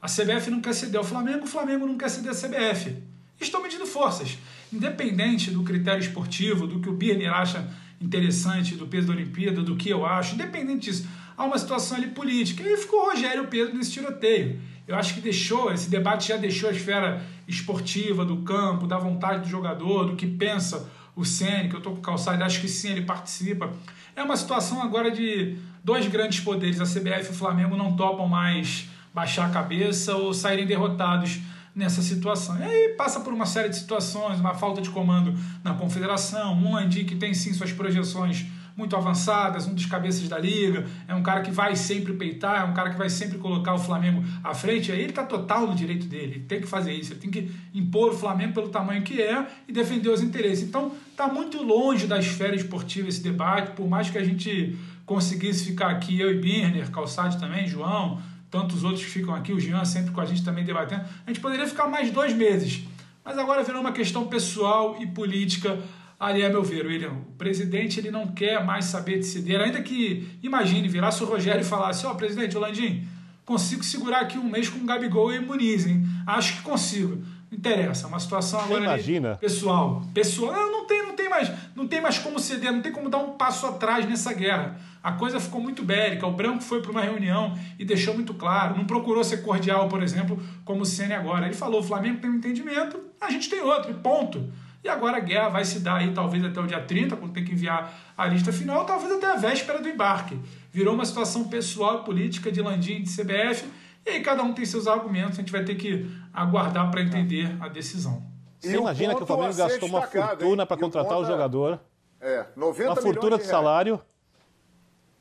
A 0.00 0.06
CBF 0.06 0.50
não 0.50 0.60
quer 0.60 0.74
ceder 0.74 0.98
ao 0.98 1.04
Flamengo, 1.04 1.44
o 1.44 1.46
Flamengo 1.46 1.86
não 1.86 1.96
quer 1.98 2.08
ceder 2.08 2.32
à 2.32 2.34
CBF. 2.34 2.96
Estão 3.40 3.62
medindo 3.62 3.86
forças. 3.86 4.38
Independente 4.72 5.50
do 5.50 5.62
critério 5.62 6.00
esportivo, 6.00 6.66
do 6.66 6.80
que 6.80 6.88
o 6.88 6.92
Birner 6.92 7.32
acha 7.32 7.68
interessante, 8.00 8.74
do 8.74 8.86
peso 8.86 9.06
da 9.08 9.12
Olimpíada, 9.12 9.62
do 9.62 9.76
que 9.76 9.88
eu 9.88 10.04
acho, 10.04 10.34
independente 10.34 10.90
disso, 10.90 11.08
há 11.36 11.44
uma 11.44 11.58
situação 11.58 11.96
ali 11.96 12.08
política. 12.08 12.62
E 12.62 12.68
aí 12.68 12.76
ficou 12.76 13.00
o 13.00 13.10
Rogério 13.10 13.46
Pedro 13.48 13.76
nesse 13.76 13.92
tiroteio. 13.92 14.60
Eu 14.86 14.94
acho 14.96 15.14
que 15.14 15.20
deixou, 15.20 15.72
esse 15.72 15.90
debate 15.90 16.28
já 16.28 16.36
deixou 16.36 16.68
a 16.68 16.72
esfera 16.72 17.22
esportiva 17.48 18.24
do 18.24 18.38
campo, 18.38 18.86
da 18.86 18.98
vontade 18.98 19.42
do 19.42 19.48
jogador, 19.48 20.06
do 20.06 20.16
que 20.16 20.26
pensa 20.26 20.88
o 21.14 21.24
Ceni, 21.24 21.68
que 21.68 21.74
eu 21.74 21.78
estou 21.78 21.92
com 21.92 21.98
o 21.98 22.02
calçado, 22.02 22.44
acho 22.44 22.60
que 22.60 22.68
sim, 22.68 22.90
ele 22.90 23.02
participa. 23.02 23.72
É 24.14 24.22
uma 24.22 24.36
situação 24.36 24.82
agora 24.82 25.10
de 25.10 25.56
dois 25.82 26.06
grandes 26.06 26.40
poderes, 26.40 26.80
a 26.80 26.84
CBF 26.84 27.28
e 27.28 27.30
o 27.30 27.34
Flamengo 27.34 27.76
não 27.76 27.96
topam 27.96 28.28
mais 28.28 28.88
baixar 29.14 29.46
a 29.46 29.50
cabeça 29.50 30.14
ou 30.14 30.34
saírem 30.34 30.66
derrotados 30.66 31.40
nessa 31.74 32.02
situação. 32.02 32.58
E 32.58 32.62
aí 32.62 32.94
passa 32.96 33.20
por 33.20 33.32
uma 33.32 33.46
série 33.46 33.70
de 33.70 33.76
situações, 33.76 34.38
uma 34.38 34.54
falta 34.54 34.80
de 34.80 34.90
comando 34.90 35.34
na 35.64 35.74
confederação, 35.74 36.54
um 36.54 36.74
Landim 36.74 37.04
que 37.04 37.16
tem 37.16 37.34
sim 37.34 37.52
suas 37.52 37.72
projeções 37.72 38.46
muito 38.76 38.94
avançadas, 38.94 39.66
um 39.66 39.74
dos 39.74 39.86
cabeças 39.86 40.28
da 40.28 40.38
liga, 40.38 40.86
é 41.08 41.14
um 41.14 41.22
cara 41.22 41.40
que 41.40 41.50
vai 41.50 41.74
sempre 41.74 42.12
peitar, 42.12 42.60
é 42.60 42.64
um 42.64 42.74
cara 42.74 42.90
que 42.90 42.98
vai 42.98 43.08
sempre 43.08 43.38
colocar 43.38 43.74
o 43.74 43.78
Flamengo 43.78 44.22
à 44.44 44.54
frente, 44.54 44.92
aí 44.92 45.00
ele 45.00 45.10
está 45.10 45.24
total 45.24 45.66
no 45.66 45.74
direito 45.74 46.06
dele, 46.06 46.34
ele 46.34 46.44
tem 46.44 46.60
que 46.60 46.66
fazer 46.66 46.92
isso, 46.92 47.14
ele 47.14 47.20
tem 47.20 47.30
que 47.30 47.50
impor 47.72 48.10
o 48.10 48.16
Flamengo 48.16 48.52
pelo 48.52 48.68
tamanho 48.68 49.02
que 49.02 49.20
é 49.20 49.46
e 49.66 49.72
defender 49.72 50.10
os 50.10 50.22
interesses. 50.22 50.68
Então 50.68 50.92
está 51.10 51.26
muito 51.26 51.62
longe 51.62 52.06
da 52.06 52.18
esfera 52.18 52.54
esportiva 52.54 53.08
esse 53.08 53.22
debate, 53.22 53.72
por 53.72 53.88
mais 53.88 54.10
que 54.10 54.18
a 54.18 54.24
gente 54.24 54.78
conseguisse 55.06 55.64
ficar 55.64 55.88
aqui, 55.88 56.20
eu 56.20 56.30
e 56.30 56.38
Birner, 56.38 56.90
Calçade 56.90 57.38
também, 57.38 57.66
João, 57.66 58.20
tantos 58.50 58.84
outros 58.84 59.04
que 59.04 59.10
ficam 59.10 59.34
aqui, 59.34 59.52
o 59.52 59.60
Jean 59.60 59.84
sempre 59.84 60.10
com 60.10 60.20
a 60.20 60.26
gente 60.26 60.44
também 60.44 60.64
debatendo, 60.64 61.04
a 61.26 61.30
gente 61.30 61.40
poderia 61.40 61.66
ficar 61.66 61.88
mais 61.88 62.10
dois 62.10 62.34
meses. 62.34 62.82
Mas 63.24 63.38
agora 63.38 63.62
virou 63.64 63.80
uma 63.80 63.92
questão 63.92 64.26
pessoal 64.26 64.96
e 65.00 65.06
política 65.06 65.78
ali, 66.18 66.44
a 66.44 66.48
meu 66.48 66.62
ver, 66.62 66.86
William. 66.86 67.12
O 67.12 67.32
presidente 67.38 68.00
ele 68.00 68.10
não 68.10 68.28
quer 68.28 68.64
mais 68.64 68.86
saber 68.86 69.18
de 69.18 69.26
ceder, 69.26 69.60
ainda 69.60 69.82
que, 69.82 70.28
imagine, 70.42 70.88
virasse 70.88 71.22
o 71.22 71.26
Rogério 71.26 71.60
e 71.60 71.64
falasse, 71.64 72.06
ó, 72.06 72.12
oh, 72.12 72.14
presidente, 72.14 72.56
Landim, 72.56 73.06
consigo 73.44 73.84
segurar 73.84 74.20
aqui 74.20 74.38
um 74.38 74.48
mês 74.48 74.68
com 74.68 74.78
o 74.78 74.84
Gabigol 74.84 75.32
e 75.32 75.38
Muniz, 75.38 75.86
hein? 75.86 76.04
Acho 76.26 76.56
que 76.56 76.62
consigo. 76.62 77.22
Não 77.48 77.56
interessa, 77.56 78.06
é 78.06 78.08
uma 78.08 78.18
situação 78.18 78.58
agora 78.58 78.82
imagina. 78.82 79.30
Ali, 79.30 79.38
pessoal. 79.38 80.02
Pessoal, 80.12 80.72
não, 80.72 80.84
tem, 80.84 81.06
não, 81.06 81.14
tem 81.14 81.28
mais, 81.28 81.52
não 81.76 81.86
tem 81.86 82.00
mais 82.00 82.18
como 82.18 82.40
ceder, 82.40 82.72
não 82.72 82.82
tem 82.82 82.90
como 82.90 83.08
dar 83.08 83.18
um 83.18 83.36
passo 83.36 83.66
atrás 83.66 84.04
nessa 84.04 84.32
guerra. 84.32 84.80
A 85.00 85.12
coisa 85.12 85.38
ficou 85.38 85.60
muito 85.60 85.84
bélica. 85.84 86.26
O 86.26 86.32
Branco 86.32 86.64
foi 86.64 86.82
para 86.82 86.90
uma 86.90 87.02
reunião 87.02 87.56
e 87.78 87.84
deixou 87.84 88.14
muito 88.14 88.34
claro. 88.34 88.76
Não 88.76 88.84
procurou 88.84 89.22
ser 89.22 89.42
cordial, 89.42 89.88
por 89.88 90.02
exemplo, 90.02 90.42
como 90.64 90.82
o 90.82 90.84
Ceni 90.84 91.12
agora. 91.12 91.46
Ele 91.46 91.54
falou: 91.54 91.78
o 91.78 91.84
Flamengo 91.84 92.20
tem 92.20 92.28
um 92.28 92.34
entendimento, 92.34 92.98
a 93.20 93.30
gente 93.30 93.48
tem 93.48 93.60
outro, 93.60 93.92
e 93.92 93.94
ponto. 93.94 94.52
E 94.86 94.88
agora 94.88 95.16
a 95.16 95.20
guerra 95.20 95.48
vai 95.48 95.64
se 95.64 95.80
dar 95.80 95.96
aí 95.96 96.14
talvez 96.14 96.44
até 96.44 96.60
o 96.60 96.64
dia 96.64 96.80
30, 96.80 97.16
quando 97.16 97.32
tem 97.32 97.44
que 97.44 97.50
enviar 97.50 97.92
a 98.16 98.24
lista 98.24 98.52
final, 98.52 98.84
talvez 98.84 99.10
até 99.10 99.26
a 99.26 99.34
véspera 99.34 99.80
do 99.80 99.88
embarque. 99.88 100.38
Virou 100.72 100.94
uma 100.94 101.04
situação 101.04 101.48
pessoal 101.48 102.02
e 102.02 102.04
política 102.04 102.52
de 102.52 102.62
Landim 102.62 102.98
e 102.98 103.02
de 103.02 103.10
CBF, 103.10 103.68
e 104.06 104.10
aí 104.10 104.20
cada 104.20 104.44
um 104.44 104.52
tem 104.52 104.64
seus 104.64 104.86
argumentos, 104.86 105.32
a 105.32 105.42
gente 105.42 105.50
vai 105.50 105.64
ter 105.64 105.74
que 105.74 106.08
aguardar 106.32 106.88
para 106.88 107.00
entender 107.00 107.56
a 107.58 107.66
decisão. 107.66 108.22
Você 108.60 108.76
imagina 108.76 109.16
que 109.16 109.24
o 109.24 109.26
Flamengo 109.26 109.56
gastou 109.56 109.88
uma 109.88 110.02
fortuna 110.02 110.64
para 110.64 110.76
contratar 110.76 111.18
o, 111.18 111.22
o 111.22 111.24
jogador. 111.24 111.80
É, 112.20 112.46
90 112.54 112.88
Uma 112.88 113.02
fortuna 113.02 113.38
de, 113.38 113.42
de 113.42 113.48
salário. 113.48 114.00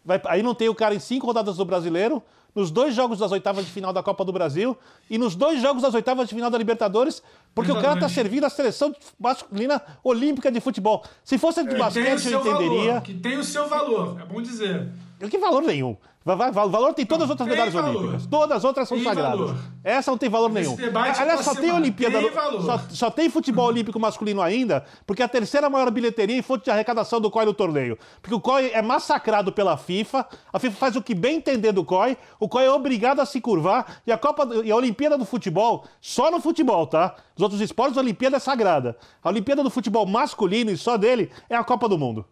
Vai, 0.05 0.22
aí 0.26 0.43
não 0.43 0.53
tem 0.53 0.70
o 0.70 0.76
cara 0.76 0.93
em 0.93 0.99
cinco 0.99 1.26
rodadas 1.26 1.57
do 1.57 1.66
brasileiro, 1.66 2.22
nos 2.55 2.71
dois 2.71 2.95
jogos 2.95 3.19
das 3.19 3.31
oitavas 3.31 3.65
de 3.65 3.71
final 3.71 3.91
da 3.91 4.01
Copa 4.01 4.23
do 4.23 4.31
Brasil 4.31 4.77
e 5.09 5.17
nos 5.17 5.35
dois 5.35 5.61
jogos 5.61 5.81
das 5.81 5.93
oitavas 5.93 6.29
de 6.29 6.33
final 6.33 6.49
da 6.49 6.57
Libertadores, 6.57 7.21
porque 7.53 7.69
Exatamente. 7.69 7.77
o 7.77 7.99
cara 7.99 8.07
está 8.07 8.21
servindo 8.21 8.45
a 8.45 8.49
seleção 8.49 8.95
masculina 9.19 9.81
olímpica 10.03 10.49
de 10.49 10.61
futebol. 10.61 11.03
Se 11.23 11.37
fosse 11.37 11.63
de 11.63 11.75
é, 11.75 11.77
basquete, 11.77 12.31
eu 12.31 12.39
entenderia. 12.39 12.85
Valor, 12.85 13.01
que 13.01 13.13
tem 13.13 13.37
o 13.37 13.43
seu 13.43 13.67
valor, 13.67 14.19
é 14.21 14.25
bom 14.25 14.41
dizer. 14.41 14.89
Que 15.29 15.37
valor 15.37 15.61
nenhum. 15.61 15.97
Valor 16.26 16.91
tem 16.95 17.05
todas 17.05 17.26
as 17.26 17.30
outras 17.30 17.47
medalhas 17.47 17.71
valor. 17.71 17.95
olímpicas. 17.95 18.26
Todas 18.26 18.57
as 18.57 18.63
outras 18.63 18.88
são 18.88 18.97
tem 18.97 19.05
sagradas. 19.05 19.39
Valor. 19.39 19.55
Essa 19.84 20.09
não 20.09 20.17
tem 20.17 20.28
valor 20.28 20.49
nenhum. 20.49 20.76
Aliás, 21.19 21.41
só 21.41 21.53
tem 21.53 21.71
Olimpíada. 21.71 22.19
Tem 22.19 22.32
só, 22.61 22.80
só, 22.89 23.11
tem 23.11 23.30
futebol 23.30 23.67
olímpico 23.67 23.99
masculino 23.99 24.41
ainda, 24.41 24.84
porque 25.05 25.21
é 25.21 25.26
a 25.26 25.28
terceira 25.28 25.69
maior 25.69 25.91
bilheteria 25.91 26.36
e 26.36 26.41
fonte 26.41 26.65
de 26.65 26.71
arrecadação 26.71 27.21
do 27.21 27.30
COI 27.30 27.45
no 27.45 27.53
torneio. 27.53 27.95
Porque 28.23 28.34
o 28.34 28.39
COI 28.39 28.71
é 28.73 28.82
massacrado 28.82 29.51
pela 29.51 29.78
FIFA, 29.78 30.26
a 30.51 30.57
FIFA 30.57 30.76
faz 30.76 30.95
o 30.95 31.01
que 31.01 31.13
bem 31.13 31.36
entender 31.36 31.71
do 31.71 31.86
COI, 31.86 32.17
o 32.39 32.49
COI 32.49 32.65
é 32.65 32.71
obrigado 32.71 33.19
a 33.19 33.26
se 33.26 33.39
curvar, 33.39 34.01
e 34.07 34.11
a 34.11 34.17
Copa 34.17 34.49
e 34.63 34.71
a 34.71 34.76
Olimpíada 34.76 35.19
do 35.19 35.26
Futebol, 35.26 35.86
só 36.01 36.32
no 36.32 36.41
futebol, 36.41 36.88
tá? 36.88 37.13
Os 37.36 37.43
outros 37.43 37.61
esportes, 37.61 37.97
a 37.99 38.01
Olimpíada 38.01 38.38
é 38.38 38.39
sagrada. 38.39 38.97
A 39.23 39.30
Olimpíada 39.30 39.61
do 39.61 39.69
Futebol 39.69 40.07
masculino 40.07 40.71
e 40.71 40.78
só 40.78 40.97
dele 40.97 41.30
é 41.47 41.55
a 41.55 41.63
Copa 41.63 41.88
do 41.88 41.99
Mundo. 41.99 42.26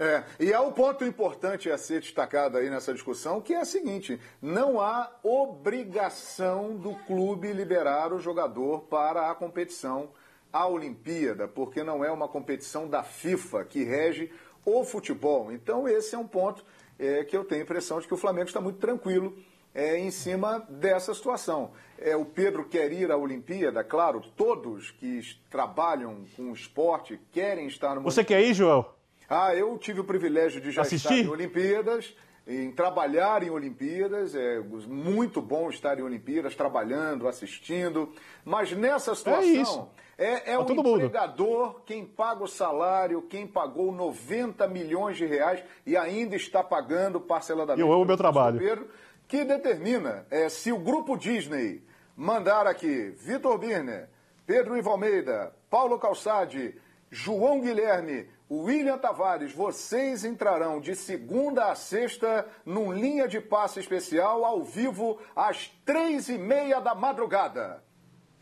É, 0.00 0.24
e 0.40 0.50
há 0.50 0.62
um 0.62 0.72
ponto 0.72 1.04
importante 1.04 1.70
a 1.70 1.76
ser 1.76 2.00
destacado 2.00 2.56
aí 2.56 2.70
nessa 2.70 2.94
discussão, 2.94 3.38
que 3.38 3.52
é 3.52 3.60
o 3.60 3.66
seguinte: 3.66 4.18
não 4.40 4.80
há 4.80 5.12
obrigação 5.22 6.74
do 6.74 6.94
clube 7.04 7.52
liberar 7.52 8.10
o 8.10 8.18
jogador 8.18 8.80
para 8.84 9.30
a 9.30 9.34
competição, 9.34 10.08
a 10.50 10.66
Olimpíada, 10.66 11.46
porque 11.46 11.84
não 11.84 12.02
é 12.02 12.10
uma 12.10 12.26
competição 12.26 12.88
da 12.88 13.02
FIFA 13.02 13.62
que 13.66 13.84
rege 13.84 14.32
o 14.64 14.82
futebol. 14.84 15.52
Então, 15.52 15.86
esse 15.86 16.14
é 16.14 16.18
um 16.18 16.26
ponto 16.26 16.64
é, 16.98 17.22
que 17.22 17.36
eu 17.36 17.44
tenho 17.44 17.60
a 17.60 17.64
impressão 17.64 18.00
de 18.00 18.08
que 18.08 18.14
o 18.14 18.16
Flamengo 18.16 18.48
está 18.48 18.60
muito 18.60 18.78
tranquilo 18.78 19.36
é, 19.74 19.98
em 19.98 20.10
cima 20.10 20.66
dessa 20.70 21.12
situação. 21.12 21.72
É, 21.98 22.16
o 22.16 22.24
Pedro 22.24 22.64
quer 22.64 22.90
ir 22.90 23.12
à 23.12 23.18
Olimpíada, 23.18 23.84
claro, 23.84 24.22
todos 24.34 24.90
que 24.92 25.20
trabalham 25.50 26.24
com 26.34 26.50
o 26.50 26.54
esporte 26.54 27.20
querem 27.30 27.66
estar 27.66 27.94
no. 27.94 28.00
Você 28.00 28.24
quer 28.24 28.40
ir, 28.40 28.54
João? 28.54 28.98
Ah, 29.30 29.54
eu 29.54 29.78
tive 29.78 30.00
o 30.00 30.04
privilégio 30.04 30.60
de 30.60 30.72
já 30.72 30.82
Assistir? 30.82 31.12
estar 31.12 31.24
em 31.24 31.28
Olimpíadas, 31.28 32.16
em 32.44 32.72
trabalhar 32.72 33.44
em 33.44 33.50
Olimpíadas, 33.50 34.34
é 34.34 34.58
muito 34.88 35.40
bom 35.40 35.70
estar 35.70 35.96
em 36.00 36.02
Olimpíadas, 36.02 36.56
trabalhando, 36.56 37.28
assistindo, 37.28 38.12
mas 38.44 38.72
nessa 38.72 39.14
situação 39.14 39.88
é, 40.18 40.50
é, 40.50 40.52
é 40.54 40.58
o 40.58 40.62
empregador 40.62 41.66
mundo. 41.68 41.82
quem 41.86 42.04
paga 42.04 42.42
o 42.42 42.48
salário, 42.48 43.22
quem 43.22 43.46
pagou 43.46 43.92
90 43.92 44.66
milhões 44.66 45.16
de 45.16 45.26
reais 45.26 45.62
e 45.86 45.96
ainda 45.96 46.34
está 46.34 46.64
pagando 46.64 47.20
parceladamente. 47.20 47.80
Eu 47.80 47.92
amo 47.92 48.04
meu 48.04 48.16
trabalho. 48.16 48.58
Pedro, 48.58 48.88
que 49.28 49.44
determina 49.44 50.26
é, 50.28 50.48
se 50.48 50.72
o 50.72 50.78
grupo 50.78 51.16
Disney 51.16 51.84
mandar 52.16 52.66
aqui 52.66 53.14
Vitor 53.16 53.56
Birner, 53.58 54.08
Pedro 54.44 54.76
Ivo 54.76 54.90
Almeida, 54.90 55.54
Paulo 55.70 56.00
Calçade, 56.00 56.74
João 57.08 57.60
Guilherme, 57.60 58.26
William 58.50 58.98
Tavares, 58.98 59.52
vocês 59.52 60.24
entrarão 60.24 60.80
de 60.80 60.96
segunda 60.96 61.70
a 61.70 61.76
sexta 61.76 62.44
num 62.66 62.92
linha 62.92 63.28
de 63.28 63.40
passe 63.40 63.78
especial 63.78 64.44
ao 64.44 64.64
vivo 64.64 65.18
às 65.36 65.70
três 65.84 66.28
e 66.28 66.36
meia 66.36 66.80
da 66.80 66.92
madrugada. 66.92 67.80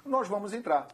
Nós 0.07 0.27
vamos 0.27 0.55
entrar, 0.55 0.89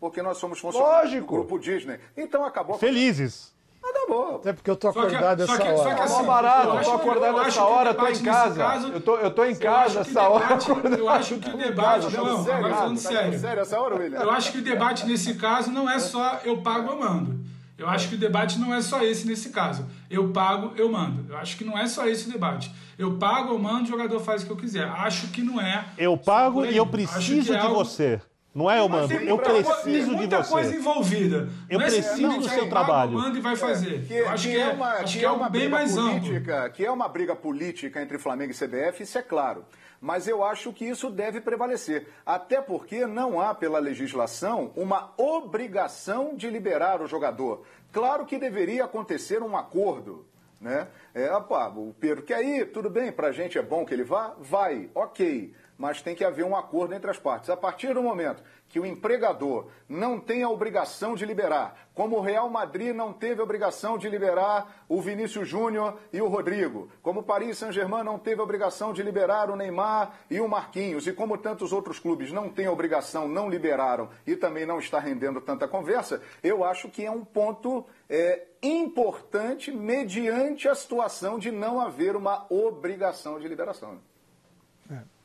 porque 0.00 0.22
nós 0.22 0.38
somos 0.38 0.58
funcionários 0.58 1.12
Lógico. 1.12 1.26
do 1.26 1.32
grupo 1.32 1.58
Disney. 1.58 2.00
Então 2.16 2.42
acabou. 2.42 2.78
Felizes. 2.78 3.52
Acabou. 3.82 4.36
Até 4.36 4.54
porque 4.54 4.70
eu 4.70 4.76
tô 4.76 4.88
acordado 4.88 5.42
essa 5.42 5.52
hora. 5.52 5.76
Só 5.76 5.94
que 5.94 6.00
assim, 6.00 6.24
barato, 6.24 6.68
eu 6.68 6.82
tô 6.84 6.92
acordado 6.92 7.40
essa 7.42 7.64
hora, 7.64 7.92
tô 7.92 8.08
em 8.08 8.22
casa. 8.22 8.56
Caso, 8.56 8.88
eu, 8.88 9.00
tô, 9.02 9.16
eu 9.18 9.30
tô 9.30 9.44
em 9.44 9.54
casa 9.54 10.00
essa 10.00 10.22
hora. 10.26 10.58
Eu 10.98 11.08
acho 11.10 11.38
que 11.38 11.50
o 11.50 11.56
debate, 11.58 12.16
não, 12.16 12.40
agora 12.40 12.74
falando 12.74 12.96
sério. 12.96 13.38
Sério 13.38 13.60
essa 13.60 13.78
hora, 13.78 13.96
William? 13.96 14.20
Eu 14.20 14.30
acho 14.30 14.52
que 14.52 14.58
o 14.58 14.62
debate 14.62 15.04
nesse 15.04 15.34
caso 15.34 15.70
não 15.70 15.88
é 15.88 15.98
só 15.98 16.40
eu 16.44 16.62
pago 16.62 16.92
ou 16.92 16.98
mando. 16.98 17.44
Eu 17.76 17.88
acho 17.88 18.08
que 18.08 18.14
o 18.14 18.18
debate 18.18 18.58
não 18.58 18.72
é 18.72 18.80
só 18.80 19.02
esse 19.02 19.26
nesse 19.26 19.50
caso. 19.50 19.86
Eu 20.08 20.32
pago, 20.32 20.72
eu 20.76 20.90
mando. 20.90 21.26
Eu 21.28 21.36
acho 21.36 21.56
que 21.56 21.64
não 21.64 21.76
é 21.76 21.86
só 21.88 22.06
esse 22.06 22.28
o 22.28 22.32
debate. 22.32 22.70
Eu 22.96 23.16
pago, 23.16 23.52
eu 23.52 23.58
mando, 23.58 23.84
o 23.84 23.86
jogador 23.86 24.20
faz 24.20 24.42
o 24.42 24.46
que 24.46 24.52
eu 24.52 24.56
quiser. 24.56 24.84
Acho 24.88 25.28
que 25.28 25.42
não 25.42 25.60
é. 25.60 25.84
Eu 25.98 26.16
pago 26.16 26.64
e 26.64 26.76
eu 26.76 26.86
preciso 26.86 27.52
é 27.52 27.58
de 27.58 27.66
algo... 27.66 27.74
você. 27.74 28.20
Não 28.54 28.70
é 28.70 28.78
eu 28.78 28.88
mando, 28.88 29.12
eu 29.12 29.36
preciso 29.36 30.10
de 30.10 30.16
muita 30.16 30.42
você. 30.44 30.52
coisa 30.52 30.76
envolvida. 30.76 31.48
Eu 31.68 31.80
não 31.80 31.86
preciso 31.86 32.32
é 32.32 32.38
do 32.38 32.48
seu 32.48 32.68
trabalho. 32.68 33.12
Manda 33.14 33.36
e 33.36 33.40
vai 33.40 33.56
fazer. 33.56 34.04
Que, 34.06 34.14
eu 34.14 34.28
acho 34.28 34.46
que, 34.46 34.54
que 34.54 34.60
é, 34.60 34.68
uma, 34.68 34.88
acho 34.92 35.18
que 35.18 35.24
é, 35.24 35.30
uma 35.30 35.48
bem 35.48 35.68
mais 35.68 35.92
política, 35.92 36.60
amplo. 36.60 36.72
Que 36.72 36.86
é 36.86 36.90
uma 36.90 37.08
briga 37.08 37.34
política 37.34 38.00
entre 38.00 38.16
Flamengo 38.16 38.52
e 38.52 38.54
CBF, 38.54 39.02
isso 39.02 39.18
é 39.18 39.22
claro 39.22 39.64
mas 40.00 40.28
eu 40.28 40.44
acho 40.44 40.70
que 40.70 40.84
isso 40.84 41.08
deve 41.08 41.40
prevalecer. 41.40 42.08
Até 42.26 42.60
porque 42.60 43.06
não 43.06 43.40
há, 43.40 43.54
pela 43.54 43.78
legislação, 43.78 44.70
uma 44.76 45.14
obrigação 45.16 46.36
de 46.36 46.50
liberar 46.50 47.00
o 47.00 47.06
jogador. 47.06 47.64
Claro 47.90 48.26
que 48.26 48.38
deveria 48.38 48.84
acontecer 48.84 49.42
um 49.42 49.56
acordo. 49.56 50.26
Né? 50.60 50.88
É, 51.14 51.32
opa, 51.32 51.68
o 51.68 51.94
Pedro 51.98 52.22
quer 52.22 52.44
ir, 52.44 52.70
tudo 52.70 52.90
bem, 52.90 53.10
para 53.10 53.28
a 53.28 53.32
gente 53.32 53.56
é 53.56 53.62
bom 53.62 53.86
que 53.86 53.94
ele 53.94 54.04
vá? 54.04 54.34
Vai, 54.38 54.90
ok 54.94 55.54
mas 55.76 56.02
tem 56.02 56.14
que 56.14 56.24
haver 56.24 56.44
um 56.44 56.56
acordo 56.56 56.94
entre 56.94 57.10
as 57.10 57.18
partes. 57.18 57.50
A 57.50 57.56
partir 57.56 57.94
do 57.94 58.02
momento 58.02 58.42
que 58.68 58.80
o 58.80 58.86
empregador 58.86 59.68
não 59.88 60.18
tem 60.18 60.42
a 60.42 60.48
obrigação 60.48 61.14
de 61.14 61.24
liberar, 61.24 61.88
como 61.94 62.16
o 62.16 62.20
Real 62.20 62.50
Madrid 62.50 62.94
não 62.94 63.12
teve 63.12 63.40
a 63.40 63.44
obrigação 63.44 63.96
de 63.96 64.08
liberar 64.08 64.84
o 64.88 65.00
Vinícius 65.00 65.48
Júnior 65.48 65.98
e 66.12 66.20
o 66.20 66.28
Rodrigo, 66.28 66.88
como 67.02 67.20
o 67.20 67.22
Paris 67.22 67.58
Saint-Germain 67.58 68.02
não 68.02 68.18
teve 68.18 68.40
a 68.40 68.44
obrigação 68.44 68.92
de 68.92 69.02
liberar 69.02 69.50
o 69.50 69.56
Neymar 69.56 70.18
e 70.30 70.40
o 70.40 70.48
Marquinhos, 70.48 71.06
e 71.06 71.12
como 71.12 71.38
tantos 71.38 71.72
outros 71.72 71.98
clubes 71.98 72.32
não 72.32 72.48
têm 72.48 72.66
a 72.66 72.72
obrigação, 72.72 73.28
não 73.28 73.48
liberaram 73.48 74.08
e 74.26 74.34
também 74.34 74.66
não 74.66 74.78
está 74.78 74.98
rendendo 74.98 75.40
tanta 75.40 75.68
conversa, 75.68 76.20
eu 76.42 76.64
acho 76.64 76.88
que 76.88 77.04
é 77.04 77.10
um 77.10 77.24
ponto 77.24 77.86
é, 78.08 78.46
importante 78.62 79.70
mediante 79.70 80.68
a 80.68 80.74
situação 80.74 81.38
de 81.38 81.52
não 81.52 81.80
haver 81.80 82.16
uma 82.16 82.46
obrigação 82.50 83.38
de 83.38 83.46
liberação. 83.46 84.00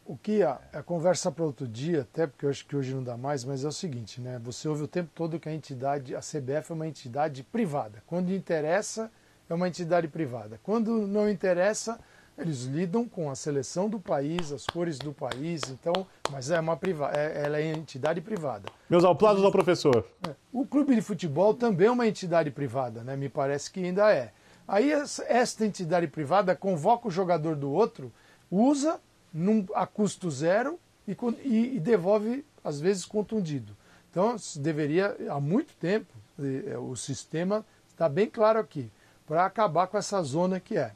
O 0.10 0.18
que 0.18 0.42
a, 0.42 0.60
a 0.74 0.82
conversa 0.82 1.32
para 1.32 1.46
outro 1.46 1.68
dia, 1.68 2.02
até 2.02 2.26
porque 2.26 2.44
eu 2.44 2.50
acho 2.50 2.66
que 2.66 2.76
hoje 2.76 2.96
não 2.96 3.04
dá 3.04 3.16
mais, 3.16 3.46
mas 3.46 3.64
é 3.64 3.68
o 3.68 3.72
seguinte, 3.72 4.20
né? 4.20 4.42
Você 4.44 4.68
ouve 4.68 4.82
o 4.82 4.88
tempo 4.88 5.12
todo 5.14 5.40
que 5.40 5.48
a 5.48 5.54
entidade, 5.54 6.16
a 6.16 6.20
CBF 6.20 6.72
é 6.72 6.74
uma 6.74 6.88
entidade 6.88 7.44
privada. 7.44 8.02
Quando 8.08 8.34
interessa, 8.34 9.12
é 9.48 9.54
uma 9.54 9.68
entidade 9.68 10.08
privada. 10.08 10.60
Quando 10.64 11.06
não 11.06 11.30
interessa, 11.30 12.00
eles 12.36 12.64
lidam 12.64 13.08
com 13.08 13.30
a 13.30 13.36
seleção 13.36 13.88
do 13.88 14.00
país, 14.00 14.52
as 14.52 14.66
cores 14.66 14.98
do 14.98 15.14
país, 15.14 15.62
então, 15.70 16.08
mas 16.32 16.50
é 16.50 16.60
uma 16.60 16.76
privada, 16.76 17.16
é, 17.16 17.44
ela 17.46 17.60
é 17.60 17.72
entidade 17.72 18.20
privada. 18.20 18.68
Meus 18.90 19.04
aplausos 19.04 19.46
ao 19.46 19.52
professor. 19.52 20.08
É, 20.28 20.34
o 20.52 20.66
clube 20.66 20.96
de 20.96 21.04
futebol 21.04 21.54
também 21.54 21.86
é 21.86 21.92
uma 21.92 22.08
entidade 22.08 22.50
privada, 22.50 23.04
né? 23.04 23.16
Me 23.16 23.30
parece 23.30 23.70
que 23.70 23.86
ainda 23.86 24.12
é. 24.12 24.32
Aí 24.68 24.92
esta 24.92 25.68
entidade 25.68 26.08
privada 26.08 26.56
convoca 26.56 27.08
o 27.08 27.12
jogador 27.12 27.56
do 27.56 27.72
outro, 27.72 28.12
usa 28.50 29.00
num, 29.34 29.66
a 29.74 29.86
custo 29.86 30.30
zero 30.30 30.80
e, 31.08 31.16
e, 31.44 31.76
e, 31.76 31.80
devolve, 31.80 32.46
às 32.64 32.80
vezes, 32.80 33.06
contundido. 33.06 33.76
Então, 34.12 34.36
deveria, 34.58 35.16
há 35.30 35.40
muito 35.40 35.74
tempo, 35.76 36.12
é, 36.40 36.78
o 36.78 36.96
sistema 36.96 37.66
está 37.90 38.08
bem 38.10 38.30
claro 38.30 38.60
aqui, 38.60 38.92
para 39.28 39.46
acabar 39.46 39.88
com 39.88 39.98
essa 39.98 40.22
zona 40.24 40.60
que 40.60 40.78
é. 40.78 40.94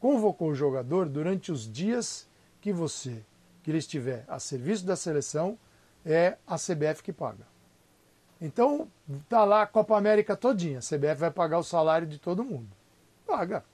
convocou 0.00 0.50
o 0.50 0.54
jogador 0.54 1.06
durante 1.06 1.52
os 1.52 1.70
dias 1.70 2.26
que 2.60 2.72
você, 2.72 3.22
que 3.62 3.70
ele 3.70 3.78
estiver 3.78 4.24
a 4.28 4.38
serviço 4.38 4.86
da 4.86 4.96
seleção, 4.96 5.58
é 6.04 6.36
a 6.46 6.56
CBF 6.56 7.02
que 7.02 7.12
paga. 7.12 7.46
Então, 8.40 8.88
tá 9.28 9.44
lá 9.44 9.62
a 9.62 9.66
Copa 9.66 9.96
América 9.96 10.36
todinha, 10.36 10.78
a 10.78 10.82
CBF 10.82 11.14
vai 11.16 11.30
pagar 11.30 11.58
o 11.58 11.64
salário 11.64 12.06
de 12.06 12.18
todo 12.18 12.44
mundo. 12.44 12.68
Paga. 13.26 13.64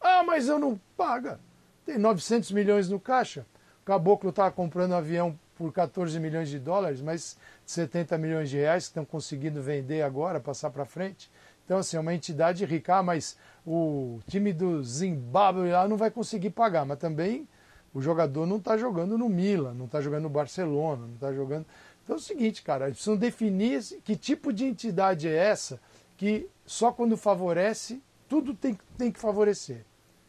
Ah, 0.00 0.22
mas 0.22 0.48
eu 0.48 0.58
não 0.58 0.80
paga. 0.96 1.38
Tem 1.84 1.98
900 1.98 2.52
milhões 2.52 2.88
no 2.88 3.00
caixa. 3.00 3.46
O 3.82 3.84
Caboclo 3.84 4.30
está 4.30 4.50
comprando 4.50 4.92
um 4.92 4.96
avião 4.96 5.38
por 5.56 5.72
14 5.72 6.18
milhões 6.18 6.48
de 6.48 6.58
dólares, 6.58 7.00
mas 7.00 7.36
70 7.66 8.16
milhões 8.18 8.50
de 8.50 8.56
reais 8.56 8.84
que 8.84 8.90
estão 8.90 9.04
conseguindo 9.04 9.60
vender 9.60 10.02
agora, 10.02 10.40
passar 10.40 10.70
para 10.70 10.84
frente. 10.84 11.30
Então, 11.64 11.78
assim, 11.78 11.96
é 11.96 12.00
uma 12.00 12.14
entidade 12.14 12.64
rica, 12.64 13.02
mas 13.02 13.36
o 13.66 14.20
time 14.28 14.52
do 14.52 14.82
Zimbábue 14.82 15.70
lá 15.70 15.86
não 15.86 15.96
vai 15.96 16.10
conseguir 16.10 16.50
pagar, 16.50 16.84
mas 16.84 16.98
também 16.98 17.48
o 17.94 18.00
jogador 18.00 18.46
não 18.46 18.56
está 18.56 18.76
jogando 18.76 19.18
no 19.18 19.28
Milan, 19.28 19.74
não 19.74 19.86
está 19.86 20.00
jogando 20.00 20.24
no 20.24 20.30
Barcelona, 20.30 21.06
não 21.06 21.14
está 21.14 21.32
jogando. 21.32 21.66
Então 22.02 22.16
é 22.16 22.18
o 22.18 22.22
seguinte, 22.22 22.62
cara, 22.62 22.86
eles 22.86 22.96
precisam 22.96 23.16
definir 23.16 23.82
que 24.02 24.16
tipo 24.16 24.52
de 24.52 24.64
entidade 24.64 25.28
é 25.28 25.34
essa 25.34 25.80
que 26.16 26.48
só 26.64 26.92
quando 26.92 27.16
favorece, 27.16 28.02
tudo 28.28 28.54
tem, 28.54 28.78
tem 28.96 29.10
que 29.10 29.18
favorecer. 29.18 29.84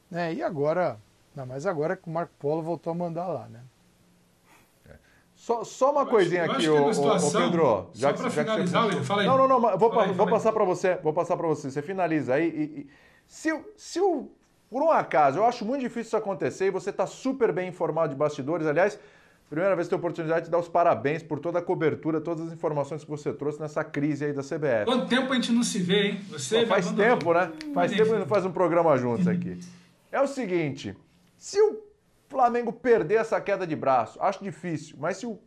Né? 0.10 0.34
E 0.34 0.44
agora, 0.44 1.00
ainda 1.36 1.46
mais 1.46 1.66
agora 1.66 1.96
que 1.96 2.08
o 2.08 2.12
Marco 2.12 2.34
Polo 2.40 2.62
voltou 2.62 2.92
a 2.92 2.96
mandar 2.96 3.28
lá, 3.28 3.48
né? 3.48 3.62
Só, 5.36 5.64
só 5.64 5.92
uma 5.92 6.06
coisinha 6.06 6.46
aqui, 6.46 6.70
ô, 6.70 6.86
Pedro. 6.86 7.90
Já 7.94 8.16
só 8.16 8.22
para 8.22 8.30
finalizar, 8.30 8.86
você... 8.86 9.04
fala 9.04 9.22
aí. 9.24 9.28
Não, 9.28 9.38
não, 9.38 9.48
não, 9.48 9.78
vou, 9.78 10.00
aí, 10.00 10.14
vou 10.14 10.26
passar 10.26 10.54
para 10.54 10.64
você, 10.64 10.96
vou 11.04 11.12
passar 11.12 11.36
para 11.36 11.48
você. 11.48 11.70
Você 11.70 11.82
finaliza 11.82 12.36
aí. 12.36 12.48
E, 12.48 12.80
e, 12.80 12.90
se, 13.28 13.50
se 13.76 14.00
o, 14.00 14.32
por 14.70 14.82
um 14.82 14.90
acaso, 14.90 15.40
eu 15.40 15.46
acho 15.46 15.66
muito 15.66 15.82
difícil 15.82 16.04
isso 16.04 16.18
acontecer 16.18 16.68
e 16.68 16.72
você 16.72 16.92
está 16.92 17.06
super 17.06 17.52
bem 17.52 17.68
informado 17.68 18.14
de 18.14 18.16
bastidores. 18.16 18.66
Aliás, 18.66 18.98
primeira 19.50 19.76
vez 19.76 19.88
que 19.88 19.90
tenho 19.90 20.00
a 20.00 20.04
oportunidade 20.04 20.46
de 20.46 20.52
dar 20.52 20.60
os 20.60 20.70
parabéns 20.70 21.22
por 21.22 21.40
toda 21.40 21.60
a 21.60 21.62
cobertura, 21.62 22.22
todas 22.22 22.48
as 22.48 22.54
informações 22.54 23.04
que 23.04 23.10
você 23.10 23.34
trouxe 23.34 23.60
nessa 23.60 23.84
crise 23.84 24.26
aí 24.26 24.34
da 24.34 24.44
CBF. 24.44 24.86
Quanto 24.86 25.08
tempo 25.08 25.32
a 25.32 25.36
gente 25.36 25.52
não 25.52 25.64
se 25.64 25.80
vê, 25.80 26.08
hein? 26.08 26.22
Você 26.30 26.66
faz 26.66 26.90
tempo, 26.92 27.34
né? 27.34 27.52
Faz 27.74 27.92
tempo 27.92 28.04
que 28.04 28.10
a 28.10 28.16
gente 28.16 28.20
não 28.20 28.28
faz 28.28 28.46
um 28.46 28.52
programa 28.52 28.98
juntos 28.98 29.28
aqui. 29.28 29.60
É 30.12 30.22
o 30.22 30.28
seguinte, 30.28 30.96
se 31.44 31.62
o 31.62 31.84
Flamengo 32.30 32.72
perder 32.72 33.16
essa 33.16 33.40
queda 33.42 33.68
de 33.68 33.76
braço, 33.76 34.18
acho 34.22 34.42
difícil, 34.42 34.96
mas 34.98 35.18
se 35.18 35.26
o 35.26 35.38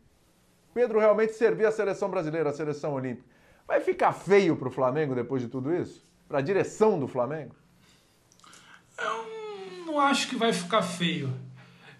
Pedro 0.74 0.98
realmente 0.98 1.32
servir 1.32 1.64
a 1.64 1.72
seleção 1.72 2.10
brasileira, 2.10 2.50
a 2.50 2.52
seleção 2.52 2.92
olímpica, 2.92 3.26
vai 3.66 3.80
ficar 3.80 4.12
feio 4.12 4.58
para 4.58 4.68
o 4.68 4.70
Flamengo 4.70 5.14
depois 5.14 5.40
de 5.40 5.48
tudo 5.48 5.74
isso? 5.74 6.06
Para 6.28 6.40
a 6.40 6.42
direção 6.42 7.00
do 7.00 7.08
Flamengo? 7.08 7.56
Eu 8.98 9.86
não 9.86 9.98
acho 9.98 10.28
que 10.28 10.36
vai 10.36 10.52
ficar 10.52 10.82
feio. 10.82 11.32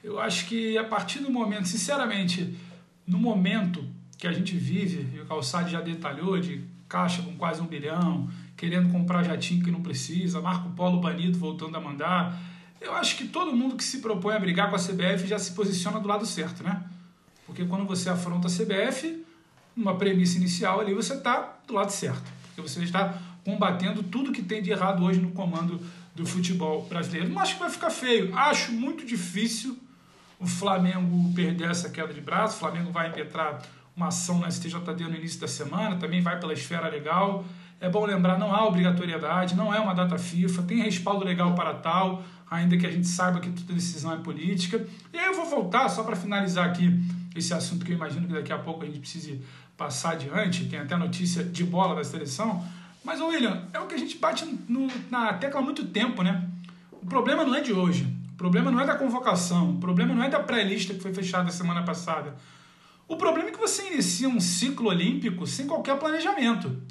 Eu 0.05 0.21
acho 0.21 0.47
que 0.47 0.77
a 0.77 0.85
partir 0.85 1.21
do 1.21 1.31
momento, 1.31 1.67
sinceramente, 1.67 2.55
no 3.07 3.17
momento 3.17 3.83
que 4.19 4.27
a 4.27 4.33
gente 4.33 4.55
vive, 4.59 5.17
e 5.17 5.23
o 5.23 5.27
Calçado 5.27 5.71
já 5.71 5.81
detalhou, 5.81 6.39
de 6.39 6.69
caixa 6.87 7.23
com 7.23 7.35
quase 7.39 7.63
um 7.63 7.67
bilhão, 7.67 8.29
querendo 8.59 8.93
comprar 8.93 9.23
jatinho 9.23 9.65
que 9.65 9.71
não 9.71 9.81
precisa, 9.81 10.39
Marco 10.43 10.69
Polo 10.73 11.01
banido 11.01 11.39
voltando 11.39 11.75
a 11.79 11.81
mandar 11.81 12.39
eu 12.81 12.95
acho 12.95 13.17
que 13.17 13.27
todo 13.29 13.55
mundo 13.55 13.77
que 13.77 13.85
se 13.85 13.99
propõe 13.99 14.35
a 14.35 14.39
brigar 14.39 14.71
com 14.71 14.77
a 14.77 14.79
CBF 14.79 15.27
já 15.27 15.39
se 15.39 15.53
posiciona 15.53 15.99
do 15.99 16.09
lado 16.09 16.27
certo, 16.27 16.63
né? 16.63 16.83
Porque 17.47 17.65
quando 17.65 17.85
você 17.85 18.11
afronta 18.11 18.49
a 18.49 18.51
CBF, 18.51 19.25
uma 19.77 19.97
premissa 19.97 20.37
inicial 20.37 20.81
ali, 20.81 20.95
você 20.95 21.15
está 21.15 21.59
do 21.67 21.75
lado 21.75 21.91
certo. 21.91 22.25
Porque 22.47 22.69
você 22.69 22.83
está 22.83 23.19
combatendo 23.45 24.03
tudo 24.03 24.33
que 24.33 24.43
tem 24.43 24.63
de 24.63 24.71
errado 24.71 25.05
hoje 25.05 25.21
no 25.21 25.31
comando 25.31 25.81
do 26.15 26.27
futebol 26.27 26.85
brasileiro. 26.87 27.29
Não 27.29 27.41
acho 27.41 27.55
que 27.55 27.61
vai 27.61 27.71
ficar 27.71 27.91
feio. 27.91 28.35
Acho 28.37 28.73
muito 28.73 29.05
difícil 29.07 29.79
o 30.39 30.47
Flamengo 30.47 31.33
perder 31.35 31.71
essa 31.71 31.89
queda 31.89 32.13
de 32.13 32.21
braço. 32.21 32.57
O 32.57 32.59
Flamengo 32.61 32.91
vai 32.91 33.09
impetrar 33.09 33.63
uma 33.95 34.09
ação 34.09 34.39
na 34.39 34.51
STJD 34.51 35.05
no 35.05 35.15
início 35.15 35.41
da 35.41 35.49
semana, 35.49 35.97
também 35.97 36.21
vai 36.21 36.39
pela 36.39 36.53
esfera 36.53 36.89
legal. 36.89 37.45
É 37.81 37.89
bom 37.89 38.05
lembrar, 38.05 38.39
não 38.39 38.55
há 38.55 38.67
obrigatoriedade, 38.67 39.55
não 39.55 39.73
é 39.73 39.79
uma 39.79 39.95
data 39.95 40.19
FIFA, 40.19 40.63
tem 40.63 40.83
respaldo 40.83 41.25
legal 41.25 41.55
para 41.55 41.75
tal 41.75 42.23
ainda 42.57 42.77
que 42.77 42.87
a 42.87 42.91
gente 42.91 43.07
saiba 43.07 43.41
que 43.41 43.51
toda 43.51 43.73
decisão 43.73 44.13
é 44.13 44.17
política. 44.17 44.87
E 45.13 45.19
aí 45.19 45.27
eu 45.27 45.35
vou 45.35 45.47
voltar, 45.47 45.89
só 45.89 46.03
para 46.03 46.17
finalizar 46.17 46.69
aqui 46.69 46.91
esse 47.35 47.53
assunto 47.53 47.85
que 47.85 47.93
eu 47.93 47.97
imagino 47.97 48.27
que 48.27 48.33
daqui 48.33 48.53
a 48.53 48.59
pouco 48.59 48.83
a 48.83 48.87
gente 48.87 48.99
precise 48.99 49.41
passar 49.77 50.13
adiante, 50.13 50.65
tem 50.67 50.79
até 50.79 50.97
notícia 50.97 51.45
de 51.45 51.63
bola 51.65 51.95
da 51.95 52.03
seleção. 52.03 52.67
Mas, 53.05 53.21
William, 53.21 53.63
é 53.73 53.79
o 53.79 53.87
que 53.87 53.95
a 53.95 53.99
gente 53.99 54.19
bate 54.19 54.45
no, 54.69 54.89
na 55.11 55.35
tecla 55.35 55.61
há 55.61 55.63
muito 55.63 55.85
tempo, 55.85 56.23
né? 56.23 56.49
O 56.91 57.07
problema 57.07 57.45
não 57.45 57.55
é 57.55 57.61
de 57.61 57.73
hoje, 57.73 58.05
o 58.33 58.37
problema 58.37 58.71
não 58.71 58.81
é 58.81 58.87
da 58.87 58.97
convocação, 58.97 59.71
o 59.71 59.79
problema 59.79 60.15
não 60.15 60.25
é 60.25 60.29
da 60.29 60.41
pré-lista 60.41 60.95
que 60.95 61.01
foi 61.01 61.13
fechada 61.13 61.51
semana 61.53 61.83
passada. 61.83 62.35
O 63.07 63.17
problema 63.17 63.51
é 63.51 63.53
que 63.53 63.59
você 63.59 63.87
inicia 63.93 64.29
um 64.29 64.41
ciclo 64.41 64.89
olímpico 64.89 65.47
sem 65.47 65.67
qualquer 65.67 65.97
planejamento. 65.99 66.83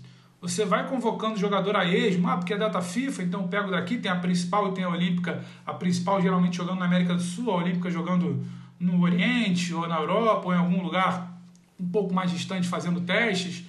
Você 0.41 0.65
vai 0.65 0.87
convocando 0.87 1.39
jogador 1.39 1.75
a 1.75 1.85
esmo, 1.85 2.27
ah, 2.29 2.37
porque 2.37 2.53
é 2.53 2.57
data 2.57 2.81
FIFA, 2.81 3.23
então 3.23 3.41
eu 3.41 3.47
pego 3.47 3.71
daqui, 3.71 3.97
tem 3.97 4.11
a 4.11 4.15
principal 4.15 4.69
e 4.69 4.73
tem 4.73 4.83
a 4.83 4.89
Olímpica, 4.89 5.43
a 5.65 5.73
principal 5.73 6.21
geralmente 6.21 6.57
jogando 6.57 6.79
na 6.79 6.85
América 6.85 7.15
do 7.15 7.21
Sul, 7.21 7.49
a 7.51 7.55
Olímpica 7.55 7.89
jogando 7.89 8.45
no 8.79 9.01
Oriente 9.01 9.73
ou 9.73 9.87
na 9.87 9.97
Europa 9.97 10.47
ou 10.47 10.53
em 10.53 10.57
algum 10.57 10.83
lugar 10.83 11.33
um 11.79 11.87
pouco 11.87 12.13
mais 12.13 12.31
distante 12.31 12.67
fazendo 12.67 13.01
testes. 13.01 13.63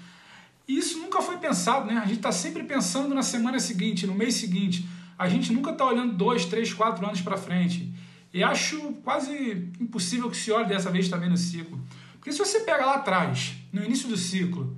E 0.68 0.76
isso 0.76 0.98
nunca 0.98 1.22
foi 1.22 1.38
pensado, 1.38 1.86
né? 1.86 1.98
A 1.98 2.06
gente 2.06 2.16
está 2.16 2.32
sempre 2.32 2.64
pensando 2.64 3.14
na 3.14 3.22
semana 3.22 3.58
seguinte, 3.60 4.06
no 4.06 4.14
mês 4.14 4.34
seguinte. 4.34 4.86
A 5.18 5.28
gente 5.28 5.52
nunca 5.52 5.70
está 5.70 5.86
olhando 5.86 6.12
dois, 6.12 6.44
três, 6.44 6.72
quatro 6.72 7.06
anos 7.06 7.20
para 7.20 7.36
frente. 7.36 7.92
E 8.34 8.42
acho 8.42 8.92
quase 9.04 9.70
impossível 9.80 10.28
que 10.28 10.36
se 10.36 10.50
olhe 10.50 10.66
dessa 10.66 10.90
vez 10.90 11.08
também 11.08 11.30
no 11.30 11.36
ciclo. 11.36 11.80
Porque 12.14 12.32
se 12.32 12.38
você 12.38 12.60
pega 12.60 12.84
lá 12.84 12.96
atrás, 12.96 13.54
no 13.72 13.82
início 13.82 14.08
do 14.08 14.16
ciclo, 14.16 14.76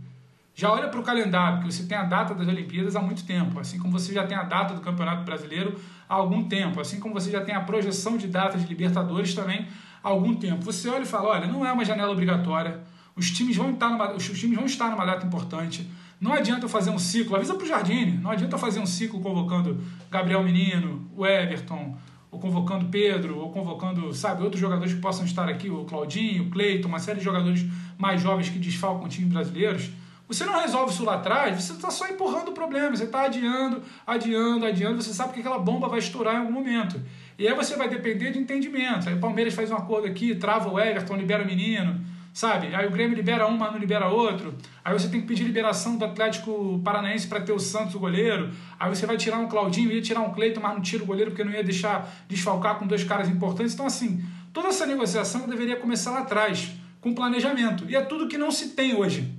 já 0.58 0.72
olha 0.72 0.88
para 0.88 0.98
o 0.98 1.04
calendário, 1.04 1.58
porque 1.58 1.70
você 1.70 1.84
tem 1.84 1.96
a 1.96 2.02
data 2.02 2.34
das 2.34 2.48
Olimpíadas 2.48 2.96
há 2.96 3.00
muito 3.00 3.24
tempo, 3.24 3.60
assim 3.60 3.78
como 3.78 3.92
você 3.92 4.12
já 4.12 4.26
tem 4.26 4.36
a 4.36 4.42
data 4.42 4.74
do 4.74 4.80
Campeonato 4.80 5.22
Brasileiro 5.22 5.78
há 6.08 6.14
algum 6.14 6.48
tempo, 6.48 6.80
assim 6.80 6.98
como 6.98 7.14
você 7.14 7.30
já 7.30 7.40
tem 7.42 7.54
a 7.54 7.60
projeção 7.60 8.16
de 8.16 8.26
data 8.26 8.58
de 8.58 8.66
Libertadores 8.66 9.32
também 9.36 9.68
há 10.02 10.08
algum 10.08 10.34
tempo. 10.34 10.64
Você 10.64 10.88
olha 10.88 11.04
e 11.04 11.06
fala, 11.06 11.28
olha, 11.28 11.46
não 11.46 11.64
é 11.64 11.70
uma 11.70 11.84
janela 11.84 12.10
obrigatória, 12.10 12.80
os 13.14 13.30
times 13.30 13.56
vão 13.56 13.70
estar 13.70 13.88
numa, 13.88 14.12
os 14.12 14.24
times 14.24 14.56
vão 14.56 14.66
estar 14.66 14.90
numa 14.90 15.04
data 15.06 15.24
importante, 15.24 15.88
não 16.20 16.32
adianta 16.32 16.64
eu 16.64 16.68
fazer 16.68 16.90
um 16.90 16.98
ciclo, 16.98 17.36
avisa 17.36 17.54
para 17.54 17.62
o 17.62 17.68
Jardine, 17.68 18.18
não 18.18 18.32
adianta 18.32 18.56
eu 18.56 18.58
fazer 18.58 18.80
um 18.80 18.86
ciclo 18.86 19.20
convocando 19.20 19.80
Gabriel 20.10 20.42
Menino, 20.42 21.08
o 21.16 21.24
Everton, 21.24 21.96
ou 22.32 22.40
convocando 22.40 22.86
Pedro, 22.86 23.38
ou 23.38 23.52
convocando, 23.52 24.12
sabe, 24.12 24.42
outros 24.42 24.60
jogadores 24.60 24.92
que 24.92 25.00
possam 25.00 25.24
estar 25.24 25.48
aqui, 25.48 25.70
o 25.70 25.84
Claudinho, 25.84 26.48
o 26.48 26.50
Cleiton, 26.50 26.88
uma 26.88 26.98
série 26.98 27.20
de 27.20 27.24
jogadores 27.24 27.64
mais 27.96 28.20
jovens 28.20 28.48
que 28.48 28.58
desfalcam 28.58 29.06
times 29.06 29.32
brasileiros, 29.32 29.92
você 30.28 30.44
não 30.44 30.60
resolve 30.60 30.92
isso 30.92 31.04
lá 31.04 31.14
atrás, 31.14 31.62
você 31.62 31.72
está 31.72 31.90
só 31.90 32.06
empurrando 32.06 32.50
o 32.50 32.52
problema, 32.52 32.94
você 32.94 33.04
está 33.04 33.22
adiando, 33.22 33.82
adiando, 34.06 34.66
adiando, 34.66 35.02
você 35.02 35.14
sabe 35.14 35.32
que 35.32 35.40
aquela 35.40 35.58
bomba 35.58 35.88
vai 35.88 35.98
estourar 36.00 36.34
em 36.34 36.38
algum 36.38 36.52
momento. 36.52 37.00
E 37.38 37.48
aí 37.48 37.54
você 37.54 37.76
vai 37.76 37.88
depender 37.88 38.30
de 38.30 38.38
entendimento. 38.38 39.08
Aí 39.08 39.14
o 39.14 39.20
Palmeiras 39.20 39.54
faz 39.54 39.70
um 39.70 39.76
acordo 39.76 40.06
aqui, 40.06 40.34
trava 40.34 40.68
o 40.68 40.78
Everton, 40.78 41.16
libera 41.16 41.42
o 41.42 41.46
menino, 41.46 41.98
sabe? 42.34 42.74
Aí 42.74 42.86
o 42.86 42.90
Grêmio 42.90 43.16
libera 43.16 43.46
um, 43.46 43.56
mas 43.56 43.72
não 43.72 43.78
libera 43.78 44.08
outro. 44.08 44.54
Aí 44.84 44.92
você 44.92 45.08
tem 45.08 45.22
que 45.22 45.26
pedir 45.26 45.44
liberação 45.44 45.96
do 45.96 46.04
Atlético 46.04 46.78
Paranaense 46.84 47.26
para 47.26 47.40
ter 47.40 47.52
o 47.52 47.58
Santos, 47.58 47.94
o 47.94 47.98
goleiro. 47.98 48.50
Aí 48.78 48.94
você 48.94 49.06
vai 49.06 49.16
tirar 49.16 49.38
um 49.38 49.48
Claudinho, 49.48 49.90
ia 49.90 50.02
tirar 50.02 50.20
um 50.20 50.34
Cleiton, 50.34 50.60
mas 50.60 50.74
não 50.74 50.82
tira 50.82 51.02
o 51.02 51.06
goleiro 51.06 51.30
porque 51.30 51.42
não 51.42 51.52
ia 51.52 51.64
deixar 51.64 52.06
desfalcar 52.28 52.78
com 52.78 52.86
dois 52.86 53.02
caras 53.02 53.30
importantes. 53.30 53.72
Então, 53.72 53.86
assim, 53.86 54.22
toda 54.52 54.68
essa 54.68 54.84
negociação 54.84 55.48
deveria 55.48 55.76
começar 55.76 56.10
lá 56.10 56.20
atrás, 56.20 56.72
com 57.00 57.14
planejamento. 57.14 57.86
E 57.88 57.96
é 57.96 58.02
tudo 58.02 58.28
que 58.28 58.36
não 58.36 58.50
se 58.50 58.70
tem 58.70 58.94
hoje. 58.94 59.37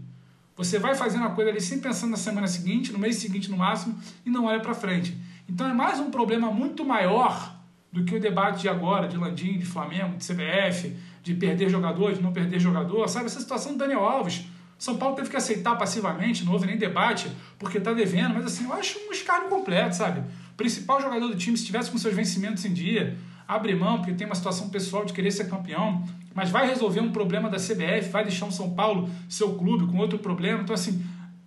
Você 0.59 0.77
vai 0.77 0.93
fazendo 0.93 1.23
a 1.23 1.29
coisa 1.29 1.51
ali 1.51 1.61
sem 1.61 1.79
pensar 1.79 2.05
na 2.07 2.17
semana 2.17 2.45
seguinte, 2.45 2.91
no 2.91 2.99
mês 2.99 3.15
seguinte 3.15 3.49
no 3.49 3.55
máximo, 3.55 3.97
e 4.25 4.29
não 4.29 4.43
olha 4.43 4.59
para 4.59 4.73
frente. 4.73 5.15
Então 5.47 5.65
é 5.65 5.73
mais 5.73 6.01
um 6.01 6.11
problema 6.11 6.51
muito 6.51 6.83
maior 6.83 7.55
do 7.89 8.03
que 8.03 8.13
o 8.13 8.19
debate 8.19 8.63
de 8.63 8.67
agora, 8.67 9.07
de 9.07 9.15
Landim, 9.15 9.57
de 9.57 9.65
Flamengo, 9.65 10.17
de 10.17 10.27
CBF, 10.27 10.93
de 11.23 11.33
perder 11.33 11.69
jogador, 11.69 12.11
de 12.11 12.21
não 12.21 12.33
perder 12.33 12.59
jogador. 12.59 13.07
Sabe, 13.07 13.27
essa 13.27 13.39
situação 13.39 13.71
do 13.71 13.77
Daniel 13.77 14.03
Alves. 14.03 14.47
São 14.77 14.97
Paulo 14.97 15.15
teve 15.15 15.29
que 15.29 15.37
aceitar 15.37 15.77
passivamente, 15.77 16.43
não 16.43 16.51
houve 16.51 16.67
nem 16.67 16.75
debate, 16.75 17.31
porque 17.57 17.77
está 17.77 17.93
devendo, 17.93 18.33
mas 18.33 18.43
assim, 18.43 18.65
eu 18.65 18.73
acho 18.73 18.99
um 19.07 19.13
escárnio 19.13 19.47
completo, 19.47 19.95
sabe? 19.95 20.21
Principal 20.57 21.01
jogador 21.01 21.29
do 21.29 21.37
time, 21.37 21.55
se 21.57 21.65
tivesse 21.65 21.89
com 21.89 21.97
seus 21.97 22.13
vencimentos 22.13 22.65
em 22.65 22.73
dia, 22.73 23.17
abre 23.47 23.73
mão, 23.75 23.99
porque 23.99 24.11
tem 24.11 24.27
uma 24.27 24.35
situação 24.35 24.67
pessoal 24.67 25.05
de 25.05 25.13
querer 25.13 25.31
ser 25.31 25.49
campeão, 25.49 26.03
mas 26.33 26.49
vai 26.49 26.67
resolver 26.67 27.01
um 27.01 27.11
problema 27.11 27.49
da 27.49 27.57
CBF, 27.57 28.09
vai 28.11 28.23
deixar 28.23 28.45
o 28.45 28.51
São 28.51 28.71
Paulo, 28.71 29.09
seu 29.27 29.55
clube, 29.55 29.87
com 29.87 29.97
outro 29.97 30.19
problema. 30.19 30.61
Então, 30.61 30.73
assim, 30.73 31.03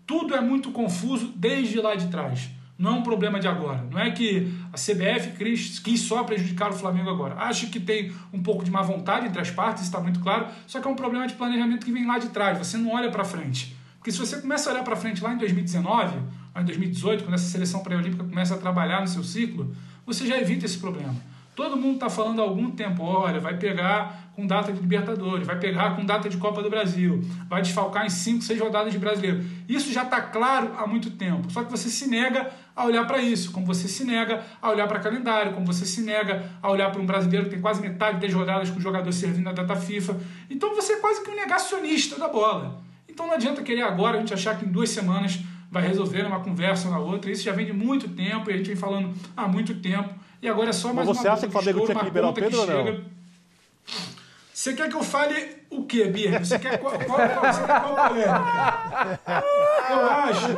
tudo 0.07 0.35
é 0.35 0.41
muito 0.41 0.71
confuso 0.71 1.33
desde 1.37 1.81
lá 1.81 1.95
de 1.95 2.09
trás. 2.09 2.51
Não 2.79 2.97
é 2.97 2.99
um 2.99 3.03
problema 3.03 3.39
de 3.39 3.47
agora. 3.47 3.87
Não 3.91 3.99
é 3.99 4.11
que 4.11 4.53
a 4.73 4.77
CBF 4.77 5.37
quis, 5.37 5.79
quis 5.79 6.01
só 6.01 6.25
prejudicar 6.25 6.71
o 6.71 6.75
Flamengo 6.75 7.11
agora. 7.11 7.37
Acho 7.37 7.69
que 7.69 7.79
tem 7.79 8.13
um 8.33 8.43
pouco 8.43 8.65
de 8.65 8.71
má 8.71 8.83
vontade 8.83 9.27
entre 9.29 9.41
as 9.41 9.51
partes, 9.51 9.85
está 9.85 10.01
muito 10.01 10.19
claro, 10.21 10.47
só 10.67 10.81
que 10.81 10.89
é 10.89 10.91
um 10.91 10.97
problema 10.97 11.27
de 11.27 11.35
planejamento 11.35 11.87
que 11.87 11.93
vem 11.93 12.07
lá 12.07 12.19
de 12.19 12.31
trás. 12.31 12.59
Você 12.59 12.77
não 12.77 12.93
olha 12.93 13.11
para 13.11 13.25
frente. 13.25 13.77
Porque 13.99 14.11
se 14.11 14.19
você 14.19 14.41
começa 14.41 14.69
a 14.69 14.73
olhar 14.73 14.83
para 14.83 14.97
frente 14.97 15.23
lá 15.23 15.33
em 15.33 15.39
2019, 15.39 16.17
lá 16.53 16.61
em 16.61 16.65
2018, 16.65 17.23
quando 17.23 17.35
essa 17.35 17.49
seleção 17.49 17.85
pré-olímpica 17.85 18.25
começa 18.25 18.55
a 18.55 18.59
trabalhar 18.59 19.01
no 19.01 19.07
seu 19.07 19.23
ciclo, 19.23 19.73
você 20.05 20.27
já 20.27 20.37
evita 20.39 20.67
esse 20.67 20.79
problema. 20.79 21.15
Todo 21.55 21.77
mundo 21.77 21.95
está 21.95 22.09
falando 22.09 22.41
há 22.41 22.45
algum 22.45 22.71
tempo, 22.71 23.03
olha, 23.03 23.39
vai 23.39 23.59
pegar 23.59 24.33
com 24.35 24.47
data 24.47 24.73
de 24.73 24.81
Libertadores, 24.81 25.47
vai 25.47 25.59
pegar 25.59 25.95
com 25.95 26.05
data 26.05 26.27
de 26.27 26.39
Copa 26.39 26.63
do 26.63 26.71
Brasil, 26.71 27.21
vai 27.47 27.61
desfalcar 27.61 28.07
em 28.07 28.09
5, 28.09 28.43
6 28.43 28.59
rodadas 28.59 28.91
de 28.91 28.99
brasileiro. 28.99 29.45
Isso 29.69 29.93
já 29.93 30.03
está 30.03 30.21
claro 30.23 30.73
há 30.79 30.87
muito 30.87 31.11
tempo. 31.11 31.51
Só 31.51 31.63
que 31.63 31.71
você 31.71 31.91
se 31.91 32.09
nega 32.09 32.51
a 32.75 32.87
olhar 32.87 33.07
para 33.07 33.21
isso, 33.21 33.53
como 33.53 33.67
você 33.67 33.87
se 33.87 34.03
nega 34.03 34.43
a 34.63 34.71
olhar 34.71 34.89
para 34.89 34.99
calendário, 34.99 35.53
como 35.53 35.67
você 35.67 35.85
se 35.85 36.01
nega 36.01 36.43
a 36.63 36.71
olhar 36.71 36.91
para 36.91 37.03
um 37.03 37.05
brasileiro 37.07 37.45
que 37.45 37.51
tem 37.51 37.61
quase 37.61 37.83
metade 37.83 38.19
das 38.19 38.33
rodadas 38.33 38.71
com 38.71 38.79
o 38.79 38.83
jogador 38.83 39.13
servindo 39.13 39.45
na 39.45 39.53
data 39.53 39.77
FIFA. 39.77 40.17
Então 40.49 40.75
você 40.75 40.95
é 40.95 41.01
quase 41.01 41.23
que 41.23 41.31
um 41.31 41.37
negacionista 41.37 42.19
da 42.19 42.29
bola. 42.29 42.81
Então 43.07 43.27
não 43.27 43.35
adianta 43.35 43.61
querer 43.61 43.83
agora 43.83 44.17
a 44.17 44.21
gente 44.21 44.33
achar 44.33 44.59
que 44.59 44.65
em 44.65 44.73
duas 44.73 44.89
semanas 44.89 45.39
vai 45.71 45.87
resolver 45.87 46.25
uma 46.27 46.41
conversa 46.41 46.89
na 46.89 46.99
outra. 46.99 47.31
Isso 47.31 47.45
já 47.45 47.53
vem 47.53 47.67
de 47.67 47.73
muito 47.75 48.09
tempo 48.09 48.51
e 48.51 48.55
a 48.55 48.57
gente 48.57 48.67
vem 48.69 48.77
falando 48.77 49.15
há 49.37 49.47
muito 49.47 49.75
tempo. 49.75 50.15
E 50.43 50.49
agora 50.49 50.71
é 50.71 50.73
só 50.73 50.93
mais 50.93 51.07
Mas 51.09 51.17
você 51.19 51.29
uma 51.29 51.35
acha 51.35 51.43
que 51.43 51.49
o 51.49 51.53
Flamengo 51.53 51.85
tinha 51.87 51.97
que 51.99 52.05
liberar 52.05 52.29
o 52.29 52.35
Pedro 52.35 52.61
ou 52.61 52.67
não? 52.67 53.01
Você 54.53 54.75
quer 54.75 54.89
que 54.89 54.95
eu 54.97 55.03
fale 55.03 55.57
o 55.71 55.85
quê, 55.87 56.05
Bia? 56.05 56.39
Você 56.39 56.59
quer 56.59 56.79
qual, 56.79 56.93
qual, 56.99 57.29
qual, 57.29 57.53
você 57.53 57.61
quer 57.63 57.81
qual 57.81 58.09
polêmica? 58.09 59.21
Eu 59.91 60.11
acho, 60.11 60.49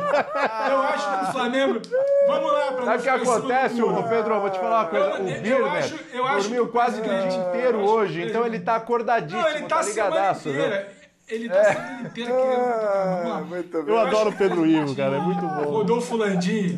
eu 0.69 0.81
acho 0.81 1.19
que 1.19 1.23
o 1.29 1.31
Flamengo. 1.31 1.81
Vamos 2.27 2.51
lá, 2.51 2.71
para 2.71 2.85
Sabe 2.85 2.97
o 2.97 3.01
que 3.01 3.09
acontece, 3.09 3.81
ô 3.81 4.03
Pedro? 4.03 4.41
Vou 4.41 4.49
te 4.49 4.59
falar 4.59 4.81
uma 4.81 4.89
coisa. 4.89 5.05
Eu- 5.47 5.65
o 5.65 5.67
eu 6.13 6.27
acho 6.27 6.41
dormiu 6.41 6.67
quase 6.67 7.01
que 7.01 7.07
o 7.09 7.11
dia 7.11 7.37
inteiro 7.39 7.79
eu 7.79 7.83
acho 7.83 7.83
que 7.83 7.89
o 7.89 7.93
hoje, 7.95 8.21
então 8.23 8.45
ele 8.45 8.59
tá 8.59 8.75
acordadíssimo, 8.75 9.41
Não, 9.41 9.49
ele 9.49 9.61
tá 9.61 9.77
tá 9.77 9.81
ligadaço, 9.83 10.49
inteira. 10.49 10.94
Ele 11.27 11.49
tá 11.49 11.59
a 11.59 11.65
semana 11.73 12.07
inteira 12.07 12.31
querendo. 12.31 13.23
Vamos 13.23 13.29
lá. 13.29 13.41
Muito 13.43 13.77
Eu 13.77 13.83
bem. 13.85 13.97
adoro 13.97 14.29
o 14.29 14.33
Pedro 14.33 14.65
Ivo, 14.65 14.95
cara, 14.95 15.17
é 15.17 15.19
muito 15.19 15.41
bom. 15.41 15.71
Rodolfo 15.71 16.15
Landim, 16.15 16.77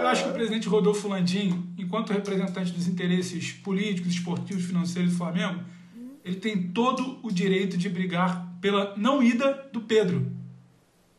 eu 0.00 0.08
acho 0.08 0.24
que 0.24 0.30
o 0.30 0.32
presidente 0.34 0.68
Rodolfo 0.68 1.08
Landim, 1.08 1.64
enquanto 1.78 2.12
representante 2.12 2.72
dos 2.72 2.86
interesses 2.86 3.52
políticos, 3.52 4.12
esportivos, 4.12 4.64
financeiros 4.64 5.12
do 5.12 5.16
Flamengo, 5.16 5.60
ele 6.24 6.36
tem 6.36 6.62
todo 6.62 7.18
o 7.22 7.30
direito 7.32 7.78
de 7.78 7.88
brigar 7.88 8.46
pela 8.60 8.94
não 8.96 9.22
ida 9.22 9.66
do 9.72 9.80
Pedro. 9.80 10.30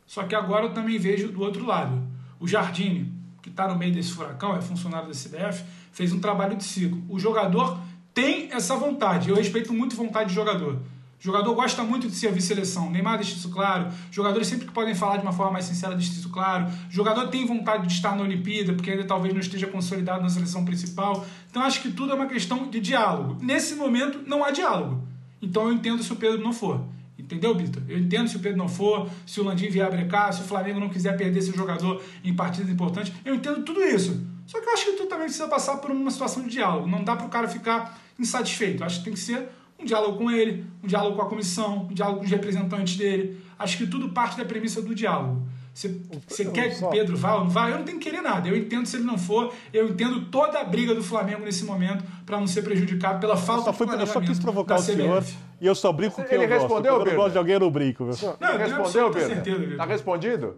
Só 0.05 0.23
que 0.23 0.35
agora 0.35 0.65
eu 0.65 0.73
também 0.73 0.99
vejo 0.99 1.29
do 1.29 1.41
outro 1.41 1.65
lado. 1.65 2.01
O 2.39 2.47
Jardine, 2.47 3.11
que 3.41 3.49
está 3.49 3.67
no 3.67 3.77
meio 3.77 3.93
desse 3.93 4.11
furacão, 4.11 4.55
é 4.55 4.61
funcionário 4.61 5.07
da 5.07 5.13
CBF, 5.13 5.63
fez 5.91 6.13
um 6.13 6.19
trabalho 6.19 6.55
de 6.55 6.63
ciclo. 6.63 7.01
O 7.09 7.17
jogador 7.19 7.79
tem 8.13 8.51
essa 8.51 8.75
vontade. 8.75 9.29
Eu 9.29 9.35
respeito 9.35 9.73
muito 9.73 9.93
a 9.93 9.97
vontade 9.97 10.29
de 10.29 10.35
jogador. 10.35 10.79
O 11.19 11.23
jogador 11.23 11.53
gosta 11.55 11.83
muito 11.83 12.07
de 12.07 12.15
servir 12.15 12.41
seleção. 12.41 12.91
Neymar 12.91 13.17
deixa 13.17 13.35
isso 13.35 13.49
claro. 13.49 13.91
Jogadores 14.11 14.47
sempre 14.47 14.67
que 14.67 14.71
podem 14.71 14.93
falar 14.93 15.17
de 15.17 15.23
uma 15.23 15.33
forma 15.33 15.53
mais 15.53 15.65
sincera 15.65 15.95
deixa 15.95 16.11
isso 16.11 16.29
claro. 16.29 16.67
O 16.89 16.91
jogador 16.91 17.27
tem 17.27 17.45
vontade 17.45 17.87
de 17.87 17.93
estar 17.93 18.15
na 18.15 18.21
Olimpíada, 18.21 18.73
porque 18.73 18.91
ainda 18.91 19.03
talvez 19.03 19.33
não 19.33 19.41
esteja 19.41 19.65
consolidado 19.65 20.21
na 20.21 20.29
seleção 20.29 20.63
principal. 20.63 21.25
Então 21.49 21.63
acho 21.63 21.81
que 21.81 21.91
tudo 21.91 22.11
é 22.11 22.15
uma 22.15 22.27
questão 22.27 22.69
de 22.69 22.79
diálogo. 22.79 23.37
Nesse 23.41 23.73
momento 23.75 24.21
não 24.27 24.43
há 24.43 24.51
diálogo. 24.51 25.07
Então 25.41 25.63
eu 25.63 25.73
entendo 25.73 26.03
se 26.03 26.13
o 26.13 26.15
Pedro 26.15 26.43
não 26.43 26.53
for. 26.53 26.81
Entendeu, 27.17 27.55
Bita? 27.55 27.81
Eu 27.89 27.97
entendo 27.97 28.29
se 28.29 28.37
o 28.37 28.39
Pedro 28.39 28.57
não 28.57 28.69
for, 28.69 29.09
se 29.25 29.41
o 29.41 29.43
Landim 29.43 29.69
vier 29.69 29.89
brecar, 29.89 30.31
se 30.31 30.41
o 30.41 30.45
Flamengo 30.45 30.79
não 30.79 30.87
quiser 30.87 31.17
perder 31.17 31.41
seu 31.41 31.53
jogador 31.53 32.01
em 32.23 32.33
partidas 32.33 32.69
importantes. 32.69 33.11
Eu 33.25 33.33
entendo 33.33 33.63
tudo 33.63 33.81
isso. 33.83 34.23
Só 34.45 34.61
que 34.61 34.69
eu 34.69 34.73
acho 34.73 34.85
que 34.85 34.91
tu 34.93 35.07
também 35.07 35.25
precisa 35.25 35.47
passar 35.47 35.77
por 35.77 35.91
uma 35.91 36.11
situação 36.11 36.43
de 36.43 36.49
diálogo. 36.49 36.87
Não 36.87 37.03
dá 37.03 37.15
para 37.15 37.25
o 37.25 37.29
cara 37.29 37.47
ficar 37.47 37.99
insatisfeito. 38.17 38.81
Eu 38.81 38.85
acho 38.85 38.99
que 38.99 39.05
tem 39.05 39.13
que 39.13 39.19
ser 39.19 39.49
um 39.79 39.85
diálogo 39.85 40.17
com 40.17 40.31
ele, 40.31 40.65
um 40.83 40.87
diálogo 40.87 41.15
com 41.15 41.21
a 41.21 41.29
comissão, 41.29 41.87
um 41.89 41.93
diálogo 41.93 42.19
com 42.19 42.25
os 42.25 42.31
representantes 42.31 42.95
dele. 42.97 43.39
Acho 43.59 43.77
que 43.77 43.87
tudo 43.87 44.09
parte 44.09 44.37
da 44.37 44.45
premissa 44.45 44.81
do 44.81 44.93
diálogo. 44.95 45.41
Você, 45.73 45.95
você 46.27 46.45
quer 46.45 46.75
que 46.75 46.83
o 46.83 46.89
Pedro 46.89 47.15
vá 47.15 47.35
ou 47.35 47.41
não 47.41 47.49
vá? 47.51 47.69
Eu 47.69 47.77
não 47.77 47.83
tenho 47.85 47.99
que 47.99 48.09
querer 48.09 48.21
nada. 48.23 48.47
Eu 48.49 48.57
entendo 48.57 48.87
se 48.87 48.95
ele 48.97 49.03
não 49.05 49.15
for. 49.15 49.53
Eu 49.71 49.87
entendo 49.89 50.25
toda 50.25 50.59
a 50.59 50.63
briga 50.63 50.95
do 50.95 51.03
Flamengo 51.03 51.45
nesse 51.45 51.63
momento 51.65 52.03
para 52.25 52.39
não 52.39 52.47
ser 52.47 52.63
prejudicado 52.63 53.19
pela 53.19 53.37
falta 53.37 53.65
Só 53.65 53.73
fui- 53.73 53.85
de 53.85 53.93
eu 53.93 54.07
só 54.07 54.19
quis 54.19 54.39
provocar 54.39 54.75
o 54.77 54.79
senhor 54.81 55.23
e 55.61 55.67
eu 55.67 55.75
só 55.75 55.91
brinco 55.91 56.15
com 56.15 56.23
quem 56.23 56.33
Ele 56.41 56.45
eu 56.45 56.49
gosto. 56.49 56.61
respondeu, 56.63 56.93
eu 56.93 56.97
não 56.97 57.05
Pedro? 57.05 57.19
gosto 57.19 57.31
de 57.33 57.37
alguém, 57.37 57.53
eu 57.53 57.59
não 57.59 57.69
brinco. 57.69 58.05
viu? 58.05 58.33
Não, 58.39 58.49
eu 58.49 58.57
tenho 58.57 58.69
Respondeu, 58.83 59.11
Pedro? 59.11 59.29
certeza, 59.35 59.57
Vitor. 59.59 59.77
Tá 59.77 59.85
respondido? 59.85 60.57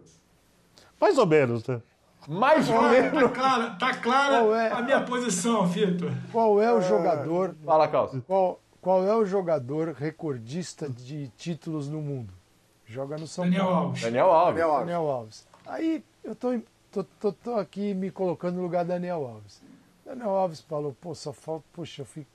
Mais 1.02 1.18
ou 1.18 1.26
menos, 1.26 1.68
né? 1.68 1.82
Mais 2.28 2.70
ou 2.70 2.76
Tá, 2.80 2.90
menos. 2.90 3.22
tá 3.24 3.30
clara, 3.30 3.70
tá 3.72 3.94
clara 3.96 4.40
Qual 4.40 4.56
é? 4.56 4.72
a 4.72 4.82
minha 4.82 5.02
posição, 5.02 5.66
Vitor. 5.66 6.12
Qual 6.32 6.62
é 6.62 6.74
o 6.74 6.80
jogador, 6.80 7.56
Fala, 7.66 7.88
Calça. 7.90 8.22
qual, 8.26 8.62
qual 8.82 9.06
é 9.06 9.16
o 9.16 9.26
jogador 9.26 9.94
recordista 9.94 10.90
de 10.90 11.28
títulos 11.38 11.88
no 11.90 12.02
mundo? 12.02 12.34
Joga 12.86 13.18
no 13.18 13.28
São 13.28 13.44
Daniel 13.46 13.66
Paulo. 13.66 13.78
Alves. 13.88 14.02
Daniel 14.02 14.32
Alves. 14.32 14.54
Daniel 14.56 14.72
Alves. 14.72 14.86
Daniel 14.86 15.10
Alves. 15.12 15.48
Aí 15.66 16.04
eu 16.24 16.36
tô, 16.36 16.54
em- 16.54 16.64
tô, 16.92 17.04
tô, 17.04 17.32
tô 17.32 17.54
aqui 17.56 17.94
me 17.94 18.10
colocando 18.10 18.56
no 18.56 18.64
lugar 18.64 18.84
do 18.84 18.88
Daniel 18.88 19.26
Alves. 19.28 19.62
Daniel 20.06 20.30
Alves 20.32 20.62
falou, 20.62 20.96
pô, 21.00 21.14
só 21.14 21.32
falta, 21.32 21.64
poxa, 21.72 22.02
eu 22.02 22.06
fico, 22.06 22.30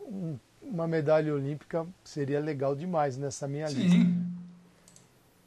um- 0.00 0.36
uma 0.60 0.88
medalha 0.88 1.32
olímpica 1.32 1.86
seria 2.02 2.40
legal 2.40 2.74
demais 2.74 3.16
nessa 3.16 3.46
minha 3.46 3.66
lista. 3.66 3.80
Sim. 3.90 4.26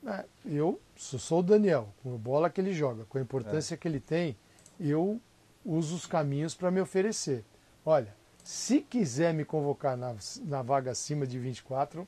É, 0.07 0.25
eu 0.45 0.79
sou, 0.95 1.19
sou 1.19 1.39
o 1.41 1.43
Daniel, 1.43 1.89
com 2.01 2.15
a 2.15 2.17
bola 2.17 2.49
que 2.49 2.59
ele 2.61 2.73
joga, 2.73 3.03
com 3.05 3.17
a 3.17 3.21
importância 3.21 3.75
que 3.77 3.87
ele 3.87 3.99
tem, 3.99 4.35
eu 4.79 5.19
uso 5.65 5.95
os 5.95 6.05
caminhos 6.07 6.55
para 6.55 6.71
me 6.71 6.81
oferecer. 6.81 7.43
Olha, 7.85 8.15
se 8.43 8.81
quiser 8.81 9.33
me 9.33 9.45
convocar 9.45 9.95
na, 9.97 10.15
na 10.45 10.61
vaga 10.61 10.91
acima 10.91 11.25
de 11.27 11.37
24, 11.39 12.07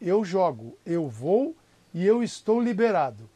eu 0.00 0.24
jogo, 0.24 0.76
eu 0.84 1.08
vou 1.08 1.56
e 1.92 2.04
eu 2.06 2.22
estou 2.22 2.60
liberado 2.60 3.28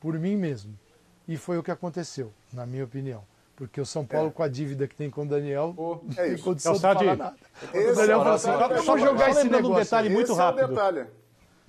por 0.00 0.18
mim 0.18 0.36
mesmo. 0.36 0.78
E 1.26 1.36
foi 1.36 1.58
o 1.58 1.62
que 1.62 1.70
aconteceu, 1.70 2.32
na 2.52 2.66
minha 2.66 2.84
opinião. 2.84 3.22
Porque 3.56 3.80
o 3.80 3.86
São 3.86 4.04
Paulo, 4.04 4.30
com 4.30 4.42
a 4.42 4.48
dívida 4.48 4.86
que 4.86 4.94
tem 4.94 5.08
com 5.08 5.22
o 5.22 5.26
Daniel, 5.26 5.74
não 5.76 6.00
é 6.12 6.24
tem 6.26 6.34
isso. 6.34 6.44
condição 6.44 6.74
de 6.74 6.80
Calçade, 6.82 7.04
falar 7.04 7.16
nada. 7.16 7.36
esse 7.72 7.90
o 7.90 7.94
Daniel 7.94 8.20
é 8.20 8.22
falou 8.22 8.34
assim: 8.34 8.84
Só- 8.84 8.84
vou 8.84 8.98
jogar 8.98 9.18
só 9.24 9.28
esse 9.30 9.42
lembrando 9.44 9.64
um 9.64 9.68
negócio. 9.68 9.84
detalhe 9.84 10.08
muito 10.10 10.32
Esse 10.32 10.40
rápido. 10.40 10.60
é 10.60 10.64
o 10.64 10.68
detalhe. 10.68 11.06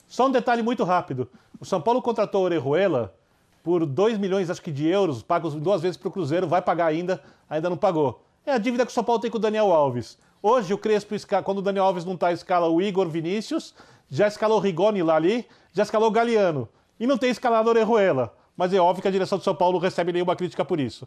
Só 0.06 0.28
um 0.28 0.32
detalhe 0.32 0.62
muito 0.62 0.84
rápido. 0.84 1.30
O 1.60 1.66
São 1.66 1.82
Paulo 1.82 2.02
contratou 2.02 2.42
o 2.42 2.46
Orejuela 2.46 3.16
por 3.64 3.86
2 3.86 4.18
milhões, 4.18 4.50
acho 4.50 4.62
que, 4.62 4.72
de 4.72 4.86
euros, 4.88 5.24
pagos 5.24 5.56
duas 5.56 5.82
vezes 5.82 5.96
para 5.98 6.10
o 6.10 6.12
Cruzeiro, 6.12 6.46
vai 6.48 6.62
pagar 6.62 6.88
ainda, 6.88 7.22
ainda 7.50 7.70
não 7.70 7.78
pagou. 7.78 8.22
É 8.48 8.54
a 8.54 8.58
dívida 8.58 8.86
que 8.86 8.92
o 8.92 8.94
São 8.96 9.04
Paulo 9.04 9.20
tem 9.20 9.30
com 9.30 9.38
o 9.38 9.42
Daniel 9.42 9.74
Alves. 9.74 10.18
Hoje 10.42 10.74
o 10.74 10.78
Crespo, 10.78 11.14
quando 11.44 11.58
o 11.58 11.62
Daniel 11.62 11.84
Alves 11.84 12.06
não 12.06 12.14
está, 12.14 12.32
escala 12.32 12.70
o 12.70 12.82
Igor 12.82 13.10
Vinícius, 13.10 13.76
já 14.10 14.26
escalou 14.26 14.58
o 14.58 14.62
Rigoni 14.62 15.04
lá 15.04 15.16
ali, 15.18 15.46
já 15.74 15.84
escalou 15.84 16.08
o 16.08 16.12
Galeano. 16.12 16.70
E 16.98 17.06
não 17.06 17.18
tem 17.18 17.30
escalado 17.30 17.68
Orejuela. 17.70 18.34
Mas 18.56 18.74
é 18.74 18.80
óbvio 18.80 19.02
que 19.02 19.08
a 19.10 19.12
direção 19.12 19.38
do 19.38 19.44
São 19.44 19.54
Paulo 19.54 19.74
não 19.74 19.82
recebe 19.82 20.14
nenhuma 20.14 20.34
crítica 20.34 20.64
por 20.64 20.80
isso. 20.80 21.06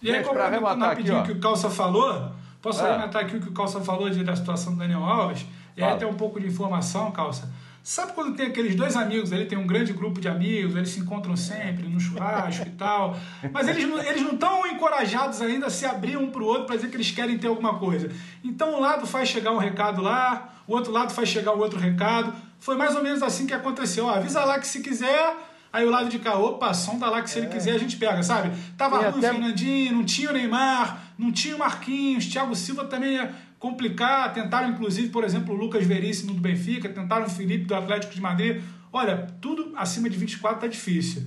E 0.00 0.10
aí, 0.10 0.24
complementando 0.24 0.80
rapidinho 0.86 1.20
o 1.20 1.22
que 1.22 1.32
o 1.32 1.38
Calça 1.38 1.68
falou, 1.68 2.30
posso 2.62 2.82
Ah. 2.82 2.88
arrematar 2.94 3.22
aqui 3.24 3.36
o 3.36 3.40
que 3.42 3.48
o 3.50 3.52
Calça 3.52 3.82
falou 3.82 4.08
de, 4.08 4.24
da 4.24 4.34
situação 4.34 4.72
do 4.72 4.78
Daniel 4.78 5.04
Alves? 5.04 5.42
E 5.76 5.82
aí 5.82 5.88
Fala. 5.88 5.98
tem 5.98 6.08
um 6.08 6.14
pouco 6.14 6.40
de 6.40 6.46
informação, 6.46 7.12
Calça. 7.12 7.52
Sabe 7.86 8.12
quando 8.14 8.34
tem 8.34 8.46
aqueles 8.46 8.74
dois 8.74 8.96
amigos 8.96 9.30
ali, 9.30 9.44
tem 9.44 9.58
um 9.58 9.66
grande 9.66 9.92
grupo 9.92 10.18
de 10.18 10.26
amigos, 10.26 10.74
eles 10.74 10.88
se 10.88 11.00
encontram 11.00 11.36
sempre 11.36 11.86
no 11.86 12.00
churrasco 12.00 12.66
e 12.66 12.70
tal, 12.70 13.14
mas 13.52 13.68
eles 13.68 13.86
não 13.86 13.98
eles 14.02 14.22
não 14.22 14.32
estão 14.32 14.66
encorajados 14.66 15.42
ainda 15.42 15.66
a 15.66 15.70
se 15.70 15.84
abrir 15.84 16.16
um 16.16 16.30
pro 16.30 16.46
outro 16.46 16.64
para 16.64 16.76
dizer 16.76 16.88
que 16.88 16.96
eles 16.96 17.10
querem 17.10 17.36
ter 17.36 17.46
alguma 17.48 17.78
coisa. 17.78 18.10
Então 18.42 18.74
um 18.74 18.80
lado 18.80 19.06
faz 19.06 19.28
chegar 19.28 19.52
um 19.52 19.58
recado 19.58 20.00
lá, 20.00 20.54
o 20.66 20.72
outro 20.72 20.90
lado 20.90 21.12
faz 21.12 21.28
chegar 21.28 21.52
o 21.52 21.58
outro 21.58 21.78
recado. 21.78 22.32
Foi 22.58 22.74
mais 22.74 22.96
ou 22.96 23.02
menos 23.02 23.22
assim 23.22 23.46
que 23.46 23.52
aconteceu. 23.52 24.06
Ó, 24.06 24.14
avisa 24.14 24.42
lá 24.46 24.58
que 24.58 24.66
se 24.66 24.80
quiser, 24.80 25.36
Aí 25.74 25.84
o 25.84 25.90
lado 25.90 26.08
de 26.08 26.20
cá, 26.20 26.38
opa, 26.38 26.72
sonda 26.72 27.10
lá 27.10 27.20
que 27.20 27.28
se 27.28 27.40
ele 27.40 27.48
quiser 27.48 27.72
a 27.74 27.78
gente 27.78 27.96
pega, 27.96 28.22
sabe? 28.22 28.56
Tava 28.78 28.96
ruim 28.98 29.06
até- 29.08 29.18
o 29.18 29.32
Fernandinho, 29.32 29.92
não 29.92 30.04
tinha 30.04 30.30
o 30.30 30.32
Neymar, 30.32 31.02
não 31.18 31.32
tinha 31.32 31.56
o 31.56 31.58
Marquinhos, 31.58 32.28
Thiago 32.28 32.54
Silva 32.54 32.84
também 32.84 33.14
ia 33.14 33.34
complicar. 33.64 34.32
Tentaram, 34.34 34.68
inclusive, 34.68 35.08
por 35.08 35.24
exemplo, 35.24 35.54
o 35.54 35.56
Lucas 35.56 35.86
Veríssimo 35.86 36.34
do 36.34 36.40
Benfica, 36.40 36.88
tentaram 36.88 37.24
o 37.24 37.30
Felipe 37.30 37.64
do 37.64 37.74
Atlético 37.74 38.12
de 38.12 38.20
Madrid. 38.20 38.60
Olha, 38.92 39.26
tudo 39.40 39.72
acima 39.76 40.10
de 40.10 40.18
24 40.18 40.60
tá 40.60 40.66
difícil. 40.66 41.22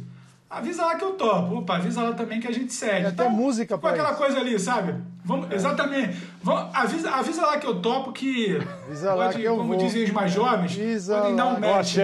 Avisa 0.49 0.85
lá 0.85 0.95
que 0.95 1.03
eu 1.03 1.13
topo. 1.13 1.55
Opa, 1.57 1.75
avisa 1.75 2.01
lá 2.03 2.13
também 2.13 2.39
que 2.39 2.47
a 2.47 2.53
gente 2.53 2.71
segue. 2.71 3.11
Tem 3.11 3.25
até 3.25 3.27
música 3.29 3.75
com 3.75 3.81
pra 3.81 3.89
aquela 3.89 4.11
isso. 4.11 4.17
coisa 4.19 4.39
ali, 4.39 4.57
sabe? 4.59 4.95
Vamos, 5.25 5.51
Exatamente. 5.51 6.15
Vamos, 6.41 6.73
avisa, 6.73 7.09
avisa 7.11 7.41
lá 7.41 7.57
que 7.57 7.67
eu 7.67 7.81
topo 7.81 8.13
que. 8.13 8.57
Avisa 8.85 9.13
lá 9.13 9.25
pode, 9.25 9.39
que 9.39 9.43
eu 9.43 9.57
como 9.57 9.73
vou. 9.73 9.83
dizem 9.83 10.03
os 10.03 10.11
mais 10.11 10.31
jovens, 10.31 10.71
Avisa 10.71 11.17
podem 11.17 11.35
dar 11.35 11.43
lá. 11.45 11.53
um 11.55 11.59
match. 11.59 11.95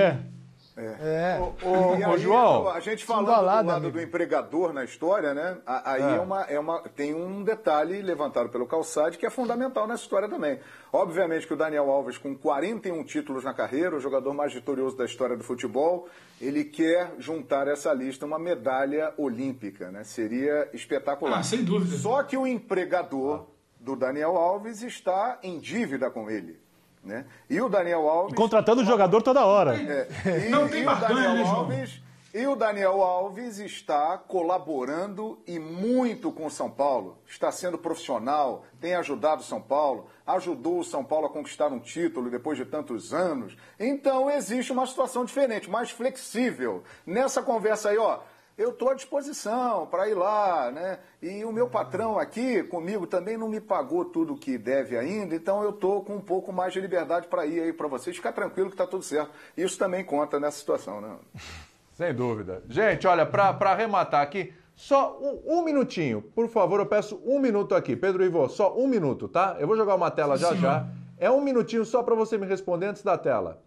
É. 0.75 1.39
Ô, 1.39 1.95
E 1.95 2.03
ô, 2.03 2.11
aí, 2.13 2.17
João, 2.19 2.67
a 2.67 2.79
gente 2.79 3.05
falando 3.05 3.27
balada, 3.27 3.61
do 3.63 3.67
lado 3.67 3.77
amigo. 3.83 3.97
do 3.97 4.01
empregador 4.01 4.73
na 4.73 4.83
história, 4.83 5.33
né? 5.33 5.57
Aí 5.65 6.01
É. 6.01 6.15
é. 6.15 6.19
uma, 6.19 6.41
é 6.43 6.59
uma, 6.59 6.81
tem 6.95 7.13
um 7.13 7.43
detalhe 7.43 8.01
levantado 8.01 8.49
pelo 8.49 8.65
Calçade 8.65 9.17
que 9.17 9.25
é 9.25 9.29
fundamental 9.29 9.87
nessa 9.87 10.01
história 10.03 10.27
também. 10.27 10.59
Obviamente 10.91 11.45
que 11.45 11.53
o 11.53 11.57
Daniel 11.57 11.91
Alves, 11.91 12.17
com 12.17 12.35
41 12.35 13.03
títulos 13.03 13.43
na 13.43 13.53
carreira, 13.53 13.95
o 13.95 13.99
jogador 13.99 14.33
mais 14.33 14.53
vitorioso 14.53 14.97
da 14.97 15.05
história 15.05 15.37
do 15.37 15.43
futebol, 15.43 16.09
ele 16.41 16.63
quer 16.63 17.13
juntar 17.19 17.67
essa 17.67 17.93
lista 17.93 18.25
uma 18.25 18.39
medalha 18.39 19.13
olímpica, 19.17 19.91
né? 19.91 20.03
Seria 20.03 20.69
espetacular. 20.73 21.39
Ah, 21.39 21.43
sem 21.43 21.63
dúvida. 21.63 21.95
Só 21.97 22.23
que 22.23 22.35
o 22.35 22.47
empregador 22.47 23.45
do 23.79 23.95
Daniel 23.95 24.37
Alves 24.37 24.81
está 24.81 25.37
em 25.43 25.59
dívida 25.59 26.09
com 26.09 26.29
ele. 26.29 26.59
Né? 27.03 27.25
E 27.49 27.59
o 27.59 27.67
Daniel 27.67 28.07
Alves. 28.07 28.35
Contratando 28.35 28.81
o 28.81 28.85
jogador 28.85 29.21
toda 29.21 29.45
hora. 29.45 29.75
É, 29.75 30.47
e, 30.47 30.49
Não 30.49 30.69
tem 30.69 30.83
e 30.83 30.87
o 30.87 30.95
Daniel? 30.95 31.45
Alves 31.45 32.01
E 32.33 32.47
o 32.47 32.55
Daniel 32.55 33.01
Alves 33.01 33.59
está 33.59 34.17
colaborando 34.17 35.37
e 35.45 35.59
muito 35.59 36.31
com 36.31 36.45
o 36.45 36.49
São 36.49 36.69
Paulo. 36.69 37.17
Está 37.27 37.51
sendo 37.51 37.77
profissional, 37.77 38.63
tem 38.79 38.95
ajudado 38.95 39.41
o 39.41 39.45
São 39.45 39.61
Paulo, 39.61 40.07
ajudou 40.25 40.79
o 40.79 40.83
São 40.83 41.03
Paulo 41.03 41.27
a 41.27 41.29
conquistar 41.29 41.67
um 41.67 41.79
título 41.79 42.31
depois 42.31 42.57
de 42.57 42.65
tantos 42.65 43.13
anos. 43.13 43.55
Então 43.77 44.31
existe 44.31 44.71
uma 44.71 44.87
situação 44.87 45.25
diferente, 45.25 45.69
mais 45.69 45.91
flexível. 45.91 46.83
Nessa 47.05 47.43
conversa 47.43 47.89
aí, 47.89 47.97
ó, 47.97 48.19
eu 48.57 48.69
estou 48.69 48.89
à 48.89 48.93
disposição 48.93 49.87
para 49.87 50.07
ir 50.07 50.13
lá, 50.13 50.71
né? 50.71 50.99
E 51.21 51.43
o 51.43 51.51
meu 51.51 51.67
patrão 51.67 52.19
aqui 52.19 52.63
comigo 52.63 53.07
também 53.07 53.37
não 53.37 53.47
me 53.47 53.59
pagou 53.59 54.05
tudo 54.05 54.35
que 54.35 54.57
deve 54.57 54.97
ainda, 54.97 55.35
então 55.35 55.63
eu 55.63 55.71
estou 55.71 56.03
com 56.03 56.15
um 56.15 56.21
pouco 56.21 56.53
mais 56.53 56.73
de 56.73 56.79
liberdade 56.79 57.27
para 57.27 57.45
ir 57.45 57.61
aí 57.61 57.73
para 57.73 57.87
vocês. 57.87 58.15
Ficar 58.15 58.31
tranquilo 58.31 58.69
que 58.69 58.75
está 58.75 58.85
tudo 58.85 59.03
certo. 59.03 59.31
Isso 59.57 59.77
também 59.77 60.03
conta 60.03 60.39
nessa 60.39 60.59
situação, 60.59 61.01
né? 61.01 61.15
Sem 61.93 62.13
dúvida. 62.13 62.63
Gente, 62.67 63.05
olha, 63.05 63.25
para 63.25 63.71
arrematar 63.71 64.21
aqui, 64.21 64.51
só 64.75 65.17
um, 65.21 65.59
um, 65.59 65.63
minutinho. 65.63 66.21
Por 66.21 66.47
favor, 66.49 66.79
eu 66.79 66.85
peço 66.85 67.21
um 67.25 67.39
minuto 67.39 67.75
aqui. 67.75 67.95
Pedro 67.95 68.23
Ivo, 68.23 68.49
só 68.49 68.75
um 68.75 68.87
minuto, 68.87 69.27
tá? 69.27 69.57
Eu 69.59 69.67
vou 69.67 69.77
jogar 69.77 69.95
uma 69.95 70.09
tela 70.09 70.35
já 70.35 70.49
Sim. 70.49 70.57
já. 70.61 70.87
É 71.19 71.29
um 71.29 71.41
minutinho 71.41 71.85
só 71.85 72.01
para 72.01 72.15
você 72.15 72.37
me 72.37 72.47
responder 72.47 72.87
antes 72.87 73.03
da 73.03 73.17
tela. 73.17 73.61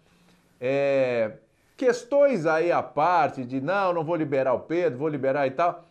É... 0.61 1.39
Questões 1.77 2.47
aí 2.47 2.73
à 2.73 2.83
parte 2.83 3.45
de 3.45 3.61
não, 3.61 3.93
não 3.93 4.03
vou 4.03 4.17
liberar 4.17 4.55
o 4.55 4.61
Pedro, 4.61 4.99
vou 4.99 5.09
liberar 5.09 5.47
e 5.47 5.51
tal. 5.51 5.85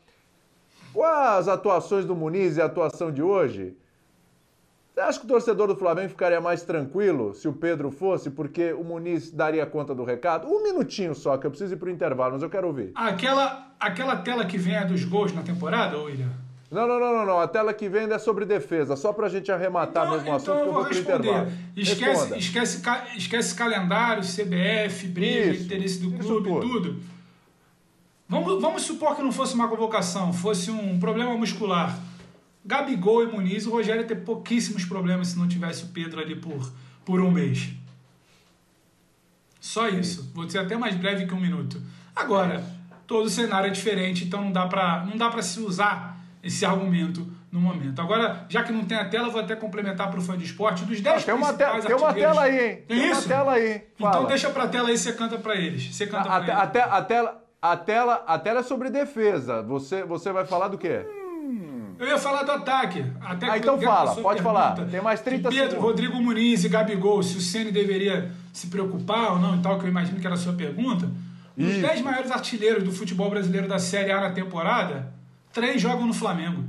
As 1.04 1.48
atuações 1.48 2.06
do 2.06 2.16
Muniz 2.16 2.58
e 2.58 2.62
a 2.62 2.66
atuação 2.66 3.12
de 3.12 3.22
hoje? 3.22 3.78
Acha 4.98 5.20
que 5.20 5.26
o 5.26 5.28
torcedor 5.28 5.68
do 5.68 5.76
Flamengo 5.76 6.08
ficaria 6.08 6.40
mais 6.40 6.64
tranquilo 6.64 7.34
se 7.34 7.50
o 7.50 7.54
Pedro 7.54 7.92
fosse, 7.92 8.30
porque 8.30 8.72
o 8.72 8.84
Muniz 8.84 9.30
daria 9.30 9.66
conta 9.66 9.94
do 9.94 10.06
recado? 10.06 10.48
Um 10.48 10.64
minutinho 10.64 11.14
só, 11.14 11.38
que 11.38 11.46
eu 11.46 11.52
preciso 11.52 11.74
ir 11.74 11.78
para 11.78 11.90
o 11.90 11.92
intervalo, 11.92 12.34
mas 12.34 12.42
eu 12.42 12.50
quero 12.50 12.68
ouvir. 12.68 12.92
Aquela, 12.96 13.74
aquela 13.78 14.16
tela 14.16 14.46
que 14.46 14.58
vem 14.58 14.76
é 14.76 14.86
dos 14.86 15.04
gols 15.04 15.34
na 15.34 15.44
temporada, 15.44 15.98
William? 15.98 16.45
Não, 16.72 16.88
não, 16.88 17.00
não, 17.00 17.14
não, 17.14 17.26
não. 17.26 17.40
A 17.40 17.48
tela 17.48 17.74
que 17.74 17.88
vem 17.88 18.12
é 18.12 18.18
sobre 18.18 18.46
defesa, 18.46 18.96
só 18.96 19.14
para 19.14 19.28
a 19.28 19.30
gente 19.30 19.52
arrematar 19.52 20.06
então, 20.06 20.16
mesmo 20.16 20.32
o 20.32 20.36
assunto, 20.36 20.52
então 20.52 20.66
eu 20.66 20.74
vou, 20.74 20.84
vou 20.84 20.92
intervalo. 20.92 21.52
Esquece, 21.76 22.38
esquece, 22.38 22.82
esquece 23.16 23.56
calendário, 23.56 24.24
CBF, 24.24 25.08
briga, 25.08 25.52
Isso. 25.52 25.64
interesse 25.64 26.00
do 26.00 26.12
clube, 26.12 26.50
tudo. 26.50 26.62
tudo. 26.62 27.04
Vamos, 28.28 28.60
vamos 28.60 28.82
supor 28.82 29.16
que 29.16 29.22
não 29.22 29.32
fosse 29.32 29.54
uma 29.54 29.68
convocação, 29.68 30.34
fosse 30.34 30.72
um 30.72 31.00
problema 31.00 31.38
muscular. 31.38 31.98
Gabigol 32.66 33.24
e 33.24 33.28
Muniz, 33.28 33.68
o 33.68 33.72
Rogério 33.72 34.02
ia 34.02 34.08
ter 34.08 34.16
pouquíssimos 34.16 34.84
problemas 34.86 35.30
se 35.30 35.38
não 35.38 35.48
tivesse 35.48 35.84
o 35.84 35.88
Pedro 35.90 36.20
ali 36.20 36.36
por, 36.36 36.72
por 37.06 37.22
um 37.22 37.30
mês. 37.30 37.70
Só 39.62 39.88
isso. 39.88 40.32
Vou 40.34 40.50
ser 40.50 40.58
até 40.58 40.76
mais 40.76 40.96
breve 40.96 41.28
que 41.28 41.34
um 41.34 41.40
minuto. 41.40 41.80
Agora, 42.16 42.64
todo 43.06 43.30
cenário 43.30 43.68
é 43.68 43.72
diferente, 43.72 44.24
então 44.24 44.44
não 44.44 44.52
dá 44.52 44.66
para 44.68 45.06
não 45.06 45.16
dá 45.16 45.30
para 45.30 45.44
se 45.44 45.60
usar 45.60 46.15
esse 46.46 46.64
argumento 46.64 47.28
no 47.52 47.60
momento. 47.60 48.00
Agora, 48.00 48.46
já 48.48 48.64
que 48.64 48.72
não 48.72 48.86
tem 48.86 48.96
a 48.96 49.06
tela, 49.06 49.30
vou 49.30 49.42
até 49.42 49.56
complementar 49.56 50.12
para 50.12 50.20
o 50.20 50.22
fã 50.22 50.38
de 50.38 50.46
esporte 50.46 50.86
dos 50.86 51.02
10 51.02 51.24
ah, 51.24 51.26
tem 51.26 51.34
uma 51.34 51.54
tela, 51.54 51.82
Tem 51.82 51.96
uma 51.96 52.14
tela 52.14 52.42
aí, 52.44 52.54
hein? 52.54 52.84
Tem, 52.88 53.00
tem 53.00 53.10
isso? 53.10 53.22
uma 53.22 53.28
tela 53.28 53.52
aí. 53.54 53.76
Então 53.76 53.88
Fala. 53.98 54.16
Então 54.16 54.28
deixa 54.28 54.50
para 54.52 54.64
a 54.64 54.68
tela 54.68 54.90
aí, 54.90 54.98
você 54.98 55.14
canta 55.14 55.40
para 55.40 55.56
eles. 55.56 55.96
Você 55.96 56.06
canta 56.06 56.30
a, 56.30 56.36
a, 56.36 56.38
a, 56.38 56.42
te, 56.42 56.52
a, 56.52 56.68
tela, 57.02 57.44
a, 57.60 57.76
tela, 57.76 58.24
a 58.28 58.40
tela 58.40 58.60
é 58.60 58.64
sobre 58.64 58.92
defesa. 58.92 59.64
Você, 59.64 60.04
você 60.04 60.32
vai 60.32 60.46
falar 60.46 60.68
do 60.68 60.78
quê? 60.78 61.04
Eu 61.98 62.08
ia 62.08 62.18
falar 62.20 62.44
do 62.44 62.52
ataque. 62.52 63.04
Até 63.22 63.50
ah, 63.50 63.58
então 63.58 63.82
fala, 63.82 64.16
pode 64.16 64.44
falar. 64.44 64.76
Tem 64.86 65.02
mais 65.02 65.22
30 65.22 65.50
Pedro, 65.50 65.70
segundos. 65.70 65.84
Rodrigo 65.84 66.22
Muniz 66.22 66.64
e 66.64 66.70
Gabigol, 66.70 67.24
se 67.24 67.38
o 67.38 67.42
Ceni 67.42 67.72
deveria 67.72 68.32
se 68.54 68.68
preocupar 68.68 69.32
ou 69.32 69.40
não 69.40 69.56
e 69.56 69.60
tal, 69.62 69.80
que 69.80 69.86
eu 69.86 69.90
imagino 69.90 70.20
que 70.20 70.28
era 70.28 70.36
a 70.36 70.38
sua 70.38 70.54
pergunta. 70.54 71.10
Os 71.58 71.78
10 71.78 72.02
maiores 72.02 72.30
artilheiros 72.32 72.84
do 72.84 72.92
futebol 72.92 73.30
brasileiro 73.30 73.68
da 73.68 73.80
Série 73.80 74.12
A 74.12 74.20
na 74.20 74.32
temporada, 74.32 75.12
três 75.56 75.82
jogam 75.82 76.06
no 76.06 76.14
Flamengo. 76.14 76.66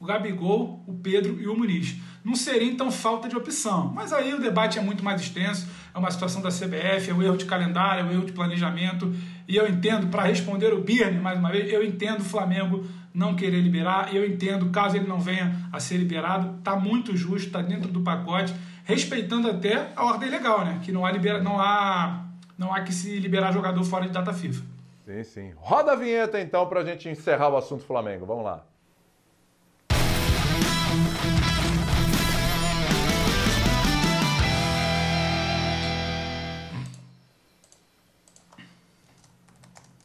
O 0.00 0.06
Gabigol, 0.06 0.82
o 0.86 0.94
Pedro 0.94 1.38
e 1.38 1.46
o 1.46 1.54
Muniz. 1.54 1.96
Não 2.24 2.34
seria 2.34 2.66
então 2.66 2.90
falta 2.90 3.28
de 3.28 3.36
opção. 3.36 3.92
Mas 3.94 4.14
aí 4.14 4.32
o 4.32 4.40
debate 4.40 4.78
é 4.78 4.82
muito 4.82 5.04
mais 5.04 5.20
extenso. 5.20 5.68
É 5.94 5.98
uma 5.98 6.10
situação 6.10 6.40
da 6.40 6.48
CBF, 6.48 7.10
é 7.10 7.14
o 7.14 7.22
erro 7.22 7.36
de 7.36 7.44
calendário, 7.44 8.06
é 8.06 8.08
o 8.08 8.12
erro 8.12 8.24
de 8.24 8.32
planejamento. 8.32 9.14
E 9.46 9.54
eu 9.56 9.68
entendo, 9.68 10.06
para 10.06 10.22
responder 10.22 10.72
o 10.72 10.80
Birne 10.80 11.20
mais 11.20 11.38
uma 11.38 11.50
vez, 11.50 11.70
eu 11.70 11.84
entendo 11.84 12.20
o 12.20 12.24
Flamengo 12.24 12.86
não 13.12 13.36
querer 13.36 13.60
liberar. 13.60 14.14
Eu 14.14 14.26
entendo, 14.26 14.70
caso 14.70 14.96
ele 14.96 15.06
não 15.06 15.20
venha 15.20 15.68
a 15.70 15.78
ser 15.78 15.98
liberado, 15.98 16.58
está 16.58 16.76
muito 16.76 17.14
justo, 17.14 17.48
está 17.48 17.60
dentro 17.60 17.92
do 17.92 18.00
pacote, 18.00 18.54
respeitando 18.84 19.50
até 19.50 19.92
a 19.94 20.02
ordem 20.02 20.30
legal, 20.30 20.64
né? 20.64 20.80
Que 20.82 20.90
não 20.90 21.04
há, 21.04 21.12
libera, 21.12 21.42
não 21.42 21.60
há, 21.60 22.24
não 22.56 22.74
há 22.74 22.80
que 22.80 22.92
se 22.92 23.18
liberar 23.18 23.52
jogador 23.52 23.84
fora 23.84 24.06
de 24.06 24.12
data 24.12 24.32
FIFA. 24.32 24.73
Sim, 25.04 25.22
sim. 25.22 25.52
Roda 25.56 25.92
a 25.92 25.96
vinheta 25.96 26.40
então 26.40 26.66
para 26.66 26.80
a 26.80 26.84
gente 26.84 27.08
encerrar 27.08 27.50
o 27.50 27.56
assunto 27.56 27.84
Flamengo. 27.84 28.24
Vamos 28.24 28.44
lá. 28.44 28.64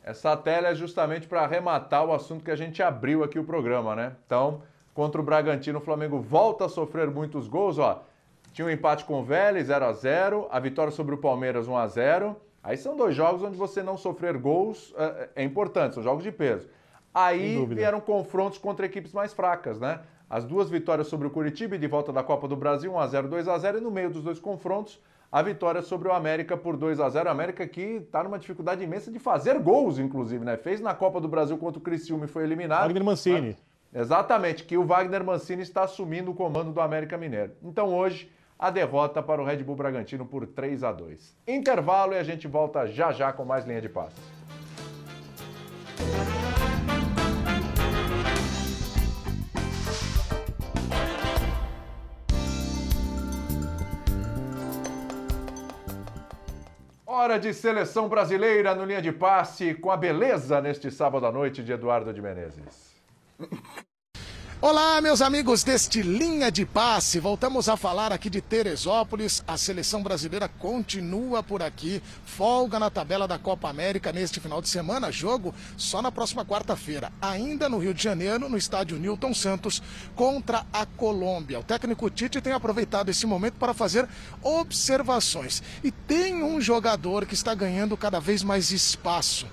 Essa 0.04 0.36
tela 0.36 0.70
é 0.70 0.76
justamente 0.76 1.28
para 1.28 1.42
arrematar 1.42 2.04
o 2.04 2.12
assunto 2.12 2.44
que 2.44 2.50
a 2.52 2.56
gente 2.56 2.82
abriu 2.82 3.24
aqui 3.24 3.38
o 3.38 3.44
programa, 3.44 3.96
né? 3.96 4.16
Então, 4.26 4.64
contra 4.94 5.22
o 5.22 5.24
Bragantino, 5.24 5.78
o 5.78 5.82
Flamengo 5.82 6.20
volta 6.20 6.66
a 6.66 6.70
sofrer 6.70 7.10
muitos 7.12 7.48
gols, 7.48 7.78
ó. 7.78 8.04
Tinha 8.52 8.66
um 8.66 8.72
empate 8.72 9.06
com 9.06 9.22
o 9.22 9.24
Vélez, 9.24 9.68
0 9.68 9.86
a 9.86 9.94
0 9.94 10.48
a 10.50 10.60
vitória 10.60 10.92
sobre 10.92 11.14
o 11.14 11.20
Palmeiras, 11.20 11.68
1 11.68 11.78
a 11.78 11.88
0 11.88 12.36
Aí 12.70 12.78
são 12.78 12.96
dois 12.96 13.16
jogos 13.16 13.42
onde 13.42 13.58
você 13.58 13.82
não 13.82 13.98
sofrer 13.98 14.38
gols 14.38 14.94
é, 14.96 15.30
é 15.38 15.44
importante, 15.44 15.96
são 15.96 16.04
jogos 16.04 16.24
de 16.24 16.32
peso. 16.32 16.70
Aí 17.12 17.66
vieram 17.66 18.00
confrontos 18.00 18.60
contra 18.60 18.86
equipes 18.86 19.12
mais 19.12 19.34
fracas, 19.34 19.80
né? 19.80 20.02
As 20.30 20.46
duas 20.46 20.70
vitórias 20.70 21.08
sobre 21.08 21.26
o 21.26 21.32
Curitiba 21.32 21.76
e 21.76 21.80
de 21.80 21.88
volta 21.88 22.14
da 22.14 22.22
Copa 22.22 22.48
do 22.48 22.56
Brasil, 22.56 22.94
1 22.94 23.00
a 23.00 23.08
0 23.08 23.28
2 23.28 23.48
a 23.48 23.58
0 23.58 23.80
e 23.80 23.82
no 23.82 23.90
meio 23.90 24.12
dos 24.12 24.22
dois 24.22 24.40
confrontos, 24.40 25.02
a 25.32 25.42
vitória 25.42 25.82
sobre 25.82 26.10
o 26.10 26.14
América 26.14 26.56
por 26.56 26.78
2 26.78 27.00
a 27.00 27.10
0 27.10 27.28
O 27.28 27.32
América 27.32 27.68
que 27.68 27.82
está 27.82 28.24
numa 28.24 28.38
dificuldade 28.38 28.84
imensa 28.84 29.12
de 29.12 29.18
fazer 29.18 29.58
gols, 29.58 29.98
inclusive, 29.98 30.46
né? 30.46 30.56
Fez 30.56 30.80
na 30.80 30.94
Copa 30.94 31.20
do 31.20 31.28
Brasil 31.28 31.58
contra 31.58 31.80
o 31.80 31.82
Criciúma 31.82 32.26
e 32.26 32.28
foi 32.28 32.44
eliminado. 32.44 32.84
Wagner 32.84 33.04
Mancini. 33.04 33.58
Exatamente, 33.92 34.64
que 34.64 34.78
o 34.78 34.86
Wagner 34.86 35.24
Mancini 35.24 35.64
está 35.64 35.86
assumindo 35.86 36.30
o 36.30 36.36
comando 36.36 36.72
do 36.72 36.80
América 36.80 37.18
Mineiro. 37.18 37.54
Então 37.64 37.92
hoje, 37.96 38.32
a 38.60 38.70
derrota 38.70 39.24
para 39.24 39.42
o 39.42 39.46
Red 39.46 39.64
Bull 39.64 39.78
Bragantino 39.78 40.26
por 40.26 40.46
3 40.46 40.84
a 40.84 40.92
2 40.92 41.38
Intervalo 41.48 42.14
e 42.14 42.18
a 42.18 42.24
gente 42.24 42.46
volta 42.46 42.86
já 42.86 43.14
já 43.14 43.32
com 43.32 43.46
mais 43.46 43.66
linha 43.66 43.82
de 43.82 43.88
passe. 43.88 44.20
Hora 57.06 57.40
de 57.40 57.54
seleção 57.54 58.10
brasileira 58.10 58.76
no 58.76 58.84
linha 58.84 59.02
de 59.02 59.12
passe 59.12 59.74
com 59.74 59.90
a 59.90 59.98
beleza 59.98 60.60
neste 60.62 60.92
sábado 60.92 61.26
à 61.26 61.32
noite 61.32 61.64
de 61.64 61.72
Eduardo 61.72 62.14
de 62.14 62.22
Menezes. 62.22 62.90
Olá, 64.62 65.00
meus 65.00 65.22
amigos 65.22 65.64
deste 65.64 66.02
Linha 66.02 66.52
de 66.52 66.66
Passe. 66.66 67.18
Voltamos 67.18 67.70
a 67.70 67.78
falar 67.78 68.12
aqui 68.12 68.30
de 68.30 68.42
Teresópolis. 68.42 69.42
A 69.48 69.56
seleção 69.56 70.04
brasileira 70.04 70.50
continua 70.50 71.42
por 71.42 71.64
aqui. 71.64 72.04
Folga 72.26 72.78
na 72.78 72.90
tabela 72.90 73.26
da 73.26 73.40
Copa 73.40 73.70
América 73.70 74.12
neste 74.12 74.42
final 74.42 74.62
de 74.62 74.68
semana. 74.68 75.14
Jogo 75.14 75.56
só 75.78 76.02
na 76.02 76.12
próxima 76.12 76.44
quarta-feira, 76.44 77.10
ainda 77.22 77.70
no 77.70 77.78
Rio 77.78 77.94
de 77.94 78.04
Janeiro, 78.04 78.50
no 78.50 78.58
estádio 78.58 79.00
Newton 79.00 79.34
Santos, 79.34 79.82
contra 80.14 80.66
a 80.74 80.86
Colômbia. 80.86 81.62
O 81.62 81.64
técnico 81.64 82.10
Tite 82.10 82.42
tem 82.42 82.52
aproveitado 82.52 83.08
esse 83.08 83.26
momento 83.26 83.54
para 83.54 83.74
fazer 83.74 84.10
observações. 84.44 85.64
E 85.82 85.90
tem 85.90 86.44
um 86.44 86.60
jogador 86.60 87.26
que 87.26 87.34
está 87.34 87.56
ganhando 87.56 87.96
cada 87.96 88.20
vez 88.20 88.44
mais 88.44 88.72
espaço. 88.72 89.48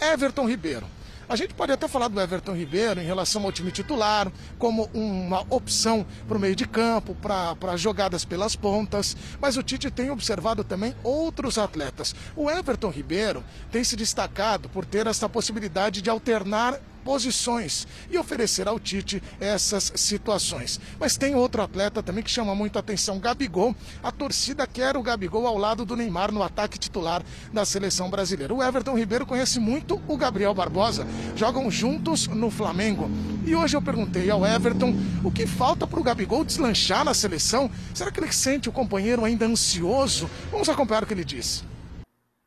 Everton 0.00 0.48
Ribeiro. 0.48 0.97
A 1.28 1.36
gente 1.36 1.52
pode 1.52 1.70
até 1.70 1.86
falar 1.86 2.08
do 2.08 2.18
Everton 2.18 2.54
Ribeiro 2.54 3.02
em 3.02 3.04
relação 3.04 3.44
ao 3.44 3.52
time 3.52 3.70
titular, 3.70 4.32
como 4.58 4.88
uma 4.94 5.44
opção 5.50 6.06
para 6.26 6.38
o 6.38 6.40
meio 6.40 6.56
de 6.56 6.66
campo, 6.66 7.14
para 7.14 7.76
jogadas 7.76 8.24
pelas 8.24 8.56
pontas, 8.56 9.14
mas 9.38 9.58
o 9.58 9.62
Tite 9.62 9.90
tem 9.90 10.10
observado 10.10 10.64
também 10.64 10.94
outros 11.04 11.58
atletas. 11.58 12.14
O 12.34 12.50
Everton 12.50 12.88
Ribeiro 12.88 13.44
tem 13.70 13.84
se 13.84 13.94
destacado 13.94 14.70
por 14.70 14.86
ter 14.86 15.06
essa 15.06 15.28
possibilidade 15.28 16.00
de 16.00 16.08
alternar 16.08 16.80
posições 16.98 17.86
e 18.10 18.18
oferecer 18.18 18.68
ao 18.68 18.78
Tite 18.78 19.22
essas 19.40 19.92
situações. 19.94 20.80
Mas 20.98 21.16
tem 21.16 21.34
outro 21.34 21.62
atleta 21.62 22.02
também 22.02 22.22
que 22.22 22.30
chama 22.30 22.54
muito 22.54 22.78
atenção, 22.78 23.18
Gabigol. 23.18 23.74
A 24.02 24.12
torcida 24.12 24.66
quer 24.66 24.96
o 24.96 25.02
Gabigol 25.02 25.46
ao 25.46 25.56
lado 25.56 25.84
do 25.84 25.96
Neymar 25.96 26.32
no 26.32 26.42
ataque 26.42 26.78
titular 26.78 27.22
da 27.52 27.64
seleção 27.64 28.10
brasileira. 28.10 28.52
O 28.52 28.62
Everton 28.62 28.96
Ribeiro 28.96 29.26
conhece 29.26 29.58
muito 29.58 30.00
o 30.06 30.16
Gabriel 30.16 30.54
Barbosa, 30.54 31.06
jogam 31.34 31.70
juntos 31.70 32.26
no 32.26 32.50
Flamengo. 32.50 33.10
E 33.46 33.54
hoje 33.54 33.76
eu 33.76 33.82
perguntei 33.82 34.30
ao 34.30 34.44
Everton 34.44 34.94
o 35.24 35.30
que 35.30 35.46
falta 35.46 35.86
para 35.86 36.00
o 36.00 36.02
Gabigol 36.02 36.44
deslanchar 36.44 37.04
na 37.04 37.14
seleção. 37.14 37.70
Será 37.94 38.10
que 38.10 38.20
ele 38.20 38.32
sente 38.32 38.68
o 38.68 38.72
companheiro 38.72 39.24
ainda 39.24 39.46
ansioso? 39.46 40.28
Vamos 40.50 40.68
acompanhar 40.68 41.02
o 41.02 41.06
que 41.06 41.14
ele 41.14 41.24
disse. 41.24 41.62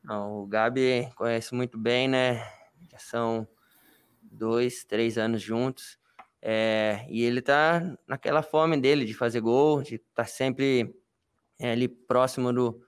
Não, 0.03 0.41
o 0.41 0.47
Gabi 0.47 1.09
conhece 1.15 1.53
muito 1.53 1.77
bem, 1.77 2.07
né? 2.07 2.45
São 2.97 3.47
dois, 4.41 4.83
três 4.83 5.19
anos 5.19 5.39
juntos. 5.39 5.99
É, 6.41 7.05
e 7.07 7.21
ele 7.21 7.43
tá 7.43 7.95
naquela 8.07 8.41
fome 8.41 8.75
dele 8.75 9.05
de 9.05 9.13
fazer 9.13 9.39
gol, 9.39 9.83
de 9.83 9.95
estar 9.95 10.23
tá 10.23 10.25
sempre 10.25 10.95
é, 11.59 11.73
ali 11.73 11.87
próximo 11.87 12.51
do, 12.51 12.81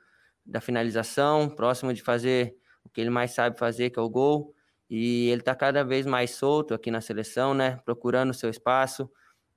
da 0.44 0.60
finalização, 0.60 1.48
próximo 1.48 1.94
de 1.94 2.02
fazer 2.02 2.56
o 2.84 2.90
que 2.90 3.00
ele 3.00 3.12
mais 3.12 3.32
sabe 3.32 3.60
fazer, 3.60 3.92
que 3.92 4.00
é 4.00 4.02
o 4.02 4.10
gol. 4.10 4.56
E 4.90 5.30
ele 5.30 5.42
está 5.42 5.54
cada 5.54 5.84
vez 5.84 6.08
mais 6.08 6.32
solto 6.32 6.74
aqui 6.74 6.90
na 6.90 7.02
seleção, 7.02 7.54
né? 7.54 7.80
Procurando 7.86 8.32
o 8.32 8.34
seu 8.34 8.50
espaço. 8.50 9.10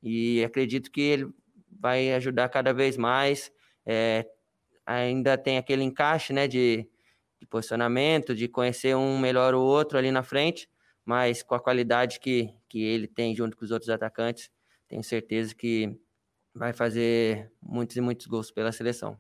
E 0.03 0.45
acredito 0.45 0.91
que 0.91 1.01
ele 1.01 1.29
vai 1.81 2.13
ajudar 2.13 2.51
cada 2.51 2.75
vez 2.75 2.99
mais. 2.99 3.51
É, 3.87 4.27
ainda 4.85 5.39
tem 5.39 5.57
aquele 5.57 5.83
encaixe, 5.83 6.33
né? 6.35 6.47
De, 6.47 6.89
de 7.41 7.47
posicionamento, 7.47 8.35
de 8.35 8.49
conhecer 8.49 8.95
um 8.95 9.19
melhor 9.19 9.55
o 9.55 9.63
outro 9.63 9.97
ali 9.97 10.11
na 10.11 10.23
frente. 10.23 10.69
Mas 11.07 11.43
com 11.43 11.55
a 11.55 11.61
qualidade 11.61 12.21
que, 12.21 12.55
que 12.69 12.83
ele 12.83 13.09
tem 13.09 13.35
junto 13.35 13.57
com 13.57 13.65
os 13.65 13.71
outros 13.71 13.91
atacantes, 13.91 14.51
tenho 14.89 15.05
certeza 15.05 15.55
que 15.55 15.99
vai 16.55 16.73
fazer 16.75 17.53
muitos 17.63 17.97
e 17.97 18.01
muitos 18.03 18.27
gols 18.27 18.51
pela 18.51 18.73
seleção. 18.73 19.19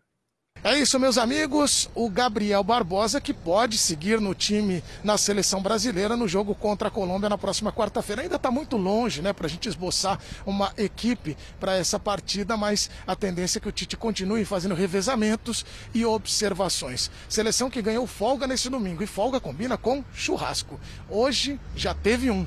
É 0.68 0.76
isso, 0.76 0.98
meus 0.98 1.16
amigos. 1.16 1.88
O 1.94 2.10
Gabriel 2.10 2.64
Barbosa 2.64 3.20
que 3.20 3.32
pode 3.32 3.78
seguir 3.78 4.20
no 4.20 4.34
time 4.34 4.82
na 5.04 5.16
seleção 5.16 5.62
brasileira 5.62 6.16
no 6.16 6.26
jogo 6.26 6.56
contra 6.56 6.88
a 6.88 6.90
Colômbia 6.90 7.28
na 7.28 7.38
próxima 7.38 7.70
quarta-feira. 7.70 8.22
Ainda 8.22 8.34
está 8.34 8.50
muito 8.50 8.76
longe, 8.76 9.22
né, 9.22 9.32
para 9.32 9.46
a 9.46 9.48
gente 9.48 9.68
esboçar 9.68 10.18
uma 10.44 10.72
equipe 10.76 11.36
para 11.60 11.76
essa 11.76 12.00
partida, 12.00 12.56
mas 12.56 12.90
a 13.06 13.14
tendência 13.14 13.58
é 13.58 13.60
que 13.60 13.68
o 13.68 13.70
Tite 13.70 13.96
continue 13.96 14.44
fazendo 14.44 14.74
revezamentos 14.74 15.64
e 15.94 16.04
observações. 16.04 17.12
Seleção 17.28 17.70
que 17.70 17.80
ganhou 17.80 18.04
folga 18.04 18.44
nesse 18.44 18.68
domingo 18.68 19.04
e 19.04 19.06
folga 19.06 19.38
combina 19.38 19.78
com 19.78 20.02
churrasco. 20.12 20.80
Hoje 21.08 21.60
já 21.76 21.94
teve 21.94 22.28
um 22.28 22.44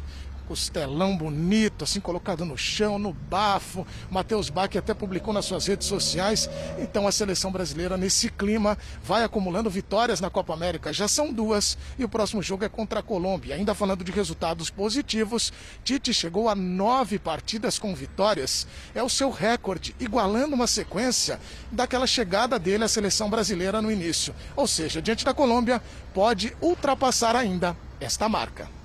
costelão 0.49 1.15
bonito, 1.15 1.83
assim 1.83 1.99
colocado 1.99 2.43
no 2.43 2.57
chão, 2.57 2.97
no 2.97 3.13
bafo. 3.13 3.85
Matheus 4.09 4.49
Bach 4.49 4.75
até 4.75 4.95
publicou 4.95 5.31
nas 5.31 5.45
suas 5.45 5.67
redes 5.67 5.87
sociais. 5.87 6.49
Então 6.79 7.05
a 7.05 7.11
seleção 7.11 7.51
brasileira, 7.51 7.95
nesse 7.95 8.29
clima, 8.31 8.75
vai 9.03 9.23
acumulando 9.23 9.69
vitórias 9.69 10.19
na 10.19 10.27
Copa 10.27 10.51
América. 10.51 10.91
Já 10.91 11.07
são 11.07 11.31
duas 11.31 11.77
e 11.99 12.03
o 12.03 12.09
próximo 12.09 12.41
jogo 12.41 12.65
é 12.65 12.69
contra 12.69 13.01
a 13.01 13.03
Colômbia. 13.03 13.53
Ainda 13.53 13.75
falando 13.75 14.03
de 14.03 14.11
resultados 14.11 14.71
positivos, 14.71 15.53
Tite 15.83 16.11
chegou 16.15 16.49
a 16.49 16.55
nove 16.55 17.19
partidas 17.19 17.77
com 17.77 17.93
vitórias. 17.93 18.65
É 18.95 19.03
o 19.03 19.09
seu 19.09 19.29
recorde, 19.29 19.95
igualando 19.99 20.55
uma 20.55 20.65
sequência 20.65 21.39
daquela 21.71 22.07
chegada 22.07 22.57
dele 22.57 22.85
à 22.85 22.87
seleção 22.87 23.29
brasileira 23.29 23.83
no 23.83 23.91
início. 23.91 24.33
Ou 24.55 24.65
seja, 24.65 24.99
diante 24.99 25.23
da 25.23 25.31
Colômbia, 25.31 25.79
pode 26.11 26.57
ultrapassar 26.59 27.35
ainda 27.35 27.77
esta 28.01 28.27
marca. 28.27 28.78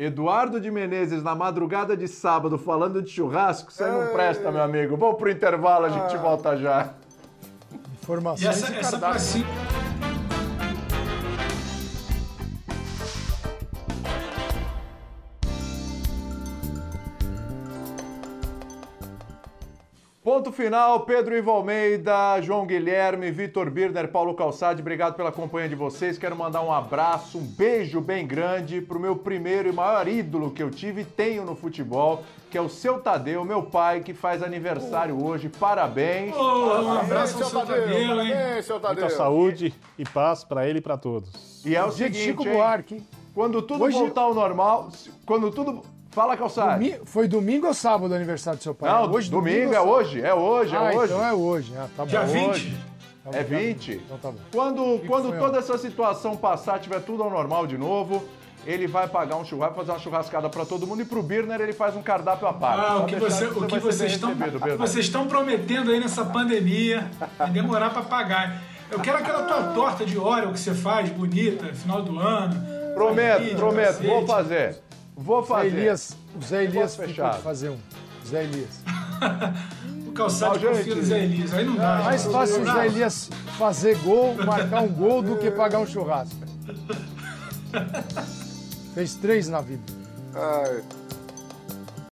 Eduardo 0.00 0.58
de 0.58 0.70
Menezes, 0.70 1.22
na 1.22 1.34
madrugada 1.34 1.94
de 1.94 2.08
sábado, 2.08 2.56
falando 2.56 3.02
de 3.02 3.10
churrasco, 3.10 3.70
você 3.70 3.84
não 3.84 4.06
presta, 4.06 4.50
meu 4.50 4.62
amigo. 4.62 4.96
Vamos 4.96 5.18
pro 5.18 5.30
intervalo, 5.30 5.84
a 5.84 5.90
gente 5.90 6.16
ah. 6.16 6.18
volta 6.18 6.56
já. 6.56 6.94
Informações 8.02 8.62
e 8.62 8.78
essa, 8.78 8.96
essa 8.96 8.98
Ponto 20.30 20.52
final, 20.52 21.00
Pedro 21.00 21.36
Ivo 21.36 21.50
Almeida, 21.50 22.40
João 22.40 22.64
Guilherme, 22.64 23.32
Vitor 23.32 23.68
Birner, 23.68 24.06
Paulo 24.06 24.32
Calçade, 24.32 24.80
obrigado 24.80 25.16
pela 25.16 25.32
companhia 25.32 25.68
de 25.68 25.74
vocês. 25.74 26.16
Quero 26.16 26.36
mandar 26.36 26.62
um 26.62 26.72
abraço, 26.72 27.36
um 27.36 27.42
beijo 27.42 28.00
bem 28.00 28.24
grande 28.24 28.80
pro 28.80 29.00
meu 29.00 29.16
primeiro 29.16 29.68
e 29.68 29.72
maior 29.72 30.06
ídolo 30.06 30.52
que 30.52 30.62
eu 30.62 30.70
tive 30.70 31.00
e 31.00 31.04
tenho 31.04 31.44
no 31.44 31.56
futebol, 31.56 32.22
que 32.48 32.56
é 32.56 32.60
o 32.60 32.68
seu 32.68 33.00
Tadeu, 33.00 33.44
meu 33.44 33.64
pai, 33.64 34.02
que 34.02 34.14
faz 34.14 34.40
aniversário 34.40 35.20
hoje. 35.20 35.48
Parabéns. 35.48 36.32
Oh, 36.36 36.80
um 36.80 36.92
abraço 36.92 37.42
ao 37.42 37.50
seu 37.50 37.58
Tadeu, 37.58 37.82
Tadeu 37.82 38.00
hein? 38.00 38.32
Parabéns, 38.32 38.66
seu 38.66 38.78
Tadeu. 38.78 39.00
Muita 39.00 39.16
saúde 39.16 39.74
e 39.98 40.04
paz 40.04 40.44
para 40.44 40.64
ele 40.64 40.78
e 40.78 40.82
para 40.82 40.96
todos. 40.96 41.66
E 41.66 41.74
é 41.74 41.84
o 41.84 41.90
seguinte, 41.90 42.22
Chico 42.22 42.44
Buarque. 42.44 43.02
Quando 43.34 43.60
tudo 43.62 43.82
hoje... 43.82 43.98
voltar 43.98 44.22
ao 44.22 44.34
normal, 44.34 44.90
quando 45.26 45.50
tudo 45.50 45.82
Fala, 46.10 46.36
Calçado. 46.36 46.74
Domi... 46.74 47.00
Foi 47.04 47.28
domingo 47.28 47.66
ou 47.66 47.74
sábado 47.74 48.10
o 48.10 48.14
aniversário 48.14 48.58
do 48.58 48.62
seu 48.62 48.74
pai? 48.74 48.90
Não, 48.90 49.10
hoje, 49.10 49.30
domingo, 49.30 49.56
domingo 49.56 49.74
é 49.74 49.80
hoje, 49.80 50.20
é 50.20 50.34
hoje, 50.34 50.74
é 50.74 50.78
ah, 50.78 50.82
hoje. 50.92 51.12
então 51.12 51.24
é 51.24 51.32
hoje. 51.32 51.72
Ah, 51.76 51.88
tá 51.96 52.04
Dia 52.04 52.22
bom. 52.22 52.52
20? 52.52 52.76
Tá 53.24 53.38
é 53.38 53.42
20. 53.44 53.92
Então 53.92 54.18
tá 54.18 54.30
bom. 54.32 54.38
Quando, 54.52 55.06
quando 55.06 55.38
toda 55.38 55.58
essa 55.58 55.78
situação 55.78 56.36
passar, 56.36 56.80
tiver 56.80 57.00
tudo 57.00 57.22
ao 57.22 57.30
normal 57.30 57.64
de 57.64 57.78
novo, 57.78 58.24
ele 58.66 58.88
vai 58.88 59.06
pagar 59.06 59.36
um 59.36 59.44
churrasco, 59.44 59.76
fazer 59.76 59.92
uma 59.92 59.98
churrascada 60.00 60.48
para 60.48 60.66
todo 60.66 60.84
mundo 60.84 61.02
e 61.02 61.04
pro 61.04 61.22
Birner 61.22 61.60
ele 61.60 61.72
faz 61.72 61.94
um 61.94 62.02
cardápio 62.02 62.48
à 62.48 62.52
parte. 62.52 62.90
Ah, 62.90 62.96
o 62.96 63.06
que, 63.06 63.14
você, 63.14 63.44
o 63.44 63.66
que 63.66 63.78
vocês, 63.78 64.12
estão, 64.12 64.34
vocês 64.76 65.04
estão 65.06 65.28
prometendo 65.28 65.92
aí 65.92 66.00
nessa 66.00 66.24
pandemia 66.24 67.08
vai 67.38 67.50
demorar 67.50 67.90
para 67.90 68.02
pagar. 68.02 68.62
Eu 68.90 68.98
quero 68.98 69.18
aquela 69.18 69.44
tua 69.44 69.62
torta 69.74 70.04
de 70.04 70.18
Oreo 70.18 70.52
que 70.52 70.58
você 70.58 70.74
faz, 70.74 71.08
bonita, 71.10 71.72
final 71.72 72.02
do 72.02 72.18
ano. 72.18 72.60
Prometo, 72.94 73.54
prometo, 73.54 74.02
vou 74.02 74.26
fazer. 74.26 74.76
Vou 75.20 75.42
fazer. 75.42 75.70
Zé 75.70 75.76
Elias, 75.76 76.16
o 76.34 76.42
Zé 76.42 76.64
Elias 76.64 76.96
de 76.96 77.42
fazer 77.42 77.68
um. 77.68 77.78
Zé 78.26 78.44
Elias. 78.44 78.80
o 80.08 80.12
calçado 80.12 80.58
de 80.58 80.66
confia 80.66 80.94
no 80.94 81.02
Zé 81.02 81.24
Elias. 81.24 81.52
Aí 81.52 81.66
não 81.66 81.76
dá. 81.76 82.00
É 82.00 82.04
mais 82.04 82.24
fácil 82.24 82.62
o 82.62 82.64
Zé 82.64 82.86
Elias 82.86 83.30
fazer 83.58 83.98
gol, 83.98 84.34
marcar 84.34 84.82
um 84.82 84.88
gol, 84.88 85.20
do 85.22 85.36
que 85.36 85.50
pagar 85.50 85.80
um 85.80 85.86
churrasco. 85.86 86.36
Fez 88.94 89.14
três 89.14 89.48
na 89.48 89.60
vida. 89.60 89.82
Ai. 90.34 90.82